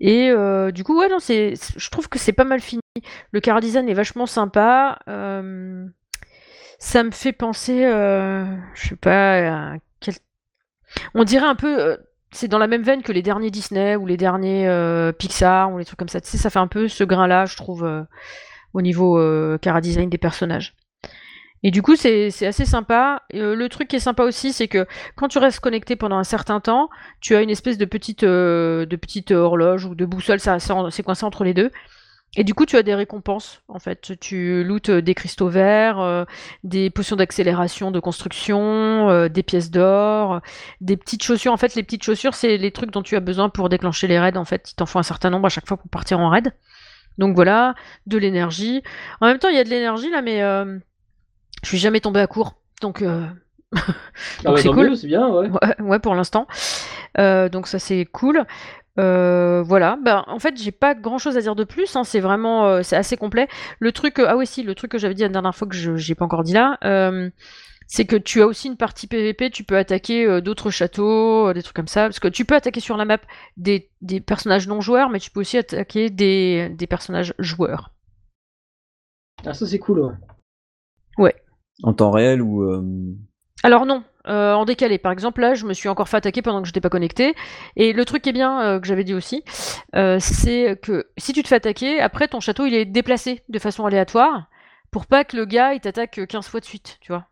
Et 0.00 0.30
du 0.72 0.82
coup, 0.84 0.98
ouais, 0.98 1.08
non, 1.08 1.18
c'est, 1.18 1.54
je 1.76 1.90
trouve 1.90 2.08
que 2.08 2.18
c'est 2.18 2.32
pas 2.32 2.44
mal 2.44 2.60
fini. 2.60 2.80
Le 3.32 3.40
car 3.40 3.60
design 3.60 3.88
est 3.88 3.94
vachement 3.94 4.24
sympa. 4.26 4.98
Ça 6.78 7.02
me 7.02 7.10
fait 7.10 7.32
penser, 7.32 7.84
euh, 7.84 8.44
je 8.74 8.88
sais 8.88 8.96
pas, 8.96 9.76
on 11.14 11.24
dirait 11.24 11.46
un 11.46 11.54
peu, 11.54 11.80
euh, 11.80 11.96
c'est 12.32 12.48
dans 12.48 12.58
la 12.58 12.66
même 12.66 12.82
veine 12.82 13.02
que 13.02 13.12
les 13.12 13.22
derniers 13.22 13.50
Disney 13.50 13.96
ou 13.96 14.06
les 14.06 14.16
derniers 14.16 14.68
euh, 14.68 15.12
Pixar 15.12 15.72
ou 15.72 15.78
les 15.78 15.84
trucs 15.84 15.98
comme 15.98 16.08
ça. 16.08 16.20
Tu 16.20 16.28
sais, 16.28 16.38
ça 16.38 16.50
fait 16.50 16.58
un 16.58 16.66
peu 16.66 16.88
ce 16.88 17.04
grain-là, 17.04 17.46
je 17.46 17.56
trouve, 17.56 17.88
au 18.74 18.82
niveau 18.82 19.18
cara 19.60 19.80
design 19.80 20.10
des 20.10 20.18
personnages. 20.18 20.74
Et 21.62 21.70
du 21.70 21.82
coup, 21.82 21.96
c'est 21.96 22.26
assez 22.46 22.64
sympa. 22.66 23.22
Le 23.32 23.66
truc 23.68 23.88
qui 23.88 23.96
est 23.96 24.00
sympa 24.00 24.22
aussi, 24.24 24.52
c'est 24.52 24.68
que 24.68 24.86
quand 25.16 25.28
tu 25.28 25.38
restes 25.38 25.60
connecté 25.60 25.96
pendant 25.96 26.18
un 26.18 26.24
certain 26.24 26.60
temps, 26.60 26.90
tu 27.20 27.34
as 27.34 27.42
une 27.42 27.50
espèce 27.50 27.78
de 27.78 27.84
petite, 27.86 28.24
de 28.24 28.96
petite 29.00 29.30
horloge 29.30 29.86
ou 29.86 29.94
de 29.94 30.04
boussole, 30.04 30.38
ça, 30.40 30.58
ça- 30.58 30.76
c'est 30.90 31.02
coincé 31.02 31.24
entre 31.24 31.42
les 31.44 31.54
deux. 31.54 31.70
Et 32.36 32.44
du 32.44 32.54
coup, 32.54 32.66
tu 32.66 32.76
as 32.76 32.82
des 32.82 32.94
récompenses, 32.94 33.62
en 33.68 33.78
fait. 33.78 34.18
Tu 34.20 34.62
lootes 34.62 34.90
euh, 34.90 35.02
des 35.02 35.14
cristaux 35.14 35.48
verts, 35.48 35.98
euh, 36.00 36.24
des 36.64 36.90
potions 36.90 37.16
d'accélération 37.16 37.90
de 37.90 37.98
construction, 37.98 39.08
euh, 39.08 39.28
des 39.28 39.42
pièces 39.42 39.70
d'or, 39.70 40.40
des 40.80 40.96
petites 40.96 41.22
chaussures. 41.22 41.52
En 41.52 41.56
fait, 41.56 41.74
les 41.74 41.82
petites 41.82 42.04
chaussures, 42.04 42.34
c'est 42.34 42.58
les 42.58 42.70
trucs 42.70 42.90
dont 42.90 43.02
tu 43.02 43.16
as 43.16 43.20
besoin 43.20 43.48
pour 43.48 43.68
déclencher 43.70 44.06
les 44.06 44.18
raids. 44.18 44.36
En 44.36 44.44
fait, 44.44 44.70
il 44.70 44.74
t'en 44.74 44.86
faut 44.86 44.98
un 44.98 45.02
certain 45.02 45.30
nombre 45.30 45.46
à 45.46 45.50
chaque 45.50 45.66
fois 45.66 45.78
pour 45.78 45.88
partir 45.88 46.20
en 46.20 46.28
raid. 46.28 46.52
Donc 47.18 47.34
voilà, 47.34 47.74
de 48.06 48.18
l'énergie. 48.18 48.82
En 49.22 49.26
même 49.26 49.38
temps, 49.38 49.48
il 49.48 49.56
y 49.56 49.60
a 49.60 49.64
de 49.64 49.70
l'énergie 49.70 50.10
là, 50.10 50.20
mais 50.20 50.42
euh, 50.42 50.78
je 51.62 51.68
suis 51.68 51.78
jamais 51.78 52.00
tombé 52.00 52.20
à 52.20 52.26
court. 52.26 52.54
Donc, 52.82 53.02
Ah 54.44 54.52
ouais, 54.52 54.62
c'est 54.62 54.68
cool. 54.68 54.90
mieux, 54.90 54.94
c'est 54.94 55.06
bien, 55.06 55.28
ouais. 55.28 55.48
Ouais, 55.48 55.80
ouais, 55.80 55.98
pour 55.98 56.14
l'instant. 56.14 56.46
Euh, 57.18 57.48
donc 57.48 57.66
ça 57.66 57.78
c'est 57.78 58.04
cool. 58.04 58.44
Euh, 58.98 59.62
voilà. 59.62 59.98
Ben, 60.02 60.24
en 60.26 60.38
fait, 60.38 60.56
j'ai 60.60 60.72
pas 60.72 60.94
grand 60.94 61.18
chose 61.18 61.36
à 61.36 61.40
dire 61.40 61.54
de 61.54 61.64
plus. 61.64 61.94
hein. 61.96 62.04
C'est 62.04 62.20
vraiment, 62.20 62.66
euh, 62.66 62.82
c'est 62.82 62.96
assez 62.96 63.16
complet. 63.16 63.48
Le 63.78 63.92
truc, 63.92 64.18
euh, 64.18 64.26
ah 64.28 64.36
oui, 64.36 64.46
si, 64.46 64.62
le 64.62 64.74
truc 64.74 64.90
que 64.92 64.98
j'avais 64.98 65.14
dit 65.14 65.22
la 65.22 65.28
dernière 65.28 65.54
fois 65.54 65.68
que 65.68 65.74
je 65.76 65.96
j'ai 65.96 66.14
pas 66.14 66.24
encore 66.24 66.42
dit 66.44 66.54
là, 66.54 66.78
euh, 66.84 67.30
c'est 67.88 68.04
que 68.06 68.16
tu 68.16 68.40
as 68.42 68.46
aussi 68.46 68.68
une 68.68 68.76
partie 68.76 69.06
PVP. 69.06 69.50
Tu 69.50 69.64
peux 69.64 69.76
attaquer 69.76 70.26
euh, 70.26 70.40
d'autres 70.40 70.70
châteaux, 70.70 71.48
euh, 71.48 71.52
des 71.52 71.62
trucs 71.62 71.76
comme 71.76 71.88
ça. 71.88 72.04
Parce 72.04 72.20
que 72.20 72.28
tu 72.28 72.44
peux 72.44 72.54
attaquer 72.54 72.80
sur 72.80 72.96
la 72.96 73.04
map 73.04 73.18
des, 73.56 73.90
des 74.00 74.20
personnages 74.20 74.66
non 74.66 74.80
joueurs, 74.80 75.10
mais 75.10 75.20
tu 75.20 75.30
peux 75.30 75.40
aussi 75.40 75.58
attaquer 75.58 76.10
des, 76.10 76.70
des 76.70 76.86
personnages 76.86 77.34
joueurs. 77.38 77.92
Ah, 79.44 79.52
ça 79.52 79.66
c'est 79.66 79.78
cool, 79.78 80.16
ouais. 81.18 81.36
En 81.82 81.92
temps 81.92 82.10
réel 82.10 82.40
ou. 82.40 82.64
Alors 83.66 83.84
non, 83.84 84.04
euh, 84.28 84.54
en 84.54 84.64
décalé. 84.64 84.96
Par 84.96 85.10
exemple, 85.10 85.40
là, 85.40 85.54
je 85.54 85.66
me 85.66 85.74
suis 85.74 85.88
encore 85.88 86.08
fait 86.08 86.18
attaquer 86.18 86.40
pendant 86.40 86.62
que 86.62 86.68
je 86.68 86.70
n'étais 86.70 86.80
pas 86.80 86.88
connecté. 86.88 87.34
Et 87.74 87.92
le 87.92 88.04
truc 88.04 88.22
qui 88.22 88.28
est 88.28 88.32
bien, 88.32 88.62
euh, 88.62 88.78
que 88.78 88.86
j'avais 88.86 89.02
dit 89.02 89.12
aussi, 89.12 89.42
euh, 89.96 90.18
c'est 90.20 90.78
que 90.80 91.08
si 91.18 91.32
tu 91.32 91.42
te 91.42 91.48
fais 91.48 91.56
attaquer, 91.56 92.00
après 92.00 92.28
ton 92.28 92.38
château 92.38 92.64
il 92.64 92.74
est 92.74 92.84
déplacé 92.84 93.42
de 93.48 93.58
façon 93.58 93.84
aléatoire 93.84 94.46
pour 94.92 95.06
pas 95.06 95.24
que 95.24 95.36
le 95.36 95.46
gars 95.46 95.74
il 95.74 95.80
t'attaque 95.80 96.20
15 96.28 96.46
fois 96.46 96.60
de 96.60 96.64
suite, 96.64 96.98
tu 97.00 97.10
vois. 97.10 97.26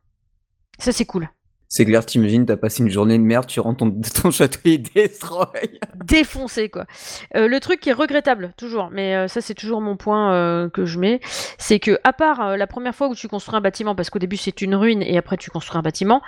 Ça 0.81 0.91
c'est 0.91 1.05
cool. 1.05 1.29
C'est 1.69 1.85
clair, 1.85 2.05
t'imagines, 2.07 2.47
t'as 2.47 2.57
passé 2.57 2.83
une 2.83 2.91
journée 2.91 3.19
de 3.19 3.23
merde, 3.23 3.47
tu 3.47 3.59
rentres 3.61 3.79
ton, 3.79 3.91
ton 4.23 4.31
château 4.31 4.61
et 4.65 4.79
destroy. 4.79 5.81
Défoncé 6.05 6.69
quoi. 6.69 6.87
Euh, 7.35 7.49
le 7.49 7.61
truc 7.61 7.81
qui 7.81 7.89
est 7.89 7.95
regrettable, 7.95 8.53
toujours, 8.57 8.91
mais 8.91 9.17
euh, 9.17 9.29
ça 9.29 9.41
c'est 9.41 9.55
toujours 9.55 9.81
mon 9.81 9.97
point 9.97 10.35
euh, 10.35 10.69
que 10.69 10.85
je 10.85 10.99
mets, 10.99 11.21
c'est 11.59 11.81
que 11.81 11.99
à 12.05 12.13
part 12.13 12.57
la 12.57 12.67
première 12.67 12.95
fois 12.95 13.09
où 13.09 13.15
tu 13.15 13.29
construis 13.29 13.57
un 13.57 13.61
bâtiment, 13.61 13.95
parce 13.95 14.11
qu'au 14.11 14.19
début 14.19 14.37
c'est 14.37 14.63
une 14.63 14.75
ruine 14.75 15.03
et 15.03 15.17
après 15.19 15.37
tu 15.37 15.51
construis 15.51 15.79
un 15.79 15.83
bâtiment, 15.83 16.23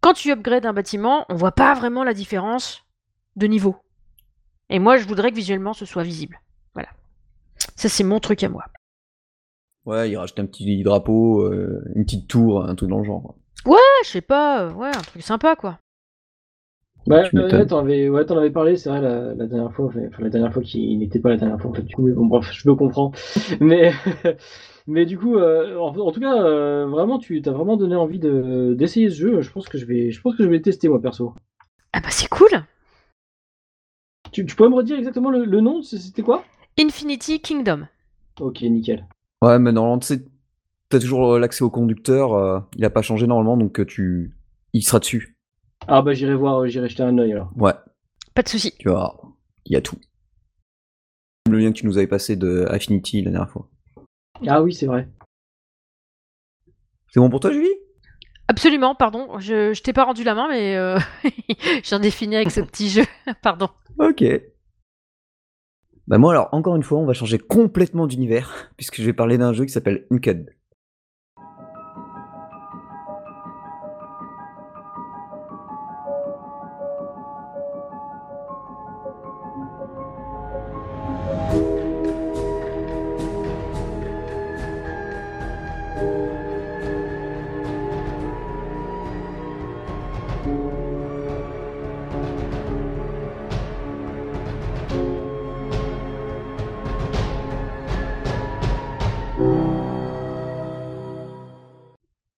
quand 0.00 0.12
tu 0.12 0.30
upgrades 0.30 0.66
un 0.66 0.72
bâtiment, 0.72 1.24
on 1.28 1.34
voit 1.34 1.52
pas 1.52 1.74
vraiment 1.74 2.04
la 2.04 2.14
différence 2.14 2.84
de 3.34 3.46
niveau. 3.46 3.76
Et 4.70 4.78
moi 4.78 4.98
je 4.98 5.06
voudrais 5.06 5.30
que 5.30 5.36
visuellement 5.36 5.72
ce 5.72 5.86
soit 5.86 6.04
visible. 6.04 6.40
Voilà. 6.74 6.90
Ça 7.76 7.88
c'est 7.88 8.04
mon 8.04 8.20
truc 8.20 8.44
à 8.44 8.48
moi. 8.48 8.64
Ouais, 9.84 10.10
il 10.10 10.16
rajoute 10.16 10.38
un 10.38 10.46
petit 10.46 10.82
drapeau, 10.82 11.50
une 11.52 12.04
petite 12.04 12.28
tour, 12.28 12.64
un 12.64 12.74
truc 12.74 12.90
dans 12.90 12.98
le 12.98 13.04
genre. 13.04 13.22
quoi. 13.22 13.36
Ah, 13.64 14.02
je 14.04 14.08
sais 14.10 14.20
pas, 14.20 14.62
euh, 14.62 14.72
ouais, 14.72 14.88
un 14.88 15.02
truc 15.02 15.22
sympa 15.22 15.56
quoi. 15.56 15.78
Ouais, 17.06 17.28
Tu 17.28 17.36
ouais, 17.36 17.44
ouais, 17.44 17.66
t'en 17.66 17.78
avais, 17.78 18.08
ouais, 18.08 18.32
avais 18.32 18.50
parlé, 18.50 18.76
c'est 18.76 18.88
vrai, 18.88 19.00
la, 19.00 19.32
la 19.34 19.46
dernière 19.46 19.72
fois, 19.72 19.86
enfin, 19.86 20.00
la 20.18 20.28
dernière 20.28 20.52
fois 20.52 20.62
qui 20.62 20.96
n'était 20.96 21.20
pas 21.20 21.28
la 21.28 21.36
dernière 21.36 21.60
fois, 21.60 21.70
en 21.70 21.74
fait, 21.74 21.82
du 21.82 21.94
coup, 21.94 22.02
mais 22.02 22.12
bon, 22.12 22.26
bref, 22.26 22.50
je 22.52 22.68
me 22.68 22.74
comprends. 22.74 23.12
Mais, 23.60 23.92
mais 24.88 25.06
du 25.06 25.16
coup, 25.16 25.36
euh, 25.36 25.76
en, 25.78 25.96
en 25.96 26.10
tout 26.12 26.20
cas, 26.20 26.34
euh, 26.42 26.86
vraiment, 26.86 27.18
tu 27.18 27.40
t'as 27.42 27.52
vraiment 27.52 27.76
donné 27.76 27.94
envie 27.94 28.18
de, 28.18 28.74
d'essayer 28.76 29.08
ce 29.10 29.16
jeu, 29.16 29.40
je 29.40 29.50
pense 29.50 29.68
que 29.68 29.78
je 29.78 29.86
vais, 29.86 30.10
je 30.10 30.20
pense 30.20 30.34
que 30.36 30.42
je 30.42 30.48
vais 30.48 30.56
le 30.56 30.62
tester, 30.62 30.88
moi, 30.88 31.00
perso. 31.00 31.32
Ah 31.92 32.00
bah 32.00 32.10
c'est 32.10 32.28
cool 32.28 32.64
Tu, 34.32 34.44
tu 34.44 34.56
pourrais 34.56 34.68
me 34.68 34.74
redire 34.74 34.98
exactement 34.98 35.30
le, 35.30 35.44
le 35.44 35.60
nom, 35.60 35.82
c'était 35.82 36.22
quoi? 36.22 36.44
Infinity 36.78 37.40
Kingdom. 37.40 37.86
Ok, 38.40 38.62
nickel. 38.62 39.06
Ouais, 39.42 39.58
mais 39.58 39.72
normalement, 39.72 39.98
tu 39.98 40.06
sais, 40.08 40.24
t'as 40.88 41.00
toujours 41.00 41.34
euh, 41.34 41.38
l'accès 41.38 41.64
au 41.64 41.70
conducteur, 41.70 42.34
euh, 42.34 42.60
il 42.76 42.84
a 42.84 42.90
pas 42.90 43.02
changé 43.02 43.26
normalement, 43.26 43.56
donc 43.56 43.80
euh, 43.80 43.84
tu. 43.86 44.34
Il 44.72 44.82
sera 44.82 44.98
dessus. 44.98 45.36
Ah 45.88 46.02
bah, 46.02 46.12
j'irai 46.14 46.34
voir, 46.34 46.66
j'irai 46.66 46.88
jeter 46.88 47.02
un 47.02 47.16
œil, 47.18 47.32
alors. 47.32 47.50
Ouais, 47.56 47.72
Pas 48.34 48.42
de 48.42 48.48
souci. 48.48 48.74
tu 48.78 48.88
vois, 48.88 49.16
il 49.64 49.72
y 49.72 49.76
a 49.76 49.80
tout. 49.80 49.98
Le 51.48 51.58
lien 51.58 51.70
que 51.72 51.78
tu 51.78 51.86
nous 51.86 51.96
avais 51.96 52.06
passé 52.08 52.34
de 52.36 52.66
Affinity 52.68 53.22
la 53.22 53.30
dernière 53.30 53.50
fois. 53.50 53.68
Ah 54.46 54.62
oui, 54.62 54.74
c'est 54.74 54.86
vrai. 54.86 55.08
C'est 57.12 57.20
bon 57.20 57.30
pour 57.30 57.40
toi, 57.40 57.52
Julie? 57.52 57.68
Absolument, 58.48 58.94
pardon, 58.94 59.38
je, 59.38 59.72
je 59.72 59.82
t'ai 59.82 59.92
pas 59.92 60.04
rendu 60.04 60.22
la 60.24 60.34
main, 60.34 60.48
mais 60.48 60.76
euh, 60.76 60.98
je 61.24 61.88
viens 61.88 61.98
de 61.98 62.02
définir 62.02 62.38
avec 62.38 62.50
ce 62.50 62.60
petit 62.60 62.88
jeu. 62.90 63.04
pardon. 63.42 63.68
Ok. 63.98 64.24
Bah 66.08 66.18
moi 66.18 66.32
alors, 66.32 66.48
encore 66.52 66.76
une 66.76 66.82
fois, 66.84 66.98
on 66.98 67.06
va 67.06 67.12
changer 67.12 67.38
complètement 67.38 68.06
d'univers, 68.06 68.70
puisque 68.76 68.96
je 68.96 69.04
vais 69.04 69.12
parler 69.12 69.38
d'un 69.38 69.52
jeu 69.52 69.64
qui 69.64 69.72
s'appelle 69.72 70.06
Uncud. 70.10 70.54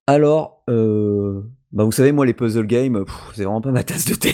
Alors, 0.09 0.63
euh, 0.71 1.43
bah 1.71 1.85
vous 1.85 1.93
savez, 1.93 2.13
moi, 2.13 2.25
les 2.25 2.33
puzzle 2.33 2.67
games, 2.67 3.05
c'est 3.35 3.45
vraiment 3.45 3.61
pas 3.61 3.73
ma 3.73 3.85
tasse 3.85 4.07
de 4.07 4.15
thé. 4.15 4.33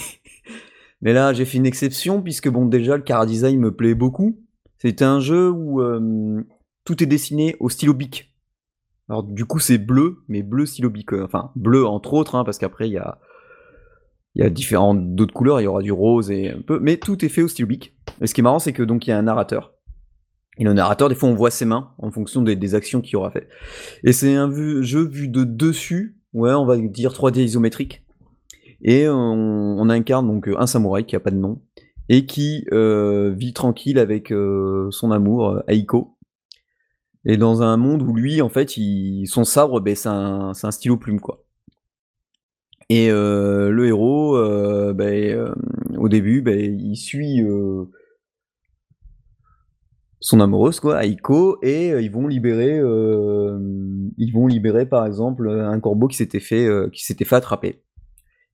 Mais 1.02 1.12
là, 1.12 1.32
j'ai 1.32 1.44
fait 1.44 1.58
une 1.58 1.66
exception, 1.66 2.22
puisque 2.22 2.48
bon, 2.48 2.64
déjà, 2.66 2.96
le 2.96 3.26
Design 3.26 3.58
me 3.58 3.74
plaît 3.74 3.96
beaucoup. 3.96 4.38
C'était 4.78 5.04
un 5.04 5.18
jeu 5.18 5.50
où 5.50 5.82
euh, 5.82 6.44
tout 6.84 7.02
est 7.02 7.06
dessiné 7.06 7.56
au 7.58 7.70
stylo 7.70 7.92
bic. 7.92 8.32
Alors, 9.08 9.24
du 9.24 9.46
coup, 9.46 9.58
c'est 9.58 9.78
bleu, 9.78 10.18
mais 10.28 10.44
bleu 10.44 10.64
stylo 10.64 10.90
bic. 10.90 11.12
euh, 11.12 11.24
Enfin, 11.24 11.50
bleu 11.56 11.84
entre 11.84 12.14
autres, 12.14 12.36
hein, 12.36 12.44
parce 12.44 12.58
qu'après, 12.58 12.88
il 12.88 12.92
y 12.92 12.98
a, 12.98 13.18
y 14.36 14.42
a 14.42 14.50
différentes 14.50 15.16
d'autres 15.16 15.34
couleurs, 15.34 15.60
il 15.60 15.64
y 15.64 15.66
aura 15.66 15.82
du 15.82 15.90
rose 15.90 16.30
et 16.30 16.50
un 16.50 16.60
peu, 16.60 16.78
mais 16.78 16.98
tout 16.98 17.24
est 17.24 17.28
fait 17.28 17.42
au 17.42 17.48
stylo 17.48 17.66
bic. 17.66 17.96
Et 18.20 18.28
ce 18.28 18.34
qui 18.34 18.42
est 18.42 18.44
marrant, 18.44 18.60
c'est 18.60 18.72
que 18.72 18.84
donc 18.84 19.08
il 19.08 19.10
y 19.10 19.12
a 19.12 19.18
un 19.18 19.22
narrateur. 19.22 19.73
Et 20.58 20.64
le 20.64 20.72
narrateur, 20.72 21.08
des 21.08 21.14
fois, 21.14 21.28
on 21.28 21.34
voit 21.34 21.50
ses 21.50 21.64
mains 21.64 21.90
en 21.98 22.10
fonction 22.10 22.42
des, 22.42 22.74
actions 22.74 23.00
qu'il 23.00 23.16
aura 23.16 23.30
fait. 23.30 23.48
Et 24.04 24.12
c'est 24.12 24.34
un 24.34 24.50
jeu 24.82 25.04
vu 25.04 25.28
de 25.28 25.44
dessus, 25.44 26.16
ouais, 26.32 26.52
on 26.52 26.64
va 26.64 26.76
dire 26.76 27.12
3D 27.12 27.40
isométrique. 27.40 28.02
Et 28.82 29.08
on, 29.08 29.88
incarne 29.88 30.26
donc 30.26 30.48
un 30.48 30.66
samouraï 30.66 31.04
qui 31.04 31.16
a 31.16 31.20
pas 31.20 31.30
de 31.30 31.36
nom 31.36 31.60
et 32.08 32.26
qui 32.26 32.66
euh, 32.72 33.34
vit 33.36 33.52
tranquille 33.52 33.98
avec 33.98 34.30
euh, 34.30 34.88
son 34.90 35.10
amour 35.10 35.50
euh, 35.50 35.60
Aiko. 35.68 36.16
Et 37.24 37.36
dans 37.36 37.62
un 37.62 37.76
monde 37.76 38.02
où 38.02 38.14
lui, 38.14 38.42
en 38.42 38.48
fait, 38.48 38.70
son 39.26 39.44
sabre, 39.44 39.80
ben, 39.80 39.94
c'est 39.94 40.08
un, 40.08 40.70
stylo 40.70 40.96
plume 40.96 41.20
quoi. 41.20 41.44
Et 42.90 43.10
euh, 43.10 43.70
le 43.70 43.86
héros, 43.86 44.36
euh, 44.36 44.92
ben, 44.92 45.12
euh, 45.32 45.54
au 45.96 46.08
début, 46.08 46.42
ben, 46.42 46.78
il 46.78 46.96
suit 46.96 47.42
euh, 47.42 47.86
son 50.24 50.40
amoureuse 50.40 50.80
quoi, 50.80 51.04
Aiko, 51.04 51.58
et 51.60 51.92
euh, 51.92 52.00
ils 52.00 52.10
vont 52.10 52.26
libérer, 52.26 52.78
euh, 52.78 53.58
ils 54.16 54.32
vont 54.32 54.46
libérer 54.46 54.86
par 54.86 55.04
exemple 55.04 55.50
un 55.50 55.78
corbeau 55.80 56.08
qui 56.08 56.16
s'était 56.16 56.40
fait, 56.40 56.64
euh, 56.64 56.88
qui 56.88 57.04
s'était 57.04 57.26
fait 57.26 57.36
attraper. 57.36 57.82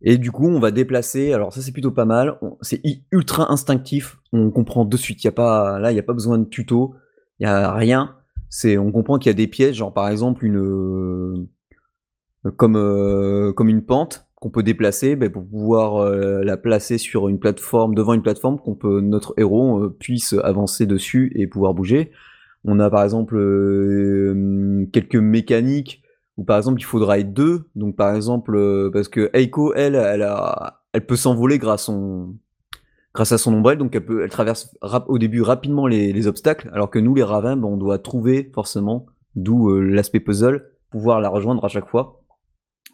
Et 0.03 0.19
du 0.19 0.33
coup, 0.33 0.49
on 0.49 0.59
va 0.59 0.73
déplacer. 0.73 1.33
Alors 1.33 1.53
ça, 1.53 1.61
c'est 1.61 1.71
plutôt 1.71 1.93
pas 1.93 2.07
mal. 2.07 2.41
C'est 2.61 2.83
ultra 3.13 3.53
instinctif. 3.53 4.19
On 4.33 4.51
comprend 4.51 4.85
de 4.85 4.97
suite. 4.97 5.23
Y 5.23 5.29
a 5.29 5.33
pas 5.33 5.79
là, 5.79 5.93
il 5.93 5.95
y 5.95 6.01
a 6.01 6.03
pas 6.03 6.15
besoin 6.15 6.39
de 6.39 6.45
tuto. 6.45 6.95
Il 7.39 7.45
y 7.45 7.47
a 7.47 7.73
rien. 7.73 8.17
C'est, 8.49 8.77
on 8.77 8.91
comprend 8.91 9.19
qu'il 9.19 9.29
y 9.29 9.35
a 9.35 9.35
des 9.35 9.47
pièges, 9.47 9.77
genre 9.77 9.95
par 9.95 10.09
exemple 10.09 10.45
une, 10.45 11.47
comme 12.57 13.53
comme 13.55 13.69
une 13.69 13.85
pente 13.85 14.27
qu'on 14.41 14.51
peut 14.51 14.63
déplacer 14.63 15.17
ben, 15.17 15.31
pour 15.31 15.47
pouvoir 15.47 15.97
euh, 15.97 16.43
la 16.43 16.57
placer 16.57 16.99
sur 16.99 17.29
une 17.29 17.39
plateforme 17.39 17.95
devant 17.95 18.15
une 18.15 18.23
plateforme 18.23 18.59
qu'on 18.59 18.75
peut 18.75 19.01
notre 19.01 19.35
héros 19.37 19.85
euh, 19.85 19.97
puisse 19.99 20.35
avancer 20.43 20.87
dessus 20.87 21.31
et 21.37 21.47
pouvoir 21.47 21.75
bouger. 21.75 22.11
On 22.65 22.79
a 22.81 22.91
par 22.91 23.05
exemple 23.05 23.37
euh, 23.37 24.87
quelques 24.93 25.17
mécaniques 25.17 26.03
où 26.37 26.45
par 26.45 26.59
exemple 26.59 26.81
il 26.81 26.85
faudra 26.85 27.19
être 27.19 27.33
deux. 27.33 27.69
Donc 27.75 27.97
par 27.97 28.15
exemple 28.15 28.57
euh, 28.57 28.91
parce 28.93 29.09
que 29.09 29.31
Eiko 29.35 29.73
elle 29.75 29.95
elle 29.95 30.23
a 30.23 30.83
elle 30.93 31.07
peut 31.07 31.17
s'envoler 31.17 31.59
grâce 31.59 31.83
à 31.83 31.85
son 31.85 32.35
grâce 33.15 33.33
à 33.33 33.39
son 33.39 33.55
ombrelle 33.55 33.79
donc 33.79 33.95
elle 33.95 34.05
peut 34.05 34.23
elle 34.23 34.31
traverse 34.31 34.75
au 35.09 35.19
début 35.19 35.43
rapidement 35.43 35.87
les, 35.87 36.13
les 36.13 36.27
obstacles 36.27 36.71
alors 36.73 36.91
que 36.91 36.99
nous 36.99 37.15
les 37.15 37.23
ravins 37.23 37.57
ben, 37.57 37.69
on 37.69 37.77
doit 37.77 37.99
trouver 37.99 38.51
forcément 38.55 39.07
d'où 39.37 39.71
euh, 39.71 39.81
l'aspect 39.81 40.21
puzzle 40.21 40.71
pouvoir 40.91 41.21
la 41.21 41.29
rejoindre 41.29 41.65
à 41.65 41.69
chaque 41.69 41.89
fois. 41.89 42.20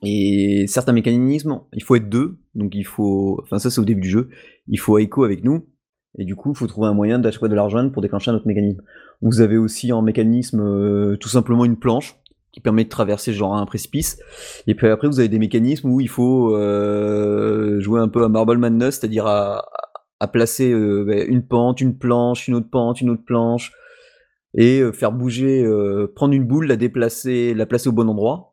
Et 0.02 0.66
certains 0.66 0.92
mécanismes, 0.92 1.60
il 1.72 1.82
faut 1.82 1.96
être 1.96 2.08
deux, 2.08 2.36
donc 2.54 2.74
il 2.74 2.84
faut, 2.84 3.40
enfin 3.42 3.58
ça 3.58 3.70
c'est 3.70 3.80
au 3.80 3.84
début 3.84 4.02
du 4.02 4.10
jeu, 4.10 4.28
il 4.68 4.78
faut 4.78 4.98
Eiko 4.98 5.24
avec 5.24 5.42
nous, 5.42 5.66
et 6.18 6.24
du 6.24 6.36
coup 6.36 6.50
il 6.50 6.56
faut 6.56 6.66
trouver 6.66 6.88
un 6.88 6.94
moyen 6.94 7.18
d'acheter 7.18 7.48
de 7.48 7.54
la 7.54 7.62
rejoindre 7.62 7.90
pour 7.92 8.02
déclencher 8.02 8.30
un 8.30 8.34
autre 8.34 8.46
mécanisme. 8.46 8.82
Vous 9.22 9.40
avez 9.40 9.56
aussi 9.56 9.92
en 9.92 10.02
mécanisme 10.02 10.60
euh, 10.60 11.16
tout 11.16 11.30
simplement 11.30 11.64
une 11.64 11.78
planche 11.78 12.16
qui 12.52 12.60
permet 12.60 12.84
de 12.84 12.90
traverser 12.90 13.32
genre 13.32 13.54
un 13.56 13.64
précipice, 13.64 14.18
et 14.66 14.74
puis 14.74 14.86
après 14.88 15.08
vous 15.08 15.18
avez 15.18 15.28
des 15.28 15.38
mécanismes 15.38 15.88
où 15.88 16.00
il 16.00 16.08
faut 16.08 16.54
euh, 16.54 17.80
jouer 17.80 18.00
un 18.00 18.08
peu 18.08 18.22
à 18.22 18.28
Marble 18.28 18.58
Madness, 18.58 18.98
c'est-à-dire 18.98 19.26
à, 19.26 19.64
à 20.20 20.28
placer 20.28 20.72
euh, 20.72 21.04
ben, 21.04 21.26
une 21.26 21.42
pente, 21.42 21.80
une 21.80 21.96
planche, 21.96 22.48
une 22.48 22.54
autre 22.54 22.70
pente, 22.70 23.00
une 23.00 23.10
autre 23.10 23.24
planche, 23.24 23.72
et 24.54 24.80
euh, 24.80 24.92
faire 24.92 25.12
bouger, 25.12 25.64
euh, 25.64 26.10
prendre 26.14 26.34
une 26.34 26.44
boule, 26.44 26.66
la 26.66 26.76
déplacer, 26.76 27.54
la 27.54 27.66
placer 27.66 27.88
au 27.88 27.92
bon 27.92 28.08
endroit 28.08 28.45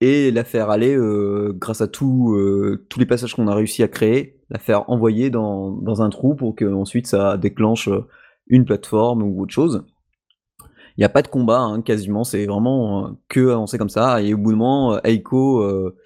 et 0.00 0.30
la 0.30 0.44
faire 0.44 0.70
aller 0.70 0.94
euh, 0.96 1.52
grâce 1.56 1.80
à 1.80 1.88
tout, 1.88 2.34
euh, 2.34 2.86
tous 2.88 3.00
les 3.00 3.06
passages 3.06 3.34
qu'on 3.34 3.48
a 3.48 3.54
réussi 3.54 3.82
à 3.82 3.88
créer, 3.88 4.40
la 4.50 4.58
faire 4.58 4.88
envoyer 4.90 5.30
dans, 5.30 5.70
dans 5.70 6.02
un 6.02 6.10
trou 6.10 6.34
pour 6.34 6.54
que 6.54 6.64
ensuite 6.64 7.06
ça 7.06 7.36
déclenche 7.36 7.88
euh, 7.88 8.06
une 8.46 8.64
plateforme 8.64 9.22
ou 9.22 9.42
autre 9.42 9.52
chose. 9.52 9.84
Il 10.98 11.02
n'y 11.02 11.04
a 11.04 11.10
pas 11.10 11.22
de 11.22 11.28
combat 11.28 11.60
hein, 11.60 11.80
quasiment, 11.80 12.24
c'est 12.24 12.44
vraiment 12.46 13.06
euh, 13.06 13.10
que 13.28 13.50
avancer 13.50 13.78
comme 13.78 13.88
ça. 13.88 14.20
Et 14.20 14.34
au 14.34 14.36
bout 14.36 14.50
de 14.50 14.56
moment, 14.56 14.94
euh, 14.94 15.00
Eiko. 15.04 15.62
euh, 15.62 15.96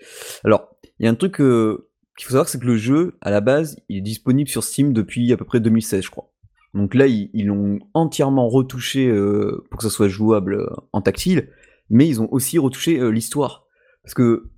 Alors, 0.45 0.77
il 0.99 1.07
y 1.07 1.09
a 1.09 1.11
un 1.11 1.15
truc 1.15 1.37
qu'il 1.37 2.27
faut 2.27 2.31
savoir, 2.31 2.47
c'est 2.47 2.61
que 2.61 2.67
le 2.67 2.77
jeu, 2.77 3.17
à 3.23 3.31
la 3.31 3.41
base, 3.41 3.77
il 3.89 3.99
est 3.99 4.03
disponible 4.03 4.51
sur 4.51 4.63
Steam 4.63 4.93
depuis 4.93 5.33
à 5.33 5.39
peu 5.39 5.47
près 5.47 5.61
2016, 5.61 6.05
je 6.05 6.11
crois. 6.11 6.31
Donc 6.75 6.95
là, 6.95 7.07
ils 7.07 7.47
l'ont 7.47 7.79
entièrement 7.95 8.49
retouché 8.49 9.11
pour 9.71 9.79
que 9.79 9.83
ça 9.83 9.91
soit 9.91 10.09
jouable 10.09 10.71
en 10.93 11.03
tactile, 11.03 11.49
mais 11.91 12.07
ils 12.07 12.21
ont 12.23 12.29
aussi 12.31 12.59
retouché 12.59 13.11
l'histoire. 13.11 13.62
Parce 14.03 14.15
que 14.15 14.51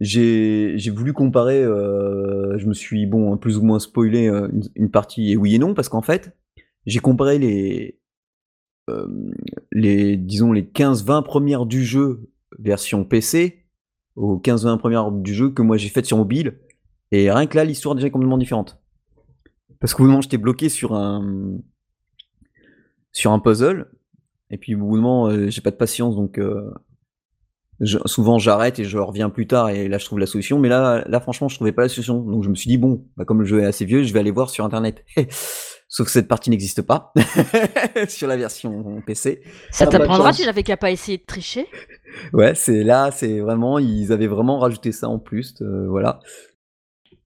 j'ai 0.00 0.90
voulu 0.90 1.12
comparer, 1.12 1.62
euh, 1.62 2.58
je 2.58 2.66
me 2.66 2.74
suis 2.74 3.06
bon 3.06 3.36
plus 3.38 3.56
ou 3.56 3.62
moins 3.62 3.78
spoilé 3.78 4.28
euh, 4.28 4.48
une, 4.52 4.62
une 4.74 4.90
partie 4.90 5.32
et 5.32 5.36
oui 5.36 5.54
et 5.54 5.58
non, 5.58 5.74
parce 5.74 5.88
qu'en 5.88 6.02
fait, 6.02 6.36
j'ai 6.84 6.98
comparé 6.98 7.38
les, 7.38 7.98
euh, 8.90 9.06
les 9.72 10.16
disons 10.16 10.52
les 10.52 10.62
15-20 10.62 11.24
premières 11.24 11.66
du 11.66 11.84
jeu 11.84 12.28
version 12.58 13.04
PC 13.04 13.64
aux 14.16 14.38
15-20 14.38 14.78
premières 14.78 15.10
du 15.10 15.34
jeu 15.34 15.50
que 15.50 15.62
moi 15.62 15.76
j'ai 15.76 15.88
faites 15.88 16.06
sur 16.06 16.18
mobile, 16.18 16.58
et 17.10 17.30
rien 17.30 17.46
que 17.46 17.56
là, 17.56 17.64
l'histoire 17.64 17.94
déjà 17.94 18.08
est 18.08 18.10
complètement 18.10 18.38
différente. 18.38 18.80
Parce 19.80 19.94
qu'au 19.94 20.02
bout 20.02 20.06
d'un 20.06 20.12
moment, 20.12 20.22
j'étais 20.22 20.38
bloqué 20.38 20.68
sur 20.68 20.94
un 20.94 21.58
sur 23.12 23.32
un 23.32 23.38
puzzle, 23.38 23.90
et 24.50 24.58
puis 24.58 24.74
au 24.74 24.78
bout 24.78 24.96
d'un 24.96 25.02
moment, 25.02 25.28
euh, 25.28 25.48
j'ai 25.48 25.60
pas 25.60 25.70
de 25.70 25.76
patience, 25.76 26.16
donc 26.16 26.38
euh, 26.38 26.70
je- 27.80 27.98
souvent 28.06 28.38
j'arrête 28.38 28.78
et 28.78 28.84
je 28.84 28.98
reviens 28.98 29.30
plus 29.30 29.46
tard, 29.46 29.68
et 29.70 29.88
là 29.88 29.98
je 29.98 30.04
trouve 30.04 30.18
la 30.18 30.26
solution. 30.26 30.58
Mais 30.58 30.68
là, 30.68 31.04
là 31.06 31.20
franchement, 31.20 31.48
je 31.48 31.56
trouvais 31.56 31.72
pas 31.72 31.82
la 31.82 31.88
solution, 31.88 32.18
donc 32.20 32.42
je 32.44 32.48
me 32.48 32.54
suis 32.54 32.68
dit 32.68 32.78
bon, 32.78 33.04
bah, 33.16 33.24
comme 33.24 33.40
le 33.40 33.46
jeu 33.46 33.60
est 33.60 33.64
assez 33.66 33.84
vieux, 33.84 34.02
je 34.02 34.12
vais 34.12 34.20
aller 34.20 34.30
voir 34.30 34.50
sur 34.50 34.64
internet. 34.64 35.04
Sauf 35.88 36.06
que 36.06 36.12
cette 36.12 36.26
partie 36.26 36.50
n'existe 36.50 36.82
pas 36.82 37.12
sur 38.08 38.26
la 38.26 38.36
version 38.36 39.00
PC. 39.06 39.42
Ça 39.70 39.84
Ah, 39.84 39.86
de 39.86 39.92
t'apprendra 39.92 40.32
si 40.32 40.42
j'avais 40.42 40.62
qu'à 40.64 40.76
pas 40.76 40.90
essayer 40.90 41.18
de 41.18 41.24
tricher. 41.24 41.68
Ouais, 42.32 42.54
c'est 42.56 42.82
là, 42.82 43.10
c'est 43.12 43.38
vraiment, 43.40 43.78
ils 43.78 44.10
avaient 44.12 44.26
vraiment 44.26 44.58
rajouté 44.58 44.90
ça 44.90 45.08
en 45.08 45.18
plus, 45.20 45.54
euh, 45.60 45.86
voilà. 45.88 46.18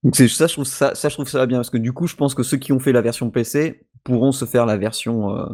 Donc 0.03 0.15
c'est 0.15 0.27
ça, 0.27 0.45
je 0.47 0.53
trouve 0.53 0.65
ça, 0.65 0.93
ça, 0.93 1.09
je 1.09 1.15
trouve 1.15 1.27
ça 1.27 1.45
bien 1.45 1.57
parce 1.57 1.69
que 1.71 1.77
du 1.77 1.93
coup, 1.93 2.05
je 2.07 2.15
pense 2.15 2.35
que 2.35 2.43
ceux 2.43 2.57
qui 2.57 2.71
ont 2.71 2.79
fait 2.79 2.91
la 2.91 3.01
version 3.01 3.29
PC 3.31 3.85
pourront 4.03 4.31
se 4.31 4.45
faire 4.45 4.65
la 4.65 4.77
version, 4.77 5.35
euh, 5.35 5.45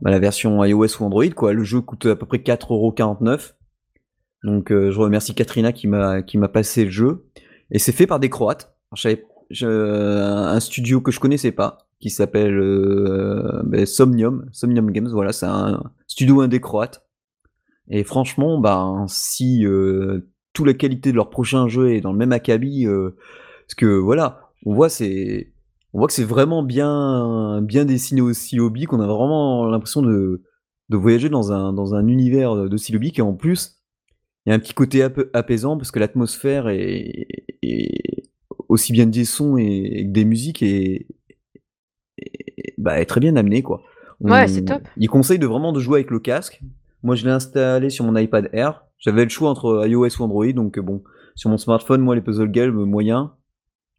bah, 0.00 0.10
la 0.10 0.18
version 0.18 0.62
iOS 0.64 1.00
ou 1.00 1.04
Android, 1.04 1.28
quoi. 1.30 1.52
Le 1.52 1.64
jeu 1.64 1.80
coûte 1.80 2.06
à 2.06 2.16
peu 2.16 2.26
près 2.26 2.38
4,49€. 2.38 3.54
Donc 4.42 4.70
euh, 4.70 4.90
je 4.90 4.98
remercie 4.98 5.34
Katrina 5.34 5.72
qui 5.72 5.88
m'a 5.88 6.22
qui 6.22 6.38
m'a 6.38 6.48
passé 6.48 6.84
le 6.84 6.90
jeu 6.90 7.26
et 7.70 7.78
c'est 7.78 7.92
fait 7.92 8.06
par 8.06 8.20
des 8.20 8.30
Croates. 8.30 8.76
Alors, 8.92 9.16
je 9.50 9.66
un 9.66 10.60
studio 10.60 11.00
que 11.00 11.10
je 11.10 11.18
connaissais 11.18 11.52
pas 11.52 11.86
qui 12.00 12.10
s'appelle 12.10 12.58
euh, 12.58 13.62
ben, 13.64 13.86
Somnium, 13.86 14.48
Somnium 14.52 14.90
Games. 14.90 15.08
Voilà, 15.08 15.32
c'est 15.32 15.46
un 15.46 15.82
studio 16.06 16.40
indé 16.40 16.60
croate. 16.60 17.06
Et 17.88 18.04
franchement, 18.04 18.58
ben, 18.58 19.06
si 19.08 19.64
euh, 19.64 20.28
toute 20.52 20.66
la 20.66 20.74
qualité 20.74 21.10
de 21.10 21.16
leur 21.16 21.30
prochain 21.30 21.68
jeu 21.68 21.92
est 21.92 22.00
dans 22.00 22.12
le 22.12 22.18
même 22.18 22.32
acabit, 22.32 22.86
euh, 22.86 23.16
parce 23.66 23.74
que 23.76 23.86
voilà, 23.86 24.50
on 24.64 24.74
voit 24.74 24.88
c'est, 24.88 25.52
on 25.96 25.98
voit 25.98 26.08
que 26.08 26.12
c'est 26.12 26.24
vraiment 26.24 26.62
bien, 26.62 27.62
bien 27.62 27.86
dessiné 27.86 28.20
au 28.20 28.34
Silobi, 28.34 28.84
qu'on 28.84 29.00
a 29.00 29.06
vraiment 29.06 29.64
l'impression 29.66 30.02
de, 30.02 30.42
de 30.90 30.96
voyager 30.98 31.30
dans 31.30 31.52
un, 31.52 31.72
dans 31.72 31.94
un 31.94 32.06
univers 32.06 32.68
de 32.68 32.76
Silobi, 32.76 33.14
et 33.16 33.22
en 33.22 33.32
plus, 33.32 33.78
il 34.44 34.50
y 34.50 34.52
a 34.52 34.56
un 34.56 34.58
petit 34.58 34.74
côté 34.74 35.02
ap- 35.02 35.30
apaisant 35.32 35.78
parce 35.78 35.90
que 35.90 35.98
l'atmosphère 35.98 36.68
est, 36.68 37.26
est 37.62 38.28
aussi 38.68 38.92
bien 38.92 39.06
des 39.06 39.24
sons 39.24 39.56
et, 39.56 40.04
que 40.06 40.12
des 40.12 40.26
musiques 40.26 40.62
et, 40.62 41.06
et- 42.18 42.74
bah, 42.76 43.00
est 43.00 43.06
très 43.06 43.20
bien 43.20 43.34
amenée 43.36 43.62
quoi. 43.62 43.80
Ouais, 44.20 44.46
c'est 44.48 44.66
top. 44.66 44.82
Il 44.98 45.08
conseille 45.08 45.38
de 45.38 45.46
vraiment 45.46 45.72
de 45.72 45.80
jouer 45.80 46.00
avec 46.00 46.10
le 46.10 46.20
casque. 46.20 46.60
Moi, 47.02 47.14
je 47.14 47.24
l'ai 47.24 47.30
installé 47.30 47.88
sur 47.88 48.04
mon 48.04 48.14
iPad 48.16 48.50
Air. 48.52 48.84
J'avais 48.98 49.24
le 49.24 49.30
choix 49.30 49.48
entre 49.48 49.86
iOS 49.86 50.20
ou 50.20 50.24
Android, 50.24 50.52
donc 50.52 50.76
euh, 50.76 50.82
bon, 50.82 51.02
sur 51.36 51.48
mon 51.48 51.56
smartphone, 51.56 52.02
moi, 52.02 52.14
les 52.14 52.20
puzzle 52.20 52.50
games, 52.50 52.84
moyen. 52.84 53.34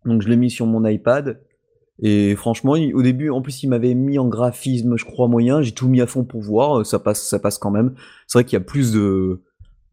Donc, 0.06 0.22
je 0.22 0.30
l'ai 0.30 0.38
mis 0.38 0.52
sur 0.52 0.68
mon 0.68 0.86
iPad. 0.86 1.42
Et 2.02 2.36
franchement, 2.36 2.74
au 2.94 3.02
début, 3.02 3.30
en 3.32 3.42
plus, 3.42 3.64
il 3.64 3.70
m'avait 3.70 3.96
mis 3.96 4.20
en 4.20 4.28
graphisme, 4.28 4.98
je 4.98 5.06
crois, 5.06 5.28
moyen. 5.28 5.62
J'ai 5.62 5.72
tout 5.74 5.88
mis 5.88 6.02
à 6.02 6.08
fond 6.08 6.24
pour 6.24 6.42
voir. 6.42 6.80
euh, 6.80 6.84
Ça 6.84 7.00
passe, 7.00 7.28
ça 7.28 7.40
passe 7.40 7.58
quand 7.58 7.72
même. 7.72 7.96
C'est 8.28 8.38
vrai 8.40 8.46
qu'il 8.46 8.54
y 8.54 8.62
a 8.62 8.66
plus 8.66 8.92
de. 8.94 9.42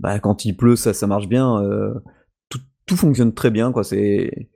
Bah, 0.01 0.19
quand 0.19 0.45
il 0.45 0.57
pleut, 0.57 0.77
ça, 0.77 0.93
ça 0.93 1.07
marche 1.07 1.29
bien. 1.29 1.63
euh, 1.63 1.95
tout, 2.51 2.59
tout 2.87 2.97
fonctionne 2.97 3.33
très 3.33 3.51
bien, 3.51 3.73
quoi. 3.73 3.85
C'est, 3.85 4.49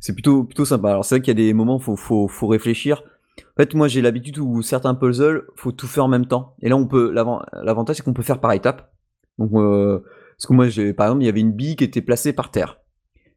c'est 0.00 0.14
plutôt, 0.14 0.44
plutôt 0.44 0.64
sympa. 0.64 0.90
Alors, 0.90 1.04
c'est 1.04 1.16
vrai 1.16 1.22
qu'il 1.22 1.38
y 1.38 1.42
a 1.42 1.46
des 1.46 1.52
moments, 1.52 1.78
faut, 1.78 1.96
faut, 1.96 2.26
faut 2.28 2.48
réfléchir. 2.48 3.02
En 3.38 3.62
fait, 3.62 3.74
moi, 3.74 3.86
j'ai 3.88 4.02
l'habitude 4.02 4.38
où 4.38 4.60
certains 4.62 4.94
puzzles, 4.94 5.44
faut 5.56 5.72
tout 5.72 5.86
faire 5.86 6.04
en 6.04 6.08
même 6.08 6.26
temps. 6.26 6.56
Et 6.60 6.68
là, 6.68 6.76
on 6.76 6.86
peut, 6.86 7.12
l'avan- 7.12 7.42
l'avantage, 7.62 7.96
c'est 7.96 8.02
qu'on 8.02 8.12
peut 8.14 8.22
faire 8.22 8.40
par 8.40 8.52
étapes. 8.52 8.92
Donc, 9.38 9.52
euh, 9.54 10.00
parce 10.36 10.46
que 10.46 10.52
moi, 10.54 10.68
j'ai, 10.68 10.92
par 10.92 11.06
exemple, 11.06 11.22
il 11.22 11.26
y 11.26 11.28
avait 11.28 11.40
une 11.40 11.52
bille 11.52 11.76
qui 11.76 11.84
était 11.84 12.02
placée 12.02 12.32
par 12.32 12.50
terre. 12.50 12.80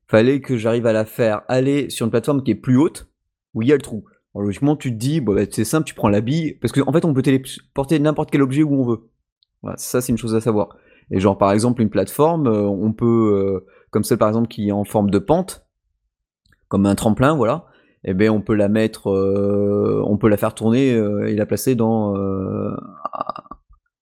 Fallait 0.08 0.42
que 0.42 0.58
j'arrive 0.58 0.86
à 0.88 0.94
la 0.94 1.06
faire 1.06 1.44
aller 1.48 1.90
sur 1.90 2.06
une 2.06 2.12
plateforme 2.12 2.44
qui 2.44 2.52
est 2.52 2.56
plus 2.56 2.78
haute, 2.78 3.10
où 3.54 3.62
il 3.62 3.68
y 3.68 3.72
a 3.72 3.76
le 3.76 3.82
trou. 3.82 4.06
Alors, 4.34 4.46
logiquement, 4.46 4.76
tu 4.76 4.92
te 4.92 4.96
dis, 4.96 5.22
bah, 5.22 5.34
c'est 5.50 5.64
simple, 5.64 5.86
tu 5.86 5.94
prends 5.94 6.10
la 6.10 6.22
bille, 6.22 6.54
parce 6.56 6.72
qu'en 6.72 6.88
en 6.88 6.94
fait, 6.94 7.06
on 7.06 7.14
peut 7.14 7.22
téléporter 7.22 8.00
n'importe 8.00 8.32
quel 8.32 8.42
objet 8.42 8.64
où 8.64 8.74
on 8.74 8.84
veut. 8.84 9.10
Voilà, 9.62 9.78
ça, 9.78 10.02
c'est 10.02 10.12
une 10.12 10.18
chose 10.18 10.36
à 10.36 10.42
savoir. 10.42 10.78
Et 11.12 11.20
genre, 11.20 11.38
par 11.38 11.52
exemple, 11.52 11.82
une 11.82 11.90
plateforme, 11.90 12.48
euh, 12.48 12.62
on 12.62 12.94
peut, 12.94 13.66
euh, 13.66 13.66
comme 13.92 14.04
celle, 14.04 14.18
par 14.18 14.28
exemple, 14.28 14.48
qui 14.48 14.70
est 14.70 14.72
en 14.72 14.84
forme 14.84 15.10
de 15.10 15.20
pente, 15.20 15.66
comme 16.68 16.86
un 16.86 16.96
tremplin, 16.96 17.36
voilà 17.36 17.66
eh 18.06 18.14
ben 18.14 18.30
on 18.32 18.42
peut 18.42 18.56
la 18.56 18.68
mettre, 18.68 19.10
euh, 19.10 20.04
on 20.06 20.18
peut 20.18 20.28
la 20.28 20.36
faire 20.36 20.54
tourner 20.54 20.90
et 20.90 21.36
la 21.36 21.46
placer 21.46 21.74
dans 21.74 22.14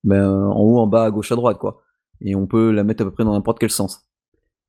ben, 0.03 0.27
en 0.27 0.59
haut, 0.59 0.79
en 0.79 0.87
bas, 0.87 1.03
à 1.03 1.11
gauche, 1.11 1.31
à 1.31 1.35
droite, 1.35 1.59
quoi. 1.59 1.81
Et 2.21 2.35
on 2.35 2.47
peut 2.47 2.71
la 2.71 2.83
mettre 2.83 3.03
à 3.03 3.05
peu 3.05 3.11
près 3.11 3.23
dans 3.23 3.33
n'importe 3.33 3.59
quel 3.59 3.69
sens. 3.69 4.07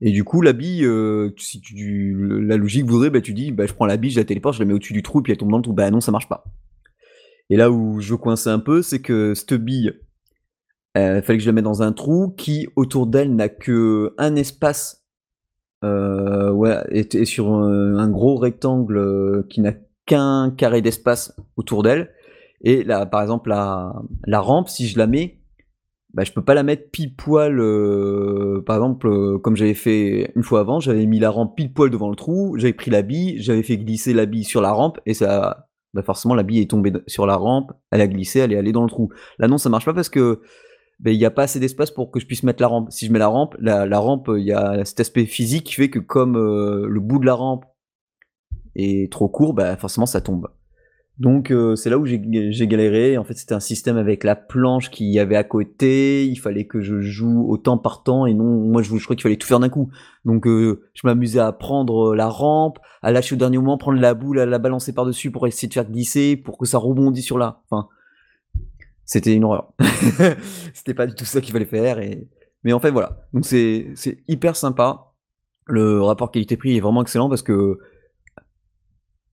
Et 0.04 0.10
du 0.10 0.24
coup, 0.24 0.42
la 0.42 0.52
bille, 0.52 0.84
euh, 0.84 1.30
si 1.38 1.60
tu, 1.60 2.42
la 2.42 2.56
logique 2.56 2.86
voudrait, 2.86 3.10
ben, 3.10 3.22
tu 3.22 3.32
dis, 3.34 3.52
ben, 3.52 3.68
je 3.68 3.72
prends 3.72 3.86
la 3.86 3.96
bille, 3.96 4.10
je 4.10 4.18
la 4.18 4.24
téléporte, 4.24 4.56
je 4.56 4.58
la 4.58 4.64
mets 4.64 4.74
au-dessus 4.74 4.92
du 4.92 5.02
trou, 5.02 5.22
puis 5.22 5.32
elle 5.32 5.38
tombe 5.38 5.52
dans 5.52 5.58
le 5.58 5.62
trou. 5.62 5.72
Ben 5.72 5.92
non, 5.92 6.00
ça 6.00 6.10
marche 6.10 6.28
pas. 6.28 6.44
Et 7.50 7.56
là 7.56 7.70
où 7.70 8.00
je 8.00 8.16
coince 8.16 8.48
un 8.48 8.58
peu, 8.58 8.82
c'est 8.82 9.00
que 9.00 9.34
cette 9.34 9.54
bille, 9.54 9.92
il 10.96 11.22
fallait 11.22 11.38
que 11.38 11.44
je 11.44 11.48
la 11.48 11.52
mette 11.52 11.64
dans 11.64 11.82
un 11.82 11.92
trou 11.92 12.34
qui, 12.36 12.66
autour 12.74 13.06
d'elle, 13.06 13.34
n'a 13.34 13.48
que 13.48 14.12
un 14.18 14.34
espace 14.34 15.04
euh, 15.84 16.50
ouais, 16.50 16.78
est 16.90 17.24
sur 17.24 17.52
un, 17.52 17.96
un 17.96 18.10
gros 18.10 18.36
rectangle 18.36 18.98
euh, 18.98 19.46
qui 19.48 19.60
n'a 19.60 19.72
qu'un 20.06 20.50
carré 20.50 20.82
d'espace 20.82 21.34
autour 21.56 21.84
d'elle. 21.84 22.10
Et 22.62 22.82
là, 22.82 23.06
par 23.06 23.22
exemple, 23.22 23.50
la, 23.50 23.92
la 24.26 24.40
rampe, 24.40 24.68
si 24.68 24.88
je 24.88 24.98
la 24.98 25.06
mets, 25.06 25.41
bah, 26.14 26.24
je 26.24 26.32
peux 26.32 26.44
pas 26.44 26.54
la 26.54 26.62
mettre 26.62 26.90
pile 26.90 27.14
poil. 27.14 27.58
euh, 27.60 28.62
par 28.66 28.76
exemple, 28.76 29.08
euh, 29.08 29.38
comme 29.38 29.56
j'avais 29.56 29.74
fait 29.74 30.32
une 30.36 30.42
fois 30.42 30.60
avant, 30.60 30.80
j'avais 30.80 31.06
mis 31.06 31.18
la 31.18 31.30
rampe 31.30 31.56
pile 31.56 31.72
poil 31.72 31.90
devant 31.90 32.10
le 32.10 32.16
trou, 32.16 32.56
j'avais 32.58 32.72
pris 32.72 32.90
la 32.90 33.02
bille, 33.02 33.36
j'avais 33.40 33.62
fait 33.62 33.78
glisser 33.78 34.12
la 34.12 34.26
bille 34.26 34.44
sur 34.44 34.60
la 34.60 34.72
rampe, 34.72 35.00
et 35.06 35.14
ça, 35.14 35.68
bah 35.94 36.02
forcément, 36.02 36.34
la 36.34 36.42
bille 36.42 36.60
est 36.60 36.70
tombée 36.70 36.92
sur 37.06 37.26
la 37.26 37.36
rampe, 37.36 37.72
elle 37.90 38.00
a 38.00 38.08
glissé, 38.08 38.40
elle 38.40 38.52
est 38.52 38.58
allée 38.58 38.72
dans 38.72 38.82
le 38.82 38.90
trou. 38.90 39.10
Là, 39.38 39.48
non, 39.48 39.58
ça 39.58 39.70
marche 39.70 39.84
pas 39.84 39.94
parce 39.94 40.08
que 40.10 40.42
ben, 41.00 41.12
il 41.12 41.18
n'y 41.18 41.24
a 41.24 41.30
pas 41.30 41.44
assez 41.44 41.60
d'espace 41.60 41.90
pour 41.90 42.10
que 42.10 42.20
je 42.20 42.26
puisse 42.26 42.42
mettre 42.44 42.62
la 42.62 42.68
rampe. 42.68 42.90
Si 42.92 43.06
je 43.06 43.12
mets 43.12 43.18
la 43.18 43.28
rampe, 43.28 43.56
la, 43.58 43.98
rampe, 43.98 44.30
il 44.36 44.44
y 44.44 44.52
a 44.52 44.84
cet 44.84 45.00
aspect 45.00 45.26
physique 45.26 45.64
qui 45.64 45.74
fait 45.74 45.90
que 45.90 45.98
comme 45.98 46.36
euh, 46.36 46.86
le 46.88 47.00
bout 47.00 47.18
de 47.18 47.26
la 47.26 47.34
rampe 47.34 47.64
est 48.76 49.10
trop 49.12 49.28
court, 49.28 49.54
bah, 49.54 49.76
forcément 49.76 50.06
ça 50.06 50.20
tombe. 50.20 50.48
Donc 51.18 51.50
euh, 51.50 51.76
c'est 51.76 51.90
là 51.90 51.98
où 51.98 52.06
j'ai 52.06 52.18
galéré. 52.66 53.18
En 53.18 53.24
fait, 53.24 53.34
c'était 53.34 53.54
un 53.54 53.60
système 53.60 53.96
avec 53.96 54.24
la 54.24 54.34
planche 54.34 54.90
qu'il 54.90 55.08
y 55.08 55.18
avait 55.18 55.36
à 55.36 55.44
côté. 55.44 56.26
Il 56.26 56.36
fallait 56.36 56.64
que 56.64 56.80
je 56.80 57.00
joue 57.00 57.46
au 57.48 57.56
temps 57.58 57.78
par 57.78 58.02
temps 58.02 58.26
et 58.26 58.34
non, 58.34 58.44
moi 58.44 58.82
je, 58.82 58.96
je 58.96 59.04
crois 59.04 59.14
qu'il 59.14 59.22
fallait 59.22 59.36
tout 59.36 59.46
faire 59.46 59.60
d'un 59.60 59.68
coup. 59.68 59.90
Donc 60.24 60.46
euh, 60.46 60.82
je 60.94 61.06
m'amusais 61.06 61.38
à 61.38 61.52
prendre 61.52 62.14
la 62.14 62.28
rampe, 62.28 62.78
à 63.02 63.12
lâcher 63.12 63.34
au 63.34 63.38
dernier 63.38 63.58
moment, 63.58 63.76
prendre 63.76 64.00
la 64.00 64.14
boule, 64.14 64.38
à 64.38 64.46
la 64.46 64.58
balancer 64.58 64.92
par 64.92 65.04
dessus 65.04 65.30
pour 65.30 65.46
essayer 65.46 65.68
de 65.68 65.74
faire 65.74 65.88
glisser, 65.88 66.36
pour 66.36 66.56
que 66.56 66.66
ça 66.66 66.78
rebondisse 66.78 67.26
sur 67.26 67.38
là. 67.38 67.62
Enfin, 67.70 67.88
c'était 69.04 69.34
une 69.34 69.44
horreur. 69.44 69.74
c'était 70.72 70.94
pas 70.94 71.06
du 71.06 71.14
tout 71.14 71.26
ça 71.26 71.42
qu'il 71.42 71.52
fallait 71.52 71.66
faire. 71.66 71.98
Et... 71.98 72.26
Mais 72.64 72.72
en 72.72 72.80
fait, 72.80 72.90
voilà. 72.90 73.26
Donc 73.34 73.44
c'est 73.44 73.94
hyper 74.28 74.56
sympa. 74.56 75.12
Le 75.66 76.02
rapport 76.02 76.30
qualité-prix 76.30 76.76
est 76.76 76.80
vraiment 76.80 77.02
excellent 77.02 77.28
parce 77.28 77.42
que 77.42 77.78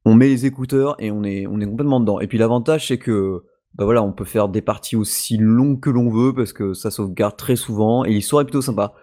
on 0.10 0.16
met 0.16 0.28
les 0.28 0.46
écouteurs 0.46 0.96
et 1.00 1.12
on 1.12 1.24
est, 1.24 1.46
complètement 1.46 2.00
dedans. 2.00 2.20
Et 2.20 2.28
puis 2.28 2.38
l'avantage, 2.38 2.88
c'est 2.88 2.98
que 2.98 3.44
bah 3.76 3.86
voilà, 3.86 4.02
on 4.02 4.12
peut 4.12 4.26
faire 4.26 4.50
des 4.50 4.62
parties 4.62 4.96
aussi 4.96 5.38
longues 5.38 5.80
que 5.80 5.92
l'on 5.92 6.10
veut 6.10 6.34
parce 6.34 6.54
que 6.54 6.74
ça 6.74 6.90
sauvegarde 6.90 7.38
très 7.38 7.56
souvent 7.56 8.04
et 8.04 8.10
l'histoire 8.10 8.42
est 8.42 8.46
plutôt 8.46 8.64
sympa. 8.64 8.94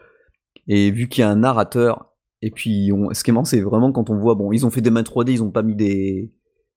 Et 0.66 0.90
vu 0.90 1.08
qu'il 1.08 1.22
y 1.22 1.24
a 1.24 1.30
un 1.30 1.36
narrateur, 1.36 2.12
et 2.42 2.50
puis 2.50 2.90
ce 3.12 3.22
qui 3.22 3.30
est 3.30 3.32
marrant, 3.32 3.44
c'est 3.44 3.60
vraiment 3.60 3.92
quand 3.92 4.10
on 4.10 4.18
voit, 4.18 4.34
bon, 4.34 4.50
ils 4.50 4.66
ont 4.66 4.70
fait 4.70 4.80
des 4.80 4.90
mains 4.90 5.02
3D, 5.02 5.30
ils 5.30 5.42
ont 5.44 5.52
pas 5.52 5.62
mis 5.62 5.76
des, 5.76 6.32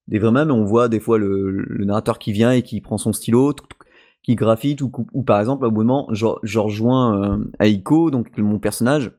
des 0.08 0.20
vrais 0.20 0.32
mèmes, 0.32 0.52
on 0.52 0.64
voit 0.64 0.90
des 0.90 1.00
fois 1.00 1.18
le, 1.18 1.66
narrateur 1.80 2.20
qui 2.20 2.32
vient 2.32 2.52
et 2.52 2.62
qui 2.62 2.82
prend 2.82 3.00
son 3.00 3.14
stylo, 3.14 3.56
qui 4.22 4.36
graffite, 4.36 4.82
ou, 4.82 5.24
par 5.24 5.40
exemple, 5.40 5.66
un 5.66 5.72
moment, 5.72 6.08
je, 6.12 6.28
je 6.44 6.60
rejoins 6.60 7.40
euh, 7.40 7.52
Aiko, 7.60 8.12
donc 8.12 8.38
mon 8.38 8.60
personnage, 8.60 9.12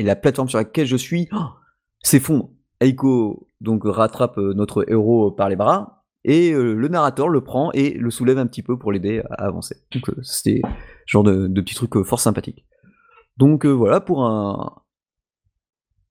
et 0.00 0.04
la 0.04 0.16
plateforme 0.16 0.48
sur 0.48 0.58
laquelle 0.58 0.86
je 0.86 0.96
suis 0.96 1.28
oh, 1.32 1.50
s'effondre. 2.02 2.50
Aiko 2.80 3.45
donc 3.60 3.82
rattrape 3.84 4.38
euh, 4.38 4.54
notre 4.54 4.90
héros 4.90 5.30
par 5.30 5.48
les 5.48 5.56
bras, 5.56 6.04
et 6.24 6.52
euh, 6.52 6.74
le 6.74 6.88
narrateur 6.88 7.28
le 7.28 7.42
prend 7.42 7.70
et 7.72 7.90
le 7.90 8.10
soulève 8.10 8.38
un 8.38 8.46
petit 8.46 8.62
peu 8.62 8.78
pour 8.78 8.92
l'aider 8.92 9.22
à 9.30 9.46
avancer. 9.46 9.76
Donc 9.92 10.08
euh, 10.10 10.22
c'était 10.22 10.62
genre 11.06 11.22
de, 11.22 11.46
de 11.46 11.60
petits 11.60 11.74
trucs 11.74 11.96
euh, 11.96 12.04
fort 12.04 12.20
sympathiques. 12.20 12.66
Donc 13.36 13.64
euh, 13.64 13.70
voilà, 13.70 14.00
pour 14.00 14.24
un, 14.24 14.82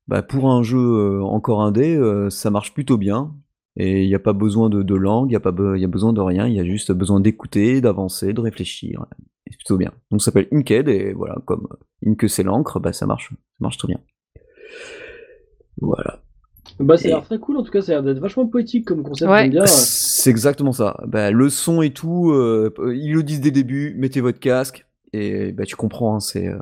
bah, 0.07 0.21
pour 0.21 0.49
un 0.51 0.63
jeu 0.63 0.79
euh, 0.79 1.23
encore 1.23 1.61
indé, 1.61 1.95
euh, 1.95 2.29
ça 2.29 2.49
marche 2.49 2.73
plutôt 2.73 2.97
bien. 2.97 3.35
Et 3.77 4.03
il 4.03 4.07
n'y 4.07 4.15
a 4.15 4.19
pas 4.19 4.31
besoin 4.31 4.69
de, 4.69 4.95
langue, 4.95 5.27
il 5.27 5.31
n'y 5.31 5.35
a, 5.35 5.41
pas 5.41 5.51
y 5.75 5.83
a 5.83 5.87
besoin 5.87 6.13
de 6.13 6.21
rien, 6.21 6.47
il 6.47 6.53
y 6.53 6.61
a 6.61 6.63
juste 6.63 6.93
besoin 6.93 7.19
d'écouter, 7.19 7.81
d'avancer, 7.81 8.31
de 8.31 8.39
réfléchir. 8.39 9.05
C'est 9.47 9.57
plutôt 9.57 9.77
bien. 9.77 9.91
Donc 10.11 10.21
ça 10.21 10.25
s'appelle 10.25 10.47
Inked, 10.53 10.87
et 10.87 11.11
voilà, 11.11 11.35
comme 11.43 11.67
Ink 12.05 12.29
c'est 12.29 12.43
l'encre, 12.43 12.79
bah, 12.79 12.93
ça 12.93 13.05
marche, 13.05 13.31
ça 13.31 13.35
marche 13.59 13.77
très 13.77 13.89
bien. 13.89 13.99
Voilà. 15.81 16.21
Bah, 16.79 16.97
ça 16.97 17.05
a 17.05 17.11
l'air 17.11 17.23
très 17.23 17.39
cool, 17.39 17.57
en 17.57 17.63
tout 17.63 17.71
cas, 17.71 17.81
ça 17.81 17.91
a 17.91 17.95
l'air 17.95 18.03
d'être 18.03 18.19
vachement 18.19 18.47
poétique 18.47 18.85
comme 18.85 19.01
concept, 19.03 19.31
Ouais. 19.31 19.41
j'aime 19.43 19.51
bien. 19.51 19.65
C'est 19.65 20.29
exactement 20.29 20.73
ça. 20.73 20.97
Bah, 21.07 21.31
le 21.31 21.49
son 21.49 21.81
et 21.81 21.91
tout, 21.91 22.31
euh, 22.31 22.73
ils 22.95 23.13
le 23.13 23.23
disent 23.23 23.39
dès 23.41 23.49
le 23.49 23.53
début, 23.55 23.93
mettez 23.97 24.21
votre 24.21 24.39
casque, 24.39 24.85
et 25.13 25.51
bah, 25.53 25.65
tu 25.65 25.75
comprends, 25.75 26.15
hein, 26.15 26.19
c'est... 26.19 26.47
euh, 26.47 26.57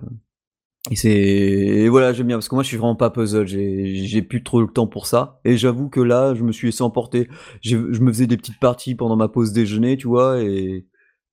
Et 0.92 0.96
c'est 0.98 1.10
et 1.12 1.90
voilà, 1.90 2.12
j'aime 2.14 2.28
bien 2.28 2.36
parce 2.38 2.50
que 2.50 2.56
moi 2.56 2.64
je 2.64 2.68
suis 2.68 2.78
vraiment 2.78 2.96
pas 2.98 3.10
puzzle, 3.10 3.48
j'ai 3.48 3.96
j'ai 3.96 4.22
plus 4.22 4.44
trop 4.44 4.62
le 4.62 4.68
temps 4.68 4.86
pour 4.88 5.08
ça 5.08 5.40
et 5.46 5.56
j'avoue 5.56 5.88
que 5.90 6.02
là, 6.02 6.34
je 6.36 6.44
me 6.44 6.52
suis 6.52 6.68
laissé 6.68 6.84
emporter. 6.84 7.30
Je 7.62 7.78
me 7.78 8.12
faisais 8.12 8.28
des 8.28 8.36
petites 8.38 8.60
parties 8.60 8.94
pendant 8.96 9.16
ma 9.16 9.30
pause 9.30 9.54
déjeuner, 9.54 9.96
tu 9.98 10.08
vois 10.10 10.42
et 10.42 10.86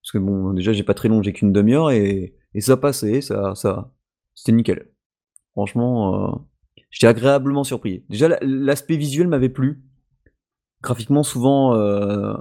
parce 0.03 0.13
que 0.13 0.19
bon, 0.19 0.53
déjà 0.55 0.73
j'ai 0.73 0.85
pas 0.85 0.95
très 0.95 1.09
long, 1.09 1.21
j'ai 1.23 1.33
qu'une 1.33 1.53
demi-heure 1.53 1.91
et 1.91 2.35
et 2.55 2.61
ça 2.61 2.77
passait, 2.77 3.21
ça 3.23 3.55
ça 3.57 3.93
c'était 4.37 4.53
nickel. 4.53 4.89
Franchement, 5.55 6.29
euh, 6.33 6.37
j'étais 6.91 7.07
agréablement 7.07 7.65
surpris. 7.65 8.05
Déjà 8.09 8.29
la- 8.29 8.39
l'aspect 8.43 8.97
visuel 8.97 9.29
m'avait 9.29 9.49
plu. 9.49 9.83
Graphiquement 10.83 11.23
souvent 11.23 11.75
euh, 11.75 12.35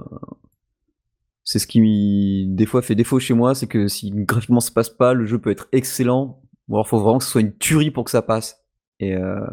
c'est 1.44 1.58
ce 1.58 1.66
qui 1.66 2.46
des 2.48 2.66
fois 2.66 2.82
fait 2.82 2.94
défaut 2.94 3.18
chez 3.18 3.34
moi, 3.34 3.54
c'est 3.54 3.66
que 3.66 3.88
si 3.88 4.10
graphiquement 4.10 4.60
ça 4.60 4.70
passe 4.72 4.90
pas, 4.90 5.14
le 5.14 5.26
jeu 5.26 5.38
peut 5.38 5.50
être 5.50 5.68
excellent, 5.72 6.42
ou 6.68 6.76
alors 6.76 6.86
faut 6.88 6.98
vraiment 7.00 7.18
que 7.18 7.24
ce 7.24 7.30
soit 7.30 7.40
une 7.40 7.56
tuerie 7.56 7.90
pour 7.90 8.04
que 8.04 8.10
ça 8.10 8.22
passe 8.22 8.64
et 9.00 9.16
euh, 9.16 9.44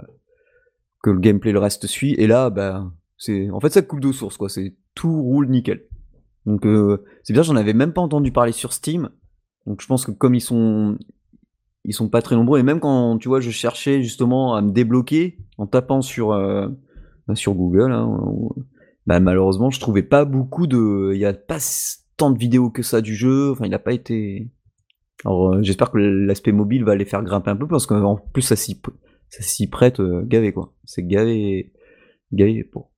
que 1.01 1.09
le 1.09 1.19
gameplay 1.19 1.51
le 1.51 1.59
reste 1.59 1.87
suit. 1.87 2.13
Et 2.17 2.27
là, 2.27 2.49
bah, 2.49 2.91
c'est 3.17 3.49
en 3.49 3.59
fait 3.59 3.71
ça 3.71 3.81
coule 3.81 3.99
de 3.99 4.11
source 4.11 4.37
quoi. 4.37 4.49
C'est 4.49 4.75
tout 4.93 5.21
roule 5.21 5.47
nickel. 5.49 5.85
Donc 6.45 6.65
euh, 6.65 7.03
c'est 7.23 7.33
bien, 7.33 7.43
j'en 7.43 7.55
avais 7.55 7.73
même 7.73 7.93
pas 7.93 8.01
entendu 8.01 8.31
parler 8.31 8.51
sur 8.51 8.73
Steam. 8.73 9.09
Donc 9.65 9.81
je 9.81 9.87
pense 9.87 10.05
que 10.05 10.11
comme 10.11 10.35
ils 10.35 10.41
sont 10.41 10.97
ils 11.87 11.93
sont 11.93 12.09
pas 12.09 12.21
très 12.21 12.35
nombreux 12.35 12.59
et 12.59 12.63
même 12.63 12.81
quand 12.81 13.17
tu 13.17 13.29
vois 13.29 13.39
je 13.39 13.49
cherchais 13.49 14.03
justement 14.03 14.55
à 14.55 14.61
me 14.61 14.71
débloquer 14.71 15.37
en 15.57 15.65
tapant 15.65 16.01
sur 16.01 16.33
euh, 16.33 16.67
bah, 17.27 17.35
sur 17.35 17.53
Google, 17.53 17.91
hein, 17.91 18.19
bah, 19.07 19.19
malheureusement 19.21 19.71
je 19.71 19.79
trouvais 19.79 20.03
pas 20.03 20.25
beaucoup 20.25 20.67
de, 20.67 21.11
il 21.13 21.19
y 21.19 21.25
a 21.25 21.33
pas 21.33 21.59
tant 22.17 22.29
de 22.29 22.37
vidéos 22.37 22.69
que 22.69 22.83
ça 22.83 23.01
du 23.01 23.15
jeu. 23.15 23.51
Enfin 23.51 23.65
il 23.65 23.73
a 23.73 23.79
pas 23.79 23.93
été. 23.93 24.51
Alors 25.23 25.53
euh, 25.53 25.63
j'espère 25.63 25.89
que 25.89 25.97
l'aspect 25.97 26.51
mobile 26.51 26.83
va 26.83 26.95
les 26.95 27.05
faire 27.05 27.23
grimper 27.23 27.51
un 27.51 27.55
peu 27.55 27.67
parce 27.67 27.87
qu'en 27.87 28.17
plus 28.17 28.41
ça 28.41 28.57
s'y 28.57 28.79
ça 29.29 29.41
s'y 29.41 29.67
prête 29.67 30.01
euh, 30.01 30.23
gavé 30.25 30.51
quoi. 30.51 30.73
C'est 30.83 31.03
gavé 31.07 31.71
gavé 32.33 32.65
pour. 32.65 32.91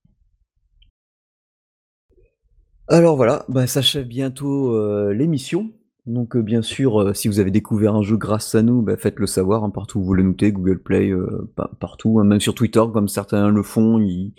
Alors 2.88 3.14
voilà, 3.14 3.44
bah, 3.48 3.68
s'achève 3.68 4.08
bientôt 4.08 5.12
l'émission. 5.12 5.70
Donc 6.12 6.34
euh, 6.34 6.42
bien 6.42 6.60
sûr, 6.60 7.00
euh, 7.00 7.14
si 7.14 7.28
vous 7.28 7.38
avez 7.38 7.52
découvert 7.52 7.94
un 7.94 8.02
jeu 8.02 8.16
grâce 8.16 8.54
à 8.56 8.62
nous, 8.62 8.82
bah, 8.82 8.96
faites-le 8.96 9.26
savoir 9.26 9.62
hein, 9.62 9.70
partout 9.70 10.00
où 10.00 10.02
vous 10.04 10.14
le 10.14 10.24
notez, 10.24 10.50
Google 10.50 10.80
Play, 10.82 11.10
euh, 11.10 11.48
pa- 11.54 11.70
partout, 11.78 12.18
hein, 12.18 12.24
même 12.24 12.40
sur 12.40 12.54
Twitter 12.54 12.82
comme 12.92 13.06
certains 13.06 13.48
le 13.48 13.62
font, 13.62 13.98
ils, 14.00 14.34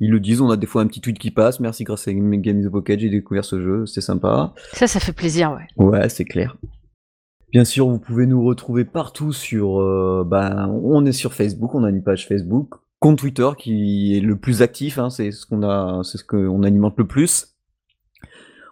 ils 0.00 0.10
le 0.10 0.18
disent. 0.18 0.40
On 0.40 0.50
a 0.50 0.56
des 0.56 0.66
fois 0.66 0.82
un 0.82 0.86
petit 0.88 1.00
tweet 1.00 1.18
qui 1.18 1.30
passe. 1.30 1.60
Merci, 1.60 1.84
grâce 1.84 2.08
à 2.08 2.12
Games 2.12 2.66
of 2.66 2.72
Pocket, 2.72 2.98
j'ai 2.98 3.10
découvert 3.10 3.44
ce 3.44 3.60
jeu, 3.60 3.86
c'est 3.86 4.00
sympa. 4.00 4.54
Ça, 4.72 4.86
ça 4.88 4.98
fait 4.98 5.12
plaisir, 5.12 5.52
ouais. 5.52 5.84
Ouais, 5.84 6.08
c'est 6.08 6.24
clair. 6.24 6.56
Bien 7.52 7.64
sûr, 7.64 7.88
vous 7.88 8.00
pouvez 8.00 8.26
nous 8.26 8.42
retrouver 8.44 8.84
partout 8.84 9.32
sur. 9.32 9.76
ben, 10.26 10.68
on 10.82 11.06
est 11.06 11.12
sur 11.12 11.32
Facebook, 11.32 11.74
on 11.76 11.84
a 11.84 11.90
une 11.90 12.02
page 12.02 12.26
Facebook, 12.26 12.74
compte 12.98 13.18
Twitter 13.18 13.48
qui 13.56 14.16
est 14.16 14.20
le 14.20 14.36
plus 14.36 14.62
actif. 14.62 14.98
hein, 14.98 15.10
c'est 15.10 15.30
ce 15.30 15.46
qu'on 15.46 15.62
a, 15.62 16.00
c'est 16.02 16.18
ce 16.18 16.24
qu'on 16.24 16.64
alimente 16.64 16.94
le 16.98 17.06
plus. 17.06 17.53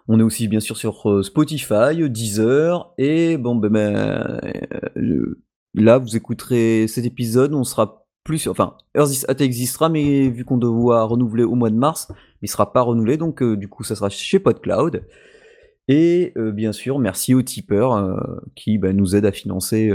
On 0.07 0.19
est 0.19 0.23
aussi 0.23 0.47
bien 0.47 0.59
sûr 0.59 0.75
sur 0.75 1.09
euh, 1.09 1.23
Spotify, 1.23 2.09
Deezer 2.09 2.93
et 2.97 3.37
bon 3.37 3.55
ben, 3.55 3.69
ben, 3.69 4.41
euh, 4.97 5.39
là 5.73 5.97
vous 5.97 6.17
écouterez 6.17 6.87
cet 6.87 7.05
épisode, 7.05 7.53
on 7.53 7.63
sera 7.63 8.05
plus 8.25 8.39
sur, 8.39 8.51
enfin 8.51 8.75
Earth 8.95 9.11
is 9.11 9.25
At 9.29 9.35
existera 9.39 9.87
mais 9.87 10.29
vu 10.29 10.43
qu'on 10.43 10.57
doit 10.57 11.03
renouveler 11.05 11.43
au 11.43 11.55
mois 11.55 11.69
de 11.69 11.75
mars, 11.75 12.11
il 12.41 12.49
sera 12.49 12.73
pas 12.73 12.81
renouvelé 12.81 13.15
donc 13.15 13.41
euh, 13.41 13.55
du 13.55 13.69
coup 13.69 13.83
ça 13.83 13.95
sera 13.95 14.09
chez 14.09 14.39
PodCloud. 14.39 15.05
Et 15.89 16.33
bien 16.37 16.71
sûr, 16.71 16.97
merci 16.97 17.33
aux 17.33 17.41
tipeurs 17.41 18.41
qui 18.55 18.77
bah, 18.77 18.93
nous 18.93 19.17
aident 19.17 19.25
à 19.25 19.33
financer 19.33 19.91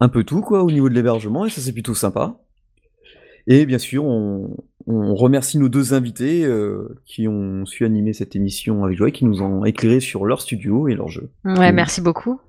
un 0.00 0.08
peu 0.08 0.24
tout 0.24 0.40
quoi 0.40 0.62
au 0.62 0.70
niveau 0.70 0.88
de 0.88 0.94
l'hébergement 0.94 1.44
et 1.44 1.50
ça 1.50 1.60
c'est 1.60 1.74
plutôt 1.74 1.94
sympa. 1.94 2.38
Et 3.46 3.66
bien 3.66 3.76
sûr, 3.76 4.06
on, 4.06 4.56
on 4.88 5.14
remercie 5.14 5.58
nos 5.58 5.68
deux 5.68 5.92
invités 5.94 6.44
euh, 6.44 6.98
qui 7.04 7.28
ont 7.28 7.66
su 7.66 7.84
animer 7.84 8.12
cette 8.12 8.34
émission 8.34 8.84
avec 8.84 8.96
joie 8.96 9.08
et 9.08 9.12
qui 9.12 9.24
nous 9.26 9.42
ont 9.42 9.64
éclairé 9.64 10.00
sur 10.00 10.24
leur 10.24 10.40
studio 10.40 10.88
et 10.88 10.94
leur 10.94 11.08
jeu. 11.08 11.30
Ouais, 11.44 11.72
merci 11.72 12.00
beaucoup. 12.00 12.40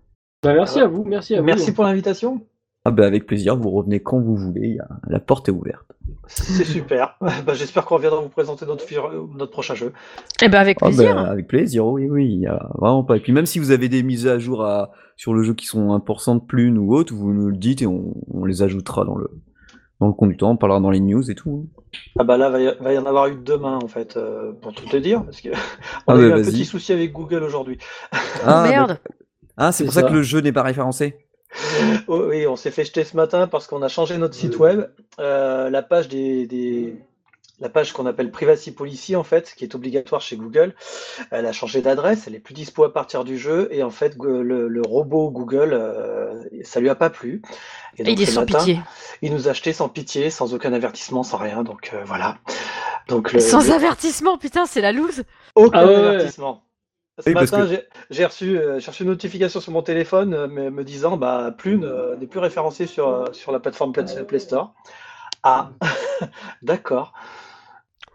Bah, 0.41 0.53
merci 0.53 0.79
à 0.79 0.87
vous, 0.87 1.03
merci 1.03 1.35
à 1.35 1.41
vous. 1.41 1.45
Merci 1.45 1.73
pour 1.73 1.83
l'invitation. 1.83 2.41
Ah 2.85 2.91
bah 2.91 3.05
avec 3.05 3.27
plaisir, 3.27 3.57
vous 3.57 3.69
revenez 3.71 3.99
quand 3.99 4.21
vous 4.21 4.37
voulez, 4.37 4.69
il 4.69 4.75
y 4.75 4.79
a- 4.79 4.87
la 5.09 5.19
porte 5.19 5.49
est 5.49 5.51
ouverte. 5.51 5.85
C'est 6.27 6.63
super. 6.63 7.17
Bah, 7.45 7.53
J'espère 7.53 7.83
qu'on 7.85 7.95
reviendra 7.95 8.21
vous 8.21 8.29
présenter 8.29 8.65
notre, 8.65 9.51
prochain 9.51 9.75
jeu. 9.75 9.91
Eh 10.41 10.47
ben, 10.47 10.59
avec 10.59 10.77
Ah 10.81 10.85
plaisir. 10.85 11.13
bah, 11.13 11.29
avec 11.29 11.47
plaisir, 11.47 11.85
oui, 11.85 12.07
oui, 12.09 12.25
il 12.31 12.39
y 12.39 12.47
a 12.47 12.69
vraiment 12.79 13.03
pas. 13.03 13.17
Et 13.17 13.19
puis 13.19 13.33
même 13.33 13.45
si 13.45 13.59
vous 13.59 13.71
avez 13.71 13.89
des 13.89 14.01
mises 14.01 14.27
à 14.27 14.39
jour 14.39 14.63
à, 14.63 14.91
sur 15.17 15.33
le 15.33 15.43
jeu 15.43 15.53
qui 15.53 15.65
sont 15.65 15.89
1% 15.89 16.35
de 16.39 16.45
plus 16.45 16.71
ou 16.77 16.95
autres, 16.95 17.13
vous 17.13 17.33
nous 17.33 17.49
le 17.49 17.57
dites 17.57 17.81
et 17.81 17.85
on, 17.87 18.13
on 18.33 18.45
les 18.45 18.61
ajoutera 18.61 19.03
dans 19.03 19.15
le, 19.17 19.29
dans 19.99 20.07
le 20.07 20.13
compte 20.13 20.29
du 20.29 20.37
temps, 20.37 20.51
on 20.51 20.57
parlera 20.57 20.79
dans 20.79 20.89
les 20.91 20.99
news 20.99 21.29
et 21.29 21.35
tout. 21.35 21.67
Ah 22.17 22.23
bah 22.23 22.37
là, 22.37 22.49
va 22.49 22.59
y, 22.61 22.75
va 22.79 22.93
y 22.93 22.97
en 22.97 23.05
avoir 23.05 23.27
eu 23.27 23.35
demain 23.35 23.79
en 23.83 23.87
fait, 23.87 24.15
euh, 24.17 24.53
pour 24.61 24.73
tout 24.73 24.85
te 24.85 24.97
dire, 24.97 25.23
parce 25.25 25.41
que 25.41 25.49
on 26.07 26.13
Ah 26.13 26.13
a 26.13 26.15
bah, 26.15 26.21
eu 26.21 26.31
un 26.31 26.41
petit 26.43 26.65
souci 26.65 26.93
avec 26.93 27.11
Google 27.11 27.43
aujourd'hui. 27.43 27.77
Ah, 28.43 28.63
Merde. 28.69 28.87
d'accord. 28.89 29.03
Ah, 29.57 29.71
c'est 29.71 29.79
C'est 29.79 29.85
pour 29.85 29.93
ça, 29.93 30.01
ça. 30.01 30.07
que 30.07 30.13
le 30.13 30.23
jeu 30.23 30.39
n'est 30.39 30.53
pas 30.53 30.63
référencé. 30.63 31.17
Oh, 32.07 32.25
oui, 32.29 32.45
on 32.47 32.55
s'est 32.55 32.71
fait 32.71 32.85
jeter 32.85 33.03
ce 33.03 33.17
matin 33.17 33.47
parce 33.47 33.67
qu'on 33.67 33.81
a 33.81 33.87
changé 33.87 34.17
notre 34.17 34.35
site 34.35 34.57
web. 34.57 34.85
Euh, 35.19 35.69
la 35.69 35.81
page 35.81 36.07
des, 36.07 36.45
des- 36.47 36.95
la 37.59 37.69
page 37.69 37.93
qu'on 37.93 38.05
appelle 38.05 38.31
Privacy 38.31 38.71
Policy 38.71 39.15
en 39.15 39.23
fait, 39.23 39.53
qui 39.55 39.63
est 39.65 39.75
obligatoire 39.75 40.21
chez 40.21 40.37
Google, 40.37 40.73
elle 41.31 41.45
a 41.45 41.51
changé 41.51 41.81
d'adresse, 41.81 42.25
elle 42.27 42.35
est 42.35 42.39
plus 42.39 42.53
dispo 42.53 42.83
à 42.83 42.93
partir 42.93 43.23
du 43.23 43.37
jeu 43.37 43.67
et 43.71 43.83
en 43.83 43.89
fait 43.89 44.15
le, 44.21 44.67
le 44.67 44.81
robot 44.81 45.29
Google, 45.31 45.73
euh, 45.73 46.43
ça 46.63 46.79
lui 46.79 46.89
a 46.89 46.95
pas 46.95 47.09
plu. 47.09 47.41
Et 47.97 48.03
donc, 48.03 48.17
il 48.17 48.21
est 48.21 48.25
sans 48.25 48.41
matin, 48.41 48.59
pitié. 48.59 48.79
Il 49.21 49.33
nous 49.33 49.47
a 49.47 49.51
acheté 49.51 49.73
sans 49.73 49.89
pitié, 49.89 50.29
sans 50.29 50.53
aucun 50.53 50.71
avertissement, 50.73 51.23
sans 51.23 51.37
rien. 51.37 51.63
Donc 51.63 51.91
euh, 51.93 52.03
voilà. 52.05 52.37
Donc 53.07 53.33
le, 53.33 53.39
Sans 53.39 53.67
le- 53.67 53.73
avertissement, 53.73 54.37
putain, 54.37 54.65
c'est 54.65 54.81
la 54.81 54.91
loose. 54.91 55.23
aucun 55.55 55.79
Ah 55.79 55.85
ouais, 55.85 55.95
avertissement. 55.95 56.63
Ce 57.19 57.23
Oui, 57.27 57.33
matin, 57.33 57.67
que- 57.67 57.83
j'ai- 58.11 58.25
reçu, 58.25 58.57
euh, 58.57 58.79
j'ai 58.79 58.91
reçu 58.91 59.03
une 59.03 59.09
notification 59.09 59.59
sur 59.59 59.73
mon 59.73 59.81
téléphone 59.81 60.33
euh, 60.33 60.47
me, 60.47 60.69
me 60.69 60.83
disant 60.85 61.17
bah, 61.17 61.53
Plune 61.57 61.83
euh, 61.83 62.15
n'est 62.15 62.27
plus 62.27 62.39
référencé 62.39 62.85
sur, 62.87 63.09
euh, 63.09 63.33
sur 63.33 63.51
la 63.51 63.59
plateforme 63.59 63.91
Play, 63.91 64.05
Play 64.25 64.39
Store. 64.39 64.73
Ah, 65.43 65.71
d'accord. 66.61 67.13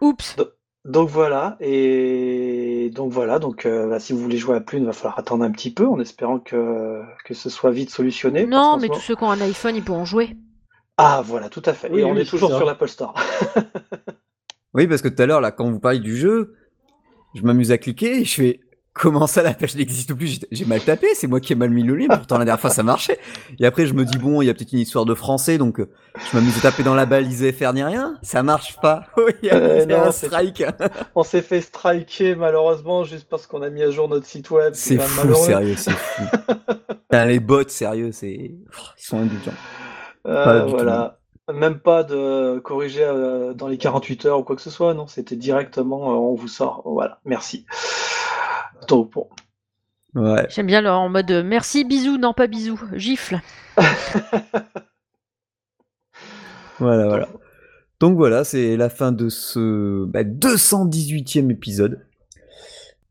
Oups. 0.01 0.35
Donc 0.83 1.09
voilà, 1.09 1.57
et 1.61 2.91
donc 2.93 3.11
voilà, 3.11 3.39
donc 3.39 3.65
euh, 3.65 3.89
bah, 3.89 3.99
si 3.99 4.13
vous 4.13 4.19
voulez 4.19 4.37
jouer 4.37 4.55
à 4.55 4.61
Plune, 4.61 4.83
il 4.83 4.85
va 4.85 4.93
falloir 4.93 5.17
attendre 5.17 5.43
un 5.43 5.49
petit 5.49 5.73
peu 5.73 5.87
en 5.87 5.99
espérant 5.99 6.39
que, 6.39 7.01
que 7.25 7.33
ce 7.33 7.49
soit 7.49 7.71
vite 7.71 7.89
solutionné. 7.89 8.45
Non, 8.45 8.77
mais 8.77 8.87
ce 8.87 8.93
tous 8.93 8.99
ceux 8.99 9.15
qui 9.15 9.23
ont 9.23 9.31
un 9.31 9.41
iPhone, 9.41 9.75
ils 9.75 9.83
pourront 9.83 10.05
jouer. 10.05 10.37
Ah 10.97 11.23
voilà, 11.25 11.49
tout 11.49 11.63
à 11.65 11.73
fait. 11.73 11.89
Oui, 11.91 12.01
et 12.01 12.05
on 12.05 12.15
est 12.15 12.29
toujours 12.29 12.51
ça. 12.51 12.57
sur 12.57 12.65
l'Apple 12.65 12.87
Store. 12.87 13.15
Oui, 14.75 14.87
parce 14.87 15.01
que 15.01 15.07
tout 15.07 15.23
à 15.23 15.25
l'heure, 15.25 15.39
là, 15.39 15.51
quand 15.51 15.71
vous 15.71 15.79
parliez 15.79 16.01
du 16.01 16.17
jeu, 16.17 16.53
je 17.33 17.41
m'amuse 17.43 17.71
à 17.71 17.77
cliquer 17.77 18.19
et 18.19 18.25
je 18.25 18.33
fais 18.35 18.59
comment 18.95 19.27
ça 19.27 19.43
la 19.43 19.53
page 19.53 19.75
n'existe 19.75 20.13
plus? 20.15 20.39
J'ai- 20.51 20.65
mal 20.65 20.81
tapé, 20.81 21.07
c'est 21.13 21.27
moi 21.27 21.39
qui 21.39 21.53
ai 21.53 21.55
mal 21.55 21.69
mis 21.69 21.83
le 21.83 21.95
lien, 21.95 22.07
pourtant 22.07 22.39
la 22.39 22.45
dernière 22.45 22.59
fois 22.59 22.71
ça 22.71 22.81
marchait. 22.81 23.19
Et 23.59 23.65
après, 23.67 23.85
je 23.85 23.93
me 23.93 24.03
dis 24.05 24.17
bon, 24.17 24.41
il 24.41 24.45
y 24.45 24.49
a 24.49 24.53
peut-être 24.55 24.71
une 24.73 24.79
histoire 24.79 25.05
de 25.05 25.13
français, 25.13 25.59
donc 25.59 25.79
euh, 25.79 25.89
je 26.31 26.35
m'amuse 26.35 26.57
à 26.57 26.61
taper 26.61 26.81
dans 26.81 26.95
la 26.95 27.05
balise 27.05 27.45
FR 27.51 27.73
ni 27.73 27.83
rien. 27.83 28.17
Ça 28.23 28.41
marche 28.41 28.77
pas. 28.81 29.03
Il 29.43 29.47
y 29.47 29.51
a 29.51 29.55
Euh, 29.57 29.85
non, 29.85 30.01
un 30.03 30.11
strike. 30.11 30.63
On 31.13 31.23
s'est 31.23 31.41
fait 31.43 31.61
striker 31.61 32.35
malheureusement 32.35 33.03
juste 33.03 33.27
parce 33.29 33.45
qu'on 33.45 33.61
a 33.61 33.69
mis 33.69 33.83
à 33.83 33.91
jour 33.91 34.09
notre 34.09 34.25
site 34.25 34.49
web. 34.49 34.73
C'est 34.73 34.97
fou, 34.97 35.21
malheureux. 35.27 35.45
sérieux, 35.45 35.75
c'est 35.77 35.91
fou. 35.91 36.23
Les 37.11 37.39
bots, 37.39 37.67
sérieux, 37.67 38.11
c'est. 38.11 38.33
Ils 38.33 38.57
sont 38.97 39.19
indulgents. 39.19 39.51
Euh, 40.27 40.65
voilà. 40.65 41.19
Même 41.53 41.77
pas 41.79 42.03
de 42.03 42.57
corriger 42.59 43.03
euh, 43.05 43.53
dans 43.53 43.67
les 43.67 43.77
48 43.77 44.25
heures 44.25 44.39
ou 44.39 44.43
quoi 44.43 44.55
que 44.55 44.61
ce 44.63 44.71
soit, 44.71 44.95
non, 44.95 45.05
c'était 45.05 45.35
directement, 45.35 46.31
on 46.31 46.33
vous 46.33 46.47
sort. 46.47 46.81
Voilà, 46.85 47.19
merci. 47.23 47.65
Donc, 48.87 49.11
bon. 49.13 49.27
Ouais. 50.15 50.47
J'aime 50.49 50.67
bien 50.67 50.81
leur 50.81 50.99
en 50.99 51.09
mode 51.09 51.29
euh, 51.31 51.43
merci, 51.43 51.83
bisous, 51.83 52.17
non 52.17 52.33
pas 52.33 52.47
bisous, 52.47 52.79
gifle. 52.93 53.41
Voilà, 56.79 57.07
voilà. 57.07 57.29
Donc 57.99 58.17
voilà, 58.17 58.43
c'est 58.43 58.75
la 58.75 58.89
fin 58.89 59.11
de 59.11 59.29
ce 59.29 60.05
bah, 60.05 60.23
218e 60.23 61.49
épisode. 61.51 62.05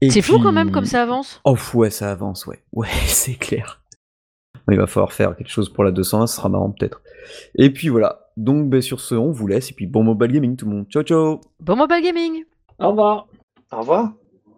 Et 0.01 0.11
C'est 0.11 0.23
fou 0.23 0.39
quand 0.39 0.53
même 0.53 0.70
comme 0.70 0.85
ça 0.85 1.03
avance. 1.03 1.41
Oh 1.45 1.57
ouais, 1.74 1.91
ça 1.91 2.11
avance, 2.11 2.47
ouais. 2.47 2.62
Ouais, 2.73 2.89
c'est 3.07 3.35
clair. 3.35 3.81
Il 4.70 4.78
va 4.78 4.86
falloir 4.86 5.12
faire 5.12 5.36
quelque 5.36 5.51
chose 5.51 5.70
pour 5.70 5.85
la 5.85 5.93
201, 5.93 6.27
ce 6.27 6.36
sera 6.36 6.49
marrant 6.49 6.70
peut-être. 6.70 7.03
Et 7.55 7.70
puis 7.70 7.89
voilà. 7.89 8.31
Donc 8.36 8.69
bah, 8.69 8.81
sur 8.81 9.01
ce, 9.01 9.15
on 9.15 9.31
vous 9.31 9.47
laisse. 9.47 9.70
Et 9.70 9.74
puis 9.74 9.86
bon 9.86 10.03
mobile 10.03 10.32
gaming 10.32 10.57
tout 10.57 10.66
le 10.66 10.77
monde. 10.77 10.86
Ciao 10.89 11.03
ciao 11.03 11.41
Bon 11.61 11.77
mobile 11.77 12.03
gaming 12.03 12.45
Au 12.78 12.91
revoir. 12.91 13.28
Au 13.73 13.78
revoir. 13.78 14.12